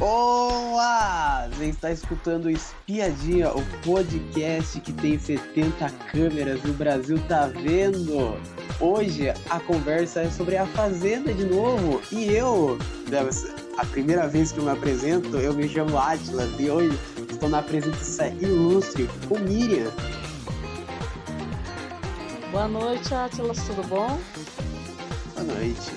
Olá! 0.00 1.48
Você 1.50 1.64
está 1.64 1.90
escutando 1.90 2.48
Espiadinha, 2.48 3.50
o 3.50 3.60
podcast 3.84 4.80
que 4.80 4.92
tem 4.92 5.18
70 5.18 5.90
câmeras 6.12 6.60
e 6.64 6.70
o 6.70 6.72
Brasil 6.74 7.18
tá 7.26 7.48
vendo. 7.48 8.38
Hoje 8.78 9.30
a 9.50 9.58
conversa 9.58 10.20
é 10.20 10.30
sobre 10.30 10.56
a 10.56 10.64
Fazenda 10.66 11.34
de 11.34 11.44
novo 11.44 12.00
e 12.12 12.26
eu, 12.32 12.78
a 13.76 13.84
primeira 13.86 14.28
vez 14.28 14.52
que 14.52 14.58
eu 14.58 14.64
me 14.64 14.70
apresento, 14.70 15.36
eu 15.36 15.52
me 15.52 15.68
chamo 15.68 15.98
Atlas 15.98 16.48
e 16.60 16.70
hoje 16.70 16.96
estou 17.28 17.48
na 17.48 17.60
presença 17.60 18.28
ilustre 18.28 19.10
com 19.28 19.36
Miriam. 19.40 19.90
Boa 22.52 22.68
noite, 22.68 23.12
Atlas, 23.12 23.64
tudo 23.64 23.82
bom? 23.88 24.16
Boa 25.34 25.54
noite. 25.56 25.90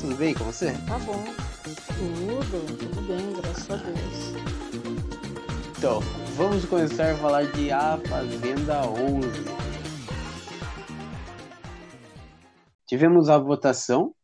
Tudo 0.00 0.14
bem 0.14 0.34
com 0.34 0.44
você? 0.44 0.70
Tá 0.86 0.98
bom. 0.98 1.47
Tudo, 1.98 2.78
tudo 2.78 3.08
bem, 3.08 3.32
graças 3.32 3.68
a 3.68 3.76
Deus. 3.76 4.32
Então, 5.76 5.98
vamos 6.36 6.64
começar 6.64 7.10
a 7.10 7.16
falar 7.16 7.50
de 7.50 7.72
A 7.72 7.98
Fazenda 8.08 8.88
11. 8.88 9.26
Tivemos 12.86 13.28
a 13.28 13.36
votação. 13.36 14.14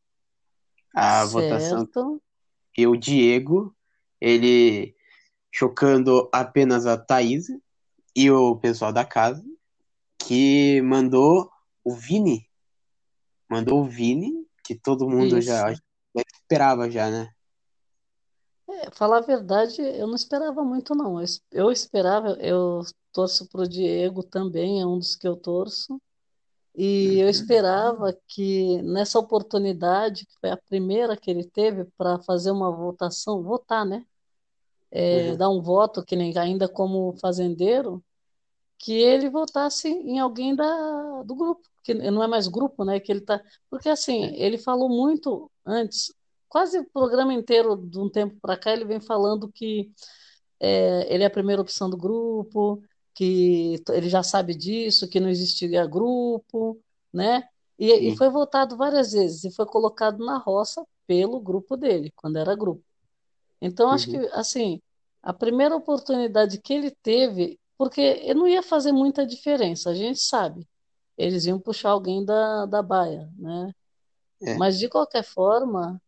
A 0.94 1.26
certo. 1.26 1.32
votação. 1.32 2.20
E 2.78 2.86
o 2.86 2.94
Diego, 2.96 3.74
ele 4.20 4.94
chocando 5.52 6.30
apenas 6.32 6.86
a 6.86 6.96
Thaís 6.96 7.46
e 8.14 8.30
o 8.30 8.54
pessoal 8.54 8.92
da 8.92 9.04
casa, 9.04 9.44
que 10.16 10.80
mandou 10.82 11.50
o 11.82 11.92
Vini. 11.92 12.48
Mandou 13.50 13.80
o 13.80 13.84
Vini, 13.84 14.46
que 14.62 14.76
todo 14.76 15.10
mundo 15.10 15.40
já, 15.40 15.72
já 15.72 15.80
esperava 16.40 16.88
já, 16.88 17.10
né? 17.10 17.34
É, 18.82 18.90
falar 18.90 19.18
a 19.18 19.20
verdade, 19.20 19.80
eu 19.82 20.06
não 20.06 20.14
esperava 20.14 20.62
muito, 20.64 20.94
não. 20.94 21.20
Eu, 21.20 21.26
eu 21.52 21.70
esperava, 21.72 22.30
eu 22.40 22.80
torço 23.12 23.48
pro 23.48 23.68
Diego 23.68 24.22
também, 24.22 24.80
é 24.80 24.86
um 24.86 24.98
dos 24.98 25.14
que 25.16 25.26
eu 25.28 25.36
torço. 25.36 26.00
E 26.76 27.18
eu 27.20 27.28
esperava 27.28 28.12
que 28.28 28.82
nessa 28.82 29.18
oportunidade, 29.18 30.26
que 30.26 30.34
foi 30.40 30.50
a 30.50 30.56
primeira 30.56 31.16
que 31.16 31.30
ele 31.30 31.44
teve 31.44 31.84
para 31.98 32.20
fazer 32.22 32.50
uma 32.52 32.70
votação, 32.72 33.42
votar, 33.42 33.86
né? 33.86 34.04
É, 34.90 35.34
Uhum. 35.34 35.36
dar 35.36 35.50
um 35.50 35.60
voto, 35.62 36.04
que 36.04 36.16
nem 36.16 36.36
ainda 36.38 36.68
como 36.68 37.14
fazendeiro, 37.20 38.02
que 38.78 38.92
ele 38.94 39.30
votasse 39.30 39.88
em 39.88 40.18
alguém 40.20 40.54
da, 40.56 41.22
do 41.24 41.34
grupo, 41.34 41.62
que 41.84 41.94
não 41.94 42.22
é 42.22 42.28
mais 42.28 42.48
grupo, 42.48 42.84
né? 42.84 43.00
Que 43.00 43.12
ele 43.12 43.20
tá, 43.22 43.42
porque 43.70 43.88
assim, 43.88 44.24
É. 44.24 44.36
ele 44.36 44.58
falou 44.58 44.88
muito 44.88 45.50
antes, 45.66 46.12
quase 46.48 46.78
o 46.78 46.90
programa 46.90 47.32
inteiro 47.34 47.76
de 47.76 47.98
um 47.98 48.08
tempo 48.10 48.36
para 48.40 48.56
cá, 48.56 48.72
ele 48.72 48.84
vem 48.84 49.00
falando 49.00 49.50
que 49.52 49.90
é, 50.60 51.12
ele 51.12 51.22
é 51.24 51.26
a 51.26 51.30
primeira 51.30 51.62
opção 51.62 51.90
do 51.90 51.96
grupo, 51.96 52.82
que 53.14 53.82
ele 53.90 54.08
já 54.08 54.22
sabe 54.22 54.54
disso, 54.54 55.08
que 55.08 55.20
não 55.20 55.28
existiria 55.28 55.86
grupo, 55.86 56.80
né? 57.12 57.48
E, 57.78 57.92
e 58.08 58.12
foi 58.12 58.28
votado 58.30 58.76
várias 58.76 59.12
vezes 59.12 59.44
e 59.44 59.50
foi 59.54 59.66
colocado 59.66 60.24
na 60.24 60.38
roça 60.38 60.84
pelo 61.06 61.40
grupo 61.40 61.76
dele, 61.76 62.12
quando 62.16 62.36
era 62.38 62.54
grupo. 62.56 62.82
Então, 63.60 63.90
acho 63.90 64.08
que, 64.08 64.18
Uhum. 64.18 64.28
assim, 64.32 64.80
a 65.22 65.32
primeira 65.32 65.74
oportunidade 65.76 66.60
que 66.60 66.72
ele 66.74 66.90
teve, 67.02 67.58
porque 67.78 68.32
não 68.34 68.46
ia 68.48 68.62
fazer 68.62 68.92
muita 68.92 69.26
diferença, 69.26 69.90
a 69.90 69.94
gente 69.94 70.20
sabe. 70.20 70.68
Eles 71.16 71.46
iam 71.46 71.58
puxar 71.60 71.90
alguém 71.90 72.24
da, 72.24 72.66
da 72.66 72.82
baia, 72.82 73.30
né? 73.38 73.72
É. 74.42 74.54
Mas, 74.58 74.78
de 74.78 74.88
qualquer 74.88 75.24
forma, 75.24 76.00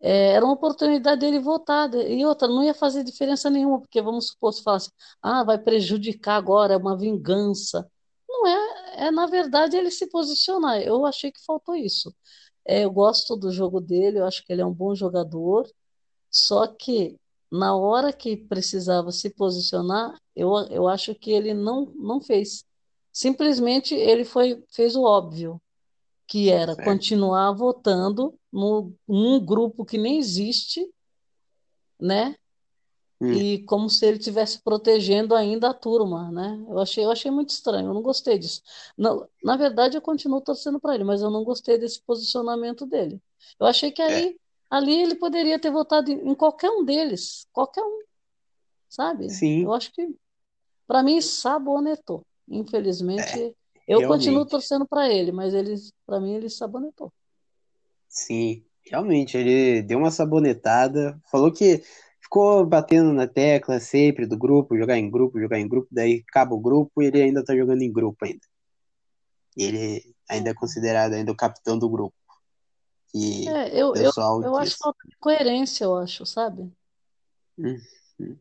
é, 0.00 0.32
era 0.32 0.44
uma 0.44 0.54
oportunidade 0.54 1.20
dele 1.20 1.40
votar. 1.40 1.92
E 1.94 2.24
outra, 2.24 2.48
não 2.48 2.62
ia 2.62 2.74
fazer 2.74 3.04
diferença 3.04 3.50
nenhuma, 3.50 3.80
porque 3.80 4.00
vamos 4.00 4.28
supor, 4.28 4.52
se 4.52 4.62
falasse, 4.62 4.90
ah, 5.22 5.44
vai 5.44 5.58
prejudicar 5.58 6.36
agora, 6.36 6.74
é 6.74 6.76
uma 6.76 6.96
vingança. 6.96 7.90
Não 8.28 8.46
é, 8.46 9.06
é, 9.06 9.10
na 9.10 9.26
verdade, 9.26 9.76
ele 9.76 9.90
se 9.90 10.08
posicionar. 10.08 10.80
Eu 10.80 11.04
achei 11.06 11.32
que 11.32 11.44
faltou 11.44 11.74
isso. 11.74 12.14
É, 12.66 12.84
eu 12.84 12.90
gosto 12.90 13.36
do 13.36 13.50
jogo 13.50 13.80
dele, 13.80 14.18
eu 14.20 14.26
acho 14.26 14.44
que 14.44 14.52
ele 14.52 14.62
é 14.62 14.66
um 14.66 14.72
bom 14.74 14.94
jogador. 14.94 15.68
Só 16.30 16.66
que 16.66 17.16
na 17.50 17.74
hora 17.74 18.12
que 18.12 18.36
precisava 18.36 19.10
se 19.10 19.30
posicionar, 19.30 20.14
eu, 20.36 20.54
eu 20.70 20.86
acho 20.86 21.14
que 21.14 21.30
ele 21.32 21.54
não, 21.54 21.86
não 21.96 22.20
fez. 22.20 22.64
Simplesmente 23.12 23.94
ele 23.94 24.24
foi, 24.24 24.62
fez 24.70 24.94
o 24.94 25.02
óbvio, 25.02 25.60
que 26.26 26.50
era 26.50 26.74
Certo. 26.74 26.84
continuar 26.84 27.52
votando 27.52 28.37
no, 28.52 28.92
num 29.06 29.44
grupo 29.44 29.84
que 29.84 29.98
nem 29.98 30.18
existe, 30.18 30.88
né? 32.00 32.36
Hum. 33.20 33.32
E 33.32 33.58
como 33.64 33.90
se 33.90 34.06
ele 34.06 34.18
estivesse 34.18 34.62
protegendo 34.62 35.34
ainda 35.34 35.70
a 35.70 35.74
turma, 35.74 36.30
né? 36.30 36.64
Eu 36.68 36.78
achei, 36.78 37.04
eu 37.04 37.10
achei 37.10 37.30
muito 37.30 37.50
estranho, 37.50 37.88
eu 37.88 37.94
não 37.94 38.02
gostei 38.02 38.38
disso. 38.38 38.62
Não, 38.96 39.28
na 39.42 39.56
verdade, 39.56 39.96
eu 39.96 40.02
continuo 40.02 40.40
torcendo 40.40 40.78
para 40.78 40.94
ele, 40.94 41.04
mas 41.04 41.20
eu 41.20 41.30
não 41.30 41.42
gostei 41.42 41.78
desse 41.78 42.00
posicionamento 42.02 42.86
dele. 42.86 43.20
Eu 43.58 43.66
achei 43.66 43.90
que 43.90 44.00
É. 44.00 44.06
ali, 44.06 44.40
ali 44.70 45.02
ele 45.02 45.14
poderia 45.16 45.58
ter 45.58 45.70
votado 45.70 46.10
em, 46.10 46.30
em 46.30 46.34
qualquer 46.34 46.70
um 46.70 46.84
deles, 46.84 47.46
qualquer 47.52 47.82
um, 47.82 48.02
sabe? 48.88 49.28
Sim, 49.30 49.64
Eu 49.64 49.72
acho 49.72 49.92
que, 49.92 50.14
para 50.86 51.02
mim, 51.02 51.20
sabonetou. 51.20 52.24
é, 52.50 52.54
Infelizmente, 52.56 53.56
eu 53.88 54.06
continuo 54.06 54.46
torcendo 54.46 54.86
para 54.86 55.08
ele, 55.08 55.32
mas 55.32 55.54
ele, 55.54 55.74
para 56.06 56.20
mim, 56.20 56.34
ele 56.34 56.48
sabonetou. 56.48 57.12
Sim, 58.08 58.64
realmente, 58.84 59.36
ele 59.36 59.82
deu 59.82 59.98
uma 59.98 60.10
sabonetada, 60.10 61.20
falou 61.30 61.52
que 61.52 61.82
ficou 62.20 62.64
batendo 62.66 63.12
na 63.12 63.26
tecla 63.26 63.78
sempre 63.80 64.26
do 64.26 64.36
grupo, 64.36 64.76
jogar 64.76 64.98
em 64.98 65.10
grupo, 65.10 65.40
jogar 65.40 65.58
em 65.58 65.68
grupo, 65.68 65.88
daí 65.90 66.24
acaba 66.28 66.54
o 66.54 66.60
grupo 66.60 67.02
e 67.02 67.06
ele 67.06 67.22
ainda 67.22 67.44
tá 67.44 67.56
jogando 67.56 67.82
em 67.82 67.92
grupo 67.92 68.24
ainda. 68.24 68.46
E 69.56 69.64
ele 69.64 70.14
ainda 70.28 70.50
é 70.50 70.54
considerado 70.54 71.14
ainda 71.14 71.32
o 71.32 71.36
capitão 71.36 71.78
do 71.78 71.88
grupo, 71.88 72.14
que 73.08 73.48
É, 73.48 73.68
eu, 73.74 73.94
eu, 73.94 74.12
eu 74.42 74.56
acho 74.56 74.76
falta 74.78 74.98
de 75.06 75.16
coerência, 75.16 75.84
eu 75.84 75.96
acho, 75.96 76.24
sabe? 76.24 76.70
Hum, 77.58 77.76
hum. 78.20 78.36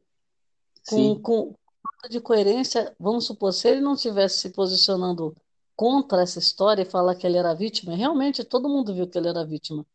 com, 0.88 0.96
Sim, 0.96 1.22
com 1.22 1.56
falta 1.82 2.10
de 2.10 2.22
coerência, 2.22 2.96
vamos 3.00 3.26
supor, 3.26 3.54
se 3.54 3.68
ele 3.70 3.82
não 3.82 3.94
estivesse 3.94 4.40
se 4.40 4.50
posicionando 4.50 5.36
contra 5.78 6.24
essa 6.24 6.40
história 6.40 6.82
e 6.82 6.86
falar 6.86 7.16
que 7.16 7.26
ele 7.28 7.38
era 7.38 7.54
vítima, 7.54 7.96
realmente 7.96 8.44
todo 8.44 8.68
mundo 8.68 8.94
viu 8.96 9.08
que 9.08 9.18
ele 9.18 9.30
era 9.30 9.46
vítima. 9.46 9.86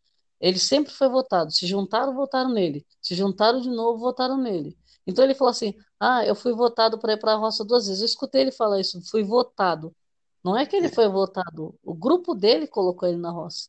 Ele 0.41 0.59
sempre 0.59 0.93
foi 0.93 1.09
votado. 1.09 1.50
Se 1.50 1.66
juntaram, 1.66 2.15
votaram 2.15 2.50
nele. 2.50 2.87
Se 3.00 3.15
juntaram 3.15 3.60
de 3.60 3.69
novo, 3.69 3.98
votaram 3.98 4.37
nele. 4.38 4.78
Então 5.06 5.25
ele 5.25 5.34
falou 5.34 5.50
assim: 5.50 5.75
Ah, 5.98 6.25
eu 6.25 6.34
fui 6.37 6.53
votado 6.53 6.98
para 6.98 7.15
ir 7.15 7.19
para 7.19 7.32
a 7.32 7.37
roça 7.37 7.65
duas 7.65 7.87
vezes. 7.87 8.00
Eu 8.00 8.06
escutei 8.06 8.43
ele 8.43 8.53
falar 8.53 8.81
isso, 8.81 9.00
fui 9.10 9.25
votado. 9.25 9.94
Não 10.43 10.56
é 10.56 10.65
que 10.66 10.76
ele 10.76 10.87
é, 10.87 10.93
foi 10.93 11.09
votado, 11.09 11.78
o 11.82 11.94
grupo 11.94 12.34
dele 12.34 12.66
colocou 12.66 13.09
ele 13.09 13.19
na 13.19 13.31
roça. 13.31 13.69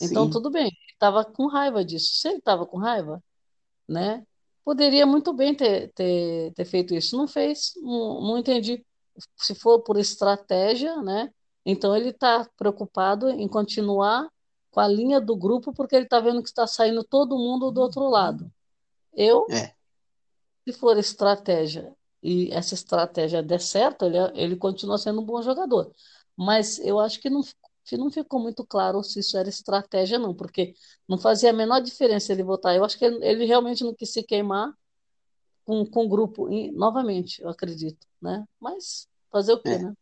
Então 0.00 0.26
sim, 0.26 0.30
tudo 0.30 0.50
bem, 0.50 0.66
ele 0.66 0.92
estava 0.92 1.24
com 1.24 1.46
raiva 1.46 1.84
disso. 1.84 2.16
Se 2.16 2.28
ele 2.28 2.38
estava 2.38 2.66
com 2.66 2.78
raiva, 2.78 3.22
né? 3.88 4.24
Poderia 4.64 5.06
muito 5.06 5.32
bem 5.32 5.54
ter, 5.54 5.92
ter, 5.92 6.52
ter 6.52 6.64
feito 6.64 6.94
isso. 6.94 7.16
Não 7.16 7.26
fez, 7.26 7.72
não, 7.82 8.20
não 8.20 8.38
entendi. 8.38 8.84
Se 9.36 9.54
for 9.54 9.80
por 9.80 9.98
estratégia, 9.98 11.00
né? 11.02 11.32
Então 11.64 11.96
ele 11.96 12.10
está 12.10 12.48
preocupado 12.56 13.28
em 13.28 13.46
continuar 13.48 14.28
com 14.70 14.80
a 14.80 14.88
linha 14.88 15.20
do 15.20 15.36
grupo 15.36 15.72
porque 15.72 15.96
ele 15.96 16.04
está 16.04 16.20
vendo 16.20 16.42
que 16.42 16.48
está 16.48 16.66
saindo 16.66 17.04
todo 17.04 17.36
mundo 17.36 17.70
do 17.70 17.80
outro 17.80 18.08
lado. 18.08 18.50
Eu, 19.12 19.46
é, 19.50 19.74
se 20.64 20.72
for 20.72 20.96
estratégia 20.98 21.94
e 22.22 22.52
essa 22.52 22.74
estratégia 22.74 23.42
der 23.42 23.60
certo, 23.60 24.04
ele, 24.04 24.18
ele 24.34 24.56
continua 24.56 24.98
sendo 24.98 25.20
um 25.20 25.24
bom 25.24 25.40
jogador. 25.42 25.92
Mas 26.36 26.78
eu 26.78 27.00
acho 27.00 27.20
que 27.20 27.28
não, 27.28 27.42
que 27.84 27.96
não 27.96 28.10
ficou 28.10 28.38
muito 28.38 28.64
claro 28.64 29.02
se 29.02 29.20
isso 29.20 29.36
era 29.36 29.48
estratégia, 29.48 30.18
não, 30.18 30.34
porque 30.34 30.74
não 31.08 31.18
fazia 31.18 31.50
a 31.50 31.54
menor 31.54 31.80
diferença 31.80 32.32
ele 32.32 32.42
votar. 32.42 32.76
Eu 32.76 32.84
acho 32.84 32.98
que 32.98 33.04
ele, 33.04 33.24
ele 33.24 33.44
realmente 33.44 33.82
não 33.82 33.94
quis 33.94 34.12
se 34.12 34.22
queimar 34.22 34.72
com, 35.64 35.84
com 35.84 36.04
o 36.04 36.08
grupo, 36.08 36.50
e, 36.50 36.70
novamente, 36.70 37.42
eu 37.42 37.48
acredito, 37.48 38.06
né? 38.22 38.46
Mas 38.60 39.07
fazer 39.30 39.52
o 39.52 39.62
quê, 39.62 39.70
é. 39.70 39.78
né? 39.78 39.94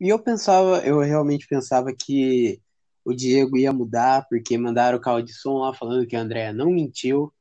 E 0.00 0.08
eu 0.08 0.18
pensava, 0.18 0.78
eu 0.86 1.00
realmente 1.00 1.46
pensava 1.48 1.92
que 1.92 2.60
o 3.04 3.12
Diego 3.12 3.56
ia 3.56 3.72
mudar, 3.72 4.26
porque 4.28 4.56
mandaram 4.56 4.98
o 4.98 5.00
carro 5.00 5.22
de 5.22 5.32
som 5.32 5.58
lá 5.58 5.74
falando 5.74 6.06
que 6.06 6.14
a 6.14 6.20
Andrea 6.20 6.52
não 6.52 6.70
mentiu. 6.70 7.32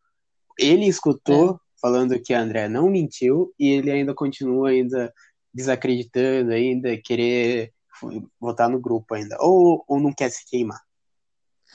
Ele 0.58 0.86
É. 0.86 0.88
escutou 0.88 1.60
falando 1.80 2.20
que 2.20 2.34
a 2.34 2.42
Andrea 2.42 2.68
não 2.68 2.90
mentiu 2.90 3.54
e 3.60 3.68
ele 3.70 3.92
ainda 3.92 4.14
continua 4.14 4.70
ainda 4.70 5.14
desacreditando, 5.54 6.52
ainda 6.52 6.98
querer 6.98 7.74
votar 8.40 8.70
no 8.70 8.80
grupo 8.80 9.14
ainda. 9.14 9.38
Ou, 9.40 9.84
ou 9.88 10.00
não 10.00 10.14
quer 10.14 10.30
se 10.30 10.46
queimar 10.48 10.80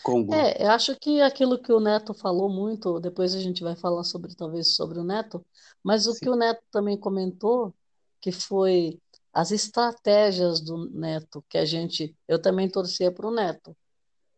com 0.02 0.20
o 0.20 0.24
grupo. 0.24 0.34
É, 0.34 0.64
eu 0.64 0.70
acho 0.70 0.96
que 0.98 1.20
aquilo 1.20 1.60
que 1.60 1.72
o 1.72 1.80
Neto 1.80 2.12
falou 2.14 2.48
muito, 2.48 2.98
depois 2.98 3.34
a 3.34 3.40
gente 3.40 3.62
vai 3.62 3.76
falar 3.76 4.04
sobre, 4.04 4.34
talvez, 4.34 4.74
sobre 4.74 4.98
o 4.98 5.04
Neto, 5.04 5.44
mas 5.82 6.06
o 6.06 6.12
Sim. 6.12 6.18
que 6.20 6.28
o 6.30 6.36
Neto 6.36 6.62
também 6.70 6.96
comentou, 6.96 7.74
que 8.22 8.32
foi 8.32 9.00
as 9.34 9.52
estratégias 9.52 10.62
do 10.62 10.90
Neto, 10.90 11.44
que 11.50 11.58
a 11.58 11.66
gente, 11.66 12.16
eu 12.28 12.40
também 12.42 12.70
torcia 12.70 13.12
para 13.12 13.28
o 13.28 13.32
Neto. 13.32 13.76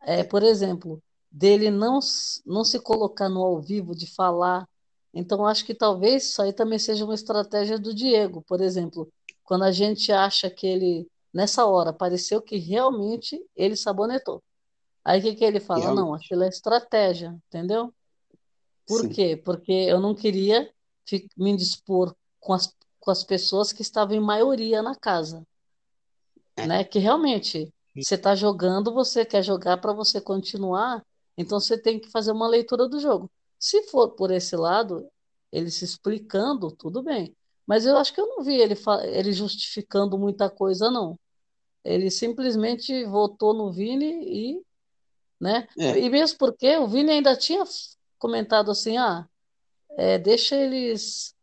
É, 0.02 0.24
por 0.24 0.42
exemplo, 0.42 1.02
dele 1.30 1.70
não, 1.70 2.00
não 2.46 2.64
se 2.64 2.80
colocar 2.80 3.28
no 3.28 3.42
ao 3.42 3.60
vivo, 3.62 3.94
de 3.94 4.06
falar 4.14 4.68
Então, 5.14 5.46
acho 5.46 5.64
que 5.66 5.74
talvez 5.74 6.24
isso 6.26 6.42
aí 6.42 6.52
também 6.52 6.78
seja 6.78 7.04
uma 7.04 7.14
estratégia 7.14 7.78
do 7.78 7.94
Diego. 7.94 8.42
Por 8.42 8.60
exemplo, 8.60 9.12
quando 9.44 9.64
a 9.64 9.72
gente 9.72 10.12
acha 10.12 10.50
que 10.50 10.66
ele, 10.66 11.08
nessa 11.32 11.66
hora, 11.66 11.92
pareceu 11.92 12.42
que 12.42 12.56
realmente 12.58 13.40
ele 13.56 13.76
sabonetou. 13.76 14.42
Aí 15.04 15.20
o 15.20 15.22
que 15.22 15.36
que 15.36 15.44
ele 15.44 15.60
fala? 15.60 15.92
Não, 15.92 16.12
Realmente. 16.12 16.14
aquilo 16.14 16.42
é 16.44 16.48
estratégia, 16.48 17.36
entendeu? 17.48 17.94
Por 18.86 19.02
Sim. 19.02 19.08
quê? 19.08 19.36
Porque 19.36 19.72
eu 19.72 20.00
não 20.00 20.14
queria 20.14 20.70
me 21.36 21.50
indispor 21.50 22.14
com 22.40 22.52
as, 22.54 22.74
com 23.04 23.10
as 23.10 23.22
pessoas 23.22 23.70
que 23.72 23.82
estavam 23.82 24.16
em 24.16 24.20
maioria 24.20 24.82
na 24.82 24.94
casa, 24.96 25.46
É. 26.56 26.66
né? 26.66 26.84
Que 26.84 26.98
realmente 26.98 27.70
você 27.94 28.14
está 28.14 28.34
jogando, 28.34 28.92
você 28.94 29.24
quer 29.26 29.42
jogar 29.42 29.76
para 29.76 29.92
você 29.92 30.20
continuar, 30.20 31.04
então 31.36 31.60
você 31.60 31.76
tem 31.76 32.00
que 32.00 32.10
fazer 32.10 32.32
uma 32.32 32.48
leitura 32.48 32.88
do 32.88 32.98
jogo. 32.98 33.30
Se 33.58 33.82
for 33.84 34.10
por 34.12 34.30
esse 34.30 34.56
lado, 34.56 35.06
ele 35.52 35.70
se 35.70 35.84
explicando, 35.84 36.72
tudo 36.72 37.02
bem. 37.02 37.36
Mas 37.66 37.84
eu 37.86 37.96
acho 37.96 38.12
que 38.12 38.20
eu 38.20 38.26
não 38.26 38.42
vi 38.42 38.56
ele, 38.56 38.74
ele 39.12 39.32
justificando 39.32 40.18
muita 40.18 40.48
coisa, 40.50 40.90
não. 40.90 41.18
Ele 41.84 42.10
simplesmente 42.10 43.04
votou 43.04 43.52
no 43.52 43.70
Vini 43.70 44.24
e, 44.26 44.62
né? 45.38 45.68
É, 45.78 45.98
E 45.98 46.08
mesmo 46.08 46.38
porque 46.38 46.76
o 46.78 46.88
Vini 46.88 47.10
ainda 47.12 47.36
tinha 47.36 47.62
comentado 48.18 48.70
assim, 48.70 48.96
ah, 48.96 49.26
é, 49.96 50.18
deixa 50.18 50.56
eles 50.56 51.34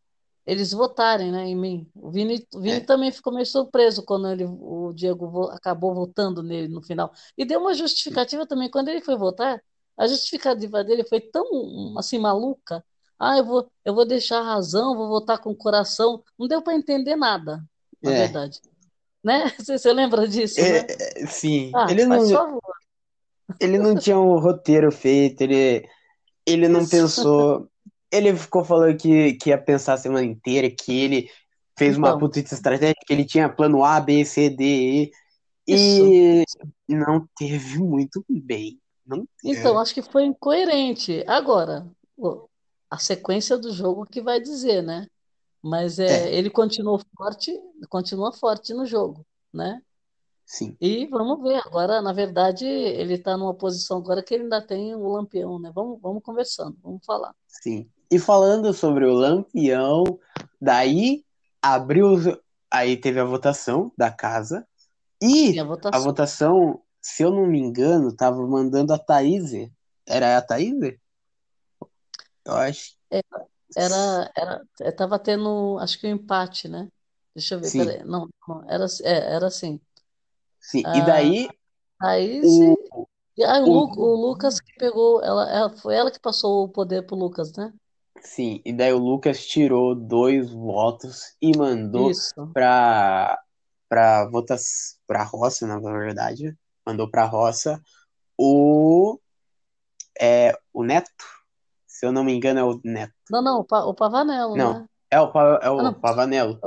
eles 0.46 0.72
votarem, 0.72 1.32
né, 1.32 1.46
em 1.48 1.56
mim. 1.56 1.92
O 1.96 2.12
Vini, 2.12 2.48
o 2.54 2.60
Vini 2.62 2.80
é, 2.80 2.86
também 2.86 3.12
ficou 3.12 3.34
meio 3.34 3.46
surpreso 3.46 4.04
quando 4.04 4.28
ele, 4.30 4.46
o 4.46 4.92
Diego 4.94 5.30
vo- 5.30 5.50
acabou 5.52 5.94
votando 5.94 6.42
nele 6.44 6.68
no 6.68 6.82
final. 6.82 7.12
E 7.38 7.46
deu 7.46 7.60
uma 7.60 7.74
justificativa 7.74 8.46
também. 8.48 8.70
Quando 8.70 8.90
ele 8.90 9.02
foi 9.02 9.16
votar, 9.18 9.62
a 9.98 10.08
justificativa 10.08 10.84
dele 10.84 11.04
foi 11.06 11.22
tão, 11.22 11.98
assim, 11.98 12.18
maluca. 12.20 12.84
Ah, 13.20 13.38
eu 13.38 13.46
vou, 13.46 13.72
eu 13.86 13.94
vou 13.94 14.06
deixar 14.06 14.40
a 14.40 14.44
razão, 14.44 14.96
vou 14.96 15.08
votar 15.08 15.40
com 15.40 15.52
o 15.52 15.56
coração. 15.56 16.24
Não 16.40 16.48
deu 16.48 16.62
para 16.62 16.74
entender 16.76 17.16
nada, 17.16 17.64
na 18.02 18.12
é. 18.12 18.12
verdade. 18.12 18.60
Né? 19.24 19.50
Você, 19.60 19.78
você 19.80 19.94
lembra 19.94 20.28
disso, 20.28 20.68
né? 20.68 20.86
É, 20.86 21.24
é, 21.24 21.28
sim, 21.28 21.74
Ah, 21.74 21.88
ele 21.88 22.06
não, 22.06 22.20
favor. 22.32 22.62
ele 23.60 23.78
não 23.80 23.98
tinha 23.98 24.20
um 24.20 24.40
roteiro 24.40 24.92
feito, 24.92 25.42
ele, 25.42 25.88
ele 26.48 26.70
não 26.70 26.88
Isso. 26.88 27.22
pensou. 27.54 27.71
Ele 28.12 28.36
ficou 28.36 28.64
falando 28.66 28.98
que, 28.98 29.34
que 29.36 29.50
ia 29.50 29.58
pensar 29.62 29.94
a 29.94 29.98
semana 29.98 30.26
inteira, 30.26 30.70
que 30.72 30.94
ele 31.02 31.30
fez 31.78 31.98
uma 31.98 32.14
Então, 32.14 32.18
puta 32.18 32.40
estratégia, 32.40 32.94
que 33.06 33.14
ele 33.14 33.26
tinha 33.26 33.50
plano 33.50 33.84
A, 33.84 34.00
B, 34.02 34.26
C, 34.26 34.50
D, 34.50 35.12
isso. 35.68 36.16
E, 36.16 36.44
e 36.90 36.96
não 36.96 37.28
teve 37.38 37.80
muito 37.80 38.26
bem. 38.30 38.80
Não 39.06 39.28
Então, 39.44 39.78
teve. 39.78 39.80
acho 39.80 39.94
que 39.94 40.02
foi 40.02 40.24
incoerente. 40.26 41.24
Agora, 41.28 41.88
a 42.90 42.98
sequência 42.98 43.58
do 43.58 43.72
jogo 43.72 44.06
que 44.06 44.22
vai 44.22 44.40
dizer, 44.42 44.82
né? 44.84 45.08
Mas 45.64 46.00
é, 46.00 46.32
É, 46.32 46.34
ele 46.34 46.50
continuou 46.52 47.02
forte, 47.18 47.52
continua 47.90 48.34
forte 48.34 48.74
no 48.74 48.86
jogo, 48.86 49.26
né? 49.54 49.82
sim, 50.46 50.78
E 50.82 51.08
vamos 51.08 51.42
ver. 51.42 51.62
Agora, 51.66 52.02
na 52.02 52.12
verdade, 52.14 52.66
ele 52.66 53.14
está 53.16 53.38
numa 53.38 53.54
posição 53.56 53.98
agora 54.00 54.24
que 54.24 54.34
ele 54.34 54.44
ainda 54.44 54.62
tem 54.66 54.96
o 54.96 55.08
Lampião, 55.10 55.60
né? 55.60 55.72
Vamos, 55.74 56.02
vamos 56.02 56.24
conversando, 56.24 56.78
vamos 56.84 57.06
falar. 57.06 57.34
sim. 57.48 57.92
E 58.12 58.20
falando 58.20 58.74
sobre 58.74 59.06
o 59.06 59.14
Lampião, 59.14 60.04
daí 60.62 61.26
abriu, 61.62 62.18
aí 62.72 62.98
teve 62.98 63.20
a 63.20 63.24
votação 63.26 63.92
da 63.98 64.12
casa 64.12 64.68
e 65.22 65.60
a 65.60 65.64
a 65.92 66.00
votação. 66.00 66.00
votação, 66.00 66.82
se 67.02 67.24
eu 67.24 67.32
não 67.32 67.48
me 67.48 67.60
engano, 67.60 68.16
tava 68.16 68.46
mandando 68.48 68.94
a 68.94 69.00
Thaís. 69.00 69.52
Era 70.08 70.38
a 70.38 70.42
Thaís? 70.44 70.76
Eu 72.46 72.54
acho. 72.56 72.96
É, 73.12 73.22
Era, 73.76 74.32
era, 74.38 74.64
estava 74.82 75.20
tendo, 75.20 75.80
acho 75.80 76.00
que 76.00 76.08
um 76.08 76.12
empate, 76.12 76.68
né? 76.70 76.90
Deixa 77.36 77.56
eu 77.56 77.62
ver, 77.62 77.72
Sim, 77.72 77.74
peraí. 77.74 78.04
Não, 78.06 78.30
não, 78.48 78.64
era, 78.70 78.86
é, 79.04 79.36
era 79.36 79.48
assim. 79.48 79.82
sim. 80.60 80.90
E 80.94 81.02
A 81.02 81.04
daí 81.04 81.48
Thaís 82.00 82.60
o, 82.66 82.78
ah, 83.46 83.62
o, 83.64 83.92
o 83.98 84.16
Lucas 84.30 84.60
que 84.62 84.74
pegou, 84.78 85.22
ela, 85.24 85.50
ela- 85.52 85.70
foi 85.78 85.96
ela 85.96 86.12
que 86.12 86.20
passou 86.20 86.66
o 86.66 86.70
poder 86.70 87.06
pro 87.06 87.16
Lucas, 87.18 87.54
né? 87.54 87.74
Sim, 88.22 88.62
e 88.66 88.74
daí 88.74 88.94
o 88.94 88.98
Lucas 88.98 89.46
tirou 89.46 89.96
dois 89.96 90.52
votos 90.52 91.36
e 91.42 91.56
mandou 91.56 92.12
para 92.54 93.40
para 93.90 94.26
votas 94.30 94.98
para 95.06 95.24
roça, 95.24 95.68
na 95.68 95.78
verdade, 95.80 96.56
mandou 96.86 97.10
para 97.10 97.26
roça 97.26 97.82
o 98.38 99.20
é 100.20 100.58
o 100.74 100.84
Neto, 100.84 101.10
se 101.86 102.06
eu 102.06 102.12
não 102.12 102.24
me 102.24 102.34
engano 102.34 102.60
é 102.60 102.64
o 102.64 102.80
Neto. 102.84 103.14
Não, 103.30 103.42
não, 103.42 103.60
o, 103.60 103.64
Pa- 103.64 103.86
o 103.86 103.94
Pavanello, 103.94 104.56
Não, 104.56 104.74
né? 104.80 104.86
é 105.10 105.20
o 105.20 105.32
Pa- 105.32 105.60
é 105.62 105.68
Ah, 105.68 105.72
o 105.72 105.84
não, 105.84 105.94
Pavanello. 105.94 106.60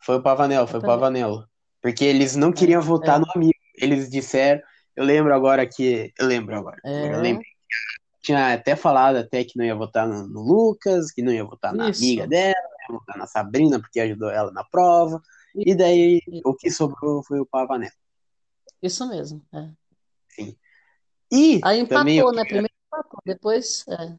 Foi 0.00 0.16
o 0.16 0.22
Pavanello, 0.22 0.64
é, 0.64 0.70
foi 0.70 0.80
o. 0.80 0.82
Pavanello. 0.82 1.48
Porque 1.82 2.04
eles 2.04 2.36
não 2.36 2.50
É, 2.50 2.52
queriam 2.52 2.82
votar 2.82 3.16
é, 3.16 3.18
no 3.20 3.26
amigo. 3.34 3.54
Eles 3.74 4.10
disseram, 4.10 4.60
eu 4.94 5.04
lembro 5.04 5.34
agora 5.34 5.66
que 5.66 6.12
eu 6.18 6.26
lembro 6.26 6.56
agora. 6.56 6.78
Agora 6.84 7.14
eu 7.14 7.18
é, 7.18 7.22
lembro. 7.22 7.42
Tinha 8.26 8.54
até 8.54 8.74
falado 8.74 9.16
até 9.18 9.44
que 9.44 9.56
não 9.56 9.64
ia 9.64 9.74
votar 9.76 10.08
no, 10.08 10.26
no 10.26 10.40
Lucas, 10.40 11.12
que 11.12 11.22
não 11.22 11.32
ia 11.32 11.44
votar 11.44 11.72
na 11.72 11.84
amiga 11.84 12.22
isso, 12.22 12.26
dela, 12.28 12.54
ia 12.88 12.96
votar 12.98 13.16
na 13.16 13.24
Sabrina 13.28 13.78
porque 13.78 14.00
ajudou 14.00 14.28
ela 14.30 14.50
na 14.50 14.64
prova. 14.64 15.22
E 15.54 15.76
daí 15.76 16.20
o 16.44 16.52
que 16.52 16.68
sobrou 16.68 17.22
foi 17.22 17.38
o 17.38 17.46
Pavanello. 17.46 17.92
isso 18.82 19.08
mesmo. 19.08 19.40
é. 19.54 19.70
Sim. 20.28 20.56
E 21.32 21.60
Aí 21.62 21.86
também 21.86 22.16
empatou, 22.18 22.34
né? 22.34 22.42
queria, 22.44 22.62
Primeiro 22.62 22.74
empatou, 22.88 23.20
depois. 23.24 23.84
É. 23.88 24.16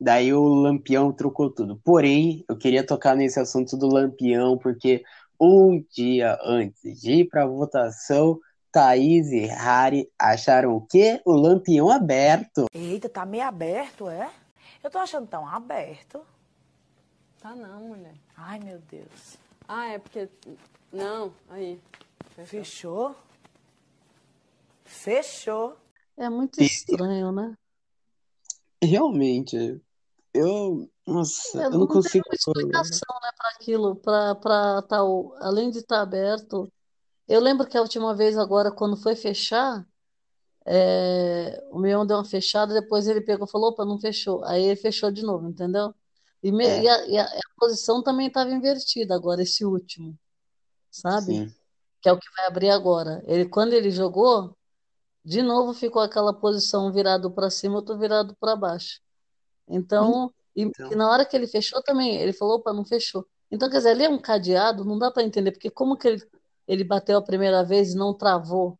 daí 0.00 0.32
o 0.32 0.42
Lampião 0.48 1.12
trocou 1.12 1.50
tudo. 1.50 1.78
Porém, 1.84 2.46
eu 2.48 2.56
queria 2.56 2.84
tocar 2.84 3.14
nesse 3.14 3.38
assunto 3.38 3.76
do 3.76 3.88
Lampião, 3.88 4.56
porque 4.56 5.02
um 5.38 5.84
dia 5.94 6.38
antes 6.42 6.98
de 7.02 7.12
ir 7.20 7.28
para 7.28 7.46
votação, 7.46 8.40
Thaís 8.70 9.30
e 9.32 9.46
Harry 9.46 10.10
acharam 10.18 10.74
o 10.76 10.80
quê? 10.86 11.20
O 11.24 11.32
Lampião 11.32 11.90
aberto. 11.90 12.66
Eita, 12.72 13.08
tá 13.08 13.24
meio 13.26 13.44
aberto, 13.44 14.08
é? 14.08 14.30
Eu 14.82 14.90
tô 14.90 14.98
achando 14.98 15.26
tão 15.26 15.46
aberto. 15.46 16.20
Tá 17.40 17.54
não, 17.54 17.80
mulher. 17.80 18.14
Ai, 18.36 18.58
meu 18.60 18.78
Deus. 18.90 19.36
Ah, 19.66 19.88
é 19.88 19.98
porque. 19.98 20.28
Não, 20.92 21.32
aí. 21.50 21.80
Fechou? 22.44 23.14
Fechou. 24.84 25.76
É 26.16 26.28
muito 26.28 26.62
estranho, 26.62 27.30
né? 27.32 27.54
realmente, 28.82 29.80
eu, 30.32 30.88
nossa, 31.04 31.60
É, 31.60 31.66
eu 31.66 31.70
não 31.70 31.78
não 31.80 31.86
tem 31.88 31.96
consigo. 31.96 32.24
uma 32.28 32.34
explicação, 32.34 33.20
né, 33.22 33.30
para 33.36 33.48
aquilo, 33.50 33.96
para 33.96 34.34
para 34.36 34.82
tal, 34.82 35.34
além 35.40 35.70
de 35.70 35.78
estar 35.78 36.00
aberto. 36.00 36.70
Eu 37.28 37.40
lembro 37.40 37.66
que 37.68 37.76
a 37.76 37.82
última 37.82 38.14
vez 38.14 38.36
agora, 38.38 38.72
quando 38.72 38.96
foi 38.96 39.14
fechar, 39.16 39.86
é, 40.66 41.62
o 41.70 41.78
meu 41.78 42.04
deu 42.06 42.16
uma 42.18 42.24
fechada, 42.24 42.74
depois 42.74 43.06
ele 43.08 43.20
pegou 43.20 43.46
e 43.46 43.50
falou, 43.50 43.70
opa, 43.70 43.84
não 43.84 43.98
fechou. 44.00 44.44
Aí 44.44 44.64
ele 44.64 44.76
fechou 44.76 45.10
de 45.10 45.22
novo, 45.22 45.48
entendeu? 45.48 45.94
E, 46.42 46.52
me- 46.52 46.80
e 46.80 46.86
É, 46.86 46.88
a, 46.88 47.06
e 47.08 47.18
a- 47.18 47.24
a 47.26 47.40
posição 47.58 48.02
também 48.02 48.28
estava 48.28 48.50
invertida 48.52 49.14
agora, 49.14 49.42
esse 49.42 49.64
último, 49.64 50.18
sabe? 50.90 51.42
sim. 51.42 51.54
Que 52.02 52.08
é 52.10 52.12
o 52.12 52.18
que 52.20 52.28
vai 52.36 52.46
abrir 52.48 52.70
agora. 52.70 53.22
Ele, 53.26 53.48
quando 53.48 53.72
ele 53.74 53.90
jogou, 53.90 54.56
de 55.24 55.42
novo 55.42 55.74
ficou 55.74 56.02
aquela 56.02 56.32
posição 56.34 56.92
virado 56.92 57.30
para 57.32 57.50
cima, 57.50 57.76
outro 57.76 57.98
virado 57.98 58.36
para 58.40 58.56
baixo. 58.56 59.00
Então, 59.68 60.32
e, 60.56 60.72
e 60.90 60.94
Então, 60.94 60.96
na 60.96 61.10
hora 61.10 61.24
que 61.26 61.36
ele 61.36 61.46
fechou 61.46 61.82
também, 61.82 62.16
ele 62.20 62.32
falou, 62.32 62.56
opa, 62.58 62.72
não 62.72 62.84
fechou. 62.84 63.26
Então, 63.50 63.68
quer 63.70 63.78
dizer, 63.78 63.90
ali 63.90 64.04
é 64.04 64.08
um 64.08 64.18
cadeado, 64.20 64.84
não 64.84 64.98
dá 64.98 65.10
para 65.10 65.22
entender, 65.24 65.52
porque 65.52 65.70
como 65.70 65.96
que 65.96 66.08
ele, 66.08 66.22
ele 66.68 66.84
bateu 66.84 67.18
a 67.18 67.22
primeira 67.22 67.64
vez 67.64 67.92
e 67.92 67.96
não 67.96 68.14
travou? 68.14 68.78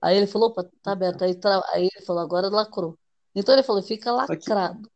Aí 0.00 0.16
ele 0.16 0.26
falou, 0.26 0.50
opa, 0.50 0.68
tá 0.82 0.92
aberto. 0.92 1.24
Aí, 1.24 1.34
tra... 1.34 1.60
Aí 1.72 1.88
ele 1.92 2.04
falou, 2.04 2.22
agora 2.22 2.48
lacrou. 2.48 2.96
Então 3.34 3.54
ele 3.54 3.64
falou, 3.64 3.82
fica 3.82 4.10
só 4.10 4.26
que, 4.26 4.32
lacrado. 4.50 4.90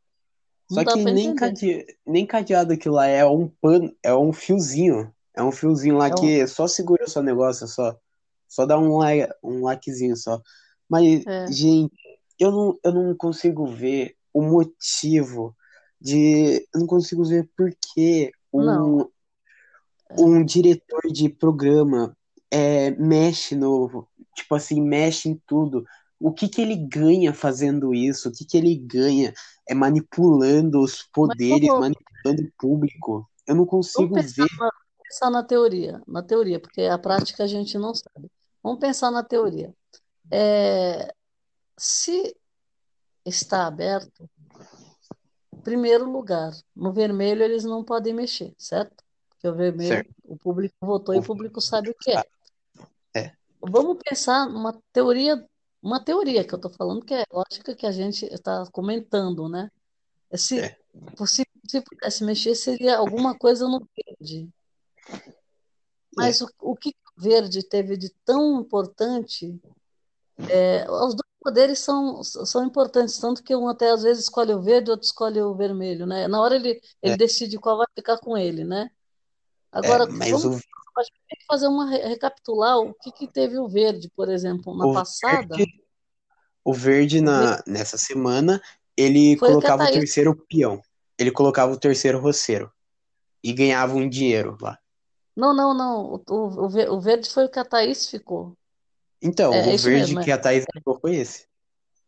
Só 0.71 0.85
que 0.85 1.05
nem, 1.05 1.35
cade, 1.35 1.85
nem 2.07 2.25
cadeado 2.27 2.73
aquilo 2.73 2.95
lá 2.95 3.07
é 3.07 3.25
um 3.25 3.49
pano, 3.49 3.95
é 4.03 4.15
um 4.15 4.33
fiozinho. 4.33 5.13
É 5.35 5.43
um 5.43 5.51
fiozinho 5.51 5.97
lá 5.97 6.09
É 6.09 6.13
um... 6.13 6.15
que 6.15 6.47
só 6.47 6.69
segura 6.69 7.05
o 7.05 7.11
seu 7.11 7.23
negócio, 7.23 7.67
só. 7.67 7.97
Só 8.47 8.67
dá 8.67 8.79
um, 8.79 8.99
la- 8.99 9.35
um 9.43 9.65
laquezinho 9.65 10.17
só. 10.17 10.41
Mas, 10.89 11.27
É, 11.27 11.47
gente, 11.51 11.95
eu 12.39 12.51
não, 12.51 12.79
eu 12.85 12.93
não 12.93 13.17
consigo 13.17 13.67
ver 13.67 14.15
o 14.33 14.43
motivo 14.43 15.57
de. 16.01 16.67
Eu 16.75 16.81
não 16.81 16.87
consigo 16.87 17.25
ver 17.25 17.49
por 17.57 17.73
que 17.75 18.31
um, 18.53 19.09
um 20.19 20.45
diretor 20.45 21.03
de 21.11 21.29
programa 21.29 22.17
é, 22.51 22.91
mexe 22.93 23.55
no. 23.55 24.07
Tipo 24.35 24.55
assim, 24.55 24.81
mexe 24.81 25.29
em 25.29 25.41
tudo. 25.47 25.85
O 26.19 26.33
que 26.33 26.49
que 26.49 26.63
ele 26.63 26.77
ganha 26.77 27.35
fazendo 27.35 27.95
isso? 27.95 28.29
O 28.29 28.33
que 28.33 28.45
que 28.45 28.57
ele 28.57 28.77
ganha 28.77 29.35
é 29.69 29.75
manipulando 29.75 30.81
os 30.81 31.03
poderes, 31.03 31.69
manipulando 31.69 32.43
o 32.43 32.53
público? 32.59 33.29
Eu 33.47 33.57
não 33.57 33.67
consigo 33.67 34.15
ver. 34.15 34.47
na, 34.59 34.71
pensar 35.03 35.31
na 35.31 35.43
teoria, 35.43 36.01
na 36.07 36.23
teoria, 36.23 36.61
porque 36.61 36.83
a 36.83 36.99
prática 36.99 37.45
a 37.45 37.47
gente 37.47 37.77
não 37.77 37.95
sabe. 37.95 38.31
Vamos 38.63 38.79
pensar 38.79 39.11
na 39.11 39.25
teoria. 39.25 39.75
É, 40.31 41.13
se 41.77 42.37
está 43.25 43.67
aberto, 43.67 44.31
primeiro 45.63 46.11
lugar, 46.11 46.53
no 46.75 46.93
vermelho 46.93 47.43
eles 47.43 47.65
não 47.65 47.85
podem 47.85 48.15
mexer, 48.15 48.55
certo? 48.59 49.02
Porque 49.43 49.49
o 49.49 49.55
vermelho, 49.57 49.89
Certo. 49.89 50.15
o 50.25 50.37
público 50.37 50.75
votou 50.81 51.13
e 51.15 51.19
o 51.19 51.23
público 51.23 51.61
sabe 51.61 51.91
o 51.91 51.95
que 51.99 52.13
é. 52.13 52.23
É. 53.15 53.33
Vamos 53.61 53.99
pensar 54.09 54.49
numa 54.49 54.73
teoria, 54.93 55.45
uma 55.83 55.99
teoria 56.03 56.45
que 56.45 56.55
eu 56.55 56.57
estou 56.59 56.71
falando, 56.71 57.05
que 57.05 57.13
é 57.13 57.25
lógica 57.33 57.75
que 57.75 57.85
a 57.85 57.91
gente 57.91 58.25
está 58.27 58.65
comentando, 58.71 59.49
né? 59.49 59.69
Se, 60.35 60.61
É. 60.61 60.77
se, 61.27 61.45
se 61.67 61.81
pudesse 61.81 62.23
mexer, 62.25 62.55
seria 62.55 62.97
alguma 62.99 63.37
coisa 63.37 63.67
no 63.67 63.85
verde. 63.97 64.49
Mas 66.17 66.41
o, 66.41 66.49
o 66.61 66.77
que 66.77 66.91
o 67.19 67.21
verde 67.21 67.63
teve 67.65 67.97
de 67.97 68.11
tão 68.25 68.61
importante? 68.61 69.61
É, 70.49 70.89
os 70.89 71.15
dois 71.15 71.33
poderes 71.41 71.81
são, 71.81 72.23
são 72.23 72.65
importantes, 72.65 73.19
tanto 73.19 73.43
que 73.43 73.57
um 73.57 73.67
até 73.69 73.91
às 73.91 74.05
vezes 74.05 74.25
escolhe 74.25 74.55
o 74.55 74.63
verde, 74.63 74.91
outro 74.93 75.05
escolhe 75.07 75.41
o 75.43 75.53
vermelho, 75.55 76.07
né? 76.07 76.29
Na 76.29 76.41
hora 76.41 76.55
ele, 76.55 76.81
ele 77.03 77.15
É. 77.15 77.17
decide 77.17 77.59
qual 77.59 77.77
vai 77.79 77.87
ficar 77.97 78.19
com 78.19 78.37
ele, 78.39 78.63
né? 78.65 78.89
É, 79.81 79.93
Agora, 79.93 80.07
mas 80.09 80.45
vamos 80.45 80.45
o, 80.45 80.59
acho 80.99 81.11
que 81.13 81.19
tem 81.29 81.39
que 81.39 81.47
fazer 81.47 81.67
uma 81.69 81.89
re- 81.91 82.07
recapitular 82.09 82.79
o 82.79 82.95
que, 82.95 83.13
que 83.13 83.27
teve 83.29 83.59
o 83.59 83.69
verde, 83.69 84.11
por 84.17 84.29
exemplo, 84.31 84.77
na 84.77 84.87
o 84.87 84.89
passada. 84.89 85.57
verde, 85.57 85.85
o 86.65 86.73
verde 86.75 87.21
na, 87.21 87.63
nessa 87.67 87.99
semana, 87.99 88.63
ele 88.97 89.39
Foi 89.39 89.51
o 89.53 89.57
colocava 89.59 89.85
o 89.85 89.89
Thaís- 89.89 90.05
terceiro 90.07 90.37
peão. 90.49 90.83
Ele 91.19 91.31
colocava 91.33 91.73
o 91.73 91.79
terceiro 91.79 92.21
roceiro. 92.21 92.73
E 93.45 93.53
ganhava 93.53 93.95
um 93.97 94.09
dinheiro 94.09 94.57
lá. 94.61 94.79
Não, 95.37 95.55
não, 95.55 95.75
não. 95.75 96.15
O, 96.15 96.23
o, 96.31 96.65
o 96.67 96.69
ver- 96.71 96.91
o 96.91 96.99
verde 97.01 97.29
foi 97.31 97.45
o 97.47 97.51
que 97.51 97.59
a 97.59 97.65
Thaís 97.65 98.09
ficou. 98.09 98.57
Então, 99.23 99.55
É, 99.55 99.71
é 99.71 99.75
o 99.75 99.77
isso 99.77 99.91
verde 99.91 100.17
mesmo, 100.17 100.21
é. 100.21 100.25
que 100.25 100.31
a 100.31 100.39
Thaís 100.39 100.65
ficou 100.73 100.99
foi 101.01 101.17
esse. 101.17 101.47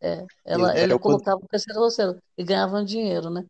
É, 0.00 0.26
ela, 0.44 0.76
ele 0.78 0.94
o 0.94 1.00
poder. 1.00 1.24
colocava 1.24 1.38
o 1.42 1.48
terceiro 1.48 1.80
roceiro 1.80 2.22
e 2.36 2.44
ganhava 2.44 2.76
um 2.78 2.84
dinheiro, 2.84 3.30
né? 3.30 3.44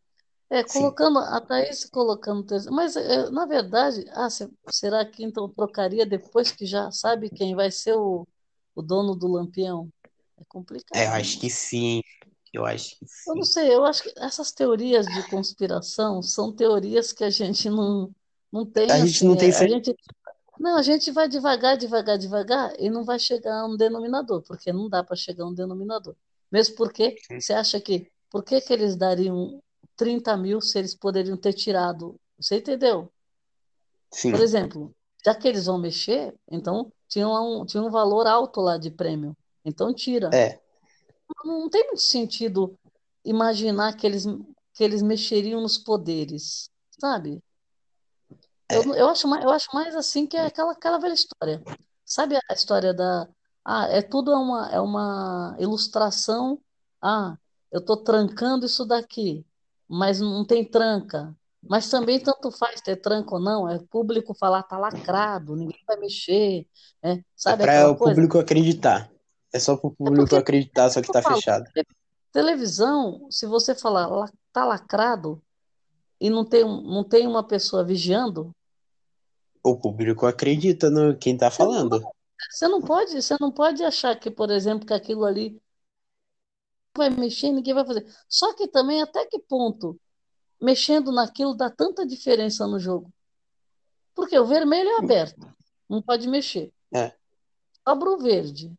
É, 0.49 0.63
Sim. 0.65 0.95
colocando, 1.03 1.19
a 1.19 1.41
Thaís 1.41 1.85
colocando. 1.89 2.45
Mas, 2.71 2.95
é, 2.95 3.29
na 3.31 3.45
verdade, 3.45 4.05
ah, 4.11 4.29
se- 4.29 4.49
será 4.69 5.03
que 5.05 5.23
então 5.23 5.49
trocaria 5.49 6.05
depois 6.05 6.51
que 6.51 6.65
já 6.65 6.91
sabe 6.91 7.29
quem 7.29 7.55
vai 7.55 7.71
ser 7.71 7.95
o, 7.95 8.27
o 8.75 8.81
dono 8.81 9.15
do 9.15 9.27
Lampião? 9.27 9.89
É 10.37 10.43
complicado. 10.47 10.93
É, 10.93 11.05
eu 11.07 11.11
acho 11.13 11.39
que 11.39 11.49
sim. 11.49 12.01
Eu 12.53 12.65
acho 12.65 12.97
que 12.97 13.05
Eu 13.25 13.35
sim. 13.35 13.35
não 13.35 13.43
sei, 13.43 13.73
eu 13.73 13.83
acho 13.85 14.03
que 14.03 14.13
essas 14.17 14.51
teorias 14.51 15.07
de 15.11 15.23
conspiração 15.23 16.21
são 16.21 16.53
teorias 16.53 17.11
que 17.11 17.23
a 17.23 17.29
gente 17.29 17.69
não, 17.69 18.13
não 18.51 18.65
tem, 18.65 18.95
A 18.95 18.99
gente 18.99 19.23
assim, 19.23 19.25
não 19.25 19.37
tem 19.37 19.51
é, 19.51 19.55
a 19.55 19.65
certeza. 19.65 19.65
gente, 19.65 19.95
não, 20.59 20.77
a 20.77 20.81
gente 20.83 21.11
vai 21.11 21.27
devagar, 21.29 21.77
devagar, 21.77 22.17
devagar 22.19 22.73
e 22.79 22.89
não 22.89 23.03
vai 23.05 23.19
chegar 23.19 23.61
a 23.61 23.67
um 23.67 23.77
denominador, 23.77 24.43
porque 24.43 24.73
não 24.73 24.89
dá 24.89 25.03
para 25.03 25.15
chegar 25.15 25.45
a 25.45 25.47
um 25.47 25.53
denominador. 25.55 26.15
Mesmo 26.51 26.75
porque 26.75 27.17
você 27.39 27.53
acha 27.53 27.81
que, 27.81 28.11
por 28.29 28.43
que 28.43 28.61
que 28.61 28.73
eles 28.73 28.95
dariam 28.97 29.61
30 29.95 30.35
mil 30.37 30.61
se 30.61 30.77
eles 30.77 30.95
poderiam 30.95 31.37
ter 31.37 31.53
tirado? 31.53 32.19
Você 32.37 32.57
entendeu? 32.57 33.11
Sim. 34.11 34.31
Por 34.31 34.41
exemplo, 34.41 34.95
já 35.23 35.33
que 35.33 35.47
eles 35.47 35.65
vão 35.65 35.77
mexer, 35.77 36.35
então 36.49 36.91
tinha 37.07 37.27
um, 37.27 37.65
tinha 37.65 37.81
um 37.83 37.89
valor 37.89 38.27
alto 38.27 38.61
lá 38.61 38.77
de 38.77 38.91
prêmio. 38.91 39.35
Então 39.63 39.93
tira. 39.93 40.29
É, 40.33 40.59
Não, 41.43 41.61
não 41.61 41.69
tem 41.69 41.85
muito 41.87 42.01
sentido 42.01 42.77
imaginar 43.23 43.95
que 43.95 44.05
eles, 44.05 44.25
que 44.73 44.83
eles 44.83 45.01
mexeriam 45.01 45.61
nos 45.61 45.77
poderes, 45.77 46.69
sabe? 46.99 47.41
Eu, 48.69 48.93
é. 48.93 49.01
eu 49.01 49.09
acho 49.09 49.27
mais, 49.27 49.43
eu 49.43 49.49
acho 49.49 49.67
mais 49.73 49.95
assim 49.95 50.27
que 50.27 50.37
é 50.37 50.45
aquela, 50.45 50.71
aquela 50.71 50.99
velha 50.99 51.13
história. 51.13 51.63
Sabe 52.05 52.35
a 52.35 52.53
história 52.53 52.93
da. 52.93 53.27
Ah, 53.63 53.87
é 53.87 54.01
tudo 54.01 54.31
é 54.31 54.35
uma, 54.37 54.69
é 54.71 54.79
uma 54.79 55.55
ilustração. 55.59 56.61
Ah, 57.01 57.35
eu 57.71 57.79
estou 57.79 57.97
trancando 57.97 58.65
isso 58.65 58.85
daqui, 58.85 59.45
mas 59.87 60.19
não 60.19 60.45
tem 60.45 60.63
tranca. 60.65 61.35
Mas 61.67 61.89
também 61.89 62.19
tanto 62.19 62.51
faz 62.51 62.79
ter 62.81 62.95
tranca 62.97 63.35
ou 63.35 63.41
não, 63.41 63.67
é 63.69 63.79
público 63.89 64.33
falar, 64.35 64.61
tá 64.63 64.77
lacrado, 64.77 65.55
ninguém 65.55 65.79
vai 65.87 65.97
mexer, 65.97 66.67
é, 67.01 67.13
É 67.13 67.23
sabe 67.35 67.63
para 67.63 67.71
aquela 67.71 67.91
o 67.91 67.97
coisa? 67.97 68.15
público 68.15 68.37
acreditar. 68.39 69.09
É 69.53 69.59
só 69.59 69.75
para 69.75 69.87
o 69.87 69.91
É 69.91 69.95
público 69.97 70.29
porque 70.29 70.35
acreditar, 70.37 70.89
só 70.89 71.01
que 71.01 71.11
tá 71.11 71.21
falo, 71.23 71.37
fechado. 71.37 71.65
televisão, 72.31 73.27
se 73.31 73.47
você 73.47 73.73
falar 73.73 74.07
"La- 74.07 74.31
tá 74.53 74.65
lacrado 74.65 75.41
e 76.19 76.29
não 76.29 76.45
tem, 76.45 76.63
não 76.63 77.03
tem 77.03 77.25
uma 77.27 77.43
pessoa 77.43 77.83
vigiando, 77.83 78.53
O 79.63 79.75
público 79.77 80.27
acredita 80.27 80.89
no 80.91 81.17
quem 81.17 81.35
tá 81.35 81.47
não, 81.47 81.57
falando. 81.57 82.05
você 82.51 82.67
não 82.67 82.81
pode, 82.81 83.21
você 83.21 83.35
não 83.39 83.51
pode 83.51 83.83
achar 83.83 84.15
que, 84.19 84.29
por 84.29 84.51
exemplo, 84.51 84.85
que 84.85 84.93
aquilo 84.93 85.25
ali 85.25 85.59
vai 86.95 87.09
mexer, 87.09 87.51
ninguém 87.51 87.73
vai 87.73 87.85
fazer. 87.85 88.05
Só 88.27 88.53
que 88.53 88.67
também 88.67 89.01
até 89.01 89.25
que 89.25 89.39
ponto 89.39 89.99
mexendo 90.61 91.11
naquilo 91.11 91.53
dá 91.53 91.69
tanta 91.69 92.05
diferença 92.05 92.65
no 92.65 92.79
jogo? 92.79 93.11
Porque 94.13 94.37
o 94.39 94.45
vermelho 94.45 94.89
é 94.89 94.97
aberto, 94.99 95.45
não 95.89 96.01
pode 96.01 96.27
mexer. 96.27 96.71
É. 96.93 97.13
Sobra 97.87 98.09
o 98.09 98.17
verde. 98.17 98.73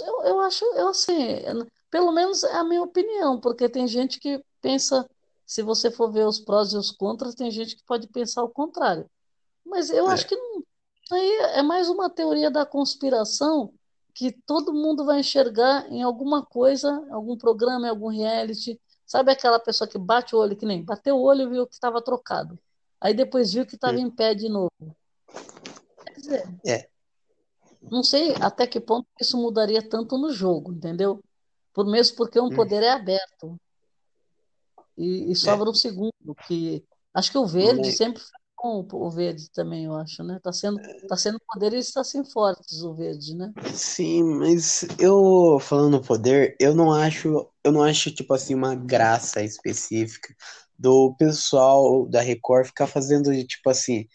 Eu, 0.00 0.22
eu 0.22 0.40
acho, 0.40 0.64
eu 0.74 0.88
assim, 0.88 1.42
pelo 1.90 2.12
menos 2.12 2.42
é 2.42 2.56
a 2.56 2.64
minha 2.64 2.82
opinião, 2.82 3.38
porque 3.40 3.68
tem 3.68 3.86
gente 3.86 4.18
que 4.18 4.42
pensa, 4.60 5.08
se 5.46 5.62
você 5.62 5.90
for 5.90 6.10
ver 6.10 6.26
os 6.26 6.38
prós 6.40 6.72
e 6.72 6.76
os 6.76 6.90
contras, 6.90 7.34
tem 7.34 7.50
gente 7.50 7.76
que 7.76 7.84
pode 7.84 8.06
pensar 8.08 8.42
o 8.42 8.48
contrário. 8.50 9.08
Mas 9.64 9.90
eu 9.90 10.08
É. 10.08 10.12
acho 10.14 10.26
que 10.26 10.36
não, 10.36 10.62
aí 11.12 11.32
é 11.56 11.62
mais 11.62 11.88
uma 11.88 12.08
teoria 12.08 12.50
da 12.50 12.64
conspiração 12.64 13.72
que 14.18 14.32
todo 14.32 14.72
mundo 14.74 15.04
vai 15.04 15.20
enxergar 15.20 15.86
em 15.92 16.02
alguma 16.02 16.44
coisa, 16.44 17.06
algum 17.12 17.38
programa, 17.38 17.86
em 17.86 17.90
algum 17.90 18.08
reality. 18.08 18.76
Sabe 19.06 19.30
aquela 19.30 19.60
pessoa 19.60 19.86
que 19.86 19.96
bate 19.96 20.34
o 20.34 20.40
olho, 20.40 20.56
que 20.56 20.66
nem 20.66 20.84
bateu 20.84 21.16
o 21.16 21.22
olho 21.22 21.42
e 21.42 21.50
viu 21.50 21.66
que 21.68 21.74
estava 21.74 22.02
trocado. 22.02 22.58
Aí 23.00 23.14
depois 23.14 23.52
viu 23.52 23.64
que 23.64 23.76
estava 23.76 23.96
em 24.00 24.10
pé 24.10 24.34
de 24.34 24.48
novo. 24.48 24.72
Quer 26.04 26.14
dizer, 26.16 26.48
É. 26.66 26.88
não 27.82 28.02
sei 28.02 28.34
até 28.40 28.66
que 28.66 28.80
ponto 28.80 29.06
isso 29.20 29.36
mudaria 29.36 29.88
tanto 29.88 30.18
no 30.18 30.32
jogo, 30.32 30.72
entendeu? 30.72 31.22
Por 31.72 31.86
mesmo 31.86 32.16
porque 32.16 32.40
um 32.40 32.46
Hum. 32.46 32.56
poder 32.56 32.82
é 32.82 32.90
aberto 32.90 33.56
e, 34.96 35.30
e 35.30 35.36
sobra 35.36 35.70
um 35.70 35.74
segundo, 35.74 36.34
que 36.48 36.84
acho 37.14 37.30
que 37.30 37.38
o 37.38 37.46
verde 37.46 37.92
sempre 37.92 38.20
foi 38.20 38.37
bom, 38.60 38.86
o 38.92 39.10
verde 39.10 39.50
também, 39.50 39.84
eu 39.84 39.94
acho, 39.94 40.22
né? 40.22 40.38
Tá 40.42 40.52
sendo, 40.52 40.78
tá 41.08 41.16
sendo 41.16 41.40
poderes 41.46 41.86
está 41.86 42.02
sendo 42.02 42.30
fortes 42.30 42.82
o 42.82 42.94
verde, 42.94 43.34
né? 43.34 43.52
Sim, 43.74 44.22
mas 44.24 44.86
eu 44.98 45.58
falando 45.60 45.92
no 45.92 46.02
poder, 46.02 46.56
eu 46.58 46.74
não 46.74 46.92
acho, 46.92 47.48
eu 47.62 47.72
não 47.72 47.82
acho 47.82 48.10
tipo 48.10 48.34
assim 48.34 48.54
uma 48.54 48.74
graça 48.74 49.42
específica 49.42 50.34
do 50.78 51.14
pessoal 51.18 52.06
da 52.06 52.20
Record 52.20 52.66
ficar 52.66 52.86
fazendo 52.86 53.32
tipo 53.44 53.70
assim, 53.70 54.06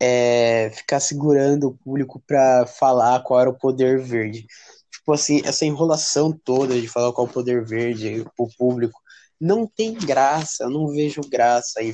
é, 0.00 0.70
ficar 0.70 1.00
segurando 1.00 1.68
o 1.68 1.78
público 1.78 2.22
pra 2.26 2.66
falar 2.66 3.22
qual 3.22 3.40
era 3.40 3.50
o 3.50 3.58
poder 3.58 3.98
verde. 4.00 4.46
Tipo 4.90 5.12
assim, 5.12 5.42
essa 5.44 5.64
enrolação 5.64 6.32
toda 6.44 6.80
de 6.80 6.88
falar 6.88 7.12
qual 7.12 7.26
é 7.26 7.30
o 7.30 7.32
poder 7.32 7.64
verde 7.64 8.24
pro 8.36 8.48
público 8.58 9.01
não 9.42 9.66
tem 9.66 9.92
graça, 9.94 10.62
eu 10.62 10.70
não 10.70 10.86
vejo 10.86 11.20
graça 11.28 11.82
em, 11.82 11.92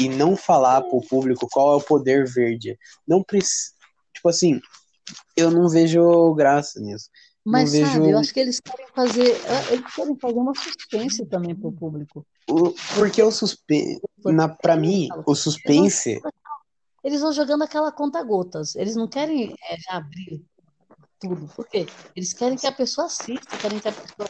e 0.00 0.08
não 0.08 0.36
falar 0.36 0.82
pro 0.82 1.00
público 1.00 1.46
qual 1.48 1.74
é 1.74 1.76
o 1.76 1.80
poder 1.80 2.26
verde. 2.26 2.76
Não 3.06 3.22
precisa, 3.22 3.72
tipo 4.12 4.28
assim, 4.28 4.60
eu 5.36 5.48
não 5.48 5.68
vejo 5.68 6.34
graça 6.34 6.80
nisso. 6.80 7.08
Mas 7.44 7.72
Não 7.72 7.86
sabe, 7.86 7.98
vejo- 8.00 8.10
eu 8.10 8.18
acho 8.18 8.34
que 8.34 8.40
eles 8.40 8.58
querem 8.60 8.86
fazer, 8.94 9.40
ah, 9.46 9.72
eles 9.72 9.94
querem 9.94 10.18
fazer 10.18 10.38
uma 10.38 10.52
suspense 10.54 11.24
também 11.26 11.54
para 11.54 11.68
o 11.68 11.72
público. 11.72 12.26
O- 12.50 12.74
porque 12.96 13.22
o 13.22 13.30
suspense, 13.30 14.00
na, 14.24 14.48
pra 14.48 14.76
mim, 14.76 15.08
o 15.24 15.34
suspense, 15.36 16.20
Eles 17.04 17.20
vão 17.20 17.32
jogando 17.32 17.62
aquela 17.62 17.92
conta-gotas. 17.92 18.74
Eles 18.74 18.96
não 18.96 19.06
querem 19.06 19.54
é, 19.70 19.76
já 19.78 19.98
abrir 19.98 20.44
tudo. 21.20 21.46
Por 21.54 21.66
quê? 21.68 21.86
Eles 22.16 22.32
querem 22.32 22.58
que 22.58 22.66
a 22.66 22.72
pessoa 22.72 23.06
assista, 23.06 23.56
querem 23.56 23.78
que 23.78 23.86
a 23.88 23.92
pessoa 23.92 24.28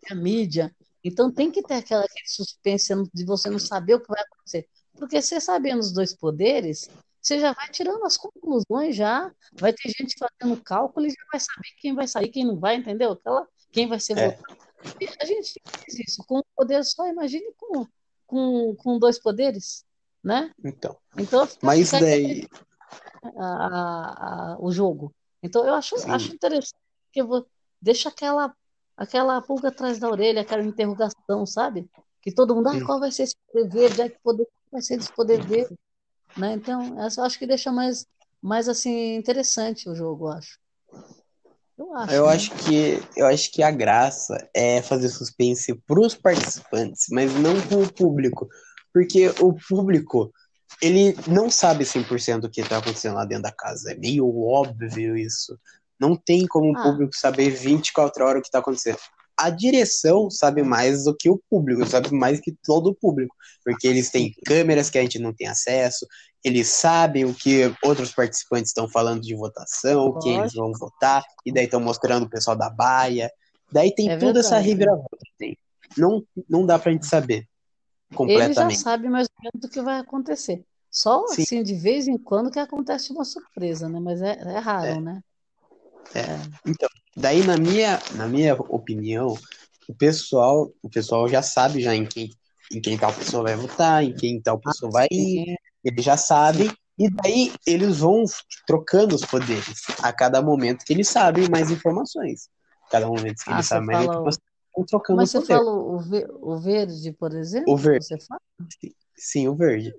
que 0.00 0.12
a 0.12 0.14
mídia. 0.14 0.72
Então 1.04 1.30
tem 1.32 1.50
que 1.50 1.62
ter 1.62 1.74
aquela, 1.74 2.04
aquele 2.04 2.26
suspense 2.28 2.92
de 3.12 3.24
você 3.24 3.50
não 3.50 3.58
saber 3.58 3.94
o 3.94 4.00
que 4.00 4.08
vai 4.08 4.22
acontecer. 4.22 4.68
Porque 4.94 5.20
você 5.20 5.40
sabendo 5.40 5.80
os 5.80 5.92
dois 5.92 6.14
poderes, 6.14 6.88
você 7.20 7.40
já 7.40 7.52
vai 7.52 7.68
tirando 7.70 8.04
as 8.04 8.16
conclusões 8.16 8.94
já. 8.94 9.32
Vai 9.54 9.72
ter 9.72 9.88
gente 9.96 10.14
fazendo 10.18 10.60
cálculo 10.62 11.06
e 11.06 11.10
já 11.10 11.24
vai 11.30 11.40
saber 11.40 11.68
quem 11.78 11.94
vai 11.94 12.06
sair, 12.06 12.28
quem 12.28 12.44
não 12.46 12.58
vai, 12.58 12.76
entendeu? 12.76 13.12
Aquela, 13.12 13.46
quem 13.72 13.88
vai 13.88 13.98
ser 13.98 14.16
É. 14.18 14.30
votado. 14.30 14.56
E 15.00 15.08
a 15.20 15.24
gente 15.24 15.60
faz 15.64 15.98
isso 15.98 16.24
com 16.26 16.38
um 16.38 16.42
poder 16.56 16.84
só, 16.84 17.06
imagine 17.08 17.52
com, 17.56 17.86
com, 18.26 18.74
com 18.76 18.98
dois 18.98 19.18
poderes, 19.18 19.84
né? 20.22 20.50
então. 20.64 20.96
Então, 21.16 21.48
Mas 21.62 21.90
daí, 21.92 22.46
a- 23.38 23.66
a- 23.66 24.52
a- 24.54 24.56
o 24.60 24.70
jogo. 24.72 25.14
Então, 25.42 25.64
eu 25.66 25.74
acho, 25.74 25.96
Sim. 25.98 26.10
acho 26.10 26.32
interessante 26.34 26.74
que 27.12 27.22
vo- 27.22 27.46
deixa 27.80 28.08
aquela, 28.08 28.54
aquela 29.02 29.42
pulga 29.42 29.68
atrás 29.68 29.98
da 29.98 30.08
orelha, 30.08 30.42
aquela 30.42 30.62
interrogação, 30.62 31.44
sabe? 31.44 31.88
Que 32.20 32.32
todo 32.32 32.54
mundo, 32.54 32.68
ah, 32.68 32.84
qual 32.84 33.00
vai 33.00 33.10
ser 33.10 33.24
esse 33.24 33.36
poder 33.52 33.68
verde? 33.68 34.02
Ah, 34.02 34.08
que 34.08 34.18
poder, 34.22 34.46
vai 34.70 34.80
ser 34.80 34.94
esse 34.94 35.12
poder 35.12 35.44
verde? 35.44 35.76
Né? 36.36 36.54
Então, 36.54 37.00
essa 37.02 37.20
eu 37.20 37.24
acho 37.24 37.38
que 37.38 37.46
deixa 37.46 37.72
mais, 37.72 38.06
mais 38.40 38.68
assim, 38.68 39.16
interessante 39.16 39.88
o 39.88 39.94
jogo, 39.94 40.28
eu 40.28 40.32
acho. 40.32 40.58
Eu 41.76 41.96
acho. 41.96 42.12
Eu 42.14 42.26
né? 42.26 42.32
acho 42.32 42.50
que 42.64 43.02
eu 43.16 43.26
acho 43.26 43.50
que 43.50 43.62
a 43.62 43.70
graça 43.70 44.48
é 44.54 44.80
fazer 44.80 45.08
suspense 45.08 45.74
para 45.74 46.00
os 46.00 46.14
participantes, 46.14 47.06
mas 47.10 47.34
não 47.34 47.60
com 47.62 47.82
o 47.82 47.92
público, 47.92 48.48
porque 48.92 49.28
o 49.40 49.52
público 49.68 50.32
ele 50.80 51.14
não 51.26 51.50
sabe 51.50 51.84
100% 51.84 52.44
o 52.44 52.50
que 52.50 52.60
está 52.60 52.78
acontecendo 52.78 53.16
lá 53.16 53.24
dentro 53.24 53.44
da 53.44 53.52
casa. 53.52 53.92
É 53.92 53.96
meio 53.96 54.26
óbvio 54.46 55.16
isso. 55.16 55.58
Não 56.02 56.16
tem 56.16 56.46
como 56.48 56.72
o 56.72 56.76
Ah. 56.76 56.82
público 56.82 57.14
saber 57.16 57.50
24 57.50 58.24
horas 58.24 58.40
o 58.40 58.42
que 58.42 58.48
está 58.48 58.58
acontecendo. 58.58 58.98
A 59.38 59.48
direção 59.50 60.28
sabe 60.30 60.62
mais 60.62 61.04
do 61.04 61.16
que 61.16 61.30
o 61.30 61.40
público, 61.48 61.86
sabe 61.86 62.12
mais 62.12 62.40
que 62.40 62.52
todo 62.64 62.88
o 62.90 62.94
público, 62.94 63.34
porque 63.64 63.86
eles 63.86 64.10
têm 64.10 64.34
câmeras 64.44 64.90
que 64.90 64.98
a 64.98 65.02
gente 65.02 65.18
não 65.18 65.32
tem 65.32 65.46
acesso, 65.46 66.06
eles 66.44 66.68
sabem 66.68 67.24
o 67.24 67.32
que 67.32 67.72
outros 67.84 68.12
participantes 68.12 68.70
estão 68.70 68.88
falando 68.88 69.22
de 69.22 69.34
votação, 69.34 70.18
quem 70.20 70.38
eles 70.40 70.52
vão 70.54 70.72
votar, 70.72 71.22
e 71.46 71.52
daí 71.52 71.64
estão 71.64 71.80
mostrando 71.80 72.24
o 72.24 72.28
pessoal 72.28 72.56
da 72.56 72.68
baia. 72.68 73.30
Daí 73.70 73.94
tem 73.94 74.10
É 74.10 74.16
toda 74.18 74.40
essa 74.40 74.58
reviravolta. 74.58 75.16
que 75.24 75.32
tem. 75.38 75.58
Não, 75.96 76.22
não 76.48 76.66
dá 76.66 76.78
pra 76.78 76.92
gente 76.92 77.06
saber 77.06 77.34
Ele 77.36 77.46
já 78.10 78.16
completamente. 78.16 78.80
sabe 78.80 79.08
mais 79.08 79.28
ou 79.38 79.42
menos 79.50 79.64
o 79.66 79.70
que 79.72 79.80
vai 79.80 79.98
acontecer. 80.00 80.64
Só 80.90 81.26
Sim. 81.28 81.42
assim, 81.42 81.62
de 81.62 81.74
vez 81.74 82.06
em 82.06 82.18
quando, 82.18 82.50
que 82.50 82.58
acontece 82.58 83.12
uma 83.12 83.24
surpresa, 83.24 83.88
né? 83.88 83.98
Mas 83.98 84.20
é, 84.20 84.32
é 84.44 84.58
raro, 84.58 84.86
É. 84.86 85.00
né? 85.00 85.22
Daí, 87.16 87.44
na 87.44 87.56
minha, 87.56 88.00
na 88.16 88.26
minha 88.26 88.54
opinião, 88.54 89.34
o 89.88 89.94
pessoal, 89.94 90.72
o 90.82 90.88
pessoal 90.88 91.28
já 91.28 91.42
sabe 91.42 91.80
já 91.80 91.94
em 91.94 92.06
quem, 92.06 92.30
em 92.72 92.80
quem 92.80 92.96
tal 92.98 93.12
pessoa 93.12 93.42
vai 93.42 93.56
votar, 93.56 94.02
em 94.02 94.14
quem 94.14 94.40
tal 94.40 94.58
pessoa 94.58 94.90
vai 94.90 95.06
ir, 95.10 95.44
Sim. 95.44 95.54
eles 95.84 96.04
já 96.04 96.16
sabem, 96.16 96.70
e 96.98 97.10
daí 97.10 97.52
eles 97.66 97.98
vão 97.98 98.24
trocando 98.66 99.14
os 99.14 99.24
poderes 99.24 99.82
a 100.02 100.12
cada 100.12 100.40
momento 100.40 100.84
que 100.84 100.92
eles 100.92 101.08
sabem 101.08 101.48
mais 101.50 101.70
informações. 101.70 102.48
Cada 102.90 103.06
momento 103.06 103.42
que 103.44 103.50
Ah, 103.50 103.54
eles 103.54 103.66
sabem 103.66 103.86
mais 103.86 104.04
informações, 104.04 104.42
vão 104.74 104.86
trocando 104.86 105.16
Mas 105.18 105.30
você 105.30 105.40
poder. 105.40 105.54
fala 105.54 105.70
o, 105.72 105.98
ve- 105.98 106.28
o 106.40 106.56
verde, 106.58 107.12
por 107.12 107.34
exemplo? 107.34 107.72
O 107.72 107.76
verde. 107.76 108.06
Você 108.06 108.18
fala? 108.18 108.40
Sim, 109.16 109.48
o 109.48 109.54
verde. 109.54 109.94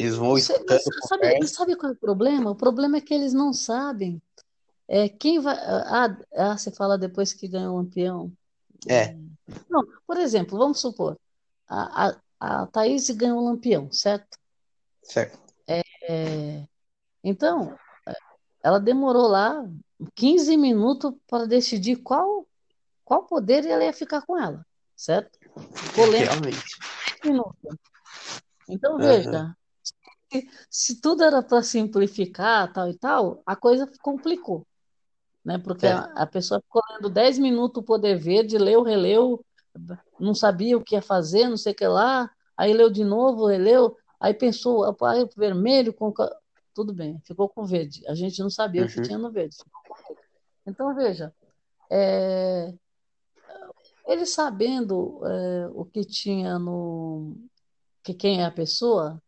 Eles 0.00 0.16
vão 0.16 0.36
sabe, 0.38 1.38
mas 1.38 1.50
sabe 1.50 1.76
qual 1.76 1.92
é 1.92 1.94
o 1.94 1.98
problema? 1.98 2.50
O 2.50 2.56
problema 2.56 2.96
é 2.96 3.00
que 3.00 3.12
eles 3.12 3.32
não 3.32 3.52
sabem 3.52 4.20
é, 4.88 5.08
quem 5.08 5.38
vai. 5.38 5.54
Ah, 5.56 6.16
ah, 6.34 6.58
você 6.58 6.72
fala 6.72 6.98
depois 6.98 7.32
que 7.32 7.46
ganhou 7.46 7.74
o 7.74 7.76
lampião. 7.76 8.32
É, 8.88 9.14
Não, 9.68 9.84
por 10.06 10.16
exemplo, 10.16 10.58
vamos 10.58 10.80
supor, 10.80 11.16
a, 11.68 12.08
a, 12.08 12.16
a 12.40 12.66
Thaís 12.66 13.08
ganhou 13.10 13.38
o 13.38 13.44
lampião, 13.44 13.92
certo? 13.92 14.36
certo. 15.02 15.38
É, 15.68 16.66
então, 17.22 17.78
ela 18.64 18.80
demorou 18.80 19.28
lá 19.28 19.64
15 20.14 20.56
minutos 20.56 21.12
para 21.28 21.46
decidir 21.46 21.96
qual, 21.96 22.46
qual 23.04 23.24
poder 23.24 23.64
ela 23.66 23.84
ia 23.84 23.92
ficar 23.92 24.22
com 24.22 24.36
ela, 24.36 24.66
certo? 24.96 25.38
Realmente. 25.94 26.76
10 27.22 27.32
minutos. 27.32 27.76
Então, 28.68 28.98
veja, 28.98 29.30
se, 29.30 29.56
se 30.70 31.00
tudo 31.00 31.22
era 31.24 31.42
para 31.42 31.62
simplificar, 31.62 32.72
tal 32.72 32.88
e 32.88 32.96
tal, 32.96 33.42
a 33.46 33.56
coisa 33.56 33.90
complicou, 34.02 34.66
né? 35.44 35.58
Porque 35.58 35.86
É. 35.86 35.92
a, 35.92 36.00
a 36.14 36.26
pessoa 36.26 36.60
ficou 36.60 36.82
lendo 36.92 37.10
10 37.10 37.38
minutos 37.38 37.82
o 37.82 37.86
poder 37.86 38.18
verde, 38.18 38.58
leu, 38.58 38.82
releu, 38.82 39.44
não 40.18 40.34
sabia 40.34 40.76
o 40.76 40.82
que 40.84 40.94
ia 40.94 41.02
fazer, 41.02 41.48
não 41.48 41.56
sei 41.56 41.72
o 41.72 41.76
que 41.76 41.86
lá, 41.86 42.30
aí 42.56 42.72
leu 42.72 42.90
de 42.90 43.04
novo, 43.04 43.46
releu, 43.46 43.96
aí 44.20 44.34
pensou, 44.34 44.84
aí 45.04 45.22
o 45.22 45.30
vermelho 45.36 45.92
com 45.94 46.12
tudo 46.74 46.92
bem, 46.94 47.20
ficou 47.24 47.48
com 47.48 47.64
verde. 47.64 48.06
A 48.08 48.14
gente 48.14 48.40
não 48.40 48.50
sabia 48.50 48.84
o 48.84 48.86
que 48.86 48.96
Uhum. 48.96 49.02
tinha 49.02 49.18
no 49.18 49.30
verde. 49.30 49.56
Então, 50.66 50.94
veja, 50.94 51.34
é, 51.90 52.72
ele 54.06 54.26
sabendo 54.26 55.20
é, 55.26 55.68
o 55.74 55.84
que 55.84 56.04
tinha 56.04 56.58
no 56.58 57.36
que 58.02 58.14
quem 58.14 58.40
é 58.42 58.46
a 58.46 58.50
pessoa, 58.50 59.22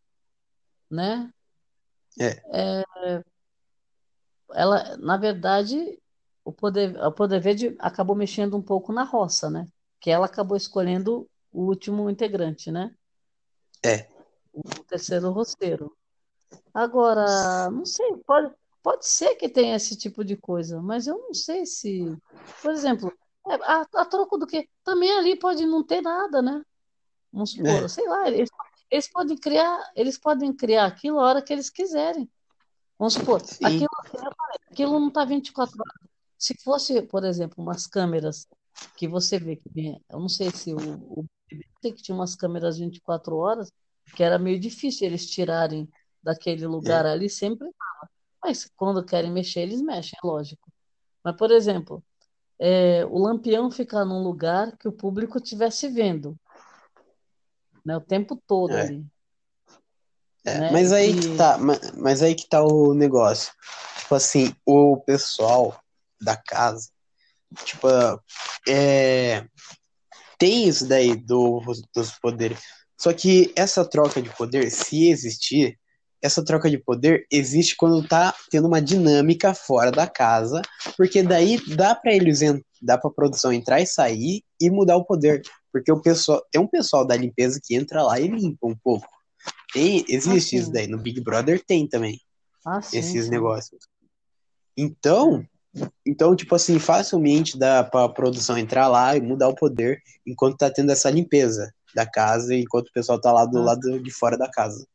né? 0.92 1.33
É. 2.20 2.42
Ela, 4.55 4.96
na 4.98 5.16
verdade, 5.16 5.98
o 6.44 6.52
poder, 6.52 6.96
o 7.02 7.12
poder 7.12 7.40
verde 7.40 7.74
acabou 7.78 8.14
mexendo 8.14 8.57
um 8.57 8.62
pouco 8.62 8.92
na 8.92 9.05
roça, 9.05 9.48
né? 9.48 9.66
Que 10.00 10.11
ela 10.11 10.26
acabou 10.26 10.57
escolhendo 10.57 11.28
o 11.50 11.64
último 11.64 12.11
integrante, 12.11 12.70
né? 12.70 12.94
É. 13.85 14.09
O 14.52 14.62
terceiro 14.85 15.31
roceiro. 15.31 15.96
Agora, 16.74 17.70
não 17.70 17.87
sei, 17.87 18.16
pode, 18.26 18.55
pode 18.83 19.07
ser 19.07 19.37
que 19.37 19.48
tenha 19.48 19.76
esse 19.76 19.96
tipo 19.96 20.22
de 20.24 20.37
coisa, 20.37 20.83
mas 20.83 21.07
eu 21.07 21.16
não 21.18 21.33
sei 21.33 21.64
se, 21.64 22.14
por 22.61 22.72
exemplo, 22.72 23.12
é, 23.48 23.55
a, 23.55 23.87
a 23.94 24.05
troco 24.05 24.37
do 24.37 24.46
quê? 24.46 24.68
Também 24.85 25.11
ali 25.12 25.38
pode 25.38 25.64
não 25.64 25.83
ter 25.83 26.02
nada, 26.02 26.42
né? 26.42 26.62
Vamos 27.33 27.52
supor, 27.52 27.85
É. 27.85 27.88
sei 27.88 28.07
lá, 28.07 28.28
eles, 28.28 28.50
eles 28.92 29.11
podem 29.11 29.37
criar, 29.38 29.90
eles 29.96 30.18
podem 30.18 30.52
criar 30.52 30.85
aquilo 30.87 31.18
a 31.18 31.24
hora 31.24 31.42
que 31.42 31.52
eles 31.52 31.70
quiserem. 31.70 32.31
Vamos 32.98 33.14
supor, 33.14 33.42
aquilo, 33.66 33.88
aquilo 34.70 35.00
não 35.00 35.09
está 35.09 35.24
24 35.24 35.74
horas. 35.81 36.11
Se 36.38 36.55
fosse, 36.62 37.00
por 37.02 37.24
exemplo, 37.24 37.57
umas 37.59 37.87
câmeras 37.87 38.46
que 38.96 39.09
você 39.09 39.38
vê 39.38 39.57
que 39.57 39.68
tem- 39.70 40.00
eu 40.11 40.20
não 40.20 40.28
sei 40.28 40.50
se 40.50 40.74
o, 40.74 40.78
o 40.78 41.26
sei 41.81 41.92
que 41.92 42.02
tinha 42.02 42.14
umas 42.14 42.35
câmeras 42.37 42.78
24 42.78 43.37
horas, 43.37 43.72
que 44.14 44.22
era 44.22 44.38
meio 44.38 44.59
difícil 44.61 45.07
eles 45.07 45.26
tirarem 45.26 45.88
daquele 46.22 46.66
lugar 46.66 47.05
ali, 47.07 47.28
sempre 47.31 47.68
tava. 47.72 48.11
Mas 48.44 48.70
quando 48.76 49.05
querem 49.05 49.31
mexer, 49.31 49.61
eles 49.61 49.81
mexem, 49.81 50.18
é 50.22 50.26
lógico. 50.26 50.70
Mas, 51.24 51.37
por 51.37 51.50
exemplo, 51.50 52.02
é, 52.59 53.05
o 53.07 53.18
lampião 53.18 53.70
ficar 53.70 54.05
num 54.05 54.22
lugar 54.22 54.76
que 54.76 54.87
o 54.88 54.92
público 54.92 55.38
estivesse 55.38 55.88
vendo, 55.88 56.38
né, 57.85 57.97
o 57.97 58.01
tempo 58.01 58.40
todo 58.47 58.73
É. 58.75 58.81
ali. 58.83 59.05
É, 60.45 60.59
né? 60.59 60.71
mas 60.73 60.92
aí 60.92 61.11
E- 61.11 61.21
que 61.21 61.37
tá, 61.37 61.57
ma- 61.59 61.81
mas 61.97 62.23
aí 62.23 62.35
que 62.35 62.49
tá 62.49 62.62
o 62.64 62.95
negócio. 62.95 63.53
Tipo 64.01 64.14
assim, 64.16 64.55
o 64.66 64.97
pessoal 64.99 65.81
da 66.21 66.37
casa, 66.37 66.88
tipo, 67.64 67.87
é, 68.68 69.45
tem 70.38 70.66
isso 70.68 70.87
daí 70.87 71.14
do, 71.16 71.61
dos 71.95 72.18
poderes. 72.18 72.59
Só 73.01 73.12
que 73.12 73.53
essa 73.57 73.85
troca 73.85 74.21
de 74.21 74.31
poder, 74.37 74.71
se 74.71 75.09
existir, 75.09 75.79
essa 76.21 76.45
troca 76.45 76.68
de 76.71 76.79
poder 76.79 77.27
existe 77.31 77.77
quando 77.77 78.07
tá 78.07 78.35
tendo 78.51 78.68
uma 78.68 78.81
dinâmica 78.83 79.55
fora 79.55 79.90
da 79.90 80.07
casa, 80.07 80.62
porque 80.97 81.23
daí 81.23 81.59
dá 81.75 81.95
pra 81.95 82.12
eles, 82.14 82.40
dá 82.81 82.97
pra 82.99 83.11
produção 83.11 83.53
entrar 83.53 83.81
e 83.81 83.87
sair 83.87 84.42
e 84.61 84.71
mudar 84.71 84.97
o 84.97 85.05
poder. 85.05 85.42
Porque 85.73 85.91
o 85.91 86.01
pessoal, 86.01 86.45
tem 86.51 86.61
um 86.61 86.67
pessoal 86.67 87.07
da 87.07 87.17
limpeza 87.17 87.59
que 87.63 87.75
entra 87.75 88.03
lá 88.03 88.21
e 88.21 88.29
limpa 88.29 88.67
um 88.67 88.77
pouco. 88.77 89.07
Tem, 89.73 90.05
existe 90.09 90.57
Ah, 90.57 90.61
isso 90.61 90.73
daí. 90.73 90.87
No 90.87 90.99
Big 90.99 91.21
Brother 91.21 91.65
tem 91.65 91.89
também 91.89 92.21
Ah, 92.65 92.79
esses 92.79 93.25
sim. 93.25 93.31
negócios. 93.31 93.83
Então, 94.77 95.45
então, 96.07 96.37
tipo 96.37 96.55
assim, 96.55 96.79
facilmente 96.79 97.59
dá 97.59 97.83
pra 97.83 98.09
produção 98.09 98.59
entrar 98.59 98.89
lá 98.89 99.17
e 99.17 99.21
mudar 99.21 99.49
o 99.49 99.55
poder 99.55 100.03
enquanto 100.27 100.59
tá 100.59 100.71
tendo 100.71 100.93
essa 100.93 101.11
limpeza 101.11 101.73
da 101.95 102.07
casa, 102.07 102.55
enquanto 102.55 102.89
o 102.89 102.93
pessoal 102.93 103.21
tá 103.21 103.33
lá 103.33 103.45
do 103.47 103.59
Ah. 103.59 103.65
lado 103.65 104.01
de 104.03 104.11
fora 104.11 104.37
da 104.37 104.51
casa. 104.51 104.87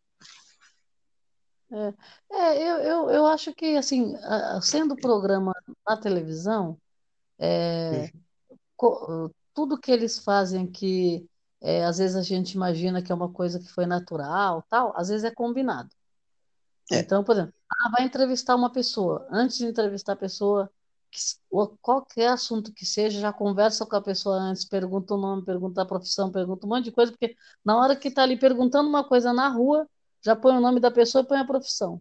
É, 2.32 2.64
eu, 2.64 2.78
eu, 2.78 3.10
eu 3.10 3.26
acho 3.26 3.54
que, 3.54 3.76
assim, 3.76 4.16
sendo 4.62 4.96
programa 4.96 5.54
na 5.86 5.98
televisão, 5.98 6.78
é, 7.38 8.10
co- 8.76 9.30
tudo 9.58 9.80
que 9.80 9.92
eles 9.92 10.20
fazem 10.20 10.68
que 10.68 11.28
é, 11.60 11.84
às 11.84 11.98
vezes 11.98 12.16
a 12.16 12.22
gente 12.22 12.52
imagina 12.52 13.02
que 13.02 13.12
é 13.12 13.16
uma 13.16 13.34
coisa 13.34 13.60
que 13.60 13.68
foi 13.68 13.88
natural, 13.88 14.64
tal, 14.70 14.94
às 14.96 15.10
vezes 15.10 15.24
é 15.24 15.32
combinado. 15.32 15.90
É. 16.92 17.00
Então, 17.00 17.24
por 17.24 17.32
exemplo, 17.36 17.56
ah, 17.68 17.90
vai 17.90 18.06
entrevistar 18.06 18.56
uma 18.56 18.72
pessoa. 18.72 19.28
Antes 19.32 19.58
de 19.58 19.66
entrevistar 19.66 20.14
a 20.14 20.16
pessoa, 20.16 20.72
que 21.10 21.20
qualquer 21.82 22.28
assunto 22.28 22.72
que 22.72 22.86
seja, 22.86 23.20
já 23.20 23.34
conversa 23.34 23.84
com 23.84 23.96
a 23.96 24.02
pessoa 24.02 24.36
antes, 24.36 24.64
pergunta 24.64 25.16
o 25.16 25.18
nome, 25.18 25.44
pergunta 25.44 25.82
a 25.82 25.86
profissão, 25.88 26.32
pergunta 26.32 26.68
um 26.68 26.70
monte 26.70 26.84
de 26.86 26.92
coisa, 26.92 27.12
porque 27.12 27.36
na 27.66 27.80
hora 27.80 27.96
que 27.96 28.10
está 28.10 28.22
ali 28.22 28.38
perguntando 28.38 28.88
uma 28.88 29.04
coisa 29.04 29.34
na 29.34 29.50
rua, 29.50 29.90
já 30.24 30.36
põe 30.36 30.56
o 30.56 30.62
nome 30.62 30.80
da 30.80 30.92
pessoa 30.92 31.24
e 31.24 31.28
põe 31.28 31.40
a 31.40 31.46
profissão. 31.46 32.00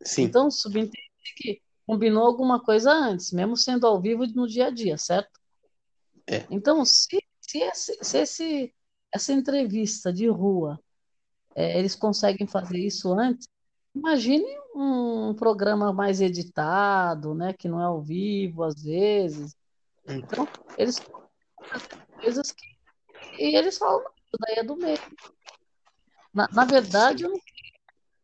Sim, 0.00 0.22
Então, 0.22 0.48
subentende 0.48 1.10
que 1.36 1.60
combinou 1.84 2.24
alguma 2.24 2.62
coisa 2.62 2.92
antes, 2.92 3.32
mesmo 3.32 3.56
sendo 3.56 3.84
ao 3.84 4.00
vivo 4.00 4.24
no 4.28 4.46
dia 4.46 4.68
a 4.68 4.70
dia, 4.70 4.96
certo? 4.96 5.40
É. 6.26 6.46
Então, 6.50 6.84
se, 6.84 7.18
se, 7.40 7.58
esse, 7.58 7.98
se 8.02 8.18
esse- 8.18 8.74
essa 9.12 9.32
entrevista 9.32 10.12
de 10.12 10.26
rua, 10.28 10.78
é, 11.54 11.78
eles 11.78 11.94
conseguem 11.94 12.46
fazer 12.46 12.78
isso 12.78 13.12
antes, 13.12 13.46
imagine 13.94 14.44
um 14.74 15.34
programa 15.34 15.92
mais 15.92 16.20
editado, 16.20 17.34
né, 17.34 17.52
que 17.52 17.68
não 17.68 17.80
é 17.80 17.84
ao 17.84 18.02
vivo 18.02 18.64
às 18.64 18.82
vezes. 18.82 19.56
Então, 20.08 20.48
eles 20.76 21.00
coisas 22.20 22.50
que 22.52 22.74
e 23.38 23.56
eles 23.56 23.78
falam, 23.78 24.02
"Não, 24.02 24.10
isso 24.10 24.36
daí 24.40 24.54
é 24.58 24.64
do 24.64 24.76
meio. 24.76 24.98
Na, 26.32 26.48
na 26.52 26.64
verdade, 26.64 27.24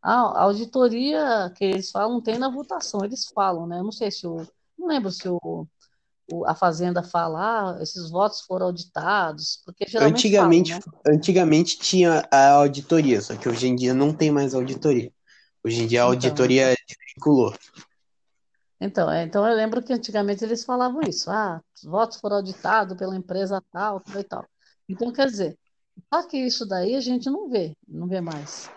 A 0.02 0.42
auditoria 0.44 1.52
que 1.56 1.64
eles 1.64 1.90
falam 1.90 2.20
tem 2.22 2.38
na 2.38 2.48
votação, 2.48 3.04
eles 3.04 3.26
falam, 3.34 3.66
né? 3.66 3.78
Eu 3.80 3.84
não 3.84 3.92
sei 3.92 4.10
se 4.10 4.26
o. 4.26 4.46
Não 4.78 4.88
lembro 4.88 5.10
se 5.10 5.28
o- 5.28 5.66
a 6.46 6.54
Fazenda 6.54 7.02
fala, 7.02 7.76
ah, 7.76 7.82
esses 7.82 8.10
votos 8.10 8.40
foram 8.42 8.66
auditados, 8.66 9.62
porque 9.64 9.84
geralmente 9.86 10.30
falam, 10.30 10.46
Antigamente, 10.46 10.72
né? 10.74 10.80
antigamente 11.08 11.78
tinha 11.78 12.28
a 12.30 12.50
auditoria, 12.52 13.20
só 13.20 13.36
que 13.36 13.48
hoje 13.48 13.66
em 13.66 13.74
dia 13.74 13.92
não 13.94 14.12
tem 14.12 14.30
mais 14.30 14.54
auditoria. 14.54 15.12
Hoje 15.64 15.82
em 15.82 15.86
dia 15.86 16.00
a 16.00 16.02
Então, 16.02 16.12
auditoria 16.12 16.74
desvinculou. 16.88 17.54
Então, 18.80 19.10
é, 19.10 19.24
então 19.24 19.46
eu 19.46 19.54
lembro 19.54 19.82
que 19.82 19.92
antigamente 19.92 20.42
eles 20.42 20.64
falavam 20.64 21.02
isso, 21.02 21.30
ah, 21.30 21.60
os 21.76 21.82
votos 21.82 22.18
foram 22.18 22.36
auditados 22.36 22.96
pela 22.96 23.16
empresa 23.16 23.62
tal, 23.70 24.00
tal 24.00 24.20
e 24.20 24.24
tal. 24.24 24.46
Então, 24.88 25.12
quer 25.12 25.26
dizer, 25.26 25.58
só 26.12 26.22
que 26.26 26.38
isso 26.38 26.66
daí 26.66 26.96
a 26.96 27.00
gente 27.00 27.28
não 27.28 27.48
vê, 27.48 27.76
não 27.86 28.08
vê 28.08 28.20
mais. 28.20 28.70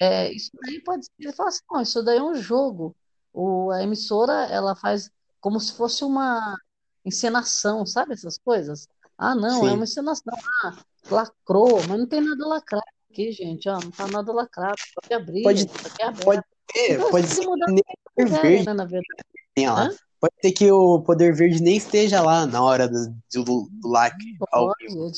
É, 0.00 0.32
isso 0.32 0.50
daí 0.62 0.80
pode 0.82 1.04
ser, 1.06 1.12
ele 1.18 1.32
fala 1.32 1.48
assim, 1.48 1.60
não, 1.70 1.80
isso 1.80 2.02
daí 2.02 2.18
é 2.18 2.22
um 2.22 2.34
jogo. 2.34 2.96
O, 3.32 3.70
a 3.70 3.82
emissora, 3.82 4.46
ela 4.46 4.74
faz 4.74 5.10
como 5.46 5.60
se 5.60 5.76
fosse 5.76 6.02
uma 6.02 6.58
encenação, 7.04 7.86
sabe 7.86 8.14
essas 8.14 8.36
coisas? 8.36 8.88
Ah, 9.16 9.32
não, 9.32 9.68
é 9.68 9.72
uma 9.72 9.76
Sim. 9.76 9.82
encenação. 9.84 10.34
Ah, 10.64 10.76
lacrou, 11.08 11.78
mas 11.88 12.00
não 12.00 12.06
tem 12.08 12.20
nada 12.20 12.48
lacrado 12.48 12.82
aqui, 13.08 13.30
gente, 13.30 13.68
ó, 13.68 13.78
não 13.80 13.92
tá 13.92 14.08
nada 14.08 14.32
lacrado, 14.32 14.74
pode 14.92 15.14
abrir, 15.14 15.44
Pode, 15.44 15.62
é 15.62 16.10
pode 16.10 16.18
aberto. 16.20 16.44
ser, 16.74 16.94
Então, 16.94 17.10
pode 17.12 17.28
ser 17.28 17.46
mudar 17.46 17.66
que 17.66 17.72
nem 17.74 17.84
Poder 18.16 18.28
Verde 18.42 18.66
né, 18.66 18.74
na 18.74 18.84
verdade. 18.84 19.98
Pode 20.18 20.34
ser 20.42 20.50
que 20.50 20.72
o 20.72 21.00
Poder 21.02 21.32
Verde 21.32 21.62
nem 21.62 21.76
esteja 21.76 22.20
lá 22.20 22.44
na 22.44 22.60
hora 22.60 22.88
do, 22.88 23.14
do, 23.32 23.68
do 23.70 23.88
lacre 23.88 24.36
Pode, 24.50 24.50
colocam 24.50 25.12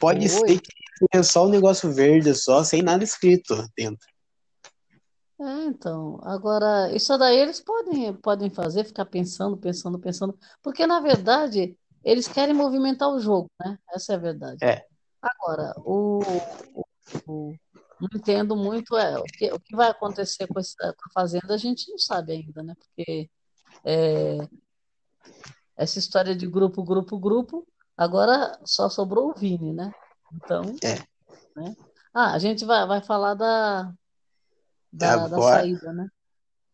Pode 0.00 0.28
ser 0.28 0.60
que 0.60 0.72
tenha 1.08 1.22
só 1.22 1.46
o 1.46 1.48
negócio 1.48 1.92
verde, 1.92 2.34
só, 2.34 2.64
sem 2.64 2.82
nada 2.82 3.04
escrito 3.04 3.54
dentro. 3.76 4.11
É, 5.44 5.64
então, 5.64 6.20
agora, 6.22 6.94
isso 6.94 7.16
daí 7.18 7.36
eles 7.36 7.60
podem, 7.60 8.14
podem 8.14 8.48
fazer, 8.48 8.84
ficar 8.84 9.04
pensando, 9.06 9.56
pensando, 9.56 9.98
pensando, 9.98 10.38
porque 10.62 10.86
na 10.86 11.00
verdade 11.00 11.76
eles 12.04 12.28
querem 12.28 12.54
movimentar 12.54 13.08
o 13.08 13.18
jogo, 13.18 13.50
né? 13.60 13.76
Essa 13.92 14.12
é 14.12 14.16
a 14.16 14.18
verdade. 14.20 14.64
É. 14.64 14.86
Agora, 15.20 15.72
o, 15.78 16.20
o- 17.26 17.54
não 18.00 18.08
entendo 18.14 18.54
muito 18.56 18.96
é, 18.96 19.18
o 19.18 19.24
que, 19.24 19.52
o 19.52 19.58
que 19.58 19.74
vai 19.74 19.90
acontecer 19.90 20.46
com, 20.46 20.60
essa, 20.60 20.76
com 20.94 21.08
a 21.08 21.12
Fazenda, 21.12 21.54
a 21.54 21.58
gente 21.58 21.90
não 21.90 21.98
sabe 21.98 22.32
ainda, 22.32 22.62
né? 22.62 22.74
Porque 22.78 23.28
é, 23.84 24.38
essa 25.76 25.98
história 25.98 26.34
de 26.36 26.46
grupo, 26.46 26.82
grupo, 26.84 27.18
grupo, 27.18 27.66
agora 27.96 28.58
só 28.64 28.88
sobrou 28.88 29.30
o 29.30 29.34
Vini, 29.34 29.72
né? 29.72 29.92
Então, 30.34 30.62
É. 30.84 30.94
né? 31.60 31.74
Ah, 32.14 32.32
a 32.34 32.38
gente 32.38 32.64
vai, 32.64 32.86
vai 32.86 33.02
falar 33.02 33.34
da, 33.34 33.92
da, 34.92 35.16
da 35.16 35.24
Agora 35.36 35.58
saída, 35.58 35.92
né? 35.92 36.08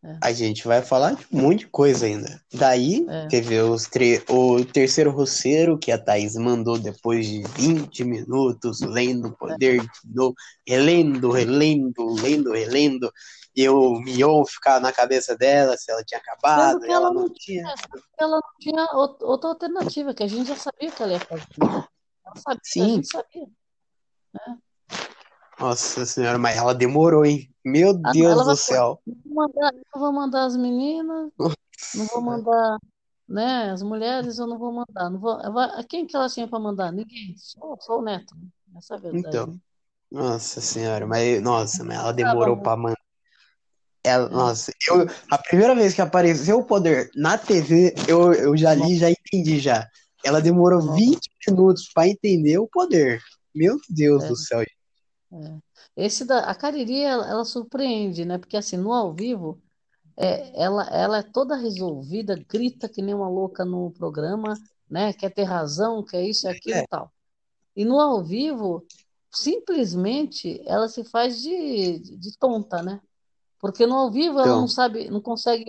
É, 0.05 0.17
a 0.23 0.33
gente 0.33 0.67
vai 0.67 0.81
falar 0.81 1.15
de 1.15 1.27
um 1.33 1.41
monte 1.43 1.61
de 1.61 1.67
coisa 1.67 2.07
ainda. 2.07 2.41
Daí 2.53 3.05
é, 3.09 3.27
teve 3.29 3.61
os 3.61 3.87
tre- 3.89 4.23
o 4.29 4.65
terceiro 4.65 5.11
roceiro 5.11 5.77
que 5.77 5.91
a 5.91 5.99
Thaís 5.99 6.37
mandou 6.37 6.79
depois 6.79 7.27
de 7.27 7.43
20 7.57 8.05
minutos, 8.05 8.81
lendo 8.81 9.29
o 9.29 9.33
é. 9.33 9.37
poder 9.37 9.81
de 9.81 9.89
novo, 10.15 10.35
relendo, 10.67 11.31
relendo, 11.33 12.15
lendo, 12.23 12.53
relendo. 12.53 13.13
E 13.57 13.69
o 13.69 13.99
Mion 14.01 14.45
ficar 14.45 14.81
na 14.81 14.93
cabeça 14.93 15.37
dela 15.37 15.77
se 15.77 15.91
ela 15.91 16.05
tinha 16.05 16.21
acabado, 16.21 16.85
ela 16.85 16.95
ela 16.95 17.13
não 17.13 17.29
tinha. 17.29 17.65
tinha, 17.65 17.75
ela 18.19 18.37
não 18.37 18.51
tinha 18.61 18.89
ou- 18.93 19.19
outra 19.23 19.51
alternativa, 19.51 20.15
que 20.15 20.23
a 20.23 20.29
gente 20.29 20.47
já 20.47 20.57
sabia 20.57 20.93
que 20.93 21.03
ela 21.03 21.13
ia 21.13 21.21
fazer? 21.21 21.45
Ela 21.59 22.37
sabia, 22.37 22.61
a 22.61 22.61
Sim, 22.63 22.95
gente 22.95 23.09
sabia, 23.09 23.47
né? 24.33 24.59
Nossa 25.59 26.07
senhora, 26.07 26.39
mas 26.39 26.57
ela 26.57 26.75
demorou, 26.75 27.25
hein? 27.25 27.51
Meu 27.65 27.93
Ah, 28.05 28.13
Deus 28.13 28.45
do 28.45 28.57
céu. 28.57 29.01
não 29.07 29.17
vou 29.25 29.35
mandar, 29.35 29.73
não 29.73 30.01
vou 30.01 30.13
mandar 30.13 30.45
as 30.45 30.57
meninas, 30.57 31.31
não 31.95 32.07
vou 32.07 32.23
mandar, 32.23 32.79
né, 33.29 33.71
as 33.71 33.83
mulheres 33.83 34.39
eu 34.39 34.47
não 34.47 34.59
vou 34.59 34.73
mandar, 34.73 35.11
não 35.11 35.19
vou, 35.19 35.39
quem 35.89 36.07
que 36.07 36.17
ela 36.17 36.29
tinha 36.29 36.49
para 36.49 36.59
mandar? 36.59 36.93
Ninguém, 36.93 37.35
só, 37.37 37.77
só 37.81 37.99
o 37.99 38.03
Neto? 38.03 38.35
Essa 38.77 38.95
é 38.95 38.97
a 38.97 39.01
verdade, 39.01 39.29
Então, 39.29 39.47
né? 39.47 39.59
nossa 40.11 40.61
senhora, 40.61 41.07
mas 41.07 41.43
nossa, 41.43 41.85
mas 41.85 41.99
ela 41.99 42.13
demorou 42.13 42.57
pra 42.57 42.77
mandar. 42.77 42.99
Ela, 44.05 44.27
é. 44.27 44.33
nossa, 44.33 44.73
eu, 44.89 45.07
a 45.31 45.39
primeira 45.39 45.75
vez 45.75 45.93
que 45.93 46.01
apareceu 46.01 46.59
o 46.59 46.65
poder 46.65 47.11
na 47.15 47.37
TV, 47.37 47.95
eu, 48.09 48.33
eu 48.33 48.57
já 48.57 48.73
li, 48.75 48.97
já 48.97 49.11
entendi 49.11 49.59
já. 49.59 49.87
Ela 50.25 50.41
demorou 50.41 50.81
Nossa, 50.81 50.99
20 50.99 51.31
minutos 51.47 51.91
pra 51.93 52.09
entender 52.09 52.59
o 52.59 52.67
poder. 52.67 53.21
Meu 53.55 53.77
Deus 53.91 54.25
é, 54.25 54.29
do 54.29 54.37
céu. 54.37 54.65
É. 55.33 55.59
Esse 55.97 56.25
da, 56.25 56.41
a 56.51 56.55
Cariri, 56.55 57.03
ela, 57.03 57.29
ela 57.29 57.45
surpreende, 57.45 58.25
né? 58.25 58.39
Porque 58.39 58.57
assim, 58.57 58.77
no 58.77 58.93
ao 58.93 59.15
vivo, 59.15 59.63
É, 60.19 60.63
ela, 60.63 60.85
ela 60.91 61.19
é 61.19 61.23
toda 61.25 61.57
resolvida, 61.57 62.37
grita 62.49 62.89
que 62.89 63.03
nem 63.03 63.15
uma 63.15 63.29
louca 63.29 63.65
no 63.65 63.93
programa, 63.93 64.55
né? 64.91 65.13
Quer 65.15 65.31
ter 65.35 65.45
razão, 65.45 66.05
quer 66.05 66.25
isso 66.25 66.47
e 66.47 66.51
aquilo 66.51 66.79
É, 66.79 66.85
e 66.85 66.87
tal. 66.89 67.13
E 67.77 67.85
no 67.85 68.01
ao 68.01 68.25
vivo, 68.25 68.87
simplesmente 69.33 70.63
ela 70.67 70.89
se 70.89 71.05
faz 71.05 71.41
de, 71.43 72.01
de 72.01 72.39
tonta, 72.39 72.83
né? 72.83 73.01
Porque 73.61 73.87
no 73.87 73.97
ao 73.97 74.11
vivo 74.13 74.39
ela 74.41 74.57
não 74.57 74.67
então, 74.67 74.69
sabe, 74.69 75.11
não 75.11 75.21
consegue. 75.23 75.65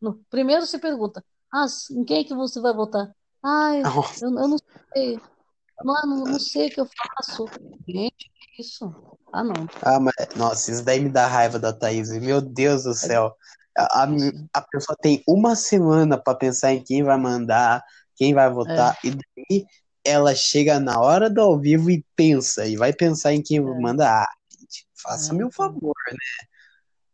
No- 0.00 0.24
primeiro 0.30 0.66
se 0.66 0.78
pergunta: 0.78 1.24
Ah, 1.52 1.66
em 1.92 2.04
quem 2.04 2.24
que 2.24 2.34
você 2.34 2.60
vai 2.60 2.74
votar? 2.74 3.14
Ah, 3.42 3.72
eu, 4.20 4.28
eu, 4.38 4.48
não 4.48 4.58
sei, 4.94 5.16
eu 5.16 5.84
não, 5.84 5.94
não, 6.06 6.26
não 6.26 6.38
sei 6.40 6.68
o 6.68 6.72
que 6.72 6.80
eu 6.80 6.86
faço. 6.86 7.46
Gente, 7.88 8.31
isso? 8.58 8.84
Ah, 9.32 9.44
não. 9.44 9.66
ah, 9.84 10.00
mas, 10.00 10.14
nossa, 10.36 10.70
isso 10.70 10.84
daí 10.84 11.00
me 11.00 11.10
dá 11.10 11.26
raiva 11.26 11.58
da 11.58 11.72
Thaís. 11.72 12.10
Meu 12.20 12.40
Deus 12.40 12.84
do 12.84 12.94
É 13.00 13.06
céu. 13.06 13.34
A, 13.76 14.04
a, 14.04 14.08
a 14.54 14.62
pessoa 14.62 14.96
tem 15.00 15.22
uma 15.26 15.56
semana 15.56 16.18
pra 16.22 16.34
pensar 16.34 16.72
em 16.72 16.82
quem 16.84 17.02
vai 17.02 17.16
mandar, 17.18 17.82
quem 18.16 18.34
vai 18.34 18.50
É, 18.64 18.82
votar, 18.82 18.98
e 19.04 19.10
daí 19.12 19.66
ela 20.04 20.34
chega 20.34 20.78
na 20.80 21.00
hora 21.00 21.30
do 21.30 21.40
ao 21.40 21.58
vivo 21.58 21.90
e 21.90 22.04
pensa, 22.16 22.66
e 22.66 22.76
vai 22.76 22.92
pensar 22.92 23.32
em 23.32 23.42
quem 23.42 23.60
é, 23.64 23.80
manda. 23.80 24.08
Ah, 24.08 24.28
gente, 24.60 24.86
é, 25.08 25.10
faça 25.10 25.34
meu 25.34 25.50
então. 25.50 25.50
favor, 25.50 25.94
né? 26.10 26.18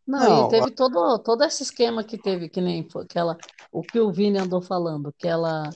Não, 0.07 0.27
e 0.27 0.47
Não, 0.49 0.49
teve 0.49 0.71
todo, 0.71 1.19
todo 1.19 1.45
esse 1.45 1.63
esquema 1.63 2.03
que 2.03 2.17
teve, 2.19 2.49
que 2.49 2.61
nem 2.61 2.89
foi 2.89 3.05
aquela, 3.05 3.37
o 3.71 3.83
que 3.83 4.01
o 4.01 4.11
Vini 4.13 4.39
andou 4.39 4.63
falando, 4.63 5.13
que 5.19 5.29
ela, 5.29 5.69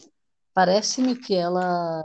parece-me 0.55 1.16
que 1.16 1.35
ela, 1.35 2.03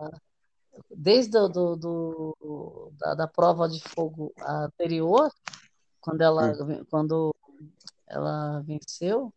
desde 0.89 1.37
o 1.37 1.47
do, 1.47 1.75
do- 1.75 2.91
da, 2.97 3.13
da 3.15 3.27
prova 3.27 3.67
de 3.67 3.79
fogo 3.81 4.33
anterior, 4.39 5.31
quando 6.01 6.21
ela, 6.21 6.51
hum, 6.63 6.85
quando 6.89 7.35
ela 8.07 8.61
venceu, 8.61 9.33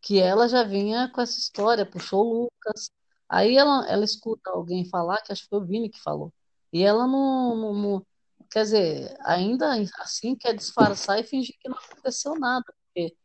que 0.00 0.20
ela 0.20 0.48
já 0.48 0.62
vinha 0.62 1.10
com 1.12 1.20
essa 1.20 1.38
história, 1.38 1.84
puxou 1.84 2.24
o 2.26 2.42
Lucas, 2.44 2.90
aí 3.28 3.56
ela, 3.56 3.86
ela 3.88 4.04
escuta 4.04 4.50
alguém 4.50 4.84
falar, 4.88 5.20
que 5.22 5.32
acho 5.32 5.42
que 5.42 5.48
foi 5.48 5.58
o 5.58 5.64
Vini 5.64 5.88
que 5.90 6.00
falou, 6.00 6.32
e 6.72 6.82
ela 6.84 7.06
não, 7.06 7.56
não, 7.56 7.74
não- 7.74 8.06
quer 8.50 8.62
dizer, 8.62 9.16
ainda 9.24 9.72
assim 9.98 10.36
quer 10.36 10.54
disfarçar 10.54 11.18
e 11.18 11.24
fingir 11.24 11.56
que 11.58 11.68
não 11.68 11.76
aconteceu 11.76 12.38
nada, 12.38 12.64
porque 12.84 13.16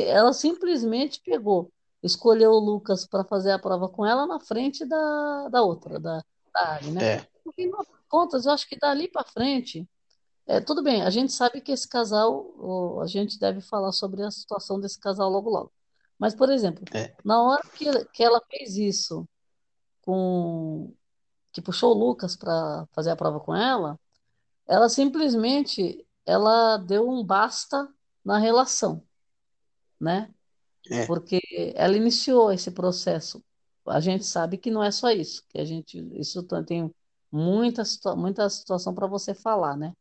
ela 0.00 0.32
simplesmente 0.32 1.20
pegou, 1.24 1.70
escolheu 2.02 2.50
o 2.52 2.58
Lucas 2.58 3.06
para 3.06 3.22
fazer 3.24 3.52
a 3.52 3.58
prova 3.58 3.88
com 3.88 4.04
ela 4.04 4.26
na 4.26 4.40
frente 4.40 4.84
da, 4.84 5.48
da 5.48 5.62
outra, 5.62 6.00
da, 6.00 6.24
Ari, 6.56 6.90
né? 6.90 7.04
é, 7.04 7.28
No 7.44 7.52
final 7.52 7.78
das 7.78 8.02
contas, 8.08 8.46
eu 8.46 8.52
acho 8.52 8.68
que 8.68 8.78
dali 8.78 9.08
para 9.08 9.24
frente, 9.24 9.88
é, 10.46 10.60
tudo 10.60 10.82
bem, 10.82 11.02
a 11.02 11.10
gente 11.10 11.32
sabe 11.32 11.60
que 11.60 11.72
esse 11.72 11.88
casal, 11.88 13.00
a 13.02 13.06
gente 13.06 13.38
deve 13.38 13.60
falar 13.60 13.92
sobre 13.92 14.22
a 14.22 14.30
situação 14.30 14.80
desse 14.80 14.98
casal 15.00 15.30
logo 15.30 15.50
logo. 15.50 15.72
Mas, 16.18 16.34
por 16.34 16.50
exemplo, 16.50 16.84
é, 16.94 17.14
na 17.24 17.42
hora 17.42 17.62
que, 17.74 17.86
que 18.06 18.22
ela 18.22 18.40
fez 18.50 18.76
isso 18.76 19.28
com 20.02 20.92
que 21.52 21.62
puxou 21.62 21.94
o 21.94 21.98
Lucas 21.98 22.36
para 22.36 22.86
fazer 22.92 23.10
a 23.10 23.16
prova 23.16 23.40
com 23.40 23.54
ela, 23.54 23.98
ela 24.66 24.88
simplesmente 24.88 26.06
ela 26.26 26.76
deu 26.78 27.08
um 27.08 27.24
basta 27.24 27.88
na 28.24 28.38
relação, 28.38 29.02
né? 30.00 30.32
é, 30.90 31.06
Porque 31.06 31.40
ela 31.76 31.96
iniciou 31.96 32.52
esse 32.52 32.70
processo. 32.70 33.44
A 33.88 34.00
gente 34.00 34.24
sabe 34.24 34.58
que 34.58 34.70
não 34.70 34.82
é 34.82 34.90
só 34.90 35.10
isso, 35.10 35.44
que 35.48 35.58
a 35.58 35.64
gente 35.64 35.98
isso 36.18 36.42
tem 36.66 36.92
muita 37.30 37.82
muita 38.16 38.48
situação 38.50 38.94
para 38.94 39.06
você 39.06 39.34
falar, 39.34 39.76
né? 39.76 39.92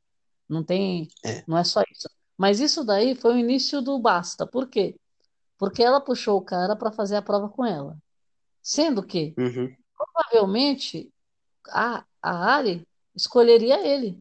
Não 0.47 0.63
tem, 0.63 1.07
é. 1.23 1.43
não 1.47 1.57
é 1.57 1.63
só 1.63 1.81
isso. 1.91 2.09
Mas 2.37 2.59
isso 2.59 2.83
daí 2.83 3.15
foi 3.15 3.33
o 3.35 3.37
início 3.37 3.81
do 3.81 3.97
basta. 3.99 4.45
Por 4.45 4.67
quê? 4.67 4.95
Porque 5.57 5.81
ela 5.83 6.01
puxou 6.01 6.37
o 6.37 6.41
cara 6.45 6.75
para 6.75 6.91
fazer 6.91 7.15
a 7.15 7.21
prova 7.21 7.49
com 7.49 7.65
ela. 7.65 7.97
Sendo 8.61 9.03
que, 9.05 9.33
Uhum. 9.37 9.75
provavelmente, 9.95 11.11
a, 11.69 12.03
a 12.21 12.55
Ari 12.55 12.87
escolheria 13.15 13.85
ele. 13.87 14.17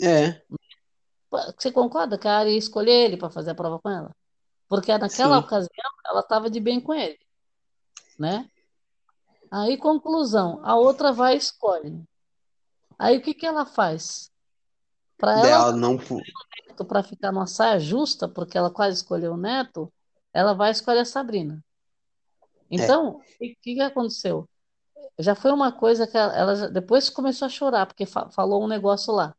É, 0.00 0.42
Você 1.30 1.72
concorda 1.72 2.18
que 2.18 2.28
a 2.28 2.38
Ari 2.38 2.52
ia 2.52 2.58
escolher 2.58 2.92
ele 2.92 3.16
para 3.16 3.30
fazer 3.30 3.50
a 3.50 3.54
prova 3.54 3.78
com 3.78 3.90
ela? 3.90 4.14
Porque 4.68 4.96
naquela 4.96 5.38
sim. 5.38 5.44
ocasião 5.44 5.90
ela 6.06 6.20
estava 6.20 6.50
de 6.50 6.60
bem 6.60 6.80
com 6.80 6.94
ele, 6.94 7.18
né? 8.18 8.48
Aí, 9.50 9.76
conclusão, 9.76 10.60
a 10.64 10.76
outra 10.76 11.12
vai 11.12 11.34
e 11.34 11.38
escolhe. 11.38 12.02
Aí 12.98 13.18
o 13.18 13.22
que 13.22 13.34
que 13.34 13.46
ela 13.46 13.64
faz? 13.66 14.30
Para 15.16 15.38
ela 15.38 15.48
ela 15.48 15.72
não. 15.76 15.96
para 16.88 17.02
ficar 17.02 17.32
numa 17.32 17.46
saia 17.46 17.78
justa, 17.78 18.28
porque 18.28 18.58
ela 18.58 18.70
quase 18.70 18.96
escolheu 18.96 19.34
o 19.34 19.36
Neto, 19.36 19.92
ela 20.32 20.54
vai 20.54 20.70
escolher 20.70 21.00
a 21.00 21.04
Sabrina. 21.04 21.64
Então, 22.70 23.18
o 23.18 23.20
que, 23.38 23.56
que 23.62 23.80
aconteceu? 23.80 24.48
Já 25.18 25.34
foi 25.34 25.52
uma 25.52 25.70
coisa 25.70 26.06
que 26.06 26.16
ela, 26.16 26.34
ela 26.36 26.56
já- 26.56 26.66
depois 26.66 27.08
começou 27.08 27.46
a 27.46 27.48
chorar, 27.48 27.86
porque 27.86 28.04
fa- 28.06 28.28
falou 28.30 28.64
um 28.64 28.66
negócio 28.66 29.12
lá, 29.12 29.34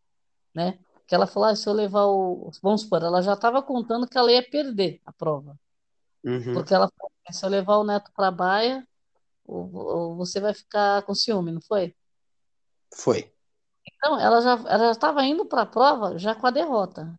né? 0.54 0.80
Que 1.06 1.14
ela 1.14 1.28
falou, 1.28 1.50
ah, 1.50 1.56
se 1.56 1.68
eu 1.68 1.74
levar 1.74 2.06
o. 2.06 2.50
Vamos 2.62 2.82
supor, 2.82 3.04
ela 3.04 3.22
já 3.22 3.34
estava 3.34 3.62
contando 3.62 4.08
que 4.08 4.18
ela 4.18 4.32
ia 4.32 4.48
perder 4.50 5.02
a 5.06 5.12
prova. 5.12 5.60
Uhum. 6.24 6.54
Porque 6.54 6.74
ela 6.74 6.90
falou, 6.98 7.12
se 7.34 7.46
eu 7.46 7.50
levar 7.50 7.78
o 7.78 7.84
Neto 7.84 8.12
para 8.14 8.28
a 8.28 8.32
baia, 8.32 8.88
você 10.18 10.40
vai 10.40 10.54
ficar 10.54 11.04
com 11.04 11.14
ciúme, 11.14 11.52
não 11.52 11.62
foi? 11.62 11.96
Foi. 12.94 13.32
Então, 13.86 14.20
ela 14.20 14.42
já 14.42 14.54
ela 14.70 14.92
estava 14.92 15.24
indo 15.24 15.46
para 15.46 15.64
a 15.64 15.66
prova 15.66 16.18
já 16.18 16.34
com 16.36 16.48
a 16.48 16.52
derrota. 16.52 17.14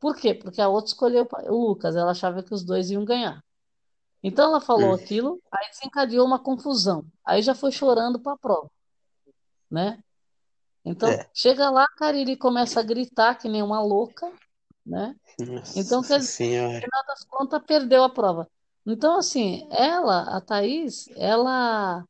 Por 0.00 0.16
quê? 0.16 0.34
Porque 0.34 0.60
a 0.60 0.68
outra 0.68 0.88
escolheu 0.88 1.28
o 1.48 1.68
Lucas, 1.68 1.94
ela 1.94 2.10
achava 2.10 2.42
que 2.42 2.52
os 2.52 2.64
dois 2.64 2.90
iam 2.90 3.04
ganhar. 3.04 3.42
Então 4.22 4.50
ela 4.50 4.60
falou 4.60 4.90
Hum. 4.90 4.94
aquilo, 4.94 5.42
aí 5.50 5.68
desencadeou 5.70 6.26
uma 6.26 6.38
confusão. 6.38 7.04
Aí 7.24 7.42
já 7.42 7.54
foi 7.54 7.72
chorando 7.72 8.20
para 8.20 8.32
a 8.32 8.38
prova, 8.38 8.70
né? 9.70 10.02
Então, 10.84 11.08
É. 11.10 11.28
chega 11.32 11.70
lá, 11.70 11.84
a 11.84 11.94
Cariri 11.96 12.36
começa 12.36 12.80
a 12.80 12.82
gritar 12.82 13.36
que 13.36 13.48
nem 13.48 13.62
uma 13.62 13.80
louca, 13.80 14.32
né? 14.84 15.14
Nossa 15.38 15.78
Então, 15.78 16.02
quer 16.02 16.18
dizer, 16.18 16.62
no 16.62 16.80
final 16.80 17.04
das 17.06 17.24
contas, 17.24 17.62
perdeu 17.64 18.02
a 18.02 18.10
prova. 18.10 18.48
Então, 18.84 19.16
assim, 19.16 19.66
ela, 19.70 20.36
a 20.36 20.40
Thaís, 20.40 21.08
ela, 21.16 22.04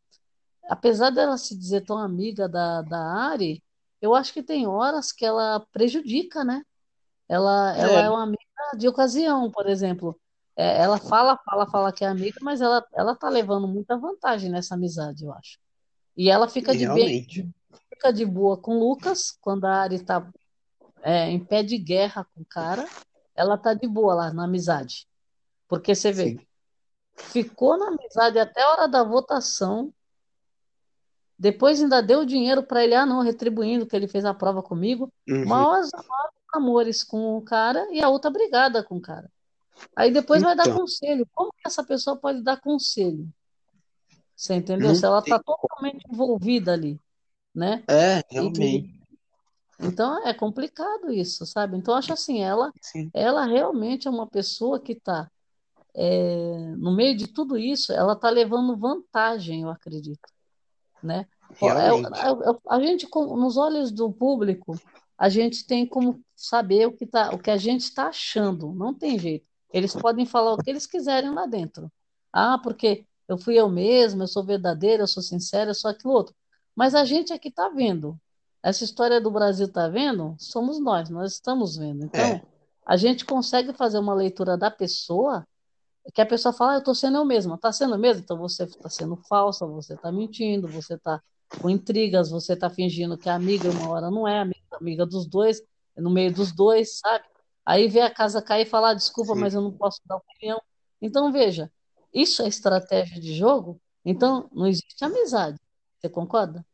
apesar 0.68 1.10
dela 1.10 1.36
se 1.36 1.56
dizer 1.56 1.82
tão 1.82 1.98
amiga 1.98 2.48
da, 2.48 2.82
da 2.82 2.98
Ari, 2.98 3.62
eu 4.00 4.14
acho 4.14 4.32
que 4.32 4.42
tem 4.42 4.66
horas 4.66 5.12
que 5.12 5.24
ela 5.24 5.60
prejudica, 5.72 6.44
né? 6.44 6.62
Ela, 7.28 7.76
ela 7.76 8.00
É. 8.00 8.04
é 8.04 8.10
uma 8.10 8.22
amiga 8.22 8.42
de 8.76 8.88
ocasião, 8.88 9.50
por 9.50 9.68
exemplo. 9.68 10.18
É, 10.56 10.82
ela 10.82 10.98
fala, 10.98 11.38
fala, 11.44 11.66
fala 11.66 11.92
que 11.92 12.04
é 12.04 12.08
amiga, 12.08 12.38
mas 12.42 12.60
ela, 12.60 12.84
ela 12.94 13.14
tá 13.14 13.28
levando 13.28 13.66
muita 13.68 13.96
vantagem 13.96 14.50
nessa 14.50 14.74
amizade, 14.74 15.24
eu 15.24 15.32
acho. 15.32 15.58
E 16.16 16.28
ela 16.30 16.48
fica 16.48 16.76
de 16.76 16.86
bem, 16.88 17.26
fica 17.88 18.12
de 18.12 18.24
boa 18.24 18.56
com 18.56 18.76
o 18.76 18.78
Lucas, 18.78 19.36
quando 19.40 19.64
a 19.64 19.76
Ari 19.76 20.00
tá 20.00 20.30
é, 21.02 21.30
em 21.30 21.42
pé 21.42 21.62
de 21.62 21.78
guerra 21.78 22.26
com 22.34 22.42
o 22.42 22.44
cara, 22.44 22.86
ela 23.34 23.56
tá 23.56 23.72
de 23.72 23.86
boa 23.88 24.14
lá 24.14 24.32
na 24.32 24.44
amizade. 24.44 25.06
Porque 25.68 25.94
você 25.94 26.12
vê, 26.12 26.30
Sim. 26.30 26.46
Ficou 27.16 27.78
na 27.78 27.88
amizade 27.88 28.38
até 28.38 28.62
a 28.62 28.70
hora 28.70 28.88
da 28.88 29.02
votação, 29.04 29.92
depois 31.38 31.82
ainda 31.82 32.00
deu 32.02 32.24
dinheiro 32.24 32.62
para 32.62 32.84
ele, 32.84 32.94
ah, 32.94 33.04
não, 33.06 33.20
retribuindo 33.20 33.86
que 33.86 33.96
ele 33.96 34.06
fez 34.06 34.24
a 34.24 34.32
prova 34.34 34.62
comigo. 34.62 35.12
Uhum. 35.28 35.44
Maiores 35.44 35.90
amores 36.52 37.02
com 37.02 37.36
o 37.36 37.42
cara 37.42 37.88
e 37.90 38.02
a 38.02 38.08
outra 38.08 38.30
brigada 38.30 38.82
com 38.84 38.96
o 38.96 39.00
cara. 39.00 39.30
Aí 39.96 40.12
depois 40.12 40.42
vai 40.42 40.54
dar 40.54 40.66
Então. 40.68 40.78
conselho. 40.78 41.26
Como 41.32 41.50
que 41.52 41.66
essa 41.66 41.82
pessoa 41.82 42.16
pode 42.16 42.42
dar 42.42 42.60
conselho? 42.60 43.28
Você 44.36 44.54
entendeu? 44.54 44.88
Não 44.88 44.94
Se 44.94 45.04
ela 45.04 45.18
está 45.18 45.38
totalmente 45.38 46.04
envolvida 46.10 46.72
ali, 46.72 47.00
né? 47.54 47.82
É, 47.88 48.22
realmente. 48.30 48.94
então 49.80 50.26
é 50.26 50.34
complicado 50.34 51.12
isso, 51.12 51.44
sabe? 51.46 51.76
Então 51.76 51.94
acho 51.94 52.12
assim, 52.12 52.42
ela, 52.42 52.72
Sim. 52.80 53.10
ela 53.14 53.44
realmente 53.46 54.06
é 54.06 54.10
uma 54.10 54.26
pessoa 54.26 54.78
que 54.78 54.92
está 54.92 55.30
no 56.78 56.94
meio 56.94 57.16
de 57.16 57.26
tudo 57.28 57.58
isso, 57.58 57.92
ela 57.92 58.14
está 58.14 58.30
levando 58.30 58.76
vantagem, 58.76 59.62
eu 59.62 59.70
acredito, 59.70 60.28
né? 61.02 61.26
É- 61.60 61.66
Realmente. 61.66 62.18
é- 62.18 62.50
é- 62.50 62.58
a 62.68 62.80
gente, 62.80 63.08
nos 63.14 63.56
olhos 63.56 63.90
do 63.90 64.10
público, 64.10 64.74
a 65.18 65.28
gente 65.28 65.66
tem 65.66 65.86
como 65.86 66.20
saber 66.34 66.86
o 66.86 66.92
que 66.92 67.06
tá, 67.06 67.30
o 67.34 67.38
que 67.38 67.50
a 67.50 67.56
gente 67.56 67.82
está 67.82 68.08
achando. 68.08 68.72
Não 68.72 68.94
tem 68.94 69.18
jeito. 69.18 69.46
Eles 69.72 69.94
podem 69.94 70.26
falar 70.26 70.54
o 70.54 70.58
que 70.58 70.70
eles 70.70 70.86
quiserem 70.86 71.30
lá 71.30 71.46
dentro. 71.46 71.90
Ah, 72.32 72.58
porque 72.58 73.06
eu 73.28 73.38
fui 73.38 73.54
eu 73.54 73.68
mesma, 73.68 74.24
eu 74.24 74.28
sou 74.28 74.42
verdadeira, 74.44 75.02
eu 75.02 75.06
sou 75.06 75.22
sincera, 75.22 75.70
eu 75.70 75.74
sou 75.74 75.90
aquilo 75.90 76.12
outro. 76.14 76.34
Mas 76.74 76.94
a 76.94 77.04
gente 77.04 77.32
aqui 77.32 77.48
está 77.48 77.68
vendo. 77.68 78.18
Essa 78.62 78.84
história 78.84 79.20
do 79.20 79.30
Brasil 79.30 79.66
está 79.66 79.88
vendo? 79.88 80.34
Somos 80.38 80.80
nós, 80.80 81.10
nós 81.10 81.32
estamos 81.34 81.76
vendo. 81.76 82.04
Então, 82.06 82.20
É. 82.20 82.42
a 82.86 82.96
gente 82.96 83.24
consegue 83.24 83.72
fazer 83.72 83.98
uma 83.98 84.14
leitura 84.14 84.56
da 84.56 84.70
pessoa 84.70 85.46
que 86.12 86.20
a 86.20 86.26
pessoa 86.26 86.52
fala, 86.52 86.72
ah, 86.72 86.74
eu 86.76 86.78
estou 86.80 86.94
sendo 86.94 87.18
eu 87.18 87.24
mesma. 87.24 87.54
Está 87.54 87.72
sendo 87.72 87.94
eu 87.94 87.98
mesma? 87.98 88.22
Então 88.22 88.36
você 88.36 88.64
está 88.64 88.88
sendo 88.88 89.16
falsa, 89.16 89.66
você 89.66 89.94
está 89.94 90.10
mentindo, 90.10 90.68
você 90.68 90.94
está 90.94 91.22
com 91.60 91.68
intrigas, 91.68 92.30
você 92.30 92.54
está 92.54 92.68
fingindo 92.70 93.16
que 93.18 93.28
é 93.28 93.32
amiga, 93.32 93.70
uma 93.70 93.88
hora 93.90 94.10
não 94.10 94.26
é 94.26 94.40
amiga, 94.40 94.60
amiga 94.72 95.06
dos 95.06 95.26
dois, 95.26 95.62
no 95.96 96.10
meio 96.10 96.32
dos 96.32 96.52
dois, 96.52 96.98
sabe? 96.98 97.24
Aí 97.64 97.88
vê 97.88 98.00
a 98.00 98.12
casa 98.12 98.42
cair 98.42 98.66
e 98.66 98.68
fala, 98.68 98.90
ah, 98.90 98.94
desculpa, 98.94 99.34
Sim. 99.34 99.40
mas 99.40 99.54
eu 99.54 99.60
não 99.60 99.70
posso 99.70 100.00
dar 100.06 100.16
opinião. 100.16 100.60
Então, 101.00 101.30
veja, 101.30 101.70
isso 102.12 102.42
é 102.42 102.48
estratégia 102.48 103.20
de 103.20 103.34
jogo, 103.34 103.80
então 104.04 104.48
não 104.52 104.66
existe 104.66 105.04
amizade. 105.04 105.58
Você 106.00 106.08
concorda? 106.08 106.64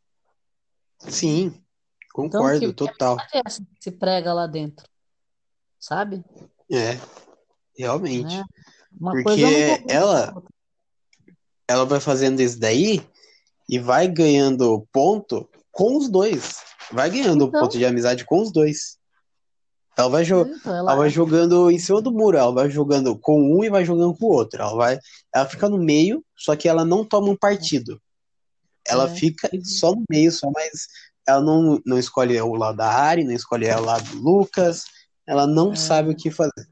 Sim, 0.98 1.46
Então, 1.46 2.30
concordo, 2.30 2.60
que, 2.60 2.66
que 2.68 2.72
total. 2.72 3.12
amizade 3.14 3.36
é 3.36 3.42
essa 3.44 3.62
que 3.62 3.82
se 3.84 3.90
prega 3.92 4.32
lá 4.32 4.46
dentro? 4.46 4.88
Sabe? 5.78 6.24
É, 6.70 6.98
realmente. 7.76 8.36
Né? 8.36 8.44
Uma 9.00 9.12
Porque 9.12 9.42
ela, 9.88 10.42
ela 11.66 11.84
vai 11.84 12.00
fazendo 12.00 12.40
isso 12.40 12.58
daí 12.58 13.00
e 13.68 13.78
vai 13.78 14.08
ganhando 14.08 14.86
ponto 14.92 15.48
com 15.70 15.96
os 15.96 16.08
dois. 16.08 16.56
Vai 16.90 17.10
ganhando 17.10 17.44
Então, 17.46 17.60
ponto 17.60 17.76
de 17.76 17.84
amizade 17.84 18.24
com 18.24 18.40
os 18.40 18.50
dois. 18.50 18.96
Ela 19.96 20.08
vai, 20.08 20.24
jo- 20.24 20.46
então 20.46 20.74
ela 20.74 20.92
ela, 20.92 20.96
vai 20.96 21.10
jogando 21.10 21.70
em 21.70 21.78
cima 21.78 22.00
do 22.00 22.12
muro, 22.12 22.38
ela 22.38 22.52
vai 22.52 22.70
jogando 22.70 23.18
com 23.18 23.40
um 23.42 23.64
e 23.64 23.68
vai 23.68 23.84
jogando 23.84 24.16
com 24.16 24.26
o 24.26 24.32
outro. 24.32 24.62
Ela 24.62 24.74
vai, 24.74 24.98
ela 25.34 25.46
fica 25.46 25.68
no 25.68 25.76
meio, 25.76 26.24
só 26.36 26.54
que 26.54 26.68
ela 26.68 26.84
não 26.84 27.04
toma 27.04 27.28
um 27.28 27.36
partido. 27.36 28.00
Ela 28.86 29.10
é, 29.10 29.14
fica 29.14 29.50
só 29.64 29.90
no 29.92 30.04
meio, 30.08 30.30
só, 30.30 30.50
mas 30.54 30.86
ela 31.26 31.42
não, 31.42 31.82
não 31.84 31.98
escolhe 31.98 32.40
o 32.40 32.54
lado 32.54 32.76
da 32.76 32.88
Ari, 32.88 33.24
não 33.24 33.32
escolhe 33.32 33.68
o 33.68 33.84
lado 33.84 34.08
do 34.08 34.22
Lucas. 34.22 34.84
Ela 35.26 35.46
não 35.46 35.76
sabe 35.76 36.08
o 36.08 36.12
é, 36.12 36.14
que 36.14 36.30
fazer 36.30 36.68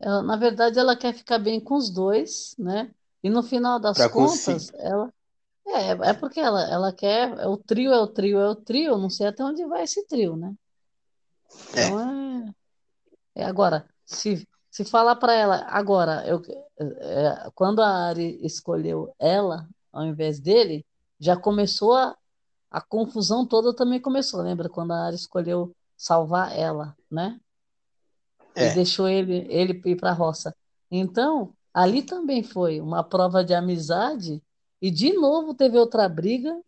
ela, 0.00 0.22
na 0.22 0.36
verdade, 0.36 0.78
ela 0.78 0.96
quer 0.96 1.14
ficar 1.14 1.38
bem 1.38 1.60
com 1.60 1.74
os 1.76 1.90
dois, 1.90 2.54
né? 2.58 2.90
E 3.22 3.28
no 3.30 3.42
final 3.42 3.78
das 3.78 3.98
pra 3.98 4.08
conseguir. 4.08 4.54
contas, 4.54 4.72
ela 4.74 5.12
é, 5.66 5.90
é 6.10 6.14
porque 6.14 6.40
ela, 6.40 6.62
ela 6.70 6.92
quer, 6.92 7.38
é 7.38 7.46
o 7.46 7.56
trio, 7.56 7.92
é 7.92 8.00
o 8.00 8.06
trio, 8.06 8.38
é 8.38 8.48
o 8.48 8.54
trio, 8.56 8.98
não 8.98 9.10
sei 9.10 9.26
até 9.28 9.44
onde 9.44 9.64
vai 9.66 9.84
esse 9.84 10.06
trio, 10.06 10.36
né? 10.36 10.54
É, 11.74 11.82
Então 11.82 12.00
é, 12.00 12.54
é 13.36 13.44
agora, 13.44 13.86
se, 14.04 14.46
se 14.70 14.84
falar 14.84 15.16
para 15.16 15.34
ela, 15.34 15.66
agora, 15.68 16.26
eu, 16.26 16.42
é, 16.78 17.50
quando 17.54 17.80
a 17.82 18.08
Ari 18.08 18.38
escolheu 18.44 19.14
ela 19.18 19.68
ao 19.92 20.06
invés 20.06 20.40
dele, 20.40 20.84
já 21.18 21.36
começou 21.36 21.94
a, 21.94 22.16
a 22.70 22.80
confusão 22.80 23.46
toda 23.46 23.74
também 23.74 24.00
começou, 24.00 24.42
lembra? 24.42 24.68
Quando 24.68 24.92
a 24.92 25.06
Ari 25.06 25.16
escolheu 25.16 25.74
salvar 25.96 26.56
ela, 26.56 26.96
né? 27.10 27.38
E 28.58 28.66
é, 28.66 28.74
deixou 28.74 29.08
ele, 29.08 29.46
ele 29.48 29.80
ir 29.86 29.96
para 29.96 30.10
a 30.10 30.14
roça. 30.14 30.54
Então, 30.90 31.54
ali 31.72 32.02
também 32.02 32.42
foi 32.42 32.80
uma 32.80 33.02
prova 33.04 33.44
de 33.44 33.54
amizade, 33.54 34.42
e 34.82 34.90
de 34.90 35.12
novo 35.12 35.54
teve 35.54 35.78
outra 35.78 36.08
briga, 36.08 36.60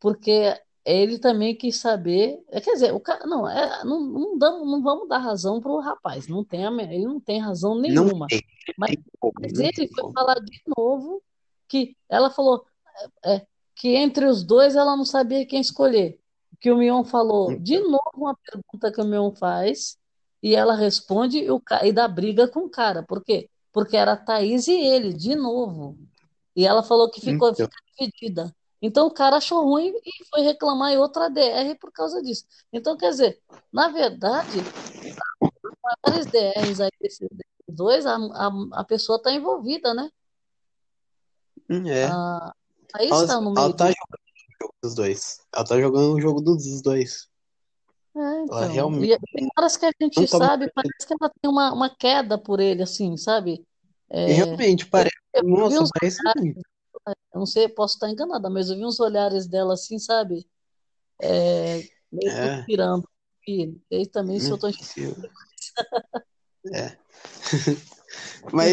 porque 0.00 0.58
ele 0.84 1.18
também 1.18 1.54
quis 1.56 1.76
saber. 1.78 2.42
é, 2.50 2.60
Quer 2.60 2.72
dizer, 2.74 2.92
o 2.92 3.00
cara, 3.00 3.26
não, 3.26 3.48
é, 3.48 3.84
não, 3.84 4.00
não, 4.00 4.38
damos, 4.38 4.66
não 4.70 4.82
vamos 4.82 5.08
dar 5.08 5.18
razão 5.18 5.60
para 5.60 5.70
o 5.72 5.80
rapaz, 5.80 6.26
não 6.28 6.44
tem, 6.44 6.62
ele 6.90 7.04
não 7.06 7.20
tem 7.20 7.40
razão 7.40 7.74
não 7.86 8.04
nenhuma. 8.04 8.26
tem, 8.26 8.42
Mas, 8.76 8.90
tem 8.90 9.04
como, 9.20 9.34
mas 9.40 9.52
não 9.52 9.62
ele 9.62 9.72
tem 9.72 9.88
foi 9.88 10.04
como. 10.04 10.12
falar 10.12 10.40
de 10.40 10.60
novo 10.76 11.22
que 11.68 11.96
ela 12.08 12.30
falou 12.30 12.64
é, 13.24 13.46
que 13.76 13.88
entre 13.96 14.26
os 14.26 14.42
dois 14.44 14.76
ela 14.76 14.96
não 14.96 15.04
sabia 15.04 15.46
quem 15.46 15.60
escolher. 15.60 16.20
Que 16.60 16.70
o 16.70 16.76
Mion 16.76 17.04
falou 17.04 17.56
de 17.58 17.76
Então, 17.76 17.90
novo 17.90 18.00
uma 18.16 18.36
pergunta 18.36 18.92
que 18.92 19.00
o 19.00 19.04
Mion 19.04 19.32
faz 19.34 19.98
e 20.42 20.54
ela 20.56 20.74
responde 20.74 21.38
e, 21.38 21.50
o, 21.50 21.62
e 21.84 21.92
dá 21.92 22.08
briga 22.08 22.48
com 22.48 22.60
o 22.60 22.70
cara. 22.70 23.02
Por 23.02 23.22
quê? 23.24 23.48
Porque 23.72 23.96
era 23.96 24.12
a 24.12 24.16
Thaís 24.16 24.66
e 24.66 24.72
ele, 24.72 25.12
de 25.12 25.34
novo. 25.34 25.96
E 26.54 26.66
ela 26.66 26.82
falou 26.82 27.10
que 27.10 27.20
ficou 27.20 27.50
então, 27.50 27.68
dividida. 27.98 28.54
Então 28.80 29.06
o 29.06 29.10
cara 29.10 29.36
achou 29.36 29.62
ruim 29.62 29.94
e 30.04 30.24
foi 30.28 30.42
reclamar 30.42 30.92
em 30.92 30.98
outra 30.98 31.30
DR 31.30 31.74
por 31.80 31.92
causa 31.92 32.20
disso. 32.20 32.44
Então, 32.72 32.96
quer 32.96 33.10
dizer, 33.10 33.40
na 33.72 33.88
verdade, 33.88 34.58
as 35.40 36.02
maiores 36.04 36.26
DRs 36.26 36.80
aí 36.80 36.90
desses 37.00 37.28
dois, 37.68 38.04
a, 38.04 38.16
a, 38.16 38.50
a 38.72 38.84
pessoa 38.84 39.16
está 39.16 39.32
envolvida, 39.32 39.94
né? 39.94 40.10
hum, 41.70 41.86
é. 41.88 42.06
A 42.06 42.52
Thaís 42.88 43.10
Ela, 43.10 43.22
está 43.22 43.40
no 43.40 43.52
ela 43.56 43.60
meio 43.66 43.76
tá 43.76 43.86
disso. 43.88 43.98
jogando 44.00 44.20
o 44.20 44.60
jogo 44.60 44.74
dos 44.82 44.94
dois. 44.94 45.40
Ela 45.54 45.64
tá 45.64 45.80
jogando 45.80 46.14
o 46.14 46.20
jogo 46.20 46.40
dos 46.40 46.82
dois. 46.82 47.31
É, 48.14 48.20
Ela 48.20 48.42
então. 48.44 48.72
realmente 48.74 49.14
E 49.14 49.18
tem 49.32 49.48
horas 49.56 49.76
que 49.76 49.86
a 49.86 49.92
não 50.00 50.06
gente 50.08 50.26
toma 50.28 50.46
sabe, 50.46 50.68
partido. 50.68 50.74
parece 50.74 51.06
que 51.06 51.14
ela 51.20 51.30
tem 51.40 51.50
uma, 51.50 51.72
uma 51.72 51.96
queda 51.96 52.36
por 52.38 52.60
ele, 52.60 52.82
assim, 52.82 53.16
sabe? 53.16 53.66
É, 54.10 54.32
realmente, 54.34 54.84
eu, 54.84 54.90
parece. 54.90 55.16
eu 55.34 55.44
vi 55.44 55.50
Nossa, 55.50 55.82
uns 55.82 55.90
parece 55.98 56.20
olhares, 56.20 56.54
eu 57.34 57.38
não 57.40 57.46
sei, 57.46 57.68
posso 57.68 57.94
estar 57.94 58.10
enganada, 58.10 58.50
mas 58.50 58.68
eu 58.70 58.76
vi 58.76 58.84
uns 58.84 59.00
olhares 59.00 59.46
dela 59.46 59.74
assim, 59.74 59.98
sabe? 59.98 60.46
É, 61.20 61.76
meio 62.10 62.30
que 62.30 62.48
É. 62.48 62.62
pirando. 62.64 63.08
E, 63.48 63.74
e 63.90 64.06
também, 64.06 64.38
se 64.38 64.50
eu 64.52 64.56
estou 64.56 64.72
se- 64.72 65.14
Mas, 68.52 68.70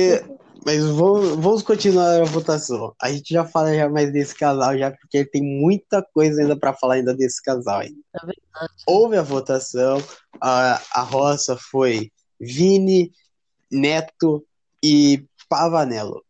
mas 0.66 0.84
vou- 0.86 1.38
vamos 1.38 1.62
continuar 1.64 2.22
a 2.22 2.26
votação. 2.26 2.94
A 3.02 3.12
gente 3.12 3.34
já 3.34 3.46
fala 3.46 3.74
já 3.76 3.90
mais 3.90 4.12
desse 4.12 4.36
casal, 4.36 4.78
já 4.78 4.92
porque 4.92 5.26
tem 5.26 5.42
muita 5.42 6.06
coisa 6.14 6.42
ainda 6.42 6.58
para 6.58 6.74
falar 6.74 6.96
ainda 6.96 7.14
desse 7.16 7.42
casal. 7.42 7.80
Ainda. 7.80 8.00
É 8.16 8.26
verdade. 8.26 8.74
Houve 8.88 9.18
a 9.18 9.22
votação, 9.22 10.02
a, 10.42 10.82
a 10.94 11.02
roça 11.02 11.58
foi 11.58 12.12
Vini, 12.40 13.12
Neto 13.72 14.46
e 14.84 15.26
Pavanello. 15.48 16.24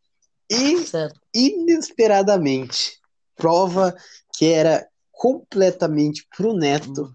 E 0.50 0.78
Certo. 0.80 1.20
inesperadamente, 1.34 2.98
prova 3.36 3.96
que 4.38 4.46
era 4.48 4.88
completamente 5.12 6.26
pro 6.36 6.54
Neto. 6.54 7.12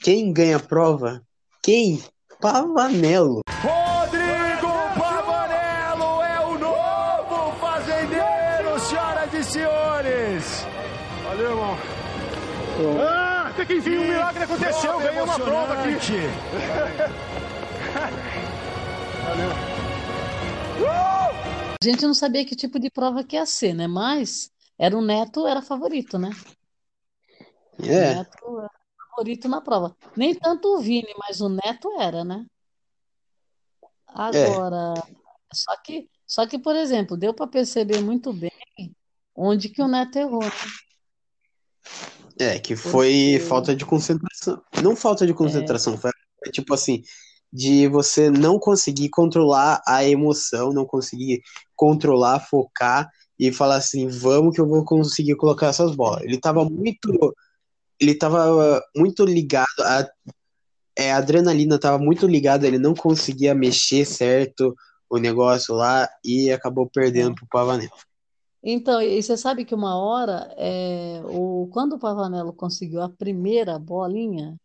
Quem 0.00 0.32
ganha 0.32 0.56
a 0.56 0.60
prova? 0.60 1.22
Quem? 1.62 2.02
Pavanello. 2.40 3.40
Rodrigo 3.62 3.97
Ah, 13.00 13.48
até 13.48 13.66
que 13.66 13.74
enfim 13.74 13.98
um 13.98 14.04
milagre 14.04 14.44
aconteceu, 14.44 14.98
ganhei 14.98 15.20
uma 15.20 15.38
prova 15.38 15.74
aqui. 15.74 15.96
A 21.80 21.84
gente 21.84 22.02
não 22.06 22.14
sabia 22.14 22.44
que 22.44 22.54
tipo 22.54 22.78
de 22.78 22.90
prova 22.90 23.24
que 23.24 23.34
ia 23.36 23.46
ser, 23.46 23.74
né? 23.74 23.86
Mas 23.88 24.50
era 24.78 24.96
o 24.96 25.02
Neto, 25.02 25.46
era 25.46 25.60
favorito, 25.60 26.18
né? 26.18 26.30
O 27.80 27.84
É, 27.84 28.14
Neto 28.14 28.60
era 28.60 28.70
favorito 29.10 29.48
na 29.48 29.60
prova. 29.60 29.96
Nem 30.16 30.34
tanto 30.34 30.76
o 30.76 30.80
Vini, 30.80 31.12
mas 31.18 31.40
o 31.40 31.48
Neto 31.48 32.00
era, 32.00 32.24
né? 32.24 32.46
Agora, 34.06 34.94
só 35.52 35.76
que, 35.82 36.08
só 36.26 36.46
que, 36.46 36.58
por 36.58 36.76
exemplo, 36.76 37.16
deu 37.16 37.34
para 37.34 37.46
perceber 37.46 38.00
muito 38.00 38.32
bem 38.32 38.50
onde 39.34 39.68
que 39.68 39.82
o 39.82 39.88
Neto 39.88 40.16
errou, 40.16 40.42
né? 40.42 40.50
É, 42.38 42.58
que 42.58 42.76
foi 42.76 43.32
Porque- 43.32 43.48
falta 43.48 43.74
de 43.74 43.84
concentração. 43.84 44.62
Não 44.82 44.94
falta 44.94 45.26
de 45.26 45.34
concentração, 45.34 45.96
foi 45.98 46.10
tipo 46.52 46.72
assim, 46.72 47.02
de 47.52 47.88
você 47.88 48.30
não 48.30 48.58
conseguir 48.58 49.08
controlar 49.08 49.82
a 49.86 50.04
emoção, 50.04 50.72
não 50.72 50.84
conseguir 50.84 51.42
controlar, 51.74 52.40
focar 52.40 53.10
e 53.38 53.52
falar 53.52 53.76
assim, 53.76 54.06
vamos 54.08 54.54
que 54.54 54.60
eu 54.60 54.68
vou 54.68 54.84
conseguir 54.84 55.34
colocar 55.36 55.68
essas 55.68 55.94
bolas. 55.94 56.22
Ele 56.22 56.38
tava 56.38 56.64
muito, 56.64 57.34
ele 58.00 58.14
tava 58.14 58.82
muito 58.94 59.24
ligado, 59.24 59.80
a, 59.80 60.08
é, 60.96 61.12
a 61.12 61.18
adrenalina 61.18 61.78
tava 61.78 61.98
muito 61.98 62.26
ligada, 62.26 62.66
ele 62.66 62.78
não 62.78 62.94
conseguia 62.94 63.54
mexer 63.54 64.04
certo 64.04 64.74
o 65.08 65.18
negócio 65.18 65.74
lá 65.74 66.08
e 66.24 66.50
acabou 66.50 66.88
perdendo 66.92 67.34
pro 67.34 67.46
Pavanello. 67.46 67.92
Então, 68.62 69.00
e 69.00 69.22
você 69.22 69.36
sabe 69.36 69.64
que 69.64 69.74
uma 69.74 69.96
hora, 69.96 70.52
é, 70.56 71.22
o, 71.24 71.68
quando 71.72 71.94
o 71.94 71.98
Pavanello 71.98 72.52
conseguiu 72.52 73.00
a 73.02 73.08
primeira 73.08 73.78
bolinha, 73.78 74.58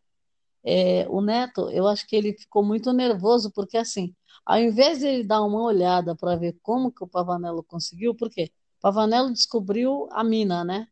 é, 0.64 1.06
o 1.08 1.20
Neto, 1.20 1.70
eu 1.70 1.86
acho 1.86 2.06
que 2.06 2.16
ele 2.16 2.32
ficou 2.32 2.64
muito 2.64 2.92
nervoso, 2.92 3.50
porque 3.52 3.76
assim, 3.76 4.14
ao 4.44 4.58
invés 4.58 4.98
de 4.98 5.06
ele 5.06 5.24
dar 5.24 5.42
uma 5.42 5.62
olhada 5.62 6.16
para 6.16 6.36
ver 6.36 6.56
como 6.62 6.90
que 6.90 7.04
o 7.04 7.08
Pavanello 7.08 7.62
conseguiu, 7.62 8.14
porque 8.14 8.44
o 8.78 8.80
Pavanello 8.80 9.32
descobriu 9.32 10.08
a 10.10 10.24
mina, 10.24 10.64
né? 10.64 10.88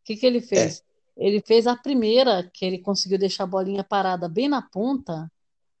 O 0.00 0.04
que 0.04 0.16
que 0.16 0.26
ele 0.26 0.40
fez? 0.40 0.82
Ele 1.16 1.40
fez 1.40 1.66
a 1.66 1.76
primeira, 1.76 2.50
que 2.52 2.64
ele 2.64 2.78
conseguiu 2.78 3.18
deixar 3.18 3.44
a 3.44 3.46
bolinha 3.46 3.84
parada 3.84 4.28
bem 4.28 4.48
na 4.48 4.60
ponta, 4.60 5.30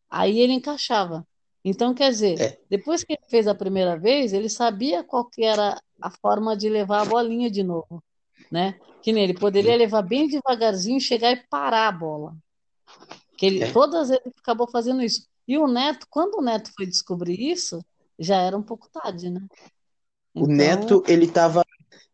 aí 0.08 0.40
ele 0.40 0.52
encaixava. 0.52 1.26
Então, 1.64 1.94
quer 1.94 2.10
dizer, 2.10 2.40
É. 2.40 2.58
depois 2.68 3.04
que 3.04 3.12
ele 3.12 3.22
fez 3.28 3.46
a 3.46 3.54
primeira 3.54 3.96
vez, 3.96 4.32
ele 4.32 4.48
sabia 4.48 5.04
qual 5.04 5.24
que 5.24 5.44
era 5.44 5.80
a 6.02 6.10
forma 6.10 6.56
de 6.56 6.68
levar 6.68 7.02
a 7.02 7.04
bolinha 7.04 7.50
de 7.50 7.62
novo, 7.62 8.02
né? 8.50 8.78
Que 9.02 9.12
nem 9.12 9.24
ele 9.24 9.34
poderia 9.34 9.76
levar 9.76 10.02
bem 10.02 10.28
devagarzinho, 10.28 11.00
chegar 11.00 11.32
e 11.32 11.42
parar 11.48 11.88
a 11.88 11.92
bola. 11.92 12.36
Que 13.36 13.46
ele, 13.46 13.64
É. 13.64 13.72
todas 13.72 14.10
ele 14.10 14.32
acabou 14.38 14.68
fazendo 14.70 15.02
isso. 15.02 15.26
E 15.46 15.58
o 15.58 15.66
Neto, 15.66 16.06
quando 16.10 16.36
o 16.38 16.42
Neto 16.42 16.70
foi 16.76 16.86
descobrir 16.86 17.40
isso, 17.40 17.84
já 18.18 18.36
era 18.36 18.56
um 18.56 18.62
pouco 18.62 18.88
tarde, 18.90 19.30
né? 19.30 19.40
O 20.34 20.44
Então, 20.44 20.54
Neto, 20.54 21.02
ele 21.08 21.26
tava, 21.26 21.64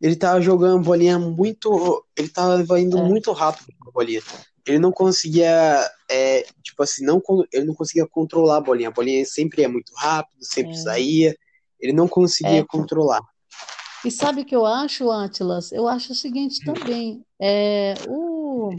ele 0.01 0.15
tava 0.15 0.41
jogando 0.41 0.83
bolinha 0.83 1.19
muito, 1.19 2.05
ele 2.17 2.29
tava 2.29 2.79
indo 2.79 2.97
É. 2.97 3.01
muito 3.03 3.31
rápido 3.31 3.71
com 3.79 3.89
a 3.89 3.91
bolinha. 3.91 4.21
Ele 4.65 4.79
não 4.79 4.91
conseguia, 4.91 5.89
é, 6.09 6.45
tipo 6.63 6.83
assim, 6.83 7.03
não, 7.05 7.21
ele 7.51 7.65
não 7.65 7.73
conseguia 7.73 8.07
controlar 8.07 8.57
a 8.57 8.61
bolinha. 8.61 8.89
A 8.89 8.91
bolinha 8.91 9.23
sempre 9.25 9.61
ia 9.61 9.69
muito 9.69 9.93
rápido, 9.95 10.43
sempre 10.43 10.73
É. 10.73 10.75
saía. 10.75 11.35
Ele 11.79 11.93
não 11.93 12.07
conseguia 12.07 12.59
É. 12.59 12.65
controlar. 12.65 13.21
E 14.05 14.11
sabe 14.11 14.41
o 14.41 14.45
que 14.45 14.55
eu 14.55 14.65
acho, 14.65 15.11
Atlas? 15.11 15.71
Eu 15.71 15.87
acho 15.87 16.13
o 16.13 16.15
seguinte 16.15 16.63
também. 16.63 17.23
É, 17.39 17.93
o, 18.07 18.69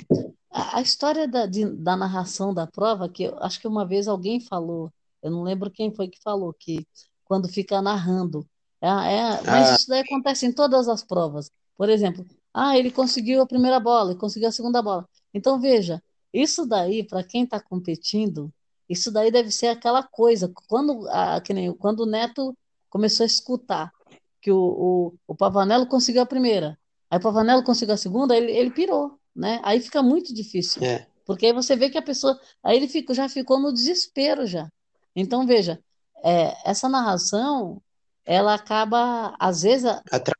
a, 0.50 0.80
história 0.80 1.28
da, 1.28 1.46
de- 1.46 1.70
da 1.76 1.96
narração 1.96 2.54
da 2.54 2.66
prova, 2.66 3.08
que 3.08 3.24
eu 3.24 3.38
acho 3.40 3.60
que 3.60 3.68
uma 3.68 3.86
vez 3.86 4.08
alguém 4.08 4.40
falou, 4.40 4.90
eu 5.22 5.30
não 5.30 5.42
lembro 5.42 5.70
quem 5.70 5.92
foi 5.94 6.08
que 6.08 6.18
falou, 6.22 6.54
que 6.54 6.86
quando 7.24 7.48
fica 7.48 7.82
narrando. 7.82 8.46
É, 8.80 8.88
é, 8.88 9.42
mas 9.44 9.70
Ah. 9.70 9.74
isso 9.76 9.88
daí 9.88 10.00
acontece 10.00 10.46
em 10.46 10.52
todas 10.52 10.88
as 10.88 11.02
provas. 11.04 11.50
Por 11.76 11.88
exemplo, 11.90 12.24
ah, 12.52 12.76
ele 12.78 12.90
conseguiu 12.90 13.42
a 13.42 13.46
primeira 13.46 13.78
bola, 13.78 14.10
ele 14.12 14.18
conseguiu 14.20 14.48
a 14.48 14.52
segunda 14.52 14.80
bola. 14.82 15.06
Então, 15.34 15.60
veja, 15.60 16.02
isso 16.32 16.66
daí, 16.66 17.04
para 17.04 17.22
quem 17.22 17.44
está 17.44 17.60
competindo, 17.60 18.50
isso 18.88 19.10
daí 19.12 19.30
deve 19.30 19.50
ser 19.50 19.68
aquela 19.68 20.02
coisa. 20.02 20.50
Quando, 20.66 21.06
a, 21.08 21.40
que 21.40 21.52
nem, 21.52 21.72
quando 21.74 22.00
o 22.00 22.06
Neto 22.06 22.56
começou 22.88 23.22
a 23.24 23.26
escutar 23.26 23.92
que 24.40 24.50
o, 24.50 24.56
o, 24.58 25.14
o 25.28 25.34
Pavanello 25.34 25.86
conseguiu 25.86 26.22
a 26.22 26.26
primeira, 26.26 26.78
aí 27.10 27.18
o 27.18 27.22
Pavanello 27.22 27.62
conseguiu 27.62 27.94
a 27.94 27.98
segunda, 27.98 28.36
ele, 28.36 28.52
ele 28.52 28.70
pirou, 28.70 29.18
né? 29.34 29.60
Aí 29.62 29.80
fica 29.80 30.02
muito 30.02 30.34
difícil, 30.34 30.82
É. 30.82 31.06
porque 31.26 31.46
aí 31.46 31.52
você 31.52 31.76
vê 31.76 31.90
que 31.90 31.98
a 31.98 32.02
pessoa, 32.02 32.38
aí 32.62 32.76
ele 32.76 32.88
fica, 32.88 33.14
já 33.14 33.28
ficou 33.28 33.58
no 33.60 33.72
desespero 33.72 34.46
já. 34.46 34.70
Então 35.14 35.46
veja, 35.46 35.82
é, 36.24 36.54
essa 36.68 36.88
narração, 36.88 37.82
ela 38.24 38.54
acaba, 38.54 39.34
às 39.38 39.62
vezes, 39.62 39.90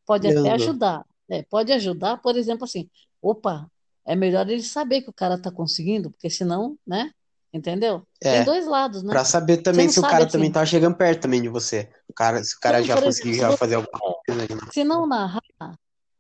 pode 0.07 0.29
até 0.29 0.53
ajudar, 0.53 1.05
é, 1.29 1.43
pode 1.45 1.73
ajudar, 1.73 2.19
por 2.19 2.37
exemplo, 2.37 2.65
assim, 2.65 2.89
opa, 3.21 3.71
é 4.05 4.17
melhor 4.17 4.49
ele 4.49 4.63
saber 4.63 5.03
que 5.03 5.11
o 5.11 5.13
cara 5.15 5.41
tá 5.41 5.51
conseguindo, 5.51 6.11
porque 6.11 6.31
senão, 6.31 6.79
né? 6.87 7.13
Entendeu? 7.53 8.07
É. 8.23 8.37
Tem 8.37 8.45
dois 8.45 8.67
lados, 8.67 9.03
né? 9.03 9.11
Pra 9.11 9.25
saber 9.25 9.59
também 9.59 9.89
se 9.89 9.99
o 9.99 10.03
cara 10.03 10.25
assim. 10.25 10.33
também 10.33 10.53
tá 10.53 10.65
chegando 10.65 10.97
perto 10.97 11.23
também 11.23 11.43
de 11.43 11.49
você. 11.49 11.89
O 12.09 12.13
cara, 12.13 12.43
se 12.45 12.57
o 12.57 12.61
cara 12.61 12.79
Não, 12.79 12.87
já 12.87 13.03
conseguiu 13.03 13.35
já 13.35 13.57
fazer 13.57 13.75
alguma 13.75 13.99
coisa. 13.99 14.55
né? 14.55 14.61
Se 14.73 14.85
não 14.85 15.05
narrar, 15.07 15.43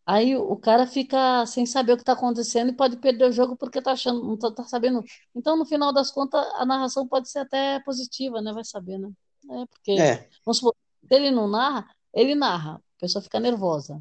aí 0.04 0.36
o 0.36 0.56
cara 0.56 0.88
fica 0.88 1.46
sem 1.46 1.64
saber 1.66 1.92
o 1.92 1.96
que 1.96 2.02
está 2.02 2.14
acontecendo 2.14 2.70
e 2.70 2.76
pode 2.76 2.96
perder 2.96 3.26
o 3.26 3.32
jogo 3.32 3.56
porque 3.56 3.80
tá 3.80 3.92
achando, 3.92 4.24
não 4.24 4.36
tá, 4.36 4.50
tá 4.50 4.64
sabendo. 4.64 5.04
Então, 5.34 5.56
no 5.56 5.64
final 5.64 5.92
das 5.92 6.10
contas, 6.10 6.44
a 6.54 6.66
narração 6.66 7.06
pode 7.06 7.30
ser 7.30 7.40
até 7.40 7.78
positiva, 7.80 8.40
né? 8.40 8.52
Vai 8.52 8.64
saber, 8.64 8.98
né? 8.98 9.08
É, 9.50 9.66
porque, 9.66 9.92
É, 9.92 10.28
vamos 10.44 10.58
supor, 10.58 10.74
se 11.06 11.14
ele 11.14 11.30
não 11.30 11.46
narra, 11.48 11.88
ele 12.12 12.34
narra, 12.34 12.74
a 12.74 13.00
pessoa 13.00 13.22
fica 13.22 13.38
nervosa. 13.38 14.00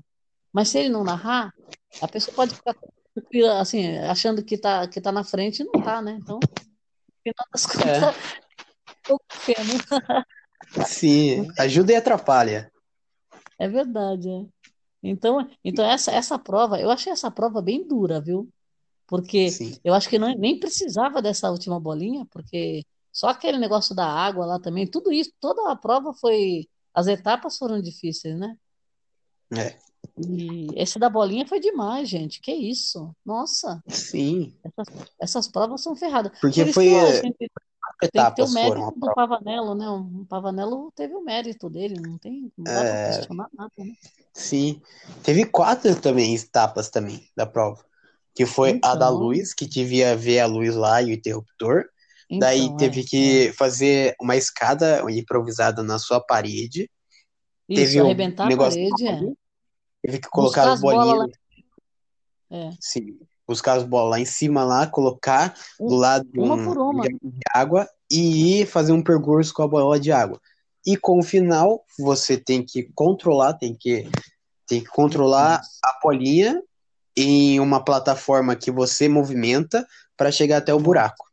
Mas 0.52 0.70
se 0.70 0.80
ele 0.80 0.90
não 0.90 1.04
narrar, 1.04 1.54
a 2.02 2.08
pessoa 2.08 2.34
pode 2.36 2.56
ficar 2.56 2.76
assim, 3.60 3.98
achando 4.00 4.44
que 4.44 4.58
tá, 4.58 4.88
que 4.88 5.00
tá 5.00 5.12
na 5.12 5.24
frente 5.24 5.62
e 5.62 5.66
não 5.66 5.82
tá, 5.84 6.02
né? 6.02 6.18
Então, 6.20 6.40
final 7.34 7.48
das 7.52 7.66
contas, 7.66 8.16
pouco 9.04 9.26
pena. 9.46 10.86
sim. 10.86 11.48
Ajuda 11.58 11.94
e 11.94 11.96
atrapalha. 11.96 12.72
É 13.58 13.68
verdade, 13.68 14.30
é. 14.30 14.46
Então, 15.02 15.50
então 15.64 15.86
essa, 15.86 16.12
essa 16.12 16.38
prova, 16.38 16.80
eu 16.80 16.90
achei 16.90 17.12
essa 17.12 17.32
prova 17.32 17.62
bem 17.62 17.88
dura, 17.88 18.20
viu? 18.20 18.50
Porque 19.08 19.50
Sim. 19.50 19.76
eu 19.84 19.94
acho 19.94 20.08
que 20.08 20.20
não, 20.20 20.32
nem 20.36 20.60
precisava 20.60 21.20
dessa 21.20 21.50
última 21.50 21.80
bolinha, 21.80 22.28
porque 22.30 22.84
só 23.12 23.30
aquele 23.30 23.58
negócio 23.58 23.96
da 23.96 24.06
água 24.06 24.46
lá 24.46 24.60
também, 24.60 24.86
tudo 24.86 25.12
isso, 25.12 25.32
toda 25.40 25.72
a 25.72 25.76
prova 25.76 26.14
foi. 26.14 26.68
As 26.94 27.08
etapas 27.08 27.58
foram 27.58 27.82
difíceis, 27.82 28.38
né? 28.38 28.56
É. 29.58 29.78
E 30.28 30.68
esse 30.76 31.00
da 31.00 31.10
bolinha 31.10 31.48
foi 31.48 31.60
demais, 31.60 32.10
gente. 32.10 32.42
Que 32.42 32.52
isso? 32.52 33.16
Nossa, 33.26 33.82
Sim. 33.88 34.54
essas, 34.64 34.88
essas 35.22 35.48
provas 35.48 35.82
são 35.82 35.96
ferradas. 35.96 36.32
Porque 36.40 36.66
Por 36.66 36.74
foi, 36.74 36.90
que 36.90 36.96
a 36.96 37.04
é, 37.04 37.22
gente 37.22 37.50
tem 38.12 38.28
que 38.28 38.36
ter 38.36 38.44
o 38.44 38.52
mérito 38.52 39.00
do. 39.00 39.14
Pavanello, 39.14 39.76
né? 39.76 39.90
O 39.90 40.26
Pavanello 40.28 40.92
teve 40.96 41.14
o 41.14 41.24
mérito 41.24 41.70
dele, 41.70 42.00
não 42.00 42.18
tem, 42.18 42.52
não 42.58 42.64
dá 42.64 42.84
É, 42.84 43.06
questionar 43.08 43.50
nada, 43.54 43.72
né? 43.78 43.94
sim. 44.34 44.82
Teve 45.24 45.46
quatro 45.46 45.96
também 46.00 46.36
etapas 46.36 46.90
também 46.90 47.30
da 47.36 47.46
prova. 47.46 47.84
Que 48.34 48.46
foi 48.46 48.80
a 48.84 48.96
da 48.96 49.08
Então, 49.08 49.18
luz, 49.18 49.54
que 49.54 49.66
devia 49.66 50.16
ver 50.16 50.40
a 50.40 50.46
luz 50.46 50.76
lá 50.76 51.02
e 51.02 51.12
o 51.12 51.14
interruptor. 51.14 51.86
Daí 52.32 52.62
então, 52.66 52.78
teve 52.78 53.02
é, 53.02 53.04
é. 53.04 53.08
que 53.08 53.54
fazer 53.54 54.16
uma 54.22 54.36
escada 54.36 55.04
improvisada 55.10 55.82
na 55.84 55.98
sua 55.98 56.22
parede. 56.22 56.90
Isso, 57.68 57.82
Teve 57.84 58.02
o 58.02 58.06
arrebentar 58.06 58.46
a 58.46 58.48
negócio 58.48 58.80
parede, 58.80 59.08
é. 59.08 59.34
Teve 60.10 60.22
que 60.22 60.30
colocar 60.30 60.62
Buscar 60.62 60.74
as 60.74 60.82
bolinhas, 60.82 61.30
É. 62.50 62.72
sim, 62.82 63.20
buscar 63.48 63.78
as 63.78 63.84
bolas 63.84 64.10
lá 64.10 64.20
em 64.20 64.26
cima 64.26 64.64
lá, 64.64 64.88
colocar 64.88 65.56
do 65.80 65.96
lado 65.96 66.28
de 66.28 66.40
uma 66.40 66.56
um 66.56 66.66
por 66.66 66.78
uma. 66.80 67.04
de 67.04 67.40
água 67.54 67.88
e 68.12 68.62
ir 68.62 68.66
fazer 68.66 68.92
um 68.92 69.04
percurso 69.04 69.54
com 69.54 69.62
a 69.62 69.68
bola 69.68 70.00
de 70.00 70.12
água. 70.12 70.42
E 70.84 70.98
com 70.98 71.20
o 71.20 71.24
final, 71.24 71.86
você 72.00 72.38
tem 72.38 72.66
que 72.66 72.92
controlar, 72.96 73.54
tem 73.54 73.76
que, 73.76 74.10
tem 74.66 74.82
que 74.82 74.90
controlar 74.90 75.62
a 75.84 76.00
bolinha 76.02 76.60
em 77.16 77.60
uma 77.60 77.84
plataforma 77.84 78.56
que 78.56 78.72
você 78.72 79.08
movimenta 79.08 79.88
para 80.18 80.32
chegar 80.32 80.58
até 80.58 80.74
o 80.74 80.80
buraco. 80.80 81.30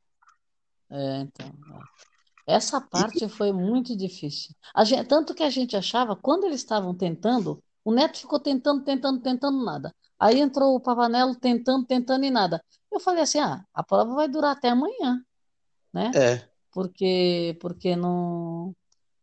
É, 0.90 1.20
então. 1.20 1.46
é. 1.46 2.54
Essa 2.56 2.78
parte 2.78 3.26
foi 3.28 3.52
muito 3.52 3.96
difícil. 3.96 4.54
Gente- 4.84 5.08
tanto 5.08 5.34
que 5.34 5.42
a 5.42 5.50
gente 5.50 5.74
achava, 5.76 6.14
quando 6.14 6.44
eles 6.44 6.60
estavam 6.60 6.94
tentando, 6.94 7.62
o 7.86 7.94
Neto 7.94 8.18
ficou 8.18 8.40
tentando, 8.40 8.82
tentando, 8.82 9.20
tentando, 9.20 9.64
nada. 9.64 9.94
Aí 10.18 10.40
entrou 10.40 10.74
o 10.74 10.80
Pavanello 10.80 11.36
tentando, 11.36 11.86
tentando 11.86 12.24
e 12.24 12.30
nada. 12.32 12.60
Eu 12.92 12.98
falei 12.98 13.22
assim: 13.22 13.38
ah, 13.38 13.62
a 13.72 13.84
prova 13.84 14.12
vai 14.12 14.26
durar 14.26 14.56
até 14.56 14.70
amanhã, 14.70 15.22
né? 15.94 16.10
É, 16.12 16.42
Porque, 16.72 17.56
porque 17.60 17.94
não, 17.94 18.74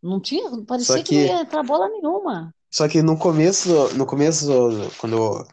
não 0.01 0.17
tinha, 0.17 0.49
parecia 0.65 1.03
que 1.03 1.13
não 1.13 1.23
que 1.23 1.27
ia 1.27 1.41
entrar 1.41 1.61
bola 1.61 1.89
nenhuma. 1.89 2.55
só 2.71 2.87
que 2.87 3.01
no 3.01 3.17
começo, 3.17 3.93
no 3.97 4.05
começo 4.05 4.47
quando 4.97 5.45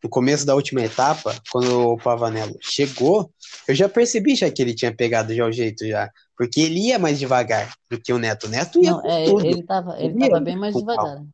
no 0.00 0.08
começo 0.08 0.46
da 0.46 0.54
última 0.54 0.82
etapa, 0.82 1.34
quando 1.50 1.92
o 1.92 1.96
Pavanello 1.96 2.56
chegou, 2.60 3.32
eu 3.66 3.74
já 3.74 3.88
percebi 3.88 4.36
já 4.36 4.48
que 4.48 4.62
ele 4.62 4.74
tinha 4.74 4.94
pegado 4.94 5.34
já 5.34 5.44
o 5.44 5.50
jeito 5.50 5.84
já, 5.88 6.08
porque 6.36 6.60
ele 6.60 6.88
ia 6.88 7.00
mais 7.00 7.18
devagar 7.18 7.74
do 7.90 7.98
que 8.00 8.12
o 8.12 8.18
Neto. 8.18 8.46
O 8.46 8.50
Neto 8.50 8.80
ia 8.80 8.92
Não, 8.92 9.00
é, 9.04 9.24
tudo. 9.24 9.44
ele 9.44 9.60
estava 9.60 9.98
ele 9.98 10.22
Ele 10.22 10.28
tava 10.28 10.40
bem 10.40 10.56
mais 10.56 10.74
devagar. 10.74 11.24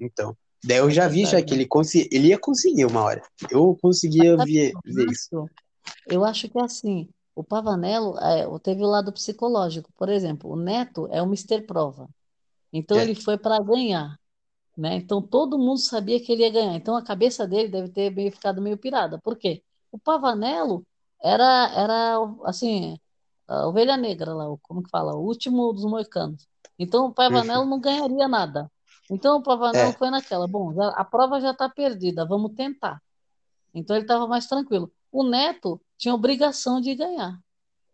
Então, 0.00 0.36
daí 0.64 0.78
eu 0.78 0.90
É 0.90 0.90
já 0.90 1.08
vi 1.08 1.24
já 1.26 1.42
que 1.42 1.54
ele, 1.54 1.66
consi 1.66 2.08
ele 2.12 2.28
ia 2.28 2.38
conseguir 2.38 2.84
uma 2.86 3.02
hora. 3.02 3.22
Eu 3.50 3.76
conseguia 3.80 4.36
Sabe 4.36 4.52
ver, 4.52 4.72
ver 4.84 5.10
isso. 5.10 5.50
Eu 6.06 6.24
acho 6.24 6.48
que 6.48 6.58
é 6.58 6.62
assim, 6.64 7.08
o 7.34 7.44
Pavanello 7.44 8.18
é, 8.18 8.46
teve 8.60 8.82
o 8.82 8.86
lado 8.88 9.12
psicológico. 9.12 9.90
Por 9.96 10.08
exemplo, 10.08 10.50
o 10.52 10.56
Neto 10.56 11.08
é 11.10 11.22
o 11.22 11.26
Mister 11.26 11.66
Prova. 11.66 12.08
Então 12.72 12.98
É, 12.98 13.02
ele 13.02 13.14
foi 13.14 13.38
para 13.38 13.58
ganhar, 13.60 14.18
né? 14.76 14.96
Então 14.96 15.22
todo 15.22 15.58
mundo 15.58 15.78
sabia 15.78 16.20
que 16.20 16.32
ele 16.32 16.42
ia 16.42 16.50
ganhar. 16.50 16.74
Então 16.76 16.96
a 16.96 17.02
cabeça 17.04 17.46
dele 17.46 17.68
deve 17.68 17.88
ter 17.90 18.10
meio, 18.14 18.32
ficado 18.32 18.62
meio 18.62 18.78
pirada. 18.78 19.18
Por 19.20 19.36
quê? 19.36 19.62
O 19.90 19.98
Pavanello 19.98 20.84
era, 21.22 21.70
era 21.76 22.18
assim, 22.44 22.98
a 23.48 23.66
ovelha 23.68 23.96
negra 23.96 24.34
lá, 24.34 24.46
como 24.62 24.82
que 24.82 24.90
fala? 24.90 25.14
O 25.14 25.24
último 25.26 25.72
dos 25.72 25.84
moicanos. 25.84 26.46
Então 26.78 27.06
o 27.06 27.14
Pavanello 27.14 27.64
uhum. 27.64 27.70
não 27.70 27.80
ganharia 27.80 28.28
nada. 28.28 28.70
Então 29.10 29.38
o 29.38 29.42
Pavanello 29.42 29.90
É, 29.90 29.96
foi 29.98 30.10
naquela, 30.10 30.46
bom, 30.46 30.74
a 30.80 31.04
prova 31.04 31.40
já 31.40 31.50
está 31.50 31.68
perdida, 31.68 32.24
vamos 32.26 32.54
tentar. 32.54 33.02
Então 33.74 33.96
ele 33.96 34.04
estava 34.04 34.26
mais 34.26 34.46
tranquilo. 34.46 34.90
O 35.10 35.22
Neto 35.24 35.80
tinha 35.98 36.14
obrigação 36.14 36.80
de 36.80 36.94
ganhar. 36.94 37.38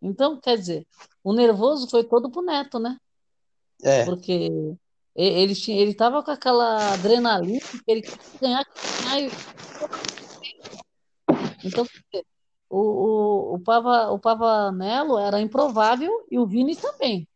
Então, 0.00 0.40
quer 0.40 0.56
dizer, 0.56 0.86
o 1.24 1.32
nervoso 1.32 1.88
foi 1.88 2.04
todo 2.04 2.30
pro 2.30 2.42
Neto, 2.42 2.78
né? 2.78 2.96
é, 3.82 4.04
Porque 4.04 4.50
ele 5.14 5.54
tinha, 5.54 5.80
ele 5.80 5.90
estava 5.90 6.22
com 6.22 6.30
aquela 6.30 6.92
adrenalina 6.92 7.59
que 7.61 7.82
ele 7.90 8.02
queria 8.02 8.20
ganhar, 8.40 8.66
ganhar. 9.02 9.20
e- 9.20 9.30
Então, 11.64 11.84
o, 12.70 12.78
o, 12.78 13.54
o, 13.54 13.61
Pava, 13.61 14.11
o 14.12 14.18
Pavanello 14.18 15.18
era 15.18 15.40
improvável 15.40 16.26
e 16.30 16.38
o 16.38 16.46
Vini 16.46 16.76
também, 16.76 17.26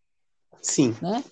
sim, 0.60 0.96
né? 1.02 1.24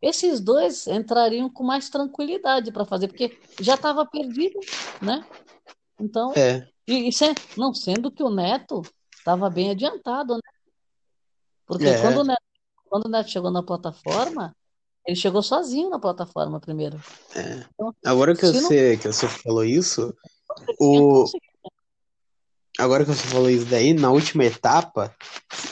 Esses 0.00 0.40
dois 0.40 0.86
entrariam 0.86 1.48
com 1.48 1.62
mais 1.62 1.88
tranquilidade 1.88 2.72
para 2.72 2.84
fazer, 2.84 3.08
porque 3.08 3.38
já 3.60 3.74
estava 3.74 4.04
perdido, 4.06 4.58
né? 5.00 5.24
Então, 6.00 6.32
é, 6.36 6.66
e, 6.86 7.08
e 7.08 7.12
se- 7.12 7.34
não 7.56 7.72
sendo 7.72 8.10
que 8.10 8.22
o 8.22 8.30
Neto 8.30 8.82
estava 9.16 9.48
bem 9.48 9.70
adiantado, 9.70 10.34
né? 10.34 10.40
Porque 11.66 11.84
quando 12.00 12.18
é, 12.18 12.22
o 12.22 12.24
Neto, 12.24 12.42
quando 12.86 13.06
o 13.06 13.08
Neto 13.08 13.30
chegou 13.30 13.50
na 13.50 13.62
plataforma, 13.62 14.54
ele 15.06 15.16
chegou 15.16 15.42
sozinho 15.42 15.90
na 15.90 15.98
plataforma 15.98 16.60
primeiro. 16.60 16.98
é. 17.34 17.64
Então, 17.74 17.94
Agora 18.04 18.34
que 18.34 18.46
se 18.46 18.52
não 18.60 18.62
você, 18.62 18.96
que 18.98 19.06
você 19.08 19.28
falou 19.28 19.64
isso, 19.64 20.14
o. 20.78 21.24
agora 22.82 23.04
que 23.04 23.10
você 23.10 23.26
falou 23.28 23.48
isso 23.48 23.66
daí, 23.66 23.94
na 23.94 24.10
última 24.10 24.44
etapa, 24.44 25.14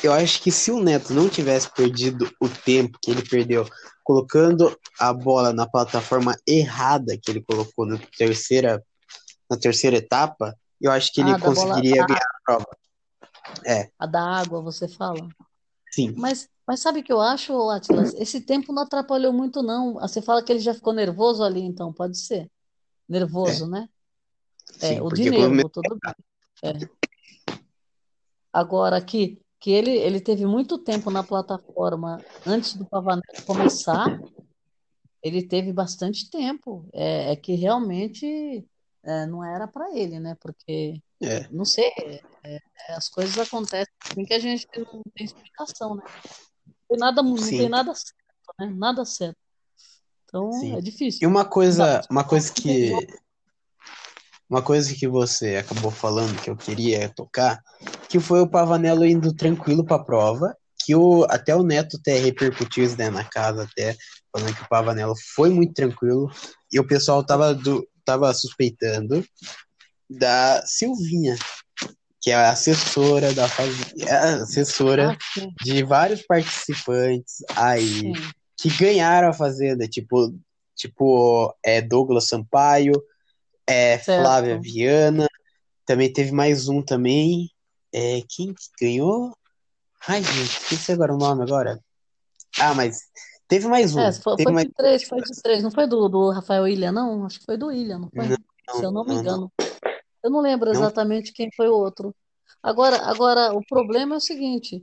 eu 0.03 0.13
acho 0.13 0.41
que 0.43 0.51
se 0.51 0.71
o 0.71 0.81
Neto 0.83 1.13
não 1.13 1.29
tivesse 1.29 1.69
perdido 1.75 2.31
o 2.41 2.49
tempo 2.49 2.99
que 3.03 3.11
ele 3.11 3.23
perdeu 3.29 3.67
colocando 4.05 4.77
a 4.99 5.13
bola 5.13 5.53
na 5.53 5.69
plataforma 5.69 6.37
errada 6.47 7.17
que 7.21 7.31
ele 7.31 7.43
colocou 7.43 7.87
na 7.87 7.99
terceira, 8.17 8.83
na 9.49 9.57
terceira 9.57 9.97
etapa, 9.97 10.57
eu 10.81 10.91
acho 10.91 11.13
que 11.13 11.21
ele 11.21 11.33
Ah, 11.33 11.39
bola, 11.39 11.53
conseguiria 11.55 12.03
a, 12.03 12.07
ganhar 12.07 12.21
a 12.21 12.41
prova. 12.45 12.67
É, 13.67 13.89
a 13.99 14.07
da 14.07 14.23
água, 14.23 14.63
você 14.63 14.89
fala. 14.89 15.29
sim, 15.91 16.13
Mas, 16.17 16.49
mas 16.67 16.81
sabe 16.81 17.01
o 17.01 17.05
que 17.05 17.13
eu 17.13 17.21
acho, 17.21 17.53
Atlas? 17.71 18.15
Esse 18.15 18.41
tempo 18.41 18.73
não 18.73 18.83
atrapalhou 18.85 19.33
muito, 19.33 19.63
não. 19.63 19.99
Ah, 19.99 20.09
Você 20.09 20.23
fala 20.23 20.43
que 20.43 20.53
ele 20.53 20.61
já 20.61 20.73
ficou 20.73 20.93
nervoso 20.93 21.43
ali, 21.43 21.61
então, 21.61 21.93
pode 21.93 22.19
ser. 22.19 22.43
é, 22.43 22.49
Nervoso, 23.09 23.67
né? 23.67 23.89
É, 24.81 24.95
sim, 24.95 25.01
o 25.01 25.11
de 25.11 25.31
nervo, 25.31 25.69
tudo 25.69 25.99
bem. 26.03 26.15
É. 26.63 27.00
Agora, 28.53 29.01
que, 29.01 29.41
que 29.59 29.71
ele, 29.71 29.91
ele 29.91 30.21
teve 30.21 30.45
muito 30.47 30.79
tempo 30.79 31.11
na 31.11 31.23
plataforma 31.23 32.23
antes 32.47 32.75
do 32.75 32.85
Pavanello 32.85 33.23
começar, 33.47 34.21
ele 35.23 35.47
teve 35.47 35.73
bastante 35.73 36.31
tempo. 36.31 36.89
É, 36.93 37.33
é 37.33 37.37
que 37.37 37.55
realmente 37.55 38.67
é, 39.03 39.27
não 39.27 39.45
era 39.45 39.69
para 39.69 39.97
ele, 39.97 40.19
né? 40.19 40.37
Porque, 40.41 41.01
é, 41.23 41.49
não 41.51 41.65
sei, 41.65 41.91
é, 41.97 42.21
é, 42.45 42.61
as 42.95 43.09
coisas 43.09 43.39
acontecem 43.39 43.93
assim 44.05 44.25
que 44.25 44.35
a 44.35 44.39
gente 44.39 44.67
não 44.77 45.03
tem 45.15 45.27
explicação, 45.27 45.95
né? 45.95 46.03
Não 46.67 46.75
tem 46.89 46.99
nada, 46.99 47.23
não 47.23 47.37
tem 47.37 47.69
nada 47.69 47.95
certo, 47.95 48.55
né? 48.59 48.75
Nada 48.77 49.05
certo. 49.05 49.39
Então, 50.25 50.49
é 50.49 50.61
sim. 50.61 50.77
E 50.77 50.83
difícil. 50.83 51.29
uma 51.29 51.45
Não, 51.45 51.51
coisa, 51.51 52.01
uma 52.11 52.25
coisa 52.25 52.53
que 52.53 52.93
Uma 54.51 54.61
coisa 54.61 54.93
que 54.93 55.07
você 55.07 55.55
acabou 55.55 55.93
falando 55.93 56.43
que 56.43 56.51
eu 56.51 56.57
queria 56.57 57.09
tocar, 57.11 57.63
que 58.09 58.19
foi 58.19 58.41
o 58.41 58.49
Pavanello 58.49 59.07
indo 59.07 59.33
tranquilo 59.33 59.85
para 59.85 59.97
a 59.97 60.05
prova, 60.05 60.57
que 60.85 60.93
o, 60.93 61.25
até 61.31 61.55
o 61.55 61.63
Neto 61.63 61.99
até 61.99 62.19
repercutiu 62.19 62.83
isso 62.83 62.97
daí 62.97 63.11
na 63.11 63.23
casa, 63.23 63.63
até 63.63 63.97
falando 64.33 64.53
que 64.53 64.63
o 64.63 64.69
Pavanello 64.69 65.15
foi 65.37 65.51
muito 65.51 65.73
tranquilo, 65.73 66.29
e 66.73 66.81
o 66.81 66.87
pessoal 66.87 67.25
tava, 67.25 67.55
do, 67.55 67.87
tava 68.05 68.35
suspeitando 68.35 69.25
da 70.11 70.61
Silvinha, 70.67 71.37
que 72.21 72.33
é 72.33 72.35
a 72.35 72.51
assessora 72.51 73.33
da 73.33 73.47
é 73.99 74.15
assessora 74.43 75.17
Ah, 75.39 75.47
de 75.63 75.85
vários 75.85 76.23
participantes 76.23 77.37
aí 77.55 78.01
sim. 78.01 78.13
que 78.57 78.69
ganharam 78.77 79.29
a 79.29 79.33
fazenda, 79.33 79.87
tipo, 79.87 80.35
tipo 80.75 81.57
é, 81.65 81.81
Douglas 81.81 82.27
Sampaio, 82.27 82.93
é, 83.71 83.99
Flávia 83.99 84.55
Certo. 84.55 84.63
Viana, 84.63 85.27
também 85.87 86.13
teve 86.13 86.33
mais 86.33 86.69
um 86.69 86.83
também. 86.83 87.51
É, 87.93 88.23
quem 88.29 88.53
que 88.53 88.65
ganhou? 88.81 89.37
Ai, 90.09 90.23
gente, 90.23 90.59
esqueci 90.63 90.93
agora 90.93 91.15
o 91.15 91.19
nome 91.19 91.43
agora. 91.43 91.81
Ah, 92.59 92.75
mas 92.75 93.01
teve 93.47 93.69
mais 93.69 93.97
É, 93.97 94.09
um. 94.09 94.13
foi, 94.13 94.37
Teve 94.37 94.45
foi 94.45 94.53
mais 94.53 94.67
de 94.67 94.75
três, 94.75 95.05
foi 95.05 95.21
de 95.21 95.43
três. 95.43 95.63
Não 95.63 95.71
foi 95.71 95.87
do, 95.87 96.09
do 96.09 96.31
Rafael 96.31 96.67
Ilha, 96.67 96.91
não? 96.91 97.25
Acho 97.27 97.39
que 97.41 97.47
foi 97.47 97.57
do 97.57 97.71
Ilha, 97.71 97.99
não 97.99 98.11
foi? 98.11 98.29
Não, 98.29 98.37
Se 98.73 98.85
eu 98.85 98.91
não 98.91 99.05
me 99.05 99.11
não, 99.11 99.17
não. 99.17 99.23
engano. 99.23 99.53
Eu 100.23 100.31
não 100.31 100.41
lembro 100.41 100.71
Não, 100.71 100.77
exatamente 100.77 101.33
quem 101.33 101.51
foi 101.57 101.69
o 101.69 101.75
outro. 101.75 102.15
Agora, 102.63 102.97
agora 103.05 103.53
o 103.55 103.65
problema 103.65 104.17
é 104.17 104.19
o 104.19 104.21
seguinte: 104.21 104.83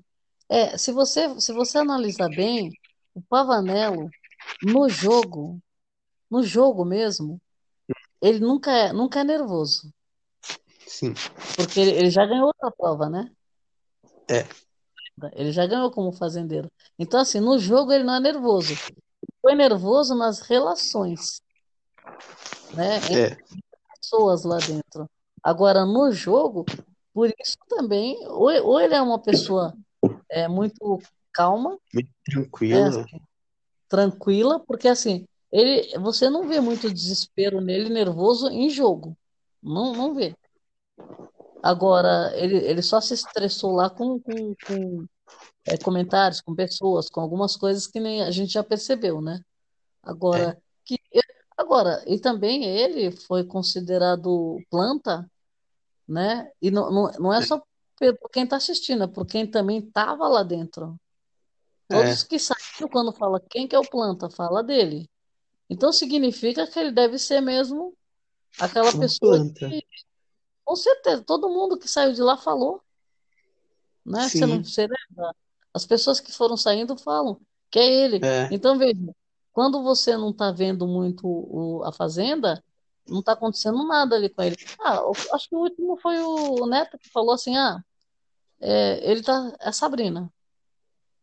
é, 0.49 0.77
se 0.77 0.91
você, 0.91 1.39
se 1.39 1.51
você 1.53 1.77
analisar 1.77 2.29
bem, 2.29 2.71
o 3.13 3.21
Pavanello, 3.21 4.09
no 4.63 4.89
jogo, 4.89 5.59
no 6.29 6.41
jogo 6.43 6.83
mesmo, 6.83 7.39
ele 8.21 8.39
nunca 8.39 8.71
é, 8.71 8.93
nunca 8.93 9.19
é 9.21 9.23
nervoso. 9.23 9.91
sim. 10.87 11.13
Porque 11.55 11.79
ele, 11.79 11.91
ele 11.91 12.09
já 12.09 12.25
ganhou 12.25 12.47
outra 12.47 12.71
prova, 12.71 13.09
né? 13.09 13.31
É, 14.29 14.45
Ele 15.33 15.51
já 15.51 15.65
ganhou 15.65 15.89
como 15.89 16.11
fazendeiro. 16.11 16.69
Então, 16.99 17.19
assim, 17.19 17.39
no 17.39 17.57
jogo 17.57 17.91
ele 17.91 18.03
não 18.03 18.15
é 18.15 18.19
nervoso. 18.19 18.73
Foi 19.41 19.55
nervoso 19.55 20.13
nas 20.15 20.41
relações, 20.41 21.41
né? 22.73 22.97
Entre 22.97 23.19
é, 23.21 23.37
pessoas 23.99 24.43
lá 24.43 24.57
dentro. 24.57 25.09
Agora, 25.41 25.85
no 25.85 26.11
jogo, 26.11 26.65
por 27.13 27.33
isso 27.39 27.57
também, 27.69 28.17
ou, 28.27 28.51
ou 28.65 28.81
ele 28.81 28.93
é 28.93 29.01
uma 29.01 29.19
pessoa 29.19 29.73
é, 30.29 30.47
muito 30.47 30.99
calma, 31.33 31.77
muito 31.93 32.07
né? 32.07 32.13
tranquilo. 32.25 32.99
assim, 32.99 33.21
tranquila, 33.87 34.59
porque 34.59 34.87
assim, 34.87 35.25
ele, 35.51 35.97
você 35.99 36.29
não 36.29 36.47
vê 36.47 36.59
muito 36.59 36.93
desespero 36.93 37.61
nele, 37.61 37.89
nervoso 37.89 38.49
em 38.49 38.69
jogo. 38.69 39.17
Não, 39.61 39.93
não 39.93 40.13
vê. 40.13 40.35
Agora, 41.63 42.31
ele, 42.35 42.57
ele 42.57 42.81
só 42.81 43.01
se 43.01 43.13
estressou 43.13 43.73
lá 43.73 43.89
com, 43.89 44.19
com, 44.19 44.55
com 44.65 45.05
é, 45.65 45.77
comentários, 45.77 46.41
com 46.41 46.55
pessoas, 46.55 47.09
com 47.09 47.19
algumas 47.19 47.55
coisas 47.55 47.87
que 47.87 47.99
nem 47.99 48.23
a 48.23 48.31
gente 48.31 48.53
já 48.53 48.63
percebeu, 48.63 49.21
né? 49.21 49.41
É, 50.05 50.09
Agora, 50.09 50.61
que, 50.85 50.99
agora, 51.57 52.03
e 52.07 52.19
também 52.19 52.63
ele 52.63 53.11
foi 53.11 53.43
considerado 53.43 54.57
planta, 54.69 55.29
né? 56.07 56.49
E 56.61 56.71
não, 56.71 56.91
não, 56.91 57.11
não 57.19 57.33
é 57.33 57.39
é, 57.39 57.41
só 57.41 57.61
por 57.97 58.29
quem 58.31 58.43
está 58.43 58.57
assistindo, 58.57 59.03
é 59.03 59.07
por 59.07 59.25
quem 59.25 59.49
também 59.49 59.79
estava 59.79 60.27
lá 60.27 60.43
dentro. 60.43 60.95
Todos 61.87 62.23
que 62.23 62.37
saíram, 62.37 62.89
quando 62.91 63.13
fala 63.13 63.41
quem 63.49 63.67
que 63.67 63.75
é 63.75 63.79
o 63.79 63.89
planta, 63.89 64.29
fala 64.29 64.61
dele. 64.61 65.09
Então 65.69 65.91
significa 65.91 66.67
que 66.67 66.79
ele 66.79 66.91
deve 66.91 67.17
ser 67.19 67.41
mesmo 67.41 67.95
aquela 68.59 68.91
Uma 68.93 68.99
pessoa 68.99 69.19
planta. 69.19 69.69
que, 69.69 69.83
com 70.65 70.75
certeza, 70.75 71.23
todo 71.23 71.49
mundo 71.49 71.79
que 71.79 71.87
saiu 71.89 72.13
de 72.13 72.21
lá 72.21 72.37
falou, 72.37 72.83
né? 74.05 74.29
Você 74.29 74.45
não, 74.47 74.63
você 74.63 74.81
lembra? 74.87 75.35
As 75.73 75.85
pessoas 75.85 76.19
que 76.19 76.31
foram 76.31 76.57
saindo 76.57 76.97
falam 76.97 77.39
que 77.69 77.79
é 77.79 77.85
ele. 78.05 78.25
é, 78.25 78.49
Então, 78.49 78.77
veja, 78.77 78.95
quando 79.53 79.83
você 79.83 80.15
não 80.17 80.31
está 80.31 80.51
vendo 80.51 80.87
muito 80.87 81.27
o- 81.27 81.83
a 81.83 81.91
Fazenda, 81.91 82.63
não 83.07 83.19
está 83.19 83.33
acontecendo 83.33 83.85
nada 83.87 84.15
ali 84.15 84.29
com 84.29 84.41
ele. 84.43 84.55
Ah, 84.81 85.01
acho 85.33 85.49
que 85.49 85.55
o 85.55 85.59
último 85.59 85.97
foi 85.97 86.19
o 86.19 86.65
Neto 86.67 86.97
que 86.99 87.09
falou 87.09 87.33
assim, 87.33 87.55
ah, 87.57 87.81
é, 88.61 89.11
ele 89.11 89.23
tá, 89.23 89.55
é 89.61 89.71
Sabrina. 89.71 90.31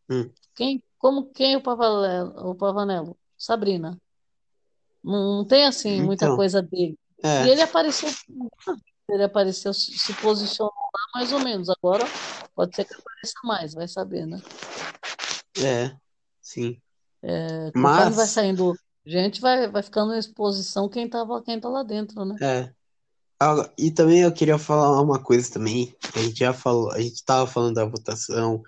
hum, 0.09 0.33
Quem, 0.55 0.83
como, 0.97 1.31
quem 1.31 1.53
é 1.53 1.57
o 1.57 1.61
Pavanello? 1.63 2.49
O 2.51 2.55
Pavanello? 2.55 3.17
Sabrina. 3.37 3.99
Não, 5.05 5.37
não 5.37 5.45
tem 5.45 5.65
assim 5.65 6.01
muita 6.01 6.25
então, 6.25 6.35
coisa 6.35 6.63
dele. 6.63 6.97
E 7.23 7.27
é, 7.27 7.47
ele 7.47 7.61
apareceu, 7.61 8.09
ele 9.09 9.23
apareceu, 9.23 9.71
se 9.73 10.13
posicionou 10.15 10.73
lá 10.73 11.19
mais 11.19 11.31
ou 11.31 11.39
menos. 11.39 11.69
Agora 11.69 12.03
pode 12.55 12.75
ser 12.75 12.85
que 12.85 12.93
apareça 12.95 13.35
mais, 13.43 13.73
vai 13.75 13.87
saber, 13.87 14.25
né? 14.25 14.41
é, 15.63 15.95
sim. 16.41 16.81
É, 17.21 17.71
conforme 17.71 18.15
vai 18.15 18.25
Mas, 18.25 18.29
saindo 18.29 18.75
gente, 19.05 19.39
vai, 19.39 19.67
vai 19.69 19.83
ficando 19.83 20.13
em 20.13 20.17
exposição 20.17 20.89
quem 20.89 21.07
tava, 21.07 21.41
quem 21.43 21.59
tá 21.59 21.69
lá 21.69 21.83
dentro, 21.83 22.25
né? 22.25 22.35
é, 22.41 22.73
ah, 23.39 23.69
e 23.77 23.91
também 23.91 24.21
eu 24.21 24.31
queria 24.31 24.57
falar 24.57 25.01
uma 25.01 25.21
coisa 25.21 25.51
também, 25.51 25.95
a 26.15 26.19
gente 26.19 26.39
já 26.39 26.53
falou, 26.53 26.91
a 26.91 26.99
gente 26.99 27.23
tava 27.23 27.45
falando 27.45 27.75
da 27.75 27.85
votação 27.85 28.63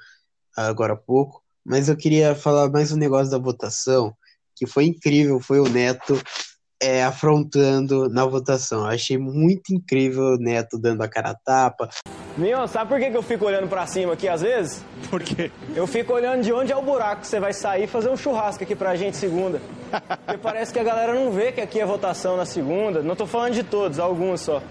agora 0.56 0.94
há 0.94 0.98
pouco, 0.98 1.44
mas 1.64 1.90
eu 1.90 1.98
queria 1.98 2.36
falar 2.36 2.70
mais 2.70 2.92
um 2.92 2.98
negócio 2.98 3.32
da 3.32 3.38
votação, 3.38 4.16
que 4.58 4.66
foi 4.66 4.86
incrível, 4.86 5.40
foi 5.40 5.60
o 5.60 5.70
Neto 5.70 6.22
é, 6.82 7.04
afrontando 7.04 8.10
na 8.10 8.26
votação. 8.26 8.82
Eu 8.82 8.92
achei 8.92 9.18
muito 9.18 9.74
incrível 9.74 10.24
o 10.24 10.38
Neto 10.38 10.78
dando 10.80 11.02
a 11.02 11.08
cara 11.08 11.32
a 11.32 11.36
tapa. 11.36 11.90
Mion, 12.38 12.68
sabe 12.68 12.90
por 12.90 13.00
que, 13.00 13.10
que 13.10 13.18
eu 13.18 13.24
fico 13.24 13.46
olhando 13.46 13.68
pra 13.68 13.88
cima 13.88 14.14
aqui 14.14 14.28
às 14.28 14.42
vezes? 14.42 14.84
Por 15.10 15.24
quê? 15.24 15.52
Eu 15.76 15.88
fico 15.88 16.14
olhando 16.14 16.44
de 16.44 16.54
onde 16.54 16.72
é 16.72 16.78
o 16.78 16.82
buraco 16.84 17.22
que 17.22 17.28
você 17.28 17.40
vai 17.40 17.52
sair 17.52 17.86
e 17.86 17.88
fazer 17.88 18.10
um 18.10 18.18
churrasco 18.18 18.64
aqui 18.64 18.76
pra 18.76 18.96
gente 18.96 19.18
segunda. 19.18 19.60
Porque 20.24 20.38
parece 20.38 20.72
que 20.72 20.78
a 20.80 20.84
galera 20.84 21.14
não 21.14 21.32
vê 21.32 21.52
que 21.52 21.60
aqui 21.60 21.80
é 21.80 21.86
votação 21.86 22.38
na 22.38 22.46
segunda. 22.46 23.02
Não 23.02 23.16
tô 23.16 23.26
falando 23.26 23.54
de 23.54 23.64
todos, 23.64 23.98
alguns 23.98 24.42
só. 24.42 24.62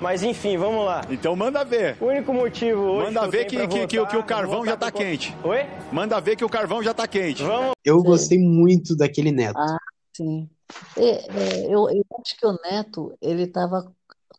Mas 0.00 0.22
enfim, 0.22 0.56
vamos 0.56 0.84
lá. 0.84 1.02
Então 1.10 1.36
manda 1.36 1.62
ver. 1.64 1.96
O 2.00 2.06
único 2.06 2.32
motivo 2.32 2.80
hoje 2.80 3.12
Manda 3.12 3.20
que 3.26 3.30
ver 3.30 3.38
tenho 3.46 3.50
que- 3.50 3.56
pra 3.56 3.66
que- 3.68 3.86
que 3.86 3.98
o- 3.98 4.02
votar, 4.02 4.10
que 4.10 4.16
o 4.16 4.24
carvão 4.26 4.58
votar 4.60 4.66
já 4.72 4.76
tá 4.76 4.90
por- 4.92 4.98
quente. 4.98 5.36
Oi? 5.44 5.58
Manda 5.92 6.20
ver 6.20 6.36
que 6.36 6.44
o 6.44 6.48
carvão 6.48 6.82
já 6.82 6.94
tá 6.94 7.06
quente. 7.06 7.42
Vamos 7.42 7.72
Eu 7.84 8.02
gostei 8.02 8.38
muito 8.38 8.96
daquele 8.96 9.30
Neto. 9.30 9.58
Ah, 9.58 9.76
sim. 10.16 10.48
É, 10.96 11.02
é, 11.02 11.66
eu, 11.66 11.90
eu 11.90 12.04
acho 12.24 12.36
que 12.38 12.46
o 12.46 12.56
Neto, 12.64 13.12
ele 13.20 13.42
estava 13.42 13.92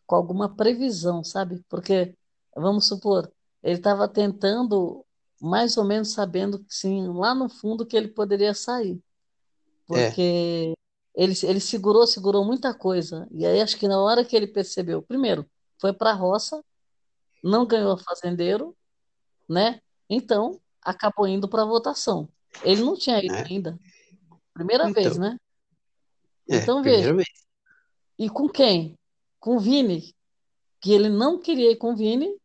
com 0.06 0.16
alguma 0.16 0.48
previsão, 0.48 1.22
sabe? 1.22 1.60
Porque, 1.68 2.12
vamos 2.56 2.88
supor, 2.88 3.30
ele 3.62 3.76
estava 3.76 4.08
tentando, 4.08 5.04
mais 5.40 5.76
ou 5.76 5.84
menos 5.84 6.12
sabendo 6.12 6.58
que 6.58 6.74
sim, 6.74 7.06
lá 7.08 7.34
no 7.34 7.48
fundo 7.48 7.86
que 7.86 7.96
ele 7.96 8.08
poderia 8.08 8.52
sair. 8.54 8.98
É, 9.92 10.06
Porque 10.08 10.72
ele, 11.14 11.34
ele 11.42 11.60
segurou, 11.60 12.06
segurou 12.06 12.44
muita 12.44 12.72
coisa. 12.72 13.28
E 13.30 13.44
aí 13.44 13.60
acho 13.60 13.76
que 13.76 13.86
na 13.86 14.00
hora 14.00 14.24
que 14.24 14.34
ele 14.34 14.46
percebeu, 14.46 15.02
primeiro, 15.02 15.48
foi 15.80 15.92
para 15.92 16.10
a 16.10 16.14
roça, 16.14 16.64
não 17.42 17.66
ganhou 17.66 17.98
fazendeiro, 17.98 18.76
né? 19.48 19.80
Então, 20.08 20.60
acabou 20.80 21.26
indo 21.26 21.48
para 21.48 21.62
a 21.62 21.66
votação. 21.66 22.28
Ele 22.62 22.82
não 22.82 22.96
tinha 22.96 23.22
ido 23.22 23.34
é. 23.34 23.44
ainda. 23.44 23.78
Primeira 24.54 24.90
vez, 24.92 25.16
Então, 25.16 25.18
né? 25.20 25.38
é, 26.48 26.56
Então, 26.56 26.82
veja, 26.82 27.14
vez. 27.14 27.28
e 28.18 28.28
com 28.28 28.48
quem? 28.48 28.98
Com 29.40 29.56
o 29.56 29.60
Vini, 29.60 30.14
que 30.80 30.92
ele 30.92 31.08
não 31.08 31.38
queria 31.38 31.70
ir 31.70 31.76
com 31.76 31.92
o 31.92 31.96
Vini 31.96 32.36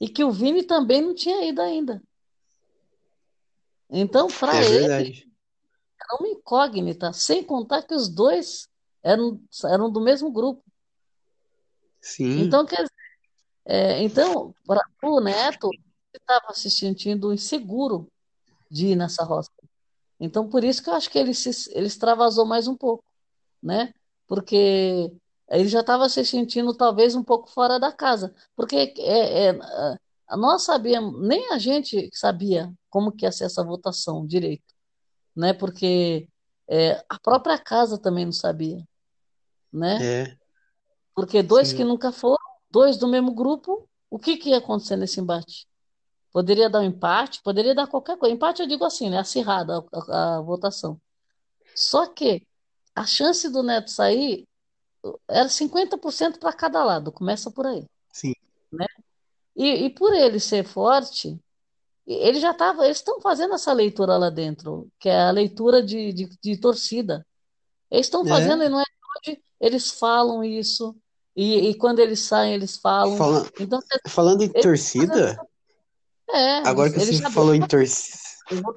e 0.00 0.08
que 0.08 0.24
o 0.24 0.30
Vini 0.30 0.62
também 0.62 1.00
não 1.00 1.14
tinha 1.14 1.44
ido 1.44 1.60
ainda. 1.60 2.02
Então, 3.90 4.28
para 4.28 4.56
É 4.56 4.64
ele, 4.64 4.78
verdade. 4.78 5.33
Era 6.00 6.20
uma 6.20 6.28
incógnita, 6.28 7.12
sem 7.12 7.42
contar 7.42 7.82
que 7.82 7.94
os 7.94 8.08
dois 8.08 8.68
eram, 9.02 9.40
eram 9.64 9.90
do 9.90 10.00
mesmo 10.00 10.30
grupo. 10.30 10.62
Sim, 12.00 12.42
Então, 12.42 12.66
quer 12.66 12.82
dizer, 12.82 12.90
é, 13.64 14.02
então, 14.02 14.54
para 14.66 14.82
o 15.04 15.20
Neto, 15.20 15.70
ele 15.72 15.82
estava 16.14 16.52
se 16.52 16.70
sentindo 16.70 17.32
inseguro 17.32 18.08
de 18.70 18.88
ir 18.88 18.96
nessa 18.96 19.24
roça. 19.24 19.50
Então, 20.20 20.48
por 20.48 20.62
isso 20.64 20.82
que 20.82 20.90
eu 20.90 20.94
acho 20.94 21.10
que 21.10 21.18
ele 21.18 21.34
se, 21.34 21.70
ele 21.72 21.86
extravasou 21.86 22.44
mais 22.44 22.68
um 22.68 22.76
pouco, 22.76 23.04
né? 23.62 23.92
Porque 24.26 25.10
ele 25.48 25.68
já 25.68 25.80
estava 25.80 26.08
se 26.08 26.24
sentindo 26.24 26.74
talvez 26.74 27.14
um 27.14 27.22
pouco 27.22 27.50
fora 27.50 27.78
da 27.78 27.92
casa. 27.92 28.34
Porque 28.54 28.94
é, 28.98 29.48
é, 29.48 29.58
nós 30.36 30.64
sabíamos, 30.64 31.20
nem 31.26 31.52
a 31.52 31.58
gente 31.58 32.08
sabia 32.12 32.72
como 32.90 33.12
que 33.12 33.24
ia 33.24 33.32
ser 33.32 33.44
essa 33.44 33.64
votação 33.64 34.26
direito, 34.26 34.73
né? 35.36 35.52
Porque 35.54 36.28
é, 36.68 37.04
a 37.08 37.18
própria 37.20 37.58
casa 37.58 37.98
também 38.00 38.24
não 38.26 38.32
sabia, 38.32 38.84
né? 39.72 40.00
é, 40.00 40.38
Porque 41.14 41.42
dois 41.42 41.72
que 41.72 41.84
sim. 41.84 41.84
nunca 41.84 42.12
foram, 42.12 42.42
dois 42.70 42.96
do 42.96 43.06
mesmo 43.08 43.32
grupo, 43.34 43.88
o 44.10 44.18
que 44.18 44.36
que 44.36 44.50
ia 44.50 44.58
acontecer 44.58 44.96
nesse 44.96 45.20
embate? 45.20 45.66
Poderia 46.32 46.70
dar 46.70 46.80
um 46.80 46.84
empate, 46.84 47.42
poderia 47.42 47.74
dar 47.74 47.86
qualquer 47.88 48.18
coisa. 48.18 48.34
Empate 48.34 48.62
eu 48.62 48.68
digo 48.68 48.84
assim, 48.84 49.10
né? 49.10 49.18
Acirrada 49.18 49.78
a, 49.92 50.12
a- 50.12 50.38
a 50.38 50.42
votação. 50.42 51.00
Só 51.74 52.06
que 52.08 52.46
a 52.94 53.06
chance 53.06 53.48
do 53.50 53.62
Neto 53.62 53.90
sair 53.90 54.46
era 55.30 55.48
50% 55.48 56.40
para 56.40 56.52
cada 56.54 56.84
lado, 56.84 57.12
começa 57.12 57.50
por 57.50 57.66
aí, 57.66 57.86
Sim, 58.12 58.34
né? 58.72 58.86
E, 59.56 59.86
e 59.86 59.90
por 59.90 60.14
ele 60.14 60.40
ser 60.40 60.64
forte, 60.64 61.40
ele 62.06 62.38
já 62.38 62.50
estava, 62.50 62.84
eles 62.84 62.98
estão 62.98 63.20
fazendo 63.20 63.54
essa 63.54 63.72
leitura 63.72 64.16
lá 64.16 64.30
dentro, 64.30 64.88
que 64.98 65.08
é 65.08 65.20
a 65.20 65.30
leitura 65.30 65.82
de, 65.82 66.12
de, 66.12 66.28
de 66.42 66.56
torcida. 66.56 67.26
Eles 67.90 68.06
estão 68.06 68.26
fazendo 68.26 68.62
é. 68.62 68.66
e 68.66 68.68
não 68.68 68.80
é 68.80 68.84
hoje, 69.26 69.42
eles 69.60 69.90
falam 69.92 70.44
isso, 70.44 70.94
e, 71.36 71.70
e 71.70 71.74
quando 71.74 71.98
eles 72.00 72.20
saem, 72.20 72.54
eles 72.54 72.76
falam. 72.76 73.16
Fala- 73.16 73.48
Então, 73.58 73.80
falando 74.08 74.42
em 74.42 74.48
torcida, 74.48 75.38
é, 76.30 76.58
agora 76.68 76.90
que 76.90 76.98
você 76.98 77.30
falou 77.30 77.54
em 77.54 77.66
torcida, 77.66 78.18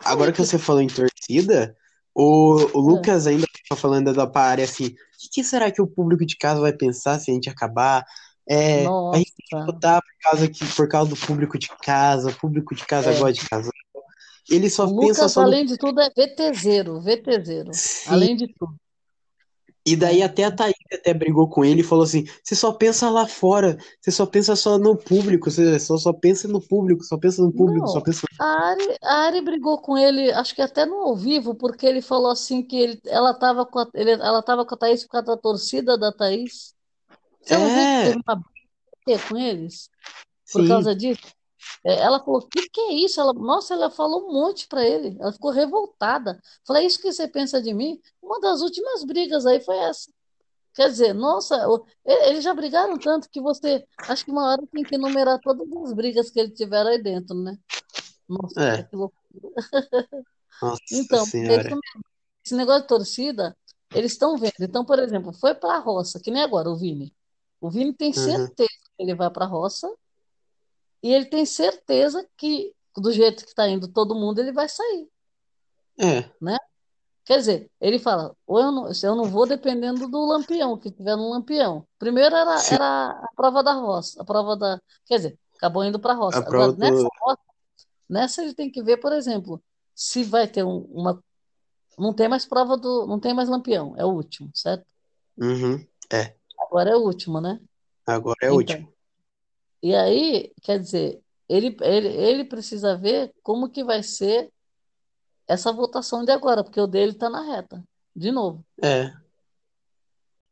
agora 0.06 0.32
que 0.32 0.40
você 0.40 0.58
falou 0.58 0.82
em 0.82 0.88
torcida, 0.88 1.76
o, 2.16 2.56
o 2.56 2.60
É. 2.68 2.72
Lucas 2.74 3.28
ainda 3.28 3.46
tava 3.68 3.80
falando 3.80 4.14
da 4.14 4.32
área 4.40 4.64
assim, 4.64 4.88
o 4.88 4.96
que, 5.20 5.30
que 5.34 5.44
será 5.44 5.70
que 5.72 5.82
o 5.82 5.88
público 5.88 6.26
de 6.26 6.38
casa 6.38 6.60
vai 6.60 6.74
pensar 6.74 7.20
se 7.20 7.30
a 7.30 7.34
gente 7.34 7.50
acabar? 7.50 8.06
É, 8.50 8.86
a 9.12 9.18
gente 9.18 9.34
tem 9.36 9.46
que 9.50 9.56
Nossa, 9.56 9.66
votar 9.66 10.02
por 10.02 10.12
causa, 10.22 10.48
que, 10.50 10.66
por 10.76 10.88
causa 10.88 11.10
do 11.10 11.18
público 11.18 11.58
de 11.60 11.68
casa, 11.84 12.30
o 12.30 12.36
público 12.36 12.74
de 12.74 12.86
casa 12.86 13.12
é. 13.12 13.20
gosta 13.20 13.34
de 13.34 13.50
casal. 13.50 13.74
Ele 14.50 14.70
só 14.70 14.86
O 14.86 15.00
pensa 15.00 15.28
Lucas, 15.28 15.32
só 15.34 15.42
no 15.42 15.48
além 15.48 15.66
de 15.66 15.78
tudo, 15.78 16.00
é 16.00 16.10
VTZero, 16.10 17.02
VTZero, 17.02 17.72
sim. 17.74 18.10
além 18.10 18.36
de 18.36 18.48
tudo. 18.54 18.76
E 19.86 19.96
daí 19.96 20.22
até 20.22 20.44
a 20.44 20.52
Thaís 20.52 20.76
até 20.94 21.14
brigou 21.14 21.50
com 21.50 21.64
ele 21.64 21.82
e 21.82 21.84
falou 21.84 22.04
assim: 22.04 22.26
você 22.44 22.56
só 22.56 22.74
pensa 22.74 23.10
lá 23.10 23.26
fora, 23.28 23.78
você 24.02 24.12
só 24.12 24.26
pensa 24.26 24.56
só 24.56 24.78
no 24.78 24.98
público, 24.98 25.50
você 25.50 25.80
só, 25.80 25.98
só 25.98 26.12
pensa 26.14 26.48
no 26.48 26.62
público, 26.62 27.04
só 27.04 27.18
pensa 27.18 27.42
no 27.42 27.54
público, 27.54 27.88
só 27.88 28.00
Não, 28.00 28.04
pensa. 28.04 28.28
a 28.40 28.46
Ari, 28.72 28.98
a 29.04 29.14
Ari 29.28 29.42
brigou 29.42 29.82
com 29.82 29.98
ele, 29.98 30.32
acho 30.32 30.54
que 30.56 30.62
até 30.62 30.86
no 30.86 30.96
ao 30.98 31.16
vivo, 31.16 31.56
porque 31.56 31.86
ele 31.86 32.02
falou 32.02 32.32
assim 32.32 32.64
que 32.64 32.76
ele, 32.78 33.02
ela 33.06 33.32
estava 33.32 33.66
com 33.66 33.80
a, 33.80 33.90
ele, 33.94 34.12
ela 34.12 34.42
tava 34.44 34.66
com 34.66 34.76
a 34.76 34.78
Thaís 34.78 35.04
por 35.04 35.12
causa 35.12 35.28
da 35.28 35.38
torcida 35.38 35.98
da 35.98 36.12
Thaís. 36.12 36.77
Você 37.48 37.58
não 37.58 37.72
viu 37.72 37.88
que 37.88 37.98
É, 37.98 38.04
teve 38.04 38.20
uma 38.28 38.36
briga 38.36 39.28
com 39.30 39.38
eles 39.38 39.90
por 40.52 40.62
sim, 40.62 40.68
causa 40.68 40.96
disso? 40.96 41.22
É, 41.86 42.02
Ela 42.02 42.20
falou, 42.24 42.42
o 42.42 42.48
que 42.48 42.70
que 42.70 42.82
é 42.82 42.94
isso? 42.94 43.20
Ela, 43.20 43.34
nossa, 43.34 43.74
ela 43.74 43.90
falou 43.90 44.30
um 44.30 44.34
monte 44.34 44.68
para 44.68 44.86
ele. 44.86 45.18
Ela 45.20 45.32
ficou 45.34 45.52
revoltada. 45.52 46.42
Falei, 46.66 46.84
é 46.84 46.88
isso 46.88 47.00
que 47.02 47.12
você 47.12 47.28
pensa 47.28 47.62
de 47.62 47.74
mim? 47.74 48.00
Uma 48.22 48.40
das 48.40 48.62
últimas 48.62 49.04
brigas 49.04 49.46
aí 49.46 49.60
foi 49.62 49.78
essa. 49.78 50.12
Quer 50.74 50.90
dizer, 50.90 51.14
nossa, 51.14 51.58
eles 52.06 52.44
já 52.44 52.54
brigaram 52.54 52.98
tanto 53.00 53.30
que 53.30 53.42
você, 53.42 53.86
acho 54.08 54.26
que 54.26 54.32
uma 54.32 54.48
hora 54.52 54.64
tem 54.72 54.84
que 54.84 54.96
enumerar 54.96 55.40
todas 55.42 55.68
as 55.84 55.94
brigas 55.94 56.30
que 56.30 56.40
eles 56.40 56.54
tiveram 56.58 56.92
aí 56.92 57.02
dentro, 57.02 57.36
né? 57.36 57.58
Nossa, 58.30 58.62
é, 58.62 58.84
que 58.84 58.96
loucura. 58.96 59.50
nossa 60.62 60.82
Então, 60.92 61.24
é. 61.50 61.78
Esse 62.46 62.56
negócio 62.56 62.84
de 62.84 62.88
torcida, 62.88 63.58
eles 63.94 64.14
estão 64.14 64.38
vendo. 64.38 64.54
Então, 64.62 64.86
por 64.86 65.00
exemplo, 65.00 65.34
foi 65.34 65.56
para 65.56 65.76
a 65.76 65.80
roça, 65.80 66.20
que 66.20 66.32
nem 66.32 66.44
agora 66.44 66.70
o 66.70 66.78
Vini. 66.78 67.14
O 67.60 67.70
Vini 67.70 67.94
tem 67.94 68.10
Uhum. 68.10 68.14
certeza 68.14 68.70
que 68.96 69.04
ele 69.04 69.16
vai 69.16 69.30
para 69.30 69.46
a 69.46 69.48
roça 69.48 69.92
e 71.02 71.14
ele 71.14 71.26
tem 71.26 71.46
certeza 71.46 72.28
que, 72.38 72.74
do 72.96 73.12
jeito 73.12 73.44
que 73.44 73.50
está 73.50 73.68
indo 73.68 73.88
todo 73.88 74.16
mundo, 74.16 74.40
ele 74.40 74.52
vai 74.52 74.68
sair, 74.68 75.08
É, 76.00 76.30
né? 76.42 76.58
Quer 77.26 77.40
dizer, 77.40 77.72
ele 77.82 78.00
fala, 78.00 78.34
ou 78.46 78.58
eu 78.60 78.72
não, 78.72 78.90
eu 79.04 79.16
não 79.16 79.26
vou 79.26 79.46
dependendo 79.46 80.08
do 80.08 80.26
Lampião, 80.26 80.78
que 80.78 80.90
tiver 80.90 81.16
no 81.18 81.30
Lampião. 81.30 81.86
Primeiro 82.00 82.34
era, 82.34 82.56
era 82.72 83.10
a 83.10 83.28
prova 83.36 83.62
da 83.62 83.74
roça, 83.74 84.22
a 84.22 84.26
prova 84.26 84.56
da. 84.56 84.82
Quer 85.06 85.16
dizer, 85.18 85.40
acabou 85.58 85.84
indo 85.84 86.00
para 86.00 86.14
a 86.14 86.16
roça. 86.16 86.40
Agora, 86.40 86.72
nessa 86.78 87.04
do. 87.04 87.10
roça, 87.20 87.42
nessa 88.08 88.42
ele 88.44 88.54
tem 88.54 88.72
que 88.72 88.82
ver, 88.82 88.98
por 88.98 89.12
exemplo, 89.12 89.62
se 89.94 90.24
vai 90.24 90.48
ter 90.48 90.64
um- 90.64 90.88
uma. 90.94 91.22
Não 92.00 92.14
tem 92.14 92.30
mais 92.30 92.46
prova 92.46 92.78
do. 92.78 93.06
Não 93.06 93.20
tem 93.20 93.34
mais 93.34 93.50
Lampião, 93.50 93.94
é 93.98 94.06
o 94.06 94.10
último, 94.10 94.50
certo? 94.54 94.86
Uhum. 95.38 95.86
É, 96.10 96.34
Agora 96.78 96.92
é 96.92 96.96
o 96.96 97.02
último, 97.04 97.42
né? 97.42 97.60
agora 98.06 98.38
é 98.44 98.52
o 98.52 98.62
Então, 98.62 98.76
último. 98.76 98.94
e 99.82 99.96
aí, 99.96 100.52
quer 100.62 100.80
dizer, 100.80 101.20
ele, 101.50 101.76
ele, 101.82 102.08
ele 102.08 102.44
precisa 102.46 102.96
ver 102.96 103.32
como 103.42 103.68
que 103.70 103.84
vai 103.84 104.04
ser 104.04 104.52
essa 105.48 105.72
votação 105.74 106.24
de 106.24 106.32
agora, 106.32 106.64
porque 106.64 106.80
o 106.80 106.86
dele 106.86 107.14
tá 107.16 107.30
na 107.32 107.42
reta, 107.42 107.84
de 108.16 108.32
novo. 108.32 108.64
É. 108.84 109.12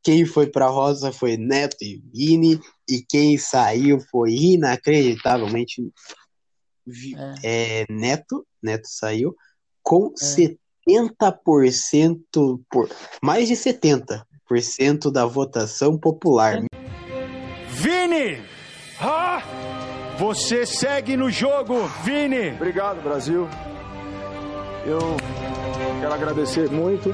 Quem 0.02 0.26
foi 0.26 0.48
pra 0.48 0.68
Rosa 0.68 1.12
foi 1.12 1.38
Neto 1.38 1.78
e 1.82 2.02
Vini, 2.12 2.60
e 2.90 3.04
quem 3.08 3.38
saiu 3.38 4.00
foi 4.10 4.32
inacreditavelmente 4.34 5.92
É, 7.44 7.82
é, 7.82 7.86
Neto. 7.92 8.46
Neto 8.64 8.88
saiu 8.88 9.36
com 9.84 10.08
é. 10.20 10.58
70% 10.88 12.64
por 12.70 12.90
mais 13.22 13.48
de 13.48 13.56
70% 13.56 14.26
da 15.12 15.26
votação 15.26 15.98
popular. 15.98 16.62
Vini! 17.70 18.42
Ah! 19.00 19.42
Você 20.18 20.66
segue 20.66 21.18
no 21.18 21.30
jogo, 21.30 21.88
Vini! 22.04 22.52
Obrigado, 22.52 23.02
Brasil. 23.02 23.48
Eu 24.86 25.18
quero 26.00 26.14
agradecer 26.14 26.70
muito 26.70 27.12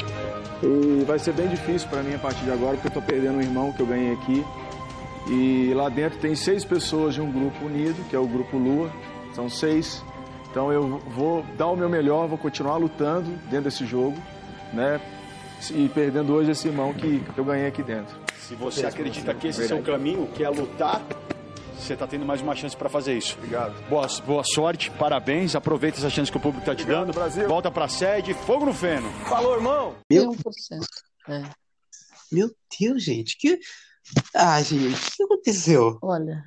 e 0.61 1.03
vai 1.05 1.17
ser 1.17 1.33
bem 1.33 1.47
difícil 1.47 1.89
para 1.89 2.03
mim 2.03 2.13
a 2.13 2.19
partir 2.19 2.43
de 2.43 2.51
agora, 2.51 2.75
porque 2.75 2.89
eu 2.89 3.01
tô 3.01 3.01
perdendo 3.01 3.37
um 3.37 3.41
irmão 3.41 3.71
que 3.71 3.81
eu 3.81 3.87
ganhei 3.87 4.13
aqui. 4.13 4.45
E 5.27 5.73
lá 5.73 5.89
dentro 5.89 6.19
tem 6.19 6.35
seis 6.35 6.65
pessoas 6.65 7.13
de 7.13 7.21
um 7.21 7.31
grupo 7.31 7.65
unido, 7.65 8.07
que 8.09 8.15
é 8.15 8.19
o 8.19 8.27
Grupo 8.27 8.57
Lua. 8.57 8.91
São 9.33 9.49
seis. 9.49 10.03
Então 10.49 10.71
eu 10.71 10.99
vou 11.15 11.43
dar 11.57 11.67
o 11.67 11.75
meu 11.75 11.89
melhor, 11.89 12.27
vou 12.27 12.37
continuar 12.37 12.77
lutando 12.77 13.31
dentro 13.49 13.65
desse 13.65 13.85
jogo, 13.85 14.17
né? 14.73 14.99
E 15.69 15.89
perdendo 15.89 16.33
hoje 16.33 16.51
esse 16.51 16.67
irmão 16.67 16.93
que, 16.93 17.19
que 17.19 17.37
eu 17.37 17.45
ganhei 17.45 17.67
aqui 17.67 17.83
dentro. 17.83 18.15
Se 18.39 18.55
você 18.55 18.85
acredita 18.85 19.33
que 19.33 19.47
esse 19.47 19.61
é 19.61 19.65
o 19.65 19.67
seu 19.67 19.83
caminho, 19.83 20.27
que 20.27 20.43
é 20.43 20.49
lutar, 20.49 21.05
você 21.77 21.93
está 21.93 22.07
tendo 22.07 22.25
mais 22.25 22.41
uma 22.41 22.55
chance 22.55 22.75
para 22.75 22.89
fazer 22.89 23.17
isso. 23.17 23.35
Obrigado. 23.37 23.73
Boa, 23.89 24.07
boa 24.25 24.43
sorte, 24.43 24.89
parabéns, 24.91 25.55
aproveita 25.55 25.97
essa 25.97 26.09
chance 26.09 26.31
que 26.31 26.37
o 26.37 26.41
público 26.41 26.61
está 26.61 26.75
te 26.75 26.83
Obrigado, 26.83 27.05
dando. 27.05 27.15
Brasil. 27.15 27.47
Volta 27.47 27.69
para 27.69 27.85
a 27.85 27.89
sede, 27.89 28.33
fogo 28.33 28.65
no 28.65 28.73
feno. 28.73 29.09
Falou, 29.27 29.55
irmão? 29.55 29.95
Meu, 30.09 30.31
1%. 30.31 30.39
É. 31.29 31.43
meu 32.31 32.49
Deus, 32.79 33.03
gente, 33.03 33.37
que. 33.37 33.59
Ah, 34.33 34.61
gente, 34.61 34.95
o 34.95 35.11
que 35.15 35.23
aconteceu? 35.23 35.99
Olha, 36.01 36.43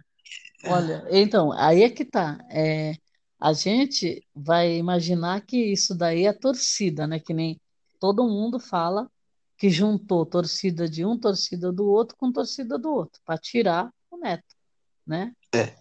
olha, 0.66 1.06
então, 1.10 1.52
aí 1.52 1.82
é 1.82 1.90
que 1.90 2.04
tá. 2.04 2.38
É, 2.50 2.94
a 3.40 3.52
gente 3.52 4.24
vai 4.34 4.76
imaginar 4.76 5.40
que 5.42 5.72
isso 5.72 5.94
daí 5.94 6.26
é 6.26 6.32
torcida, 6.32 7.06
né? 7.06 7.18
Que 7.18 7.34
nem 7.34 7.60
todo 8.04 8.28
mundo 8.28 8.60
fala 8.60 9.10
que 9.56 9.70
juntou 9.70 10.26
torcida 10.26 10.86
de 10.86 11.06
um, 11.06 11.18
torcida 11.18 11.72
do 11.72 11.86
outro 11.86 12.14
com 12.18 12.30
torcida 12.30 12.76
do 12.76 12.92
outro, 12.92 13.18
para 13.24 13.38
tirar 13.38 13.90
o 14.10 14.18
Neto, 14.18 14.54
né? 15.06 15.34
É. 15.54 15.74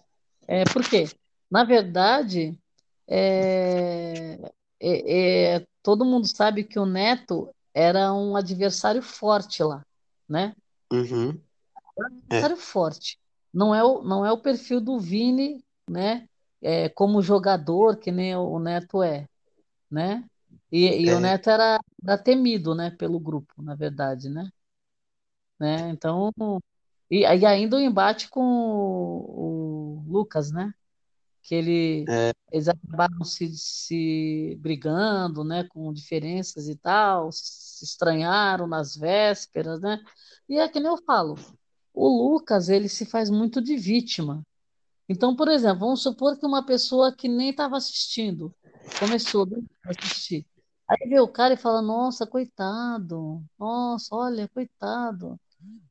É 0.48 0.64
porque, 0.64 1.04
na 1.50 1.64
verdade, 1.64 2.58
é, 3.06 4.38
é- 4.80 5.56
é- 5.56 5.66
todo 5.82 6.02
mundo 6.02 6.26
sabe 6.26 6.64
que 6.64 6.78
o 6.78 6.86
Neto 6.86 7.54
era 7.74 8.10
um 8.14 8.36
adversário 8.36 9.02
forte 9.02 9.62
lá, 9.62 9.84
né? 10.26 10.56
Uhum. 10.90 11.38
adversário 11.98 12.56
forte. 12.56 13.18
Não 13.52 13.74
é 13.74 13.84
o, 13.84 14.02
não 14.02 14.24
é 14.24 14.32
o 14.32 14.40
perfil 14.40 14.80
do 14.80 14.98
Vini, 14.98 15.62
né? 15.86 16.26
É, 16.62 16.88
como 16.88 17.20
jogador, 17.20 17.98
que 17.98 18.10
nem 18.10 18.34
o 18.34 18.58
Neto 18.58 19.02
é, 19.02 19.28
né? 19.90 20.24
E, 20.74 21.02
e 21.02 21.12
o 21.12 21.18
É. 21.18 21.20
Neto 21.20 21.48
era, 21.50 21.78
era 22.02 22.18
temido, 22.18 22.74
né? 22.74 22.90
Pelo 22.90 23.20
grupo, 23.20 23.62
na 23.62 23.76
verdade, 23.76 24.28
né? 24.28 24.50
Né? 25.58 25.88
Então, 25.90 26.32
e, 27.08 27.20
e 27.20 27.46
ainda 27.46 27.76
o 27.76 27.80
embate 27.80 28.28
com 28.28 28.40
o, 28.42 30.00
o 30.00 30.04
Lucas, 30.08 30.50
né? 30.50 30.74
Que 31.42 31.54
ele, 31.54 32.04
É. 32.08 32.32
eles 32.52 32.68
acabaram 32.68 33.22
se, 33.24 33.56
se 33.56 34.56
brigando, 34.60 35.44
né? 35.44 35.64
Com 35.64 35.92
diferenças 35.92 36.68
e 36.68 36.74
tal, 36.76 37.30
se 37.30 37.84
estranharam 37.84 38.66
nas 38.66 38.96
vésperas, 38.96 39.80
né? 39.80 40.00
E 40.48 40.58
é 40.58 40.68
que 40.68 40.80
nem 40.80 40.90
eu 40.90 40.98
falo, 41.04 41.36
o 41.94 42.08
Lucas, 42.08 42.68
ele 42.68 42.88
se 42.88 43.06
faz 43.06 43.30
muito 43.30 43.62
de 43.62 43.76
vítima. 43.76 44.44
Então, 45.08 45.36
por 45.36 45.48
exemplo, 45.48 45.80
vamos 45.80 46.02
supor 46.02 46.36
que 46.38 46.46
uma 46.46 46.66
pessoa 46.66 47.14
que 47.14 47.28
nem 47.28 47.50
estava 47.50 47.76
assistindo 47.76 48.52
começou 48.98 49.46
a 49.86 49.90
assistir. 49.90 50.44
Aí 50.88 51.08
vê 51.08 51.18
o 51.20 51.28
cara 51.28 51.54
e 51.54 51.56
fala: 51.56 51.80
Nossa, 51.80 52.26
coitado, 52.26 53.42
nossa, 53.58 54.14
olha, 54.14 54.48
coitado, 54.48 55.38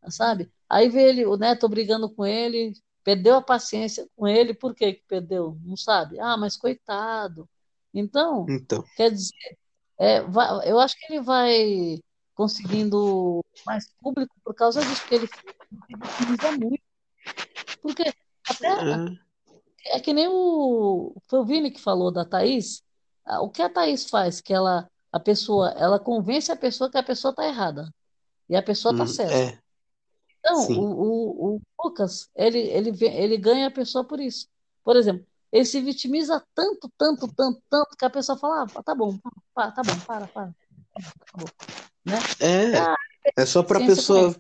sabe? 0.10 0.52
Aí 0.70 0.90
vê 0.90 1.10
ele, 1.10 1.26
o 1.26 1.36
neto 1.38 1.68
brigando 1.68 2.10
com 2.10 2.26
ele, 2.26 2.74
perdeu 3.04 3.36
a 3.36 3.42
paciência 3.42 4.08
com 4.16 4.28
ele, 4.28 4.54
por 4.54 4.76
que 4.76 4.94
que 4.94 5.04
perdeu? 5.08 5.58
Não 5.64 5.76
sabe? 5.76 6.20
Ah, 6.20 6.38
mas 6.38 6.56
coitado. 6.56 7.50
Então, 7.94 8.46
Então, 8.50 8.84
quer 8.96 9.12
dizer, 9.12 9.58
é, 10.00 10.22
vai- 10.22 10.70
eu 10.70 10.80
acho 10.80 10.96
que 10.98 11.12
ele 11.14 11.22
vai 11.22 12.00
conseguindo 12.36 13.44
mais 13.66 13.92
público 14.02 14.36
por 14.44 14.54
causa 14.56 14.82
disso, 14.82 15.02
porque 15.02 15.16
ele 15.16 15.28
se 15.28 15.34
vitimiza 15.90 16.52
muito. 16.54 16.84
Porque 17.82 18.04
até 18.48 18.68
é, 19.88 19.98
é 19.98 20.00
que 20.00 20.14
nem 20.14 20.28
o. 20.28 21.16
Foi 21.28 21.40
o 21.40 21.46
Vini 21.46 21.72
que 21.72 21.82
falou 21.82 22.12
da 22.12 22.26
Thaís. 22.26 22.83
Ah, 23.26 23.42
O 23.42 23.50
que 23.50 23.62
a 23.62 23.70
Thaís 23.70 24.10
faz? 24.10 24.42
Que 24.42 24.54
ela, 24.54 24.90
a 25.12 25.20
pessoa, 25.20 25.70
ela 25.78 26.00
convence 26.00 26.52
a 26.52 26.56
pessoa 26.56 26.90
que 26.90 26.98
a 26.98 27.04
pessoa 27.04 27.32
está 27.32 27.46
errada. 27.46 27.94
E 28.50 28.56
a 28.56 28.64
pessoa 28.64 28.92
está 28.92 29.04
hum, 29.04 29.08
certa. 29.08 29.36
é, 29.36 29.60
Então, 30.40 30.62
sim. 30.62 30.78
o, 30.78 30.84
o, 30.84 31.56
o 31.56 31.62
Lucas, 31.84 32.30
ele, 32.36 32.60
ele, 32.60 32.92
ele 33.06 33.38
ganha 33.38 33.68
a 33.68 33.72
pessoa 33.72 34.04
por 34.06 34.20
isso. 34.20 34.48
Por 34.84 34.96
exemplo, 34.96 35.26
ele 35.52 35.66
se 35.66 35.80
vitimiza 35.82 36.44
tanto, 36.54 36.92
tanto, 36.98 37.28
tanto, 37.34 37.62
tanto, 37.70 37.96
que 37.98 38.06
a 38.06 38.10
pessoa 38.10 38.38
fala, 38.38 38.66
ah, 38.76 38.84
tá 38.84 38.96
bom, 38.96 39.18
para, 39.54 39.72
tá 39.72 39.82
bom, 39.84 40.00
para, 40.06 40.28
para. 40.28 40.54
Né? 42.06 42.18
É, 42.42 42.78
Ah, 42.80 42.96
é 43.38 43.46
só 43.46 43.64
pra 43.64 43.80
pessoa. 43.80 44.36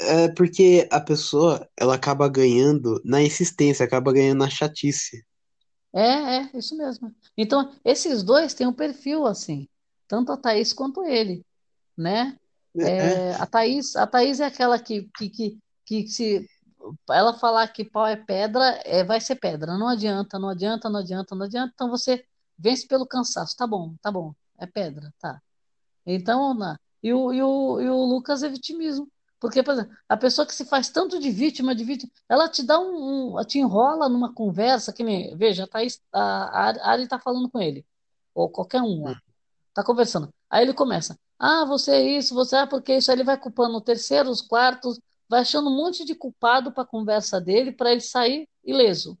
É 0.00 0.28
porque 0.32 0.88
a 0.90 1.00
pessoa, 1.00 1.68
ela 1.78 1.94
acaba 1.94 2.28
ganhando 2.28 3.00
na 3.04 3.22
insistência, 3.22 3.84
acaba 3.84 4.12
ganhando 4.12 4.38
na 4.38 4.50
chatice. 4.50 5.24
É, 5.94 6.00
é, 6.38 6.50
isso 6.54 6.76
mesmo. 6.76 7.14
Então, 7.36 7.72
esses 7.84 8.22
dois 8.22 8.54
têm 8.54 8.66
um 8.66 8.72
perfil 8.72 9.26
assim, 9.26 9.68
tanto 10.08 10.32
a 10.32 10.36
Thaís 10.36 10.72
quanto 10.72 11.04
ele, 11.04 11.44
né? 11.96 12.38
É, 12.78 13.22
É, 13.30 13.34
a 13.36 13.46
Thaís, 13.46 13.96
a 13.96 14.06
Thaís 14.06 14.40
é 14.40 14.46
aquela 14.46 14.78
que, 14.78 15.10
que, 15.16 15.30
que, 15.30 15.60
que 15.86 16.08
se 16.08 16.46
ela 17.10 17.34
falar 17.38 17.68
que 17.68 17.84
pau 17.84 18.06
é 18.06 18.16
pedra, 18.16 18.80
é, 18.84 19.04
vai 19.04 19.20
ser 19.20 19.36
pedra. 19.36 19.78
Não 19.78 19.88
adianta, 19.88 20.38
não 20.38 20.48
adianta, 20.50 20.90
não 20.90 21.00
adianta, 21.00 21.34
não 21.36 21.46
adianta. 21.46 21.72
Então 21.74 21.90
você 21.90 22.24
vence 22.58 22.86
pelo 22.88 23.06
cansaço. 23.06 23.56
Tá 23.56 23.66
bom, 23.66 23.94
tá 24.02 24.10
bom, 24.12 24.34
é 24.58 24.66
pedra, 24.66 25.12
tá. 25.20 25.40
Então, 26.06 26.54
na, 26.54 26.78
e 27.02 27.12
o, 27.12 27.32
e 27.32 27.42
o, 27.42 27.80
e 27.80 27.88
o 27.90 28.04
Lucas 28.04 28.42
é 28.42 28.48
vitimismo. 28.48 29.08
Porque, 29.42 29.60
por 29.62 29.72
exemplo, 29.74 29.92
a 30.08 30.16
pessoa 30.16 30.46
que 30.46 30.54
se 30.54 30.64
faz 30.64 30.88
tanto 30.88 31.18
de 31.18 31.30
vítima, 31.32 31.74
de 31.74 31.82
vítima, 31.84 32.12
ela 32.28 32.48
te 32.48 32.62
dá 32.62 32.78
um, 32.78 33.36
um- 33.38 33.44
te 33.44 33.58
enrola 33.58 34.08
numa 34.08 34.32
conversa, 34.32 34.92
que 34.92 35.02
nem, 35.02 35.36
veja, 35.36 35.64
a 35.64 35.66
Thaís, 35.66 36.00
a, 36.12 36.68
a 36.70 36.90
Ari 36.92 37.02
está 37.02 37.18
falando 37.18 37.50
com 37.50 37.60
ele, 37.60 37.84
ou 38.34 38.48
qualquer 38.48 38.80
um 38.82 39.02
lá, 39.02 39.20
tá 39.74 39.82
conversando. 39.84 40.32
Aí 40.48 40.62
ele 40.62 40.72
começa, 40.72 41.18
ah, 41.40 41.64
você 41.64 41.90
é 41.92 42.02
isso, 42.18 42.34
você 42.34 42.56
é 42.56 42.66
porque 42.66 42.96
isso, 42.96 43.10
aí 43.10 43.16
ele 43.16 43.24
vai 43.24 43.36
culpando 43.36 43.76
o 43.76 43.80
terceiro, 43.80 44.30
os 44.30 44.40
quartos, 44.40 45.00
vai 45.28 45.40
achando 45.40 45.68
um 45.70 45.76
monte 45.76 46.04
de 46.04 46.14
culpado 46.14 46.70
para 46.70 46.84
a 46.84 46.86
conversa 46.86 47.40
dele, 47.40 47.72
para 47.72 47.90
ele 47.90 48.00
sair 48.00 48.48
ileso. 48.64 49.18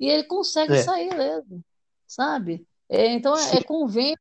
E 0.00 0.08
ele 0.08 0.24
consegue 0.24 0.72
É. 0.72 0.82
sair 0.82 1.12
ileso, 1.12 1.60
sabe? 2.06 2.66
É, 2.88 3.08
então, 3.12 3.36
é, 3.36 3.56
é 3.56 3.62
convence, 3.62 4.16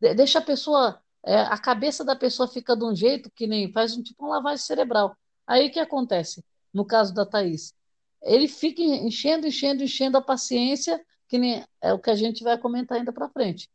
deixa 0.00 0.38
a 0.38 0.42
pessoa, 0.42 0.98
é, 1.24 1.40
a 1.40 1.58
cabeça 1.58 2.04
da 2.04 2.16
pessoa 2.16 2.48
fica 2.48 2.76
de 2.76 2.84
um 2.84 2.94
jeito 2.94 3.30
que 3.34 3.46
nem 3.46 3.72
faz 3.72 3.96
um 3.96 4.02
tipo 4.02 4.24
uma 4.24 4.36
lavagem 4.36 4.64
cerebral. 4.64 5.16
Aí 5.46 5.68
o 5.68 5.72
que 5.72 5.80
acontece? 5.80 6.44
No 6.72 6.84
caso 6.86 7.14
da 7.14 7.26
Thaís, 7.26 7.74
ele 8.22 8.48
fica 8.48 8.82
enchendo, 8.82 9.46
enchendo, 9.46 9.82
enchendo 9.82 10.16
a 10.18 10.22
paciência, 10.22 11.04
que 11.28 11.38
nem 11.38 11.64
é 11.80 11.92
o 11.92 11.98
que 11.98 12.10
a 12.10 12.14
gente 12.16 12.42
vai 12.44 12.58
comentar 12.58 12.98
ainda 12.98 13.12
para 13.12 13.28
frente. 13.28 13.68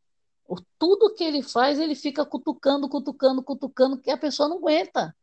O- 0.48 0.58
Tudo 0.80 1.14
que 1.16 1.24
ele 1.24 1.42
faz, 1.44 1.80
ele 1.80 1.96
fica 1.96 2.26
cutucando, 2.26 2.90
cutucando, 2.90 3.44
cutucando, 3.44 4.00
que 4.00 4.12
a 4.12 4.18
pessoa 4.18 4.50
não 4.50 4.58
aguenta. 4.58 5.16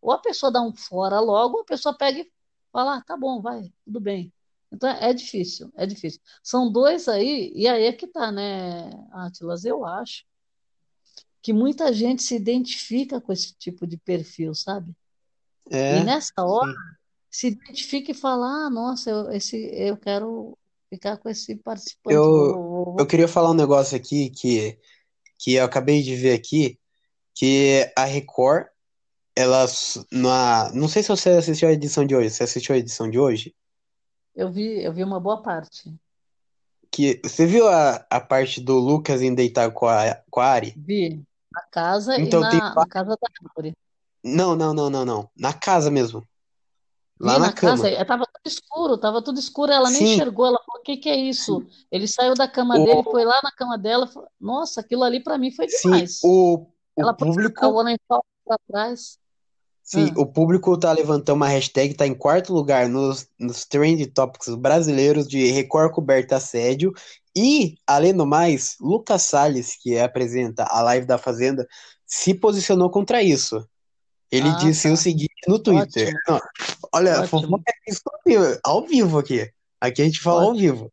Ou 0.00 0.12
a 0.12 0.18
pessoa 0.18 0.50
dá 0.52 0.60
um 0.62 0.74
fora 0.74 1.20
logo, 1.20 1.56
ou 1.56 1.62
a 1.62 1.64
pessoa 1.66 1.96
pega 1.96 2.20
e 2.20 2.32
fala, 2.72 2.96
ah, 2.98 3.02
tá 3.04 3.16
bom, 3.16 3.40
vai, 3.40 3.72
tudo 3.84 4.00
bem. 4.00 4.32
Então 4.72 4.88
é 4.88 5.12
difícil, 5.12 5.70
é 5.76 5.86
difícil. 5.86 6.20
São 6.42 6.70
dois 6.72 7.08
aí, 7.08 7.52
e 7.54 7.68
aí 7.68 7.84
é 7.84 7.92
que 7.92 8.06
tá, 8.06 8.32
né, 8.32 8.90
Atlas? 9.12 9.64
Eu 9.64 9.84
acho 9.84 10.24
que 11.42 11.52
muita 11.52 11.92
gente 11.92 12.22
se 12.22 12.36
identifica 12.36 13.20
com 13.20 13.32
esse 13.32 13.52
tipo 13.58 13.86
de 13.86 13.96
perfil, 13.98 14.54
sabe? 14.54 14.94
É, 15.70 15.98
E 16.00 16.04
nessa 16.04 16.32
hora 16.38 16.70
sim. 16.70 16.76
se 17.30 17.46
identifica 17.48 18.12
e 18.12 18.14
fala, 18.14 18.46
ah, 18.66 18.70
nossa, 18.70 19.10
eu, 19.10 19.30
esse, 19.32 19.56
eu 19.74 19.96
quero 19.96 20.56
ficar 20.88 21.16
com 21.16 21.28
esse 21.28 21.56
participante. 21.56 22.14
Eu, 22.14 22.22
Vou- 22.22 22.96
eu 23.00 23.06
queria 23.06 23.26
falar 23.26 23.50
um 23.50 23.54
negócio 23.54 23.96
aqui 23.96 24.30
que, 24.30 24.78
que 25.38 25.54
eu 25.54 25.64
acabei 25.64 26.02
de 26.02 26.14
ver 26.14 26.34
aqui, 26.34 26.78
que 27.34 27.90
a 27.96 28.04
Record, 28.04 28.66
ela, 29.34 29.66
na, 30.12 30.70
não 30.72 30.86
sei 30.86 31.02
se 31.02 31.08
você 31.08 31.30
assistiu 31.30 31.68
a 31.68 31.72
edição 31.72 32.04
de 32.06 32.14
hoje, 32.14 32.30
você 32.30 32.44
assistiu 32.44 32.74
a 32.74 32.78
edição 32.78 33.10
de 33.10 33.18
hoje? 33.18 33.54
Eu 34.34 34.50
vi, 34.50 34.82
eu 34.82 34.92
vi 34.92 35.02
uma 35.02 35.18
boa 35.18 35.42
parte. 35.42 35.92
Que, 36.90 37.20
você 37.24 37.46
viu 37.46 37.66
a, 37.66 38.06
a 38.10 38.20
parte 38.20 38.60
do 38.60 38.78
Lucas 38.78 39.22
indo 39.22 39.36
deitar 39.36 39.70
com 39.72 39.86
a, 39.86 40.14
com 40.30 40.40
a 40.40 40.46
Ari? 40.46 40.74
Vi 40.76 41.22
na 41.54 41.62
casa 41.70 42.16
e 42.18 42.22
Então 42.22 42.48
tem 42.48 42.58
na, 42.58 42.86
casa 42.86 43.16
da 43.20 43.28
árvore. 43.48 43.72
Não, 44.24 44.54
não, 44.56 44.72
não, 44.72 44.88
não, 44.90 45.04
não. 45.04 45.30
Na 45.36 45.52
casa 45.52 45.90
mesmo. 45.90 46.26
Lá 47.20 47.34
na 47.38 47.46
na 47.46 47.52
casa, 47.52 47.84
cama. 47.84 47.88
eh, 47.88 48.04
tava 48.04 48.24
tudo 48.26 48.46
escuro, 48.52 48.98
tava 48.98 49.22
tudo 49.22 49.38
escuro, 49.38 49.70
ela 49.70 49.90
nem 49.90 49.98
Sim. 50.06 50.14
enxergou, 50.14 50.46
ela 50.46 50.58
falou, 50.66 50.80
o 50.80 50.84
que 50.84 50.96
que 50.96 51.08
é 51.08 51.16
isso? 51.16 51.64
Ele 51.90 52.08
saiu 52.08 52.34
da 52.34 52.48
cama 52.48 52.76
O- 52.80 52.84
dele, 52.84 53.02
foi 53.04 53.24
lá 53.24 53.38
na 53.44 53.52
cama 53.52 53.78
dela, 53.78 54.08
falou, 54.08 54.28
nossa, 54.40 54.80
aquilo 54.80 55.04
ali 55.04 55.22
pra 55.22 55.38
mim 55.38 55.52
foi 55.52 55.68
Sim, 55.68 55.90
demais. 55.90 56.18
o, 56.24 56.66
o 56.96 57.00
Ela 57.02 57.14
público. 57.14 57.64
o 57.64 57.82
lençol 57.82 58.24
pra 58.44 58.56
trás. 58.66 59.18
Sim, 59.84 60.12
Ah. 60.16 60.20
o 60.20 60.26
público 60.26 60.76
tá 60.78 60.90
levantando 60.92 61.36
uma 61.36 61.48
hashtag, 61.48 61.94
tá 61.94 62.06
em 62.06 62.14
quarto 62.14 62.52
lugar 62.52 62.88
nos, 62.88 63.28
nos 63.38 63.64
trend 63.64 64.04
topics 64.06 64.52
brasileiros 64.56 65.28
de 65.28 65.50
Record 65.52 65.92
coberta 65.92 66.36
assédio. 66.36 66.92
E, 67.36 67.76
além 67.86 68.14
do 68.14 68.26
mais, 68.26 68.76
Lucas 68.80 69.22
Salles, 69.22 69.76
que 69.80 69.98
apresenta 69.98 70.64
a 70.64 70.82
live 70.82 71.06
da 71.06 71.16
Fazenda, 71.16 71.66
se 72.06 72.34
posicionou 72.34 72.90
contra 72.90 73.22
isso. 73.22 73.66
Ele 74.30 74.48
Ah, 74.48 74.56
disse 74.56 74.88
tá. 74.88 74.94
o 74.94 74.96
seguinte 74.96 75.32
no 75.48 75.58
Twitter. 75.58 76.12
Não, 76.28 76.40
olha, 76.92 77.26
fofoca 77.26 77.62
é 77.68 77.90
isso 77.90 78.00
ao 78.06 78.20
vivo- 78.26 78.60
ao 78.64 79.18
aqui. 79.18 79.50
Aqui 79.80 80.02
a 80.02 80.04
gente 80.04 80.20
fala 80.20 80.42
ao 80.42 80.50
Ótimo. 80.50 80.60
vivo. 80.60 80.92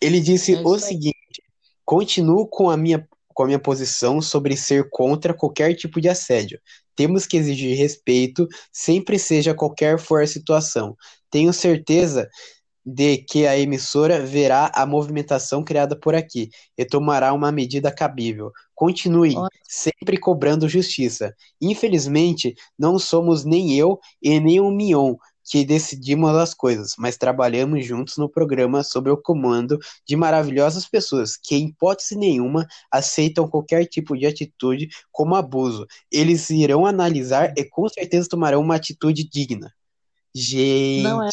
Ele 0.00 0.20
disse 0.20 0.54
É 0.54 0.60
o 0.60 0.78
seguinte: 0.78 1.42
continuo 1.84 2.46
com 2.46 2.68
a 2.68 2.76
minha, 2.76 3.06
com 3.28 3.42
a 3.42 3.46
minha 3.46 3.58
posição 3.58 4.20
sobre 4.20 4.56
ser 4.56 4.88
contra 4.90 5.32
qualquer 5.34 5.74
tipo 5.74 6.00
de 6.00 6.08
assédio. 6.08 6.60
Temos 6.96 7.26
que 7.26 7.36
exigir 7.36 7.76
respeito, 7.76 8.46
sempre 8.72 9.18
seja 9.18 9.54
qualquer 9.54 9.98
for 9.98 10.22
a 10.22 10.26
situação. 10.26 10.96
Tenho 11.30 11.52
certeza 11.52 12.28
de 12.84 13.18
que 13.18 13.46
a 13.46 13.58
emissora 13.58 14.20
verá 14.24 14.70
a 14.74 14.84
movimentação 14.84 15.64
criada 15.64 15.96
por 15.96 16.14
aqui 16.14 16.50
e 16.76 16.84
tomará 16.84 17.32
uma 17.32 17.50
medida 17.50 17.90
cabível. 17.90 18.52
Continue 18.74 19.34
sempre 19.68 20.18
cobrando 20.18 20.68
justiça. 20.68 21.34
Infelizmente, 21.60 22.54
não 22.78 22.98
somos 22.98 23.44
nem 23.44 23.74
eu 23.74 23.98
e 24.22 24.38
nem 24.40 24.60
o 24.60 24.70
Mion 24.70 25.16
que 25.44 25.64
decidimos 25.64 26.30
as 26.36 26.54
coisas, 26.54 26.94
mas 26.98 27.18
trabalhamos 27.18 27.84
juntos 27.84 28.16
no 28.16 28.28
programa 28.28 28.82
sob 28.82 29.10
o 29.10 29.16
comando 29.16 29.78
de 30.06 30.16
maravilhosas 30.16 30.88
pessoas 30.88 31.36
que, 31.36 31.54
em 31.54 31.66
hipótese 31.68 32.16
nenhuma, 32.16 32.66
aceitam 32.90 33.46
qualquer 33.46 33.84
tipo 33.86 34.16
de 34.16 34.26
atitude 34.26 34.88
como 35.12 35.34
abuso. 35.34 35.86
Eles 36.10 36.48
irão 36.48 36.86
analisar 36.86 37.52
e 37.56 37.64
com 37.64 37.86
certeza 37.88 38.28
tomarão 38.28 38.60
uma 38.62 38.76
atitude 38.76 39.28
digna. 39.28 39.72
Não 41.02 41.22
é. 41.22 41.30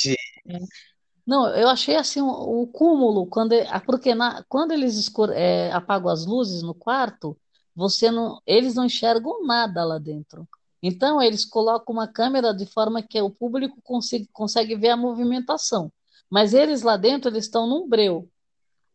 Não, 1.25 1.47
eu 1.55 1.67
achei 1.69 1.95
assim 1.95 2.21
o, 2.21 2.67
cúmulo 2.67 3.27
quando 3.27 3.53
ah, 3.69 3.79
porque 3.79 4.13
na, 4.15 4.43
quando 4.49 4.71
eles 4.71 4.95
escure- 4.97 5.33
é, 5.33 5.71
apagam 5.71 6.09
as 6.11 6.25
luzes 6.25 6.63
no 6.63 6.73
quarto, 6.73 7.37
você 7.75 8.09
não, 8.11 8.41
eles 8.45 8.75
não 8.75 8.85
enxergam 8.85 9.45
nada 9.45 9.83
lá 9.83 9.97
dentro. 9.99 10.47
Então 10.81 11.21
eles 11.21 11.45
colocam 11.45 11.93
uma 11.93 12.07
câmera 12.07 12.53
de 12.53 12.65
forma 12.65 13.01
que 13.03 13.21
o 13.21 13.29
público 13.29 13.79
consiga, 13.83 14.27
consegue 14.33 14.75
ver 14.75 14.89
a 14.89 14.97
movimentação. 14.97 15.91
Mas 16.29 16.53
eles 16.53 16.81
lá 16.81 16.97
dentro 16.97 17.29
eles 17.29 17.45
estão 17.45 17.67
num 17.67 17.87
breu. 17.87 18.27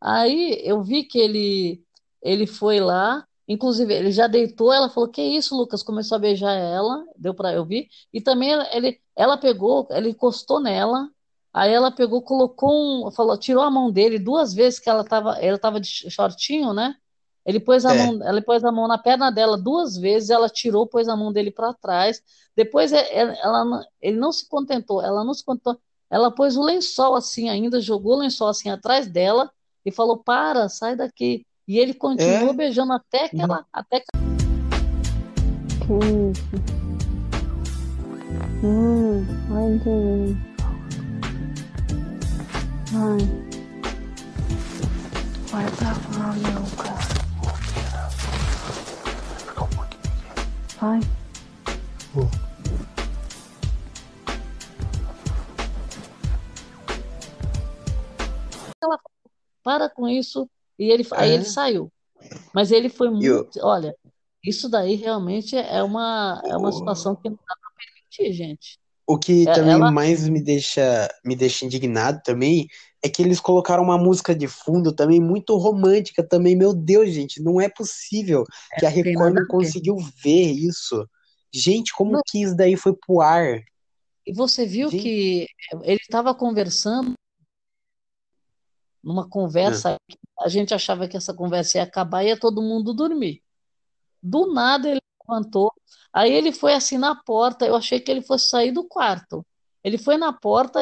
Aí 0.01 0.61
eu 0.65 0.83
vi 0.83 1.05
que 1.05 1.19
ele 1.19 1.83
ele 2.23 2.47
foi 2.47 2.81
lá, 2.81 3.27
inclusive 3.49 3.93
ele 3.95 4.11
já 4.13 4.27
deitou, 4.27 4.73
ela 4.73 4.89
falou: 4.91 5.09
"Que 5.11 5.23
isso, 5.23 5.57
Lucas?" 5.57 5.83
Começou 5.83 6.17
a 6.17 6.19
beijar 6.19 6.53
ela, 6.55 7.05
deu 7.17 7.35
para 7.35 7.53
eu 7.55 7.65
ver. 7.65 7.89
E 8.13 8.21
também 8.21 8.51
ele 8.73 9.01
ela 9.17 9.39
pegou, 9.39 9.87
ele 9.91 10.11
encostou 10.11 10.61
nela. 10.61 11.11
Aí 11.57 11.73
ela 11.73 11.91
pegou, 11.91 12.21
colocou 12.21 13.07
um, 13.07 13.11
falou, 13.11 13.35
tirou 13.39 13.63
a 13.63 13.71
mão 13.71 13.91
dele 13.91 14.19
duas 14.19 14.53
vezes 14.53 14.79
que 14.79 14.91
ela 14.91 15.03
tava, 15.03 15.39
ela 15.39 15.57
tava 15.59 15.81
de 15.81 15.89
shortinho, 16.11 16.75
né? 16.75 16.95
Ele 17.47 17.59
pôs 17.59 17.87
a 17.87 17.95
É. 17.95 17.97
mão, 17.97 18.23
ela 18.23 18.43
pôs 18.43 18.63
a 18.63 18.71
mão 18.71 18.87
na 18.87 18.99
perna 18.99 19.31
dela 19.33 19.57
duas 19.57 19.97
vezes, 19.97 20.29
ela 20.29 20.51
tirou, 20.51 20.87
pôs 20.87 21.09
a 21.09 21.17
mão 21.17 21.33
dele 21.33 21.51
para 21.51 21.73
trás. 21.73 22.21
Depois 22.55 22.93
é- 22.93 23.09
é- 23.11 23.41
ela, 23.43 23.65
não- 23.65 23.83
ele 24.03 24.19
não 24.19 24.33
se 24.33 24.47
contentou, 24.47 25.01
ela 25.01 25.25
não 25.25 25.33
se 25.33 25.43
contentou. 25.43 25.79
Ela 26.11 26.31
pôs 26.31 26.59
o 26.59 26.63
lençol 26.63 27.15
assim 27.15 27.49
ainda, 27.49 27.81
jogou 27.81 28.17
o 28.17 28.19
lençol 28.19 28.49
assim 28.49 28.69
atrás 28.69 29.07
dela 29.07 29.51
e 29.83 29.91
falou: 29.91 30.19
"Para, 30.19 30.69
sai 30.69 30.95
daqui". 30.95 31.47
E 31.67 31.79
ele 31.79 31.95
continuou 31.95 32.51
É. 32.51 32.57
beijando 32.57 32.93
até 32.93 33.31
que 33.31 33.41
ela, 33.41 33.65
até 33.73 34.01
que? 34.01 34.07
Hum, 38.63 39.25
ai, 39.51 40.56
Ai. 42.99 43.19
Vai 45.51 45.67
pra 45.77 45.93
lá, 46.19 46.35
Lucas. 46.61 47.17
Vai. 50.81 51.01
ela 58.83 58.99
falou, 58.99 59.01
para 59.63 59.89
com 59.91 60.09
isso. 60.09 60.49
E 60.79 60.91
ele, 60.91 61.07
aí 61.13 61.31
É. 61.31 61.35
ele 61.35 61.45
saiu. 61.45 61.93
Mas 62.55 62.71
ele 62.71 62.89
foi 62.89 63.11
muito. 63.11 63.59
Olha, 63.63 63.95
isso 64.43 64.69
daí 64.69 64.95
realmente 64.95 65.57
é 65.57 65.83
uma, 65.83 66.41
é 66.45 66.57
uma 66.57 66.73
situação 66.73 67.15
que 67.15 67.29
não 67.29 67.37
dá 67.37 67.57
para 67.61 67.71
permitir, 67.77 68.33
gente. 68.33 68.79
O 69.07 69.17
que 69.17 69.49
É, 69.49 69.53
também 69.53 69.75
ela- 69.75 69.91
mais 69.93 70.29
me 70.29 70.41
deixa, 70.43 71.09
me 71.25 71.37
deixa 71.37 71.65
indignado 71.65 72.21
também 72.25 72.67
é 73.03 73.09
que 73.09 73.23
eles 73.23 73.39
colocaram 73.39 73.85
uma 73.85 73.97
música 73.97 74.35
de 74.35 74.49
fundo 74.49 74.93
também 74.93 75.21
muito 75.21 75.57
romântica 75.57 76.27
também. 76.27 76.57
Meu 76.57 76.75
Deus, 76.75 77.11
gente, 77.11 77.41
não 77.41 77.61
é 77.61 77.69
possível 77.69 78.45
que 78.79 78.85
a 78.85 78.89
Record 78.89 79.35
não 79.35 79.47
conseguiu 79.47 79.97
ver 79.97 80.51
isso. 80.51 81.09
Gente, 81.55 81.95
como 81.95 82.13
Não. 82.13 82.21
que 82.27 82.43
isso 82.43 82.57
daí 82.57 82.77
foi 82.77 82.95
pro 82.95 83.21
ar? 83.21 83.63
E 84.27 84.33
você 84.33 84.67
viu 84.67 84.91
Gente. 84.91 85.03
que 85.03 85.47
ele 85.85 86.01
estava 86.03 86.35
conversando 86.35 87.13
numa 89.03 89.29
conversa, 89.29 89.97
que 90.09 90.19
a 90.41 90.49
gente 90.49 90.75
achava 90.75 91.07
que 91.07 91.17
essa 91.17 91.33
conversa 91.33 91.79
ia 91.79 91.85
acabar 91.85 92.25
e 92.25 92.29
ia 92.29 92.37
todo 92.39 92.61
mundo 92.61 92.93
dormir. 92.93 93.41
Do 94.21 94.53
nada 94.53 94.89
ele 94.91 95.01
levantou, 95.29 95.73
aí 96.17 96.33
ele 96.33 96.53
foi 96.53 96.75
assim 96.75 96.99
na 96.99 97.15
porta, 97.15 97.67
eu 97.67 97.77
achei 97.77 98.01
que 98.01 98.11
ele 98.11 98.23
fosse 98.23 98.49
sair 98.51 98.73
do 98.73 98.85
quarto. 98.85 99.47
Ele 99.85 99.99
foi 99.99 100.17
na 100.17 100.33
porta, 100.33 100.81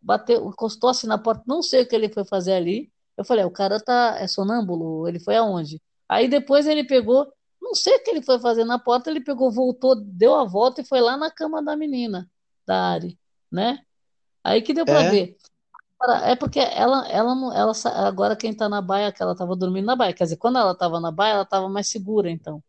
bateu, 0.00 0.46
encostou 0.48 0.90
assim 0.90 1.06
na 1.06 1.18
porta, 1.18 1.42
não 1.46 1.62
sei 1.62 1.82
o 1.82 1.88
que 1.88 1.94
ele 1.96 2.08
foi 2.12 2.24
fazer 2.24 2.52
ali. 2.54 2.90
Eu 3.16 3.24
falei, 3.24 3.44
"Ah, 3.44 3.46
o 3.46 3.50
cara 3.50 3.80
tá, 3.80 4.16
é 4.20 4.26
sonâmbulo, 4.26 5.08
ele 5.08 5.20
foi 5.20 5.36
aonde? 5.36 5.80
Aí 6.08 6.28
depois 6.28 6.66
ele 6.66 6.84
pegou, 6.84 7.26
não 7.62 7.74
sei 7.74 7.96
o 7.96 8.02
que 8.04 8.10
ele 8.10 8.22
foi 8.22 8.38
fazer 8.40 8.64
na 8.64 8.78
porta, 8.78 9.10
ele 9.10 9.20
pegou, 9.22 9.50
voltou, 9.50 9.94
deu 9.96 10.34
a 10.34 10.44
volta 10.44 10.80
e 10.82 10.84
foi 10.84 11.00
lá 11.00 11.16
na 11.16 11.30
cama 11.30 11.62
da 11.62 11.76
menina, 11.76 12.28
da 12.66 12.76
Ari, 12.92 13.18
né? 13.50 13.80
Aí 14.44 14.62
que 14.62 14.74
deu 14.74 14.86
pra 14.86 15.02
É. 15.02 15.10
ver. 15.10 15.36
É 16.24 16.36
porque 16.36 16.58
ela, 16.60 17.08
ela, 17.08 17.34
não- 17.34 17.52
ela, 17.52 17.72
agora 18.06 18.36
quem 18.36 18.54
tá 18.54 18.68
na 18.68 18.82
baia, 18.82 19.10
que 19.12 19.22
ela 19.22 19.34
tava 19.34 19.56
dormindo 19.56 19.86
na 19.86 19.96
baia, 19.96 20.12
quer 20.12 20.24
dizer, 20.24 20.36
quando 20.36 20.58
ela 20.58 20.74
tava 20.76 21.00
na 21.00 21.10
baia, 21.10 21.34
ela 21.34 21.44
tava 21.46 21.68
mais 21.68 21.88
segura, 21.88 22.30
então, 22.30 22.62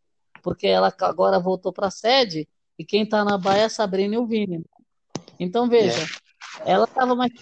porque 0.45 0.67
ela 0.67 0.93
agora 1.01 1.39
voltou 1.39 1.73
pra 1.73 1.89
sede 1.89 2.47
e 2.77 2.85
quem 2.85 3.03
tá 3.03 3.25
na 3.25 3.35
baia 3.35 3.61
é 3.61 3.65
a 3.65 3.69
Sabrina 3.69 4.13
e 4.13 4.17
o 4.19 4.27
Vini. 4.27 4.63
Então, 5.39 5.67
veja, 5.67 6.05
ela 6.63 6.85
tava 6.85 7.15
mais 7.15 7.31
na 7.33 7.41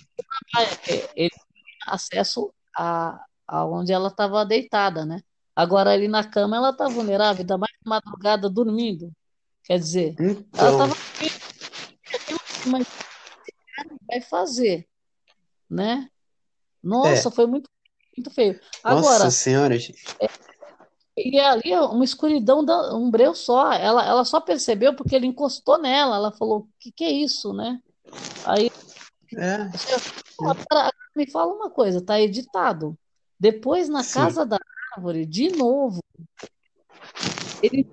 baia, 0.54 0.70
porque 0.70 1.10
ele 1.14 1.30
tinha 1.30 1.94
acesso 1.94 2.54
a, 2.74 3.22
a 3.46 3.66
onde 3.66 3.92
ela 3.92 4.10
tava 4.10 4.46
deitada, 4.46 5.06
né? 5.06 5.22
Agora 5.54 5.92
ali 5.92 6.08
na 6.08 6.24
cama 6.24 6.56
ela 6.56 6.72
tá 6.72 6.88
vulnerável, 6.88 7.42
ainda 7.42 7.58
mais 7.58 7.74
de 7.74 7.90
madrugada 7.90 8.50
dormindo. 8.50 9.12
Quer 9.66 9.80
dizer, 9.80 10.16
ela 10.58 10.70
Então, 10.70 10.78
tava 10.78 10.94
mas 12.68 12.88
o 12.88 13.44
que 13.44 13.52
esse 13.52 13.76
cara 13.76 13.98
vai 14.08 14.22
fazer, 14.22 14.88
né? 15.70 16.10
Nossa, 16.82 17.30
foi 17.30 17.48
muito, 17.48 17.70
muito 18.16 18.32
feio. 18.32 18.62
Agora, 18.82 19.26
nossa 19.26 19.32
senhora, 19.32 19.78
gente. 19.78 20.06
E 21.18 21.40
ali 21.40 21.74
uma 21.76 22.04
escuridão, 22.04 22.64
da- 22.66 22.96
um 22.96 23.10
breu 23.10 23.36
só. 23.36 23.72
Ela, 23.74 24.06
ela 24.06 24.26
só 24.26 24.42
percebeu 24.42 24.96
porque 24.96 25.16
ele 25.16 25.28
encostou 25.28 25.78
nela. 25.78 26.16
Ela 26.16 26.32
falou: 26.32 26.60
O 26.60 26.68
que, 26.80 26.92
que 26.92 27.04
é 27.04 27.12
isso, 27.12 27.54
né? 27.54 27.80
Aí, 28.46 28.70
É, 29.38 29.70
me 31.16 31.30
fala 31.30 31.54
uma 31.54 31.70
coisa: 31.70 32.02
tá 32.02 32.20
editado. 32.20 32.98
Depois, 33.40 33.90
na 33.90 34.04
Sim. 34.04 34.14
casa 34.14 34.46
da 34.46 34.58
árvore, 34.96 35.26
de 35.26 35.50
novo, 35.50 36.00
ele 37.62 37.88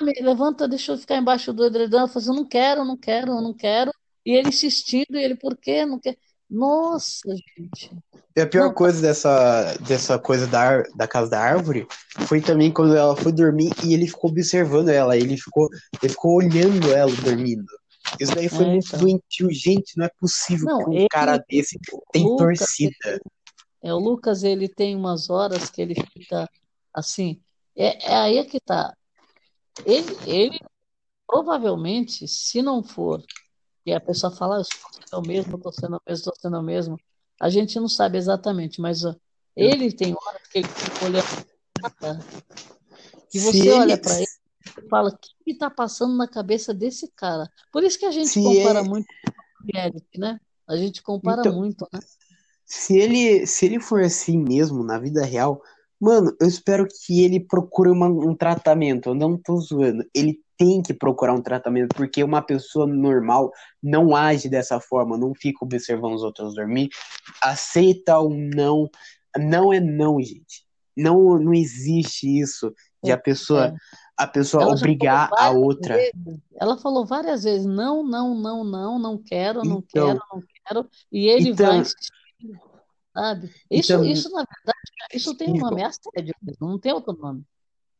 "Ah, 0.00 0.04
me 0.04 0.12
levanta, 0.20 0.68
deixa 0.68 0.92
eu 0.92 0.98
ficar 0.98 1.16
embaixo 1.16 1.52
do 1.52 1.64
edredom. 1.64 1.98
Ela 1.98 2.08
falou 2.08 2.20
assim, 2.30 2.40
não 2.40 2.48
quero, 2.48 2.84
não 2.84 2.96
quero, 2.96 3.40
não 3.40 3.54
quero. 3.54 3.92
E 4.24 4.32
ele 4.32 4.48
insistindo, 4.48 5.16
e 5.16 5.22
ele, 5.22 5.34
por 5.34 5.56
quê? 5.56 5.84
Não 5.84 5.98
quer. 5.98 6.16
Nossa, 6.52 7.34
gente. 7.56 7.90
E 8.36 8.40
a 8.40 8.46
pior 8.46 8.66
Não, 8.68 8.74
coisa 8.74 9.00
dessa, 9.00 9.74
dessa 9.86 10.18
coisa 10.18 10.46
da, 10.46 10.82
da 10.94 11.08
casa 11.08 11.30
da 11.30 11.40
árvore 11.40 11.86
foi 12.26 12.40
também 12.42 12.70
quando 12.70 12.94
ela 12.94 13.16
foi 13.16 13.32
dormir 13.32 13.70
e 13.82 13.94
ele 13.94 14.06
ficou 14.06 14.30
observando 14.30 14.90
ela, 14.90 15.16
ele 15.16 15.36
ficou, 15.38 15.68
ele 16.02 16.12
ficou 16.12 16.36
olhando 16.36 16.92
ela 16.92 17.10
dormindo. 17.16 17.64
Isso 18.20 18.34
daí 18.34 18.48
foi 18.48 18.66
É, 18.66 18.68
muito 18.68 18.86
então. 18.88 19.00
doentio. 19.00 19.50
Gente, 19.50 19.96
não 19.96 20.04
é 20.04 20.10
possível 20.20 20.66
Não, 20.66 20.84
que 20.84 20.90
um 20.90 20.94
ele- 20.94 21.08
cara 21.08 21.38
desse 21.48 21.78
tem 22.12 22.24
Lucas, 22.24 22.58
torcida. 22.58 23.20
É, 23.82 23.94
o 23.94 23.98
Lucas, 23.98 24.42
ele 24.42 24.68
tem 24.68 24.94
umas 24.94 25.30
horas 25.30 25.70
que 25.70 25.80
ele 25.80 25.94
fica 26.12 26.46
assim. 26.94 27.40
É, 27.74 28.12
é 28.12 28.14
aí 28.16 28.38
é 28.38 28.44
que 28.44 28.60
tá. 28.60 28.94
Ele, 29.86 30.16
ele 30.26 30.60
provavelmente, 31.26 32.28
se 32.28 32.60
não 32.60 32.82
for, 32.82 33.22
e 33.84 33.92
a 33.92 34.00
pessoa 34.00 34.34
fala, 34.34 34.56
"Ah, 34.56 34.58
eu 34.58 34.62
estou 34.62 34.92
sendo 34.92 35.06
eu 35.12 35.22
mesmo, 35.22 35.56
estou 35.56 35.72
sendo 35.72 35.94
eu 35.96 36.00
mesmo, 36.06 36.20
estou 36.20 36.34
sendo 36.36 36.56
eu 36.56 36.62
mesmo, 36.62 37.00
a 37.40 37.48
gente 37.50 37.78
não 37.80 37.88
sabe 37.88 38.18
exatamente, 38.18 38.80
mas 38.80 39.04
ó, 39.04 39.14
ele 39.56 39.92
tem 39.92 40.14
horas 40.14 40.42
que 40.48 40.58
ele 40.58 40.68
fica 40.68 41.04
olhando 41.04 41.52
que 43.30 43.38
você 43.40 43.70
olha 43.70 43.98
para 43.98 44.16
ele 44.16 44.26
e 44.78 44.88
fala, 44.88 45.10
o 45.10 45.18
que 45.18 45.50
está 45.50 45.68
passando 45.70 46.16
na 46.16 46.28
cabeça 46.28 46.72
desse 46.72 47.10
cara? 47.16 47.50
Por 47.72 47.82
isso 47.82 47.98
que 47.98 48.06
a 48.06 48.10
gente 48.10 48.40
compara 48.40 48.82
muito 48.82 49.06
com 49.06 49.64
o 49.64 49.72
reality, 49.74 50.18
né? 50.18 50.40
A 50.68 50.76
gente 50.76 51.02
compara 51.02 51.40
Então, 51.40 51.54
muito, 51.54 51.86
né? 51.92 52.00
Se 52.64 52.96
ele, 52.96 53.46
se 53.46 53.66
ele 53.66 53.80
for 53.80 54.02
assim 54.02 54.38
mesmo 54.38 54.82
na 54.84 54.98
vida 54.98 55.24
real, 55.24 55.60
mano, 56.00 56.34
eu 56.40 56.46
espero 56.46 56.86
que 56.88 57.22
ele 57.22 57.40
procure 57.40 57.90
uma- 57.90 58.08
um 58.08 58.34
tratamento. 58.34 59.10
Eu 59.10 59.14
não 59.14 59.36
tô 59.36 59.58
zoando. 59.60 60.04
Ele 60.14 60.40
tem 60.62 60.80
que 60.80 60.94
procurar 60.94 61.34
um 61.34 61.42
tratamento, 61.42 61.94
porque 61.96 62.22
uma 62.22 62.40
pessoa 62.40 62.86
normal 62.86 63.50
não 63.82 64.14
age 64.14 64.48
dessa 64.48 64.78
forma, 64.80 65.18
não 65.18 65.34
fica 65.34 65.64
observando 65.64 66.14
os 66.14 66.22
outros 66.22 66.54
dormir. 66.54 66.88
Aceita 67.42 68.16
ou 68.18 68.30
não. 68.30 68.88
Não 69.36 69.72
é 69.72 69.80
não, 69.80 70.20
gente. 70.20 70.64
Não, 70.96 71.36
não 71.38 71.52
existe 71.52 72.28
isso 72.38 72.72
de 73.02 73.10
a 73.10 73.18
pessoa, 73.18 73.66
É. 73.68 73.74
a 74.16 74.26
pessoa 74.28 74.62
Ela 74.62 74.72
obrigar 74.74 75.28
a 75.36 75.50
outra. 75.50 75.96
vezes. 75.96 76.12
Ela 76.54 76.78
falou 76.78 77.04
várias 77.04 77.42
vezes, 77.42 77.66
não, 77.66 78.04
não, 78.04 78.34
não, 78.34 78.62
não, 78.62 78.98
não 78.98 79.18
quero, 79.18 79.64
não 79.64 79.78
Então, 79.78 80.06
quero, 80.06 80.20
não 80.32 80.42
quero. 80.64 80.90
E 81.10 81.26
ele 81.26 81.50
então, 81.50 81.82
vai 81.82 81.84
sabe? 83.14 83.50
Isso, 83.70 83.92
então, 83.92 84.04
isso, 84.04 84.30
na 84.30 84.44
verdade, 84.44 84.78
isso 85.12 85.34
tem 85.34 85.50
um 85.50 85.56
nome, 85.56 85.82
é 85.82 85.86
assédio 85.86 86.34
não 86.60 86.78
tem 86.78 86.92
outro 86.92 87.14
nome. 87.14 87.44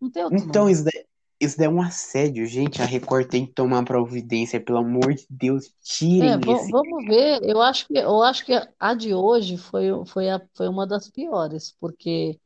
Não 0.00 0.10
tem 0.10 0.22
outro 0.24 0.38
Então, 0.38 0.62
nome. 0.62 0.72
isso 0.72 0.84
daí, 0.84 1.04
isso 1.45 1.59
daí 1.59 1.66
é 1.66 1.70
um 1.70 1.82
assédio, 1.82 2.47
gente. 2.47 2.80
A 2.80 2.84
Record 2.84 3.28
tem 3.28 3.45
que 3.47 3.53
tomar 3.53 3.84
providência, 3.84 4.61
pelo 4.61 4.78
amor 4.78 5.12
de 5.14 5.26
Deus, 5.28 5.66
É, 5.66 5.70
tirem 5.82 6.40
va- 6.40 6.53
esse. 6.55 6.70
vamos 6.70 7.05
ver. 7.07 7.40
Eu 7.43 7.61
acho 7.61 7.86
que, 7.86 7.99
eu 7.99 8.22
acho 8.22 8.45
que 8.45 8.53
a 8.78 8.95
de 8.95 9.12
hoje 9.12 9.57
foi, 9.57 9.86
foi, 10.07 10.30
a, 10.30 10.40
foi 10.55 10.68
uma 10.68 10.86
das 10.86 11.11
piores, 11.11 11.74
porque 11.80 12.38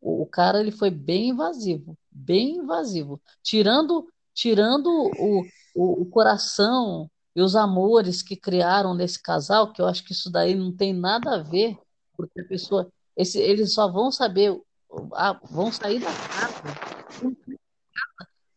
o, 0.00 0.22
o 0.22 0.26
cara 0.26 0.60
ele 0.60 0.70
foi 0.70 0.90
bem 0.90 1.30
invasivo, 1.30 1.96
bem 2.10 2.56
invasivo, 2.58 3.20
tirando, 3.42 4.06
tirando 4.32 4.86
o, 4.88 5.44
o, 5.74 6.02
o 6.02 6.06
coração 6.06 7.10
e 7.34 7.42
os 7.42 7.56
amores 7.56 8.22
que 8.22 8.36
criaram 8.36 8.94
nesse 8.94 9.20
casal, 9.20 9.72
que 9.72 9.82
eu 9.82 9.86
acho 9.86 10.04
que 10.04 10.12
isso 10.12 10.30
daí 10.30 10.54
não 10.54 10.70
tem 10.70 10.92
nada 10.92 11.34
a 11.34 11.42
ver, 11.42 11.76
porque 12.16 12.40
a 12.40 12.44
pessoa, 12.44 12.88
esse, 13.16 13.40
eles 13.40 13.74
só 13.74 13.90
vão 13.90 14.12
saber, 14.12 14.56
vão 15.50 15.72
sair 15.72 15.98
da 15.98 16.12
casa. 16.28 16.62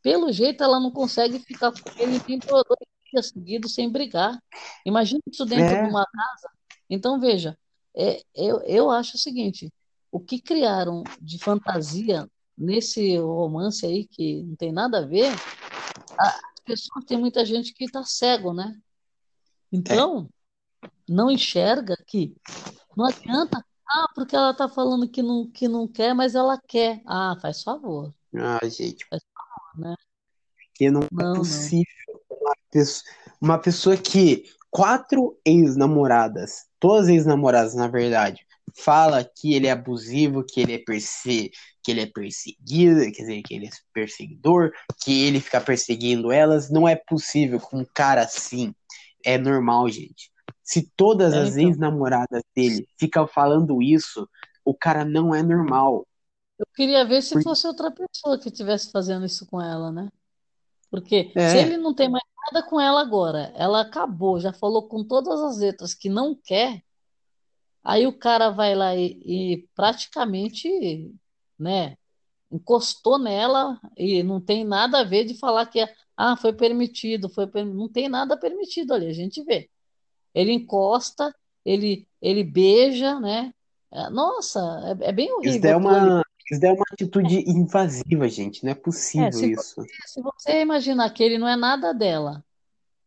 Pelo 0.08 0.32
jeito, 0.32 0.64
ela 0.64 0.80
não 0.80 0.90
consegue 0.90 1.38
ficar 1.40 1.70
com 1.74 1.90
ele 2.02 2.22
nem 2.26 2.40
dois 2.40 2.64
dois 2.64 2.80
dias 3.12 3.28
seguidos 3.28 3.74
sem 3.74 3.92
brigar. 3.92 4.42
Imagina 4.86 5.20
isso 5.30 5.46
dentro 5.46 5.76
de 5.76 5.82
É, 5.82 5.88
uma 5.90 6.06
casa. 6.06 6.50
Então, 6.90 7.20
veja, 7.20 7.58
é, 7.94 8.22
eu, 8.34 8.62
eu 8.62 8.90
acho 8.90 9.18
o 9.18 9.20
seguinte: 9.20 9.70
o 10.10 10.18
que 10.18 10.40
criaram 10.40 11.04
de 11.22 11.38
fantasia 11.40 12.26
nesse 12.58 13.18
romance 13.18 13.86
aí, 13.86 14.06
que 14.08 14.44
não 14.44 14.56
tem 14.56 14.72
nada 14.72 15.00
a 15.00 15.06
ver, 15.06 15.30
a- 16.18 16.28
as 16.28 16.60
pessoas, 16.64 17.04
tem 17.04 17.18
muita 17.18 17.44
gente 17.44 17.74
que 17.74 17.84
está 17.84 18.02
cego, 18.06 18.54
né? 18.54 18.80
é. 18.80 19.76
Então, 19.76 20.30
não 21.06 21.30
enxerga 21.30 21.98
que 22.08 22.34
não 22.96 23.06
adianta, 23.08 23.62
ah, 23.90 24.08
porque 24.16 24.38
ela 24.38 24.52
está 24.52 24.70
falando 24.70 25.06
que 25.10 25.22
não, 25.22 25.46
que 25.52 25.68
não 25.68 25.86
quer, 25.86 26.14
mas 26.16 26.34
ela 26.34 26.58
quer. 26.66 27.02
Ah, 27.06 27.36
faz 27.42 27.62
favor, 27.62 28.14
Ah, 28.36 28.60
gente, 28.70 29.06
faz 29.10 29.22
favor, 29.22 29.27
né? 29.78 29.96
porque 30.70 30.92
não 30.92 31.02
é 31.04 31.08
Não, 31.12 31.34
não. 31.34 31.34
possível 31.34 31.86
uma 32.30 32.56
pessoa, 32.72 33.04
uma 33.42 33.58
pessoa 33.60 33.98
que 33.98 34.44
quatro 34.70 35.38
ex-namoradas, 35.46 36.66
todas 36.80 37.10
ex-namoradas, 37.10 37.74
na 37.76 37.88
verdade, 37.88 38.46
fala 38.78 39.24
que 39.24 39.54
ele 39.56 39.68
é 39.68 39.72
abusivo, 39.72 40.44
que 40.44 40.62
ele 40.62 40.74
é 40.74 40.78
perse... 40.80 41.52
que 41.84 41.92
ele 41.92 42.02
é 42.02 42.06
perseguido, 42.06 43.00
quer 43.12 43.22
dizer, 43.24 43.42
que 43.44 43.56
ele 43.56 43.68
é 43.68 43.70
perseguidor, 43.94 44.72
que 45.04 45.24
ele 45.26 45.40
fica 45.40 45.60
perseguindo 45.62 46.32
elas. 46.32 46.70
Não 46.70 46.88
é 46.88 46.96
possível 46.96 47.60
com 47.60 47.80
um 47.80 47.86
cara 47.94 48.22
assim. 48.22 48.74
É 49.26 49.38
normal, 49.38 49.90
gente. 49.90 50.30
Se 50.64 50.92
todas 50.96 51.34
É, 51.34 51.40
as 51.42 51.58
então. 51.58 51.70
ex-namoradas 51.70 52.44
dele 52.56 52.88
ficam 53.00 53.26
falando 53.28 53.82
isso, 53.82 54.28
o 54.66 54.76
cara 54.76 55.04
não 55.06 55.34
é 55.34 55.42
normal. 55.42 56.06
Eu 56.60 56.66
queria 56.76 57.06
ver 57.06 57.22
se 57.22 57.38
fosse 57.42 57.68
outra 57.68 57.92
pessoa 57.92 58.40
que 58.40 58.50
estivesse 58.50 58.92
fazendo 58.92 59.26
isso 59.26 59.46
com 59.48 59.62
ela, 59.62 59.92
né? 59.92 60.10
Porque 60.92 61.38
se 61.44 61.58
É, 61.58 61.60
ele 61.60 61.78
não 61.78 61.94
tem 61.96 62.10
mais 62.10 62.24
nada 62.54 62.68
com 62.70 62.80
ela 62.82 63.02
agora, 63.02 63.54
ela 63.56 63.82
acabou, 63.82 64.40
já 64.40 64.54
falou 64.54 64.88
com 64.88 65.04
todas 65.06 65.42
as 65.42 65.60
letras 65.60 65.94
que 65.94 66.10
não 66.10 66.36
quer, 66.36 66.84
aí 67.84 68.06
o 68.08 68.18
cara 68.18 68.50
vai 68.50 68.76
lá 68.76 68.96
e, 68.96 69.54
e 69.54 69.68
praticamente, 69.76 70.70
né, 71.58 71.98
encostou 72.52 73.20
nela 73.20 73.80
e 73.98 74.24
não 74.24 74.42
tem 74.42 74.66
nada 74.66 75.02
a 75.02 75.04
ver 75.04 75.26
de 75.26 75.38
falar 75.40 75.68
que 75.68 75.80
é, 75.82 75.94
ah, 76.18 76.38
foi 76.38 76.54
permitido, 76.54 77.30
foi 77.30 77.48
per- 77.48 77.66
não 77.66 77.90
tem 77.90 78.10
nada 78.10 78.38
permitido 78.40 78.94
ali, 78.94 79.08
a 79.08 79.14
gente 79.14 79.44
vê. 79.44 79.70
Ele 80.34 80.52
encosta, 80.54 81.34
ele 81.66 82.08
ele 82.22 82.44
beija, 82.44 83.20
né? 83.20 83.54
É, 83.92 84.10
Nossa, 84.10 84.60
é, 85.04 85.10
é 85.10 85.12
bem 85.14 85.32
isso 85.44 85.60
daí 85.60 85.72
horrível 85.72 85.72
é 85.72 85.76
aquilo 85.76 85.96
ali. 85.96 86.18
uma, 86.18 86.24
isso 86.52 86.66
é 86.66 86.72
uma 86.72 86.86
atitude 86.92 87.40
invasiva, 87.50 88.28
gente. 88.30 88.64
Não 88.64 88.72
é 88.72 88.74
É, 88.74 88.76
possível 88.76 89.32
se 89.32 89.52
isso. 89.52 89.76
você, 89.76 89.88
se 90.06 90.22
você 90.22 90.62
imaginar 90.62 91.10
que 91.12 91.24
ele 91.24 91.38
não 91.38 91.48
é 91.48 91.56
nada 91.56 91.94
dela, 91.94 92.44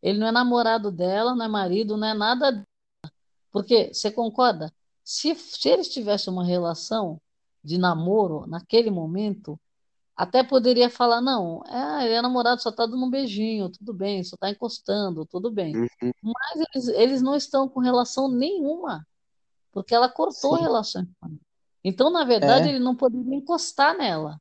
ele 0.01 0.19
não 0.19 0.27
é 0.27 0.31
namorado 0.31 0.91
dela, 0.91 1.35
não 1.35 1.45
é 1.45 1.47
marido, 1.47 1.97
não 1.97 2.07
é 2.07 2.13
nada. 2.13 2.65
Porque, 3.51 3.93
você 3.93 4.11
concorda? 4.11 4.73
Se, 5.03 5.35
se 5.35 5.69
eles 5.69 5.89
tivessem 5.89 6.31
uma 6.31 6.45
relação 6.45 7.19
de 7.63 7.77
namoro 7.77 8.45
naquele 8.47 8.89
momento, 8.91 9.59
até 10.15 10.43
poderia 10.43 10.89
falar, 10.89 11.21
não, 11.21 11.63
é, 11.67 12.05
ele 12.05 12.13
é 12.15 12.21
namorado, 12.21 12.61
só 12.61 12.71
tá 12.71 12.85
dando 12.85 13.03
um 13.05 13.09
beijinho, 13.09 13.69
tudo 13.69 13.93
bem, 13.93 14.23
só 14.23 14.37
tá 14.37 14.49
encostando, 14.49 15.25
tudo 15.25 15.51
bem. 15.51 15.75
Uhum, 15.75 16.11
Mas 16.23 16.65
eles, 16.73 16.87
eles 16.89 17.21
não 17.21 17.35
estão 17.35 17.67
com 17.67 17.79
relação 17.79 18.29
nenhuma, 18.29 19.05
porque 19.71 19.93
ela 19.95 20.09
cortou 20.09 20.55
a 20.55 20.57
sim. 20.57 20.63
relação 20.63 21.07
com 21.19 21.27
ele. 21.27 21.41
Então, 21.83 22.09
na 22.11 22.23
verdade, 22.23 22.67
É, 22.67 22.71
ele 22.71 22.79
não 22.79 22.95
poderia 22.95 23.35
encostar 23.35 23.97
nela, 23.97 24.39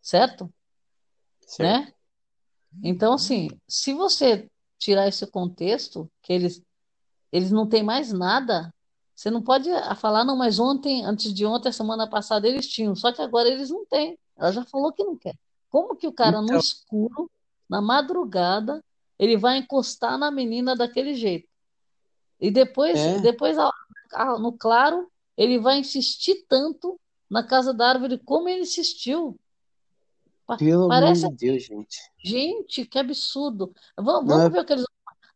certo? 0.00 0.52
Né? 1.58 1.92
Então, 2.82 3.14
assim, 3.14 3.48
se 3.68 3.92
você 3.92 4.50
tirar 4.78 5.06
esse 5.06 5.26
contexto, 5.26 6.10
que 6.22 6.32
eles, 6.32 6.62
eles 7.30 7.50
não 7.50 7.68
têm 7.68 7.82
mais 7.82 8.12
nada, 8.12 8.72
você 9.14 9.30
não 9.30 9.42
pode 9.42 9.70
ah, 9.70 9.94
falar, 9.94 10.24
não, 10.24 10.36
mas 10.36 10.58
ontem, 10.58 11.04
antes 11.04 11.32
de 11.32 11.46
ontem, 11.46 11.68
a 11.68 11.72
semana 11.72 12.08
passada 12.08 12.48
eles 12.48 12.66
tinham, 12.66 12.96
só 12.96 13.12
que 13.12 13.22
agora 13.22 13.48
eles 13.48 13.70
não 13.70 13.86
têm. 13.86 14.18
Ela 14.36 14.50
já 14.50 14.64
falou 14.64 14.92
que 14.92 15.04
não 15.04 15.16
quer. 15.16 15.36
Como 15.70 15.94
que 15.94 16.08
o 16.08 16.12
cara 16.12 16.40
no 16.40 16.46
Então, 16.46 16.58
escuro, 16.58 17.30
na 17.68 17.80
madrugada, 17.80 18.82
ele 19.18 19.36
vai 19.36 19.58
encostar 19.58 20.18
na 20.18 20.30
menina 20.30 20.74
daquele 20.74 21.14
jeito? 21.14 21.48
E 22.40 22.50
depois, 22.50 22.98
é, 22.98 23.20
depois 23.20 23.56
no 24.40 24.52
claro, 24.52 25.11
ele 25.36 25.58
vai 25.58 25.78
insistir 25.78 26.44
tanto 26.48 26.98
na 27.30 27.42
casa 27.42 27.72
da 27.72 27.88
árvore 27.88 28.18
como 28.18 28.48
ele 28.48 28.62
insistiu. 28.62 29.38
Pelo 30.58 30.84
amor 30.84 30.88
Parece 30.88 31.28
de 31.30 31.36
Deus, 31.36 31.62
gente. 31.62 31.98
Gente, 32.22 32.84
que 32.84 32.98
absurdo. 32.98 33.72
Vamos, 33.96 34.28
Não 34.28 34.36
vamos 34.36 34.44
é, 34.44 34.50
ver 34.50 34.60
o 34.60 34.64
que 34.64 34.72
eles. 34.74 34.84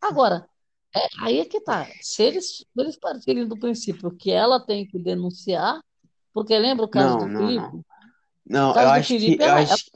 Agora, 0.01 0.47
é, 0.95 1.07
aí 1.21 1.41
é 1.41 1.45
que 1.45 1.61
tá. 1.61 1.87
Se 2.01 2.23
eles, 2.23 2.65
eles 2.77 2.97
partirem 2.97 3.47
do 3.47 3.59
princípio 3.59 4.11
que 4.11 4.31
ela 4.31 4.61
tem 4.61 4.87
que 4.87 4.99
denunciar, 4.99 5.81
porque 6.33 6.59
lembra 6.59 6.85
o 6.85 6.89
caso 6.89 7.19
não, 7.19 7.19
do 7.19 7.27
não, 7.27 7.41
não. 7.41 7.47
Felipe? 7.47 7.77
O 7.77 7.85
Não, 8.47 8.75
eu 8.75 8.89
acho 8.91 9.09
que, 9.09 9.19
Felipe, 9.19 9.43
eu 9.43 9.49
ela, 9.49 9.61
acho, 9.61 9.91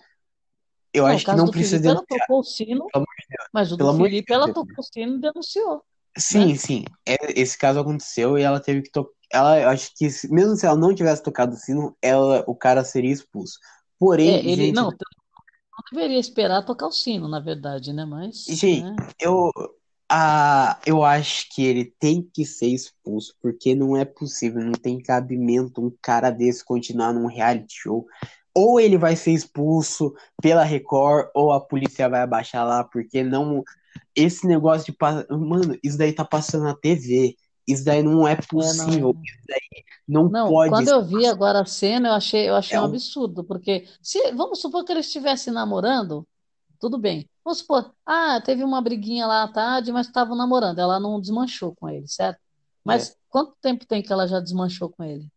eu 0.92 1.04
não, 1.04 1.14
acho 1.14 1.24
que 1.24 1.32
não 1.32 1.48
precisa 1.48 1.76
Felipe, 1.76 1.88
ela 1.88 1.94
denunciar, 1.96 2.26
tocou 2.26 2.40
o 2.40 2.44
sino, 2.44 2.86
pelo 2.86 2.90
amor 2.94 3.06
mas 3.52 3.72
o 3.72 3.76
do 3.76 3.88
amor 3.88 4.08
Felipe, 4.08 4.32
ela 4.32 4.52
tocou 4.52 4.74
o 4.78 4.82
sino 4.82 5.16
e 5.16 5.20
denunciou? 5.20 5.84
Sim, 6.16 6.54
sim. 6.56 6.84
É, 7.06 7.40
esse 7.40 7.56
caso 7.56 7.80
aconteceu 7.80 8.38
e 8.38 8.42
ela 8.42 8.60
teve 8.60 8.82
que 8.82 8.90
tocar. 8.90 9.12
Ela, 9.32 9.60
eu 9.60 9.68
acho 9.68 9.92
que 9.96 10.08
mesmo 10.28 10.56
se 10.56 10.66
ela 10.66 10.76
não 10.76 10.94
tivesse 10.94 11.22
tocado 11.22 11.54
o 11.54 11.56
sino, 11.56 11.96
ela, 12.02 12.42
o 12.48 12.54
cara 12.54 12.84
seria 12.84 13.12
expulso. 13.12 13.58
É, 13.62 13.96
Porém, 13.98 14.36
ele 14.38 14.56
gente, 14.56 14.74
não, 14.74 14.90
não 14.90 14.90
deveria 15.92 16.18
esperar 16.18 16.64
tocar 16.64 16.88
o 16.88 16.92
sino, 16.92 17.28
na 17.28 17.38
verdade, 17.38 17.92
né? 17.92 18.04
Mas, 18.04 18.44
gente, 18.46 18.82
né? 18.82 18.96
eu, 19.20 19.52
Ah, 20.12 20.80
eu 20.84 21.04
acho 21.04 21.48
que 21.54 21.64
ele 21.64 21.84
tem 21.84 22.20
que 22.34 22.44
ser 22.44 22.66
expulso, 22.66 23.36
porque 23.40 23.76
não 23.76 23.96
é 23.96 24.04
possível, 24.04 24.60
não 24.60 24.72
tem 24.72 25.00
cabimento 25.00 25.80
um 25.80 25.92
cara 26.02 26.30
desse 26.30 26.64
continuar 26.64 27.12
num 27.12 27.26
reality 27.26 27.74
show. 27.82 28.06
Ou 28.52 28.80
ele 28.80 28.98
vai 28.98 29.14
ser 29.14 29.30
expulso 29.32 30.12
pela 30.42 30.64
Record, 30.64 31.30
ou 31.34 31.52
a 31.52 31.60
polícia 31.60 32.08
vai 32.08 32.22
abaixar 32.22 32.66
lá, 32.66 32.82
porque 32.82 33.22
não. 33.22 33.62
Esse 34.14 34.46
negócio 34.46 34.92
de. 34.92 34.96
Mano, 35.30 35.78
isso 35.82 35.96
daí 35.98 36.12
tá 36.12 36.24
passando 36.24 36.64
na 36.64 36.74
TV. 36.74 37.36
Isso 37.66 37.84
daí 37.84 38.02
não 38.02 38.26
é 38.26 38.34
possível. 38.36 39.12
não. 39.14 39.22
Isso 39.22 39.38
daí 39.48 39.84
não, 40.08 40.28
Não, 40.28 40.48
pode. 40.48 40.70
quando 40.70 40.88
eu 40.88 41.04
vi 41.04 41.24
agora 41.26 41.60
a 41.60 41.64
cena, 41.64 42.08
eu 42.08 42.14
achei, 42.14 42.48
eu 42.48 42.56
achei 42.56 42.76
É 42.76 42.80
um 42.80 42.84
absurdo, 42.84 43.44
porque 43.44 43.86
se, 44.02 44.32
vamos 44.32 44.60
supor 44.60 44.84
que 44.84 44.90
eles 44.90 45.06
estivessem 45.06 45.52
namorando, 45.52 46.26
tudo 46.80 46.98
bem. 46.98 47.28
Vamos 47.44 47.58
supor, 47.58 47.92
ah, 48.04 48.40
teve 48.44 48.64
uma 48.64 48.80
briguinha 48.82 49.26
lá 49.26 49.44
à 49.44 49.48
tarde, 49.48 49.92
mas 49.92 50.06
estavam 50.08 50.36
namorando, 50.36 50.78
ela 50.80 50.98
não 50.98 51.20
desmanchou 51.20 51.74
com 51.76 51.88
ele, 51.88 52.08
certo? 52.08 52.40
Mas 52.84 53.16
quanto 53.28 53.54
tempo 53.62 53.86
tem 53.86 54.02
que 54.02 54.12
ela 54.12 54.26
já 54.26 54.40
desmanchou 54.40 54.88
com 54.90 55.04
ele, 55.04 55.28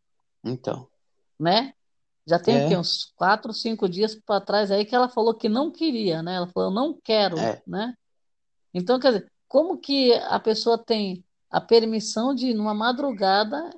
Então. 0.43 0.87
né? 1.39 1.73
Já 2.25 2.39
tem 2.39 2.55
o 2.55 2.59
É. 2.61 2.67
quê? 2.69 2.77
Uns 2.77 3.11
quatro, 3.15 3.53
cinco 3.53 3.87
dias 3.87 4.15
para 4.15 4.41
trás 4.41 4.71
aí 4.71 4.85
que 4.85 4.95
ela 4.95 5.09
falou 5.09 5.33
que 5.35 5.47
não 5.49 5.69
queria, 5.69 6.23
né? 6.23 6.35
Ela 6.35 6.47
falou, 6.47 6.69
eu 6.71 6.73
não 6.73 6.97
quero, 7.03 7.37
É. 7.37 7.61
né? 7.67 7.93
Então, 8.74 8.99
quer 8.99 9.13
dizer, 9.13 9.32
como 9.47 9.78
que 9.78 10.13
a 10.13 10.39
pessoa 10.39 10.78
tem 10.78 11.24
a 11.49 11.61
permissão 11.61 12.34
de, 12.34 12.53
numa 12.53 12.74
madrugada, 12.74 13.69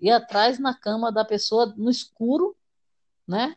ir 0.00 0.10
atrás 0.10 0.58
na 0.58 0.74
cama 0.74 1.12
da 1.12 1.24
pessoa 1.24 1.72
no 1.76 1.88
escuro, 1.88 2.56
né? 3.26 3.54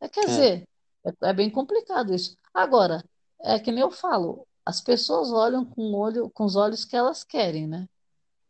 É, 0.00 0.08
quer 0.08 0.24
É. 0.24 0.26
dizer, 0.26 0.68
é, 1.04 1.30
é 1.30 1.32
bem 1.32 1.50
complicado 1.50 2.14
isso. 2.14 2.36
Agora, 2.54 3.04
é 3.40 3.58
que 3.58 3.72
nem 3.72 3.80
eu 3.82 3.90
falo, 3.90 4.46
as 4.64 4.80
pessoas 4.80 5.32
olham 5.32 5.64
com 5.64 5.92
olho, 5.94 6.30
com 6.30 6.44
os 6.44 6.54
olhos 6.54 6.84
que 6.84 6.94
elas 6.94 7.24
querem, 7.24 7.66
né? 7.66 7.88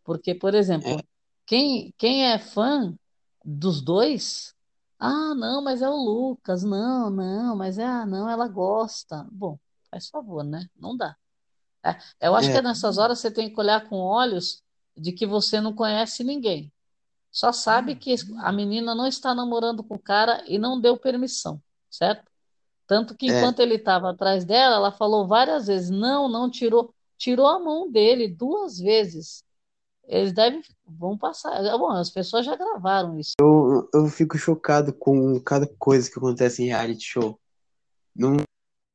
Porque, 0.05 0.35
por 0.35 0.55
exemplo, 0.55 0.91
É. 0.91 1.03
quem, 1.47 1.95
quem 1.97 2.27
é 2.27 2.39
fã 2.39 2.95
dos 3.43 3.81
dois, 3.81 4.55
ah, 4.99 5.35
não, 5.35 5.63
mas 5.63 5.81
é 5.81 5.89
o 5.89 5.97
Lucas, 5.97 6.63
não, 6.63 7.09
não, 7.09 7.57
mas 7.57 7.79
é, 7.79 7.85
ah, 7.85 8.05
não, 8.05 8.29
ela 8.29 8.47
gosta. 8.47 9.27
Bom, 9.33 9.59
faz 9.91 10.11
favor, 10.11 10.45
né? 10.45 10.69
Não 10.77 10.95
dá. 10.95 11.17
É, 11.85 11.97
eu 12.21 12.35
acho 12.35 12.49
É. 12.49 12.53
que 12.53 12.59
é 12.59 12.63
nessas 12.63 12.99
horas 12.99 13.19
você 13.19 13.31
tem 13.31 13.53
que 13.53 13.59
olhar 13.59 13.89
com 13.89 13.97
olhos 13.97 14.63
de 14.97 15.13
que 15.13 15.27
você 15.27 15.61
não 15.61 15.73
conhece 15.73 16.23
ninguém. 16.23 16.71
Só 17.33 17.53
sabe 17.53 17.95
que 17.95 18.15
a 18.39 18.53
menina 18.53 18.95
não 18.95 19.07
está 19.07 19.35
namorando 19.35 19.83
com 19.85 19.95
o 19.95 19.99
cara 19.99 20.43
e 20.47 20.59
não 20.59 20.81
deu 20.81 20.97
permissão, 20.97 21.63
certo? 21.89 22.29
Tanto 22.87 23.17
que 23.17 23.31
É. 23.31 23.39
enquanto 23.39 23.61
ele 23.61 23.77
estava 23.77 24.11
atrás 24.11 24.45
dela, 24.45 24.77
ela 24.77 24.93
falou 24.93 25.27
várias 25.27 25.69
vezes, 25.69 25.91
não, 25.91 26.29
não 26.29 26.51
tirou, 26.51 26.93
tirou 27.17 27.47
a 27.47 27.59
mão 27.59 27.91
dele 27.91 28.27
duas 28.27 28.79
vezes. 28.79 29.45
Eles 30.09 30.33
devem, 30.33 30.61
vão 30.85 31.17
passar. 31.17 31.63
Bom, 31.79 31.91
as 31.93 32.11
pessoas 32.11 32.45
já 32.45 32.57
gravaram 32.57 33.17
isso. 33.17 33.35
Eu, 33.41 33.89
eu 33.95 34.07
fico 34.09 34.37
chocado 34.37 34.93
com 34.93 35.39
cada 35.41 35.69
coisa 35.79 36.11
que 36.11 36.19
acontece 36.19 36.65
em 36.65 36.67
reality 36.67 37.05
show. 37.05 37.39
Não 38.15 38.37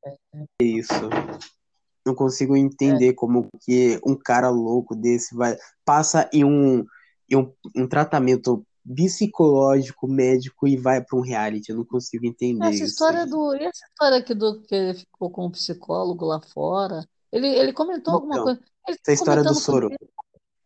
é 0.03 0.15
isso. 0.59 0.91
Não 2.05 2.13
consigo 2.13 2.55
entender 2.55 3.13
como 3.13 3.49
que 3.61 3.99
um 4.05 4.15
cara 4.15 4.49
louco 4.49 4.95
desse 4.95 5.33
vai 5.35 5.57
passa 5.83 6.29
em 6.31 6.43
um, 6.45 6.85
em 7.29 7.35
um, 7.35 7.51
um 7.75 7.87
tratamento 7.87 8.65
psicológico, 8.85 10.07
médico 10.07 10.67
e 10.67 10.77
vai 10.77 11.03
para 11.03 11.17
um 11.17 11.21
reality. 11.21 11.71
Eu 11.71 11.77
não 11.77 11.85
consigo 11.85 12.25
entender 12.25 12.63
Essa 12.65 12.75
isso. 12.75 12.83
história 12.85 13.25
do, 13.25 13.55
e 13.55 13.63
essa 13.63 13.85
história 13.89 14.17
aqui 14.17 14.35
do 14.35 14.61
que 14.61 14.75
ele 14.75 14.93
ficou 14.93 15.29
com 15.31 15.45
o 15.47 15.51
psicólogo 15.51 16.25
lá 16.25 16.39
fora, 16.53 17.03
ele, 17.31 17.47
ele 17.47 17.73
comentou 17.73 18.13
alguma 18.13 18.35
Então, 18.35 18.45
coisa. 18.45 18.59
Ele 18.87 18.97
essa 19.01 19.11
história 19.11 19.43
do 19.43 19.55
soro. 19.55 19.89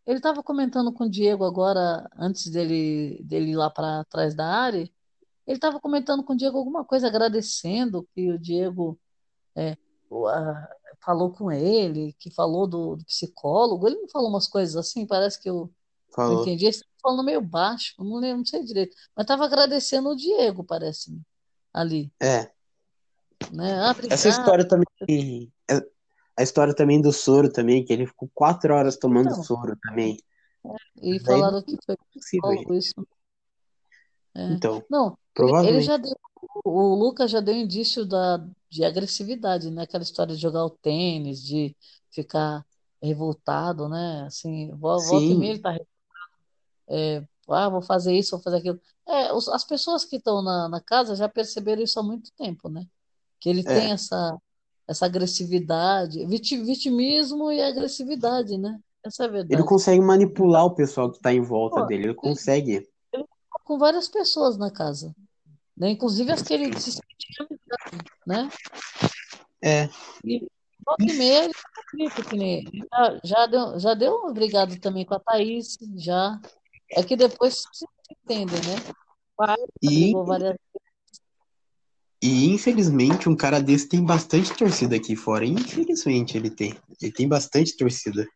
Ele 0.05 0.17
estava 0.17 0.41
comentando 0.43 0.91
com 0.91 1.03
o 1.05 1.09
Diego 1.09 1.45
agora, 1.45 2.09
antes 2.17 2.49
dele, 2.49 3.21
dele 3.23 3.51
ir 3.51 3.55
lá 3.55 3.69
para 3.69 4.03
trás 4.05 4.33
da 4.35 4.45
área. 4.45 4.81
Ele 4.81 5.57
estava 5.57 5.79
comentando 5.79 6.23
com 6.23 6.33
o 6.33 6.35
Diego 6.37 6.57
alguma 6.57 6.83
coisa, 6.83 7.07
agradecendo 7.07 8.05
que 8.13 8.31
o 8.31 8.37
Diego 8.39 8.99
é, 9.55 9.77
o- 10.09 10.27
a- 10.27 10.67
falou 11.03 11.31
com 11.31 11.51
ele, 11.51 12.13
que 12.19 12.29
falou 12.31 12.67
do, 12.67 12.95
do 12.97 13.05
psicólogo. 13.05 13.87
Ele 13.87 13.97
não 13.97 14.07
falou 14.09 14.29
umas 14.29 14.47
coisas 14.47 14.75
assim, 14.75 15.05
parece 15.05 15.41
que 15.41 15.49
eu 15.49 15.55
não 15.65 15.71
Falou. 16.11 16.41
entendi. 16.41 16.65
Ele 16.65 16.69
estava 16.71 16.89
falando 17.01 17.23
meio 17.23 17.41
baixo, 17.41 17.93
não 17.99 18.17
lembro, 18.17 18.39
não 18.39 18.45
sei 18.45 18.63
direito. 18.63 18.95
Mas 19.15 19.23
estava 19.23 19.45
agradecendo 19.45 20.09
o 20.09 20.15
Diego, 20.15 20.63
parece-me, 20.63 21.21
ali, 21.73 22.11
É. 22.19 22.51
né? 23.51 23.79
Ah, 23.81 23.95
Essa 24.09 24.29
história 24.29 24.67
também. 24.67 25.51
é- 25.69 25.87
A 26.37 26.41
história 26.43 26.73
também 26.73 27.01
do 27.01 27.11
soro 27.11 27.51
também, 27.51 27.83
que 27.83 27.91
ele 27.91 28.05
ficou 28.07 28.29
quatro 28.33 28.73
horas 28.73 28.95
tomando 28.97 29.29
Então. 29.29 29.43
soro 29.43 29.75
também. 29.83 30.17
E 31.01 31.11
Daí 31.11 31.19
falaram 31.19 31.61
que 31.61 31.77
foi 31.85 31.95
Possível, 32.13 32.49
psicólogo 32.49 32.73
isso. 32.75 32.93
É. 34.39 34.47
Então, 34.49 34.85
Não, 34.89 35.17
ele, 35.61 35.81
provavelmente. 35.81 35.81
já 35.81 35.97
deu, 35.97 36.13
o 36.65 36.95
Lucas 36.95 37.31
já 37.31 37.39
deu 37.41 37.55
indício 37.55 38.05
da, 38.05 38.37
de 38.69 38.83
agressividade, 38.85 39.69
né? 39.71 39.83
Aquela 39.83 40.03
história 40.03 40.35
de 40.35 40.41
jogar 40.41 40.65
o 40.65 40.69
tênis, 40.69 41.43
de 41.43 41.75
ficar 42.11 42.65
revoltado, 43.01 43.89
né? 43.89 44.23
Assim, 44.25 44.71
vo- 44.77 45.03
volta 45.05 45.33
e 45.33 45.35
meia 45.35 45.51
Sim, 45.51 45.53
ele 45.53 45.59
tá, 45.61 45.75
é, 46.89 47.23
ah, 47.49 47.69
vou 47.69 47.81
fazer 47.81 48.13
isso, 48.15 48.31
vou 48.31 48.41
fazer 48.43 48.57
aquilo. 48.57 48.79
É, 49.07 49.33
os- 49.33 49.47
as 49.49 49.63
pessoas 49.63 50.05
que 50.05 50.17
estão 50.17 50.41
na, 50.41 50.69
na 50.69 50.81
casa 50.81 51.15
já 51.15 51.27
perceberam 51.29 51.81
isso 51.83 51.99
há 51.99 52.03
muito 52.03 52.31
tempo, 52.33 52.69
né? 52.69 52.85
Que 53.39 53.49
ele 53.49 53.63
tem 53.65 53.91
é. 53.91 53.93
essa, 53.93 54.37
essa 54.87 55.05
agressividade, 55.05 56.25
viti- 56.27 56.63
vitimismo 56.63 57.51
e 57.51 57.61
agressividade, 57.63 58.57
né? 58.57 58.79
Essa 59.03 59.23
é 59.25 59.27
a 59.27 59.31
Ele 59.49 59.63
verdade. 59.63 59.65
consegue 59.65 60.01
manipular 60.01 60.65
o 60.65 60.73
pessoal 60.75 61.11
que 61.11 61.19
tá 61.19 61.33
em 61.33 61.41
volta 61.41 61.81
Pô, 61.81 61.83
dele. 61.83 62.05
Ele 62.05 62.13
ele, 62.23 62.39
consegue. 62.39 62.87
Com 63.69 63.77
várias 63.77 64.07
pessoas 64.07 64.57
na 64.57 64.71
casa, 64.71 65.15
né? 65.77 65.91
Inclusive 65.91 66.31
as 66.31 66.41
que 66.41 66.55
ele 66.55 66.75
se 66.79 66.91
sentia 66.91 67.47
né? 68.25 68.49
É. 69.61 69.87
E 70.25 70.47
volta 70.83 71.03
e 71.03 71.13
meia 71.13 71.43
ele 71.45 71.53
tá 72.89 73.19
já, 73.21 73.21
já 73.23 73.45
deu, 73.45 73.79
já 73.79 73.93
deu 73.93 74.15
uma 74.15 74.33
brigada 74.33 74.75
também 74.79 75.05
com 75.05 75.13
a 75.13 75.19
Thaís, 75.19 75.77
já. 75.97 76.41
É 76.91 77.03
que 77.03 77.15
depois 77.15 77.61
se 77.71 77.85
entende, 78.09 78.55
né? 78.55 78.93
Pai 79.37 79.55
E, 79.83 80.13
várias 80.13 80.57
e 82.21 82.49
infelizmente 82.49 83.29
um 83.29 83.35
cara 83.35 83.61
desse 83.61 83.87
tem 83.87 84.03
bastante 84.03 84.51
torcida 84.57 84.95
aqui 84.95 85.15
fora. 85.15 85.45
Infelizmente 85.45 86.35
ele 86.35 86.49
tem. 86.49 86.75
Ele 86.99 87.11
tem 87.11 87.27
bastante 87.27 87.77
torcida 87.77 88.27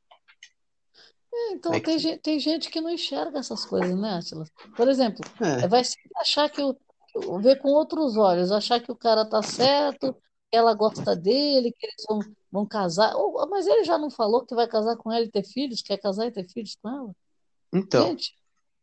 É, 1.53 1.55
Então, 1.55 1.71
tem 1.71 1.81
aqui. 1.81 1.99
gente, 1.99 2.19
tem 2.19 2.39
gente 2.39 2.69
que 2.69 2.81
não 2.81 2.89
enxerga 2.89 3.39
essas 3.39 3.65
coisas, 3.65 3.95
né, 3.99 4.15
Átila? 4.17 4.45
Por 4.75 4.87
exemplo, 4.87 5.23
é, 5.41 5.63
É. 5.63 5.67
vai 5.67 5.83
sempre 5.83 6.11
achar 6.17 6.49
que 6.49 6.61
o, 6.61 6.73
que 6.73 7.19
ver 7.41 7.57
com 7.61 7.69
outros 7.69 8.17
olhos, 8.17 8.51
achar 8.51 8.79
que 8.81 8.91
o 8.91 8.95
cara 8.95 9.23
tá 9.25 9.41
certo, 9.43 10.13
que 10.13 10.57
ela 10.57 10.73
gosta 10.73 11.15
dele, 11.15 11.71
que 11.71 11.85
eles 11.85 12.03
vão, 12.09 12.19
vão 12.51 12.65
casar. 12.65 13.15
Ou- 13.15 13.47
mas 13.49 13.67
ele 13.67 13.83
já 13.83 13.97
não 13.97 14.09
falou 14.09 14.45
que 14.45 14.55
vai 14.55 14.67
casar 14.67 14.97
com 14.97 15.11
ela 15.11 15.23
e 15.25 15.29
ter 15.31 15.43
filhos, 15.43 15.81
quer 15.81 15.97
casar 15.97 16.25
e 16.27 16.31
ter 16.31 16.47
filhos 16.49 16.75
com 16.81 16.89
ela? 16.89 17.15
Então, 17.71 18.07
Gente, 18.07 18.35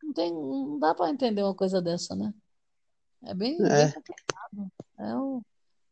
não 0.02 0.12
tem, 0.12 0.32
não 0.32 0.78
dá 0.78 0.94
para 0.94 1.10
entender 1.10 1.42
uma 1.42 1.54
coisa 1.54 1.80
dessa, 1.82 2.14
né? 2.14 2.32
É 3.24 3.34
bem, 3.34 3.58
bem 3.58 3.68
é. 3.68 3.92
complicado. 3.92 4.72
É, 4.98 5.16
um, 5.16 5.42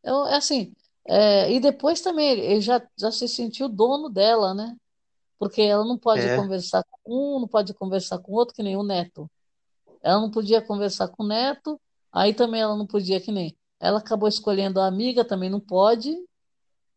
é, 0.03 0.13
um- 0.13 0.27
é 0.27 0.35
assim, 0.35 0.73
é, 1.07 1.51
e 1.51 1.59
depois 1.59 2.01
também 2.01 2.29
ele 2.29 2.41
ele 2.41 2.61
já, 2.61 2.81
já 2.97 3.11
se 3.11 3.27
sentiu 3.27 3.67
dono 3.69 4.09
dela, 4.09 4.53
né? 4.53 4.75
Porque 5.39 5.61
ela 5.61 5.85
não 5.85 5.97
pode 5.97 6.21
É. 6.21 6.35
conversar 6.35 6.83
com 7.01 7.37
um, 7.37 7.39
não 7.39 7.47
pode 7.47 7.73
conversar 7.73 8.19
com 8.19 8.33
outro, 8.33 8.53
que 8.53 8.61
nem 8.61 8.75
o 8.75 8.83
neto. 8.83 9.27
Ela 10.03 10.19
não 10.19 10.29
podia 10.29 10.61
conversar 10.61 11.07
com 11.07 11.23
o 11.23 11.27
neto, 11.27 11.79
aí 12.11 12.33
também 12.33 12.61
ela 12.61 12.75
não 12.75 12.85
podia, 12.85 13.19
que 13.21 13.31
nem. 13.31 13.55
Ela 13.79 13.99
acabou 13.99 14.27
escolhendo 14.27 14.79
a 14.81 14.85
amiga, 14.87 15.23
também 15.23 15.49
não 15.49 15.59
pode. 15.59 16.13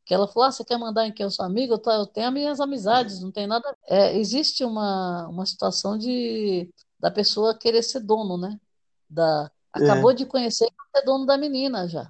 Que 0.05 0.13
ela 0.13 0.27
falou: 0.27 0.49
ah, 0.49 0.53
você 0.53 0.65
quer 0.65 0.77
mandar 0.77 1.07
em 1.07 1.13
quem 1.13 1.23
eu 1.25 1.31
sou 1.31 1.45
amiga? 1.47 1.75
Eu, 1.75 1.79
tô- 1.79 1.91
eu 1.93 2.07
tenho 2.07 2.27
as 2.27 2.33
minhas 2.33 2.61
amizades, 2.61 3.21
não 3.21 3.31
tem 3.31 3.47
nada. 3.47 3.77
É, 3.87 4.19
existe 4.19 4.65
uma, 4.65 5.29
uma 5.29 5.47
situação 5.47 5.97
de 5.97 6.69
da 6.99 7.11
pessoa 7.11 7.57
querer 7.57 7.83
ser 7.85 8.01
dono, 8.01 8.37
né? 8.37 8.59
Da, 9.09 9.51
acabou 9.73 10.11
É. 10.11 10.15
de 10.15 10.27
conhecer 10.27 10.65
e 10.67 10.71
quer 10.71 10.99
ser 11.01 11.05
dono 11.07 11.25
da 11.27 11.39
menina 11.39 11.89
já. 11.89 12.09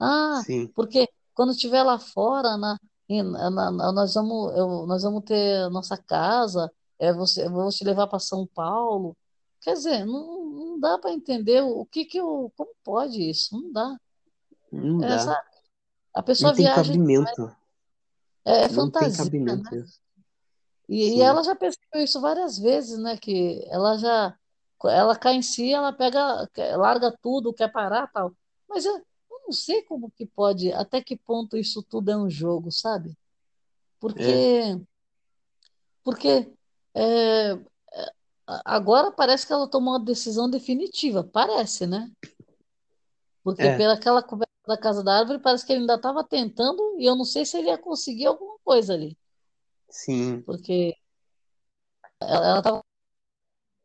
Ah, 0.00 0.42
Sim. 0.44 0.66
porque 0.74 1.08
quando 1.34 1.52
estiver 1.52 1.82
lá 1.84 1.98
fora, 1.98 2.56
na, 2.56 2.76
em- 3.20 3.22
na- 3.22 3.50
na- 3.50 3.92
nós 3.92 4.14
vamos, 4.14 4.56
eu- 4.56 4.86
nós 4.86 5.02
vamos 5.02 5.24
ter 5.24 5.68
nossa 5.70 5.96
casa, 5.96 6.70
é, 6.98 7.12
você, 7.12 7.46
eu 7.46 7.50
vou 7.50 7.68
te 7.70 7.84
levar 7.84 8.06
para 8.06 8.18
São 8.18 8.46
Paulo. 8.46 9.16
Quer 9.60 9.74
dizer, 9.74 10.04
não, 10.04 10.44
não 10.50 10.80
dá 10.80 10.98
para 10.98 11.12
entender 11.12 11.62
o 11.62 11.84
que 11.86 12.04
que 12.04 12.18
eu, 12.18 12.52
como 12.56 12.70
pode 12.84 13.22
isso? 13.30 13.54
Não 13.60 13.72
dá. 13.72 13.96
Não 14.72 15.00
É, 15.00 15.08
dá. 15.08 15.44
A 16.14 16.20
Não 16.20 16.24
pessoa 16.24 16.52
tem 16.52 16.64
viaja, 16.64 16.82
cabimento. 16.82 17.56
é, 18.44 18.64
é 18.64 18.68
Não 18.70 18.90
tem 18.90 19.04
fantasia, 19.04 19.16
cabimento 19.16 19.74
né? 19.74 19.84
E, 20.88 21.16
e 21.16 21.22
ela 21.22 21.42
já 21.42 21.54
percebeu 21.54 22.02
isso 22.02 22.20
várias 22.20 22.58
vezes, 22.58 22.98
né? 22.98 23.16
Que 23.16 23.64
ela 23.70 23.96
já, 23.96 24.36
ela 24.84 25.16
cai 25.16 25.34
em 25.34 25.42
si, 25.42 25.72
ela 25.72 25.92
pega, 25.92 26.48
larga 26.76 27.16
tudo, 27.22 27.52
quer 27.54 27.68
parar, 27.70 28.08
tal. 28.08 28.32
Mas 28.68 28.84
eu 28.84 29.00
não 29.44 29.52
sei 29.52 29.82
como 29.82 30.10
que 30.10 30.26
pode, 30.26 30.72
até 30.72 31.02
que 31.02 31.16
ponto 31.16 31.56
isso 31.56 31.82
tudo 31.82 32.10
é 32.10 32.16
um 32.16 32.30
jogo, 32.30 32.70
sabe? 32.70 33.10
É. 33.10 33.14
Porque 34.00 34.80
Porque 36.04 36.52
é, 36.94 37.52
é, 37.52 37.58
agora 38.64 39.12
parece 39.12 39.46
que 39.46 39.52
ela 39.52 39.68
tomou 39.68 39.94
uma 39.94 40.04
decisão 40.04 40.48
definitiva, 40.50 41.24
parece, 41.24 41.86
né? 41.86 42.10
Porque 43.42 43.62
É, 43.62 43.76
pelaquela 43.76 44.22
conversa 44.22 44.50
da 44.66 44.76
Casa 44.78 45.02
da 45.02 45.18
Árvore, 45.18 45.40
parece 45.40 45.64
que 45.66 45.72
ele 45.72 45.80
ainda 45.82 45.94
estava 45.94 46.24
tentando, 46.24 46.96
e 46.98 47.04
eu 47.04 47.16
não 47.16 47.24
sei 47.24 47.44
se 47.44 47.56
ele 47.58 47.68
ia 47.68 47.78
conseguir 47.78 48.26
alguma 48.26 48.58
coisa 48.64 48.94
ali, 48.94 49.16
sim, 49.90 50.46
porque 50.46 50.96
ela 52.20 52.58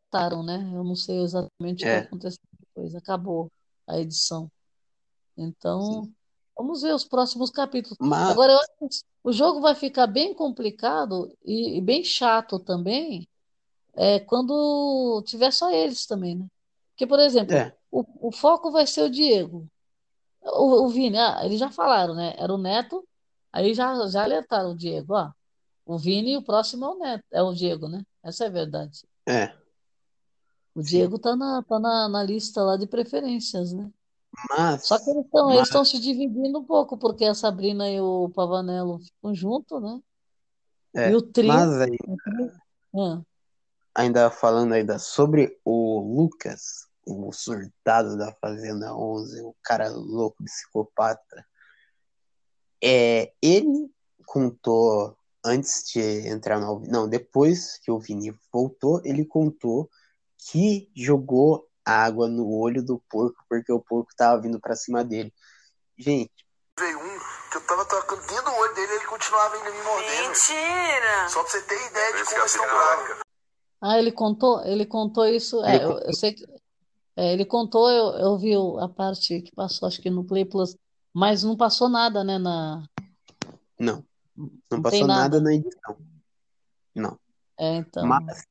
estava, 0.05 0.43
né? 0.43 0.57
Eu 0.73 0.83
não 0.83 0.95
sei 0.95 1.21
exatamente 1.21 1.85
o 1.85 1.89
que 1.89 1.89
é, 1.89 1.97
aconteceu 1.97 2.41
depois, 2.59 2.95
acabou 2.95 3.51
a 3.87 3.99
edição. 3.99 4.51
Sim. 5.79 6.01
Então, 6.01 6.09
vamos 6.57 6.81
ver 6.81 6.93
os 6.93 7.05
próximos 7.05 7.49
capítulos. 7.51 7.97
Mas, 7.99 8.29
Agora, 8.31 8.53
eu 8.53 8.57
acho 8.59 8.71
que 8.79 9.05
o 9.23 9.31
jogo 9.33 9.61
vai 9.61 9.75
ficar 9.75 10.07
bem 10.07 10.33
complicado 10.33 11.31
e, 11.45 11.77
e 11.77 11.81
bem 11.81 12.03
chato 12.03 12.59
também, 12.59 13.27
é, 13.95 14.19
quando 14.21 15.23
tiver 15.25 15.51
só 15.51 15.71
eles 15.71 16.05
também, 16.05 16.35
né? 16.37 16.47
Porque, 16.91 17.07
por 17.07 17.19
exemplo, 17.19 17.55
é, 17.55 17.75
o, 17.91 18.29
o 18.29 18.31
foco 18.31 18.71
vai 18.71 18.87
ser 18.87 19.03
o 19.03 19.09
Diego. 19.09 19.67
O, 20.43 20.85
o 20.85 20.89
Vini, 20.89 21.17
ah, 21.17 21.41
eles 21.45 21.59
já 21.59 21.71
falaram, 21.71 22.15
né? 22.15 22.35
Era 22.37 22.53
o 22.53 22.57
Neto, 22.57 23.07
aí 23.51 23.73
já, 23.73 24.07
já 24.07 24.23
alertaram 24.23 24.71
o 24.71 24.77
Diego, 24.77 25.13
ó. 25.15 25.31
O 25.85 25.97
Vini 25.97 26.33
e 26.33 26.37
o 26.37 26.43
próximo 26.43 26.85
é 26.85 26.89
o 26.89 26.99
Neto, 26.99 27.25
é 27.31 27.41
o 27.43 27.53
Diego, 27.53 27.87
né? 27.89 28.03
Essa 28.23 28.45
é 28.45 28.47
a 28.47 28.51
verdade. 28.51 29.01
é, 29.27 29.53
O 30.73 30.81
sim. 30.81 30.87
Diego 30.89 31.19
tá 31.19 31.35
na, 31.35 31.61
tá 31.63 31.77
na, 31.79 32.07
na 32.07 32.23
lista 32.23 32.63
lá 32.63 32.77
de 32.77 32.87
preferências, 32.87 33.73
né? 33.73 33.91
Só 34.79 34.97
que 34.99 35.05
Mas, 35.05 35.07
eles 35.07 35.25
estão 35.25 35.47
eles 35.49 35.59
mas, 35.59 35.67
estão 35.67 35.85
se 35.85 35.99
dividindo 35.99 36.59
um 36.59 36.63
pouco, 36.63 36.97
porque 36.97 37.25
a 37.25 37.33
Sabrina 37.33 37.89
e 37.89 37.99
o 37.99 38.29
Pavanello 38.29 38.99
ficam 38.99 39.33
juntos, 39.33 39.81
né? 39.81 39.99
E 40.95 40.99
é, 40.99 41.15
o 41.15 41.21
trio, 41.21 41.47
mas 41.47 41.81
aí, 41.81 41.97
o 42.07 42.17
trio- 42.17 42.51
ah, 42.95 43.21
ainda 43.95 44.29
falando 44.29 44.73
ainda 44.73 44.99
sobre 44.99 45.59
o 45.65 45.99
Lucas, 45.99 46.87
o 47.05 47.31
surtado 47.31 48.17
da 48.17 48.31
Fazenda 48.33 48.95
11, 48.95 49.41
o 49.41 49.55
cara 49.63 49.89
louco, 49.89 50.43
psicopata, 50.43 51.45
é, 52.83 53.33
ele 53.41 53.89
contou 54.25 55.17
antes 55.43 55.83
de 55.91 56.27
entrar 56.27 56.59
no, 56.59 56.79
não, 56.81 57.07
depois 57.07 57.77
que 57.79 57.89
o 57.91 57.99
Vini 57.99 58.33
voltou, 58.51 59.01
ele 59.03 59.25
contou 59.25 59.89
que 60.37 60.89
jogou 60.95 61.66
água 61.87 62.27
no 62.27 62.49
olho 62.49 62.83
do 62.83 63.01
porco 63.09 63.43
porque 63.49 63.71
o 63.71 63.79
porco 63.79 64.11
tava 64.15 64.41
vindo 64.41 64.59
pra 64.59 64.75
cima 64.75 65.03
dele. 65.03 65.33
Gente, 65.97 66.45
Veio 66.79 66.99
um 66.99 67.19
que 67.49 67.57
eu 67.57 67.61
tava 67.65 67.85
tocando 67.85 68.21
dentro 68.27 68.45
do 68.45 68.51
olho 68.51 68.75
dele 68.75 68.91
e 68.91 68.95
ele 68.97 69.05
continuava 69.05 69.55
ainda 69.55 69.71
me 69.71 69.83
mordendo. 69.83 70.27
Mentira! 70.27 71.29
Só 71.29 71.41
pra 71.41 71.51
você 71.51 71.61
ter 71.63 71.89
ideia 71.89 72.13
de 72.17 72.23
como 72.25 72.37
eles 72.37 72.51
estão 72.51 72.65
bravos. 72.67 73.17
ah, 73.81 73.97
ele 73.97 74.11
contou, 74.11 74.63
ele 74.63 74.85
contou 74.85 75.25
isso, 75.25 75.63
é, 75.63 75.83
eu, 75.83 75.97
eu 75.99 76.13
sei 76.13 76.33
que 76.33 76.45
é, 77.15 77.33
ele 77.33 77.45
contou, 77.45 77.89
eu, 77.89 78.09
eu 78.19 78.37
vi 78.37 78.53
a 78.79 78.87
parte 78.87 79.41
que 79.41 79.55
passou, 79.55 79.87
acho 79.87 79.99
que 79.99 80.09
no 80.09 80.23
Play 80.23 80.45
Plus, 80.45 80.75
mas 81.11 81.43
não 81.43 81.57
passou 81.57 81.89
nada, 81.89 82.23
né, 82.23 82.37
na, 82.37 82.83
não, 83.79 84.05
não 84.35 84.51
não 84.71 84.81
passou 84.83 85.07
nada 85.07 85.21
nada. 85.21 85.41
na 85.41 85.53
edição. 85.53 85.97
Não. 86.93 87.19
É, 87.57 87.75
então, 87.77 88.05
Mas. 88.05 88.45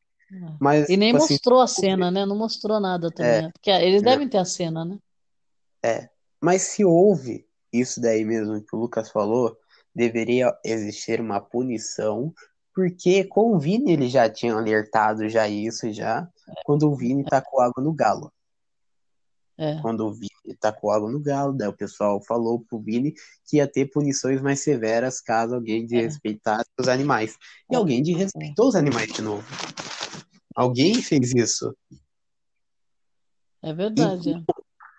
Mas 0.60 0.88
E 0.88 0.96
nem 0.96 1.12
tipo 1.12 1.24
assim, 1.24 1.34
mostrou 1.34 1.60
a 1.60 1.66
cena, 1.66 2.10
né? 2.10 2.26
Não 2.26 2.36
mostrou 2.36 2.80
nada 2.80 3.10
também, 3.10 3.32
é, 3.32 3.42
né? 3.42 3.50
Porque 3.52 3.70
eles 3.70 4.02
não, 4.02 4.10
devem 4.10 4.28
ter 4.28 4.38
a 4.38 4.44
cena, 4.44 4.84
né? 4.84 4.98
é. 5.82 6.08
Mas 6.40 6.62
se 6.62 6.84
houve 6.84 7.46
isso 7.72 8.00
daí 8.00 8.24
mesmo 8.24 8.60
que 8.60 8.74
o 8.74 8.78
Lucas 8.78 9.10
falou, 9.10 9.56
deveria 9.94 10.56
existir 10.64 11.20
uma 11.20 11.40
punição, 11.40 12.32
porque 12.74 13.24
com 13.24 13.54
o 13.54 13.58
Vini 13.58 13.92
ele 13.92 14.08
já 14.08 14.28
tinha 14.28 14.54
alertado 14.54 15.28
já 15.28 15.48
isso 15.48 15.90
já, 15.92 16.28
quando 16.64 16.90
o 16.90 16.94
Vini 16.94 17.24
tacou 17.24 17.60
água 17.60 17.82
no 17.82 17.92
galo. 17.92 18.30
É, 19.58 19.80
Quando 19.80 20.06
o 20.06 20.12
Vini 20.12 20.54
tacou 20.60 20.90
água 20.90 21.10
no 21.10 21.18
galo, 21.18 21.54
daí 21.54 21.68
o 21.68 21.72
pessoal 21.72 22.22
falou 22.22 22.60
pro 22.60 22.78
Vini 22.78 23.14
que 23.46 23.56
ia 23.56 23.66
ter 23.66 23.86
punições 23.86 24.42
mais 24.42 24.60
severas 24.60 25.18
caso 25.18 25.54
alguém 25.54 25.84
é, 25.84 25.86
desrespeitasse 25.86 26.68
os 26.78 26.88
animais. 26.88 27.38
E 27.70 27.74
é, 27.74 27.78
alguém 27.78 28.00
é. 28.00 28.02
desrespeitou 28.02 28.68
os 28.68 28.74
animais 28.74 29.10
de 29.10 29.22
novo. 29.22 29.46
Alguém 30.56 31.02
fez 31.02 31.34
isso. 31.34 31.76
É 33.62 33.70
E 33.70 33.74
verdade, 33.74 34.32
é. 34.32 34.42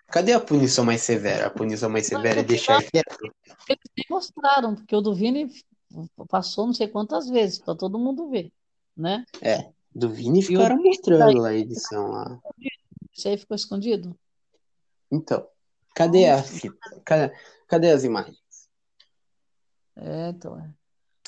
cadê 0.06 0.32
a 0.32 0.40
punição 0.40 0.84
mais 0.84 1.02
severa? 1.02 1.48
A 1.48 1.50
punição 1.50 1.90
mais 1.90 2.06
severa 2.06 2.40
é 2.40 2.44
deixar 2.44 2.80
quieto. 2.82 3.18
eles 3.68 3.82
nem 3.96 4.06
mostraram, 4.08 4.76
porque 4.76 4.94
o 4.94 5.00
do 5.00 5.12
Vini 5.14 5.50
passou 6.28 6.66
não 6.66 6.72
sei 6.74 6.86
quantas 6.86 7.28
vezes, 7.28 7.58
para 7.58 7.74
todo 7.74 7.98
mundo 7.98 8.30
ver, 8.30 8.52
né? 8.96 9.24
É, 9.42 9.68
do 9.92 10.08
Vini 10.08 10.38
E 10.40 10.42
ficaram 10.42 10.80
mostrando 10.80 11.38
lá 11.38 11.48
a 11.48 11.54
edição 11.54 12.08
lá. 12.08 12.38
esse 13.12 13.28
aí 13.28 13.36
ficou 13.36 13.56
escondido. 13.56 14.16
Então, 15.10 15.44
cadê 15.94 16.28
a 16.28 16.40
fita? 16.42 16.78
Cadê, 17.04 17.34
cadê 17.66 17.90
as 17.90 18.04
imagens? 18.04 18.38
é, 19.96 20.28
então, 20.28 20.56
é. 20.58 20.72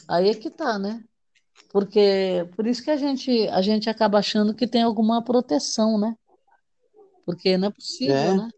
Aí 0.07 0.29
é 0.29 0.35
que 0.35 0.51
tá, 0.51 0.79
né? 0.79 1.03
Porque 1.69 2.49
por 2.57 2.67
isso 2.67 2.83
que 2.83 2.91
a 2.91 2.97
gente 2.97 3.49
a 3.49 3.63
gente 3.63 3.89
acaba 3.89 4.19
achando 4.19 4.55
que 4.55 4.67
tem 4.67 4.83
alguma 4.83 5.23
proteção, 5.25 5.99
né? 5.99 6.17
Porque 7.25 7.57
não 7.57 7.69
é 7.69 7.71
possível, 7.71 8.15
É, 8.15 8.35
né? 8.35 8.51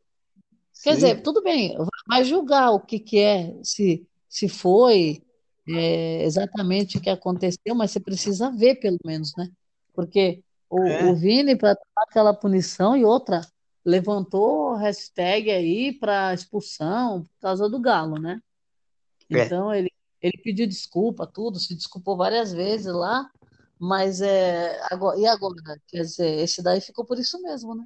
Quer 0.83 0.95
dizer, 0.97 1.17
sim, 1.17 1.23
tudo 1.23 1.43
bem, 1.43 1.77
vai 2.09 2.25
julgar 2.25 2.71
o 2.73 2.81
que 2.81 2.99
que 2.99 3.19
é, 3.19 3.55
se, 3.63 4.07
se 4.29 4.49
foi 4.49 5.23
é, 5.69 6.25
exatamente 6.25 6.99
o 6.99 7.01
que 7.01 7.11
aconteceu, 7.11 7.75
mas 7.75 7.93
você 7.93 8.01
precisa 8.01 8.51
ver 8.51 8.77
pelo 8.77 8.99
menos, 9.05 9.33
né? 9.37 9.49
Porque 9.95 10.43
o, 10.69 10.81
o 10.81 10.89
é, 10.89 11.15
Vini, 11.15 11.57
para 11.57 11.77
tomar 11.77 12.05
aquela 12.09 12.35
punição 12.35 12.97
e 12.97 13.05
outra, 13.05 13.43
levantou 13.85 14.75
hashtag 14.75 15.51
aí 15.51 15.93
para 15.93 16.35
expulsão 16.35 17.25
por 17.25 17.41
causa 17.41 17.69
do 17.69 17.81
Galo, 17.81 18.19
né? 18.21 18.41
é, 19.31 19.47
Então 19.47 19.73
ele, 19.75 19.92
ele 20.23 20.39
pediu 20.43 20.67
desculpa, 20.67 21.27
tudo, 21.27 21.59
se 21.59 21.75
desculpou 21.75 22.17
várias 22.17 22.53
vezes 22.53 22.93
lá, 22.93 23.29
mas 23.79 24.21
é, 24.21 24.81
agora, 24.91 25.19
e 25.19 25.27
agora? 25.27 25.57
Quer 25.89 26.03
dizer, 26.03 26.39
esse 26.39 26.63
daí 26.63 26.81
ficou 26.81 27.05
por 27.05 27.19
isso 27.19 27.41
mesmo, 27.43 27.75
né? 27.75 27.85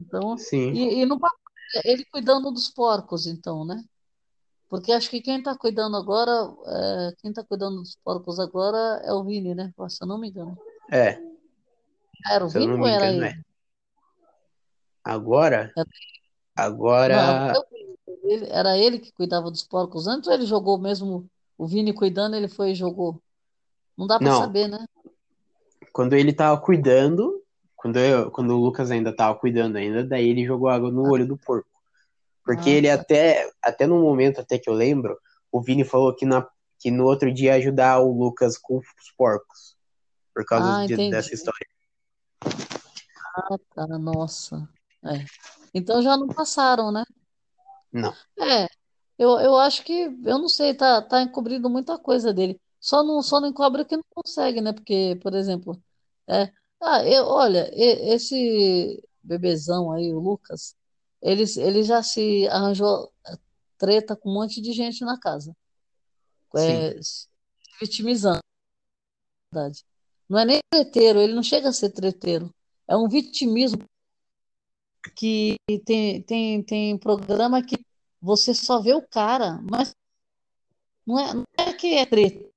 Então, 0.00 0.36
sim, 0.36 0.72
e, 0.72 1.02
e 1.02 1.06
no 1.06 1.18
ele 1.84 2.04
cuidando 2.06 2.50
dos 2.50 2.68
porcos, 2.70 3.26
então, 3.26 3.64
né? 3.64 3.84
Porque 4.68 4.92
acho 4.92 5.08
que 5.08 5.20
quem 5.22 5.38
está 5.38 5.56
cuidando 5.56 5.96
agora, 5.96 6.30
é, 6.66 7.12
quem 7.22 7.30
está 7.30 7.42
cuidando 7.44 7.76
dos 7.80 7.96
porcos 8.04 8.38
agora 8.38 9.00
é 9.04 9.12
o 9.12 9.24
Vini, 9.24 9.54
né? 9.54 9.72
Se 9.88 10.02
eu 10.02 10.06
não 10.08 10.18
me 10.18 10.28
engano. 10.28 10.58
é, 10.90 11.18
Era 12.26 12.44
o 12.44 12.48
eu 12.48 12.60
Vini 12.60 12.72
ou 12.72 12.86
era 12.86 13.06
engano 13.06 13.24
ele? 13.24 13.38
é. 13.38 13.42
Agora, 15.04 15.72
Era- 15.76 15.86
Não, 16.56 16.64
agora, 16.64 17.52
Ele- 18.28 18.46
era 18.50 18.76
ele 18.76 18.98
que 18.98 19.12
cuidava 19.12 19.50
dos 19.50 19.62
porcos 19.64 20.06
antes 20.06 20.28
ou 20.28 20.34
ele 20.34 20.46
jogou 20.46 20.78
mesmo 20.78 21.28
o 21.56 21.66
Vini 21.66 21.92
cuidando, 21.92 22.36
ele 22.36 22.48
foi 22.48 22.70
e 22.70 22.74
jogou? 22.74 23.20
Não 23.96 24.06
dá 24.06 24.18
para 24.18 24.34
saber, 24.36 24.68
né? 24.68 24.84
quando 25.92 26.12
ele 26.14 26.32
tava 26.32 26.60
cuidando, 26.60 27.42
quando, 27.74 27.96
eu, 27.98 28.30
quando 28.30 28.50
o 28.50 28.60
Lucas 28.60 28.90
ainda 28.90 29.12
tava 29.14 29.36
cuidando 29.36 29.76
ainda, 29.76 30.04
daí 30.04 30.28
ele 30.28 30.44
jogou 30.44 30.68
água 30.68 30.90
no 30.92 31.10
olho 31.10 31.26
do 31.26 31.36
porco. 31.36 31.68
Porque 32.44 32.70
Ah, 32.70 32.72
ele 32.72 32.86
tá. 32.88 32.94
até, 32.94 33.50
até 33.60 33.86
no 33.86 34.00
momento 34.00 34.40
até 34.40 34.58
que 34.58 34.70
eu 34.70 34.74
lembro, 34.74 35.18
o 35.50 35.60
Vini 35.60 35.84
falou 35.84 36.14
que, 36.14 36.24
na, 36.24 36.46
que 36.78 36.90
no 36.90 37.04
outro 37.04 37.32
dia 37.32 37.52
ia 37.52 37.56
ajudar 37.56 37.98
o 38.00 38.12
Lucas 38.12 38.56
com 38.56 38.78
os 38.78 38.86
porcos, 39.16 39.76
por 40.32 40.44
causa 40.44 40.82
Ah, 40.82 40.86
de- 40.86 41.10
dessa 41.10 41.34
história. 41.34 41.66
Ah, 43.34 43.56
tá, 43.74 43.86
nossa. 43.98 44.68
É. 45.04 45.24
Então 45.74 46.00
já 46.02 46.16
não 46.16 46.28
passaram, 46.28 46.92
né? 46.92 47.02
Não, 47.92 48.14
É, 48.40 48.66
eu, 49.18 49.30
eu 49.40 49.56
acho 49.58 49.84
que, 49.84 49.92
eu 49.92 50.38
não 50.38 50.48
sei, 50.48 50.74
tá, 50.74 51.02
tá 51.02 51.22
encobrindo 51.22 51.68
muita 51.70 51.98
coisa 51.98 52.32
dele. 52.32 52.60
Só 52.80 53.02
não, 53.02 53.22
só 53.22 53.40
não 53.40 53.48
encobre 53.48 53.84
que 53.84 53.96
não 53.96 54.04
consegue, 54.14 54.60
né? 54.60 54.72
Porque, 54.72 55.18
por 55.22 55.34
exemplo, 55.34 55.80
é, 56.28 56.52
ah, 56.82 57.04
eu, 57.04 57.24
olha, 57.26 57.70
e- 57.74 58.14
esse 58.14 59.02
bebezão 59.22 59.92
aí, 59.92 60.12
o 60.12 60.20
Lucas, 60.20 60.76
ele, 61.22 61.44
ele 61.58 61.82
já 61.82 62.02
se 62.02 62.46
arranjou 62.48 63.12
treta 63.78 64.16
com 64.16 64.30
um 64.30 64.34
monte 64.34 64.60
de 64.62 64.72
gente 64.72 65.04
na 65.04 65.18
casa, 65.20 65.56
sim, 66.54 66.90
é, 66.96 67.02
se 67.02 67.28
vitimizando, 67.80 68.40
na 69.52 69.60
verdade. 69.60 69.84
Não 70.28 70.38
é 70.38 70.44
nem 70.44 70.60
treteiro, 70.70 71.20
ele 71.20 71.32
não 71.34 71.42
chega 71.42 71.68
a 71.68 71.72
ser 71.72 71.90
treteiro. 71.90 72.50
É 72.86 72.96
um 72.96 73.08
vitimismo 73.08 73.84
que 75.14 75.56
tem, 75.84 76.22
tem, 76.22 76.62
tem 76.62 76.98
programa 76.98 77.62
que 77.62 77.76
você 78.20 78.54
só 78.54 78.80
vê 78.80 78.94
o 78.94 79.06
cara, 79.06 79.60
mas 79.70 79.94
não 81.06 81.18
é, 81.18 81.34
não 81.34 81.44
é 81.58 81.72
que 81.72 81.94
é 81.94 82.06
treta. 82.06 82.48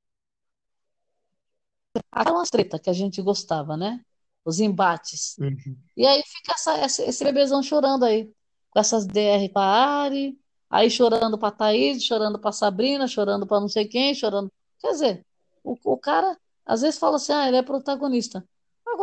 Aquelas 2.11 2.49
treta 2.49 2.80
que 2.80 2.90
a 2.90 2.94
gente 2.94 3.22
gostava, 3.22 3.76
né? 3.78 4.02
Os 4.45 4.60
embates. 4.60 5.40
uhum, 5.40 5.78
E 5.98 6.06
aí 6.06 6.22
fica 6.26 6.53
essa, 6.53 6.86
esse 7.03 7.23
bebezão 7.23 7.64
chorando 7.64 8.06
aí, 8.06 8.32
com 8.72 8.80
essas 8.80 9.06
DR 9.07 9.49
com 9.49 9.60
a 9.60 9.65
Ari, 10.03 10.40
aí 10.69 10.90
chorando 10.90 11.38
pra 11.38 11.52
Thaís, 11.52 12.03
chorando 12.03 12.40
pra 12.40 12.52
Sabrina, 12.52 13.07
chorando 13.07 13.48
pra 13.48 13.60
não 13.60 13.69
sei 13.69 13.88
quem, 13.88 14.15
chorando. 14.15 14.52
Quer 14.80 14.91
dizer, 14.91 15.26
o, 15.64 15.78
o 15.86 15.98
cara, 15.98 16.38
Às 16.65 16.82
vezes 16.82 16.99
fala 16.99 17.18
assim, 17.18 17.34
ah, 17.34 17.48
ele 17.48 17.57
é 17.57 17.64
protagonista. 17.64 18.45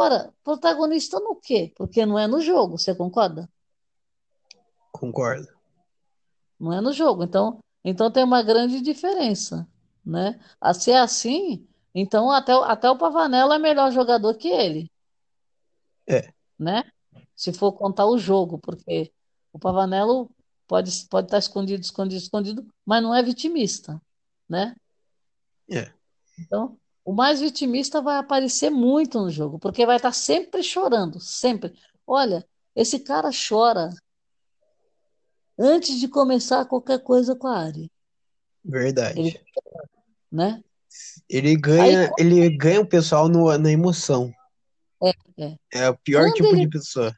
Agora, 0.00 0.32
protagonista 0.44 1.18
no 1.18 1.34
quê? 1.34 1.72
Porque 1.74 2.06
não 2.06 2.16
é 2.16 2.28
no 2.28 2.40
jogo, 2.40 2.78
você 2.78 2.94
concorda? 2.94 3.50
Concordo. 4.92 5.48
Não 6.58 6.72
é 6.72 6.80
no 6.80 6.92
jogo. 6.92 7.24
Então, 7.24 7.58
então 7.84 8.08
tem 8.08 8.22
uma 8.22 8.40
grande 8.40 8.80
diferença, 8.80 9.66
né? 10.06 10.38
A 10.60 10.72
ser 10.72 10.92
assim, 10.94 11.66
então 11.92 12.30
até, 12.30 12.54
o- 12.54 12.62
até 12.62 12.88
o 12.88 12.96
Pavanello 12.96 13.52
é 13.52 13.58
melhor 13.58 13.90
jogador 13.90 14.34
que 14.34 14.46
ele, 14.46 14.88
É. 16.08 16.32
né? 16.56 16.84
Se 17.34 17.52
for 17.52 17.72
contar 17.72 18.06
o 18.06 18.16
jogo, 18.18 18.56
porque 18.56 19.12
o 19.52 19.58
Pavanello 19.58 20.30
pode 20.68 20.92
pode 21.08 21.26
estar 21.26 21.38
escondido, 21.38 21.82
escondido, 21.82 22.22
escondido, 22.22 22.66
mas 22.86 23.02
não 23.02 23.12
é 23.12 23.20
vitimista, 23.20 24.00
né? 24.48 24.76
É. 25.68 25.92
Então, 26.38 26.78
o 27.08 27.12
mais 27.14 27.40
vitimista 27.40 28.02
vai 28.02 28.18
aparecer 28.18 28.68
muito 28.68 29.18
no 29.18 29.30
jogo, 29.30 29.58
porque 29.58 29.86
vai 29.86 29.96
estar 29.96 30.12
sempre 30.12 30.62
chorando, 30.62 31.18
sempre. 31.18 31.72
Olha, 32.06 32.46
esse 32.76 32.98
cara 32.98 33.30
chora 33.30 33.88
antes 35.58 35.98
de 35.98 36.06
começar 36.06 36.66
qualquer 36.66 37.02
coisa 37.02 37.34
com 37.34 37.46
a 37.46 37.60
Ari, 37.60 37.90
Verdade. 38.62 39.20
Ele- 39.20 39.40
né? 40.30 40.62
Ele 41.30 41.56
ganha, 41.56 42.12
ele 42.18 42.54
ganha 42.54 42.82
o 42.82 42.86
pessoal 42.86 43.26
no, 43.26 43.56
na 43.56 43.70
emoção. 43.72 44.30
É, 45.02 45.12
é. 45.38 45.56
É 45.72 45.88
o 45.88 45.96
pior 45.96 46.24
Quando 46.24 46.34
tipo 46.34 46.48
ele- 46.48 46.66
de 46.66 46.68
pessoa. 46.68 47.16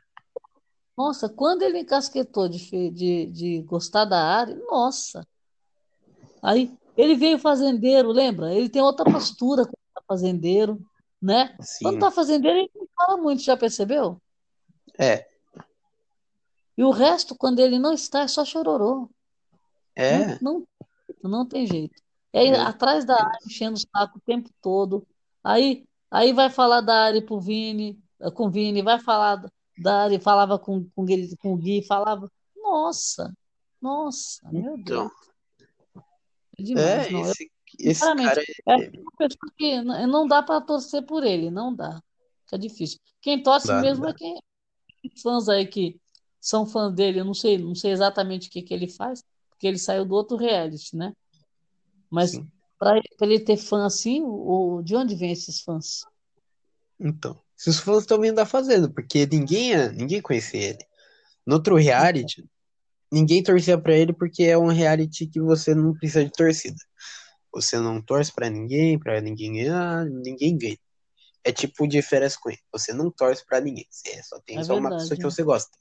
Nossa, 0.96 1.28
quando 1.28 1.62
ele 1.62 1.80
encasquetou 1.80 2.48
de, 2.48 2.90
de, 2.92 3.26
de 3.26 3.62
gostar 3.62 4.04
da 4.04 4.22
Ari, 4.22 4.54
nossa. 4.70 5.26
Aí 6.40 6.72
ele 6.96 7.16
veio 7.16 7.40
fazendeiro, 7.40 8.12
lembra? 8.12 8.54
Ele 8.54 8.68
tem 8.68 8.80
outra 8.82 9.04
postura 9.04 9.66
tá 9.66 9.72
fazendeiro, 10.06 10.80
né? 11.20 11.54
Quando 11.82 11.94
Sim. 11.94 11.98
tá 11.98 12.10
fazendeiro, 12.10 12.58
ele 12.58 12.70
não 12.74 12.86
fala 12.96 13.16
muito, 13.16 13.42
já 13.42 13.56
percebeu? 13.56 14.20
É. 14.98 15.26
E 16.76 16.84
o 16.84 16.90
resto, 16.90 17.34
quando 17.36 17.58
ele 17.60 17.78
não 17.78 17.92
está, 17.92 18.22
é 18.22 18.28
só 18.28 18.44
chororô. 18.44 19.10
É. 19.94 20.42
Não, 20.42 20.66
não, 21.22 21.30
não 21.30 21.46
tem 21.46 21.66
jeito. 21.66 22.00
É 22.32 22.50
Meu 22.50 22.60
atrás 22.62 23.04
da 23.04 23.16
Ari, 23.16 23.38
enchendo 23.46 23.76
o 23.76 23.78
saco 23.78 24.18
o 24.18 24.22
tempo 24.22 24.48
todo. 24.62 25.06
Aí, 25.42 25.84
aí 26.10 26.32
vai 26.32 26.48
falar 26.48 26.80
da 26.80 27.04
Ari 27.06 27.22
pro 27.22 27.40
Vini, 27.40 27.98
eh, 28.20 28.30
com 28.30 28.46
o 28.46 28.50
Vini, 28.50 28.82
vai 28.82 28.98
falar 29.00 29.44
da 29.78 30.04
Ari, 30.04 30.20
falava 30.20 30.58
com, 30.58 30.88
com, 30.94 31.04
ele, 31.08 31.36
com 31.38 31.52
o 31.52 31.56
Gui, 31.56 31.82
falava. 31.82 32.30
Nossa, 32.56 33.34
nossa, 33.80 34.40
meu 34.50 34.76
Então. 34.78 35.08
Deus. 35.08 35.30
É 36.58 36.62
demais, 36.62 36.86
É, 36.86 37.12
esse, 37.12 37.52
esse 37.78 38.00
sinceramente, 38.00 38.28
cara 38.28 38.42
é 38.68 38.98
uma 38.98 39.12
pessoa 39.18 39.52
que 39.56 39.82
não 39.82 40.26
dá 40.26 40.42
para 40.42 40.60
torcer 40.60 41.04
por 41.04 41.24
ele, 41.24 41.50
não 41.50 41.74
dá. 41.74 42.02
Fica 42.44 42.58
difícil. 42.58 42.98
Quem 43.20 43.42
torce 43.42 43.68
Dá, 43.68 43.80
mesmo 43.80 44.04
dá. 44.04 44.10
é 44.10 44.14
quem 44.14 44.42
fãs 45.22 45.48
aí 45.48 45.66
que 45.66 46.00
são 46.40 46.66
fãs 46.66 46.94
dele, 46.94 47.20
eu 47.20 47.24
não 47.24 47.34
sei, 47.34 47.58
não 47.58 47.74
sei 47.74 47.92
exatamente 47.92 48.48
o 48.48 48.50
que 48.50 48.62
que 48.62 48.72
ele 48.72 48.88
faz, 48.88 49.22
porque 49.48 49.66
ele 49.66 49.78
saiu 49.78 50.04
do 50.04 50.14
outro 50.14 50.36
reality, 50.36 50.96
né? 50.96 51.12
Mas 52.10 52.40
para 52.78 53.00
ele 53.20 53.40
ter 53.40 53.56
fã 53.56 53.84
assim, 53.84 54.22
o, 54.22 54.82
de 54.82 54.96
onde 54.96 55.14
vem 55.14 55.32
esses 55.32 55.60
fãs? 55.60 56.00
Então, 56.98 57.40
esses 57.58 57.78
fãs 57.78 58.00
estão 58.00 58.20
vindo 58.20 58.34
da 58.36 58.46
Fazenda, 58.46 58.88
porque 58.88 59.26
ninguém, 59.26 59.74
é- 59.74 59.92
ninguém 59.92 60.20
conhecia 60.20 60.70
ele. 60.70 60.84
No 61.46 61.54
outro 61.56 61.76
reality, 61.76 62.44
ninguém 63.12 63.42
torcia 63.42 63.78
pra 63.78 63.94
ele 63.94 64.12
porque 64.12 64.44
é 64.44 64.56
um 64.58 64.68
reality 64.68 65.26
que 65.26 65.40
você 65.40 65.74
não 65.74 65.94
precisa 65.94 66.24
de 66.24 66.30
torcida. 66.32 66.76
Você 67.52 67.78
não 67.78 68.00
torce 68.00 68.32
pra 68.32 68.48
ninguém, 68.48 68.98
pra 68.98 69.20
ninguém 69.20 69.54
ganhar, 69.54 70.04
ninguém 70.06 70.56
ganha. 70.56 70.78
É 71.42 71.50
tipo 71.50 71.86
de 71.86 72.00
férias 72.02 72.36
com 72.36 72.50
ele. 72.50 72.60
Você 72.72 72.92
não 72.92 73.10
torce 73.10 73.44
pra 73.46 73.60
ninguém. 73.60 73.86
Você 73.90 74.22
só 74.22 74.38
tem 74.40 74.58
É 74.58 74.64
só 74.64 74.74
uma 74.74 74.82
verdade, 74.90 75.02
pessoa 75.02 75.16
que 75.18 75.26
é. 75.26 75.30
você 75.30 75.42
gosta. 75.42 75.76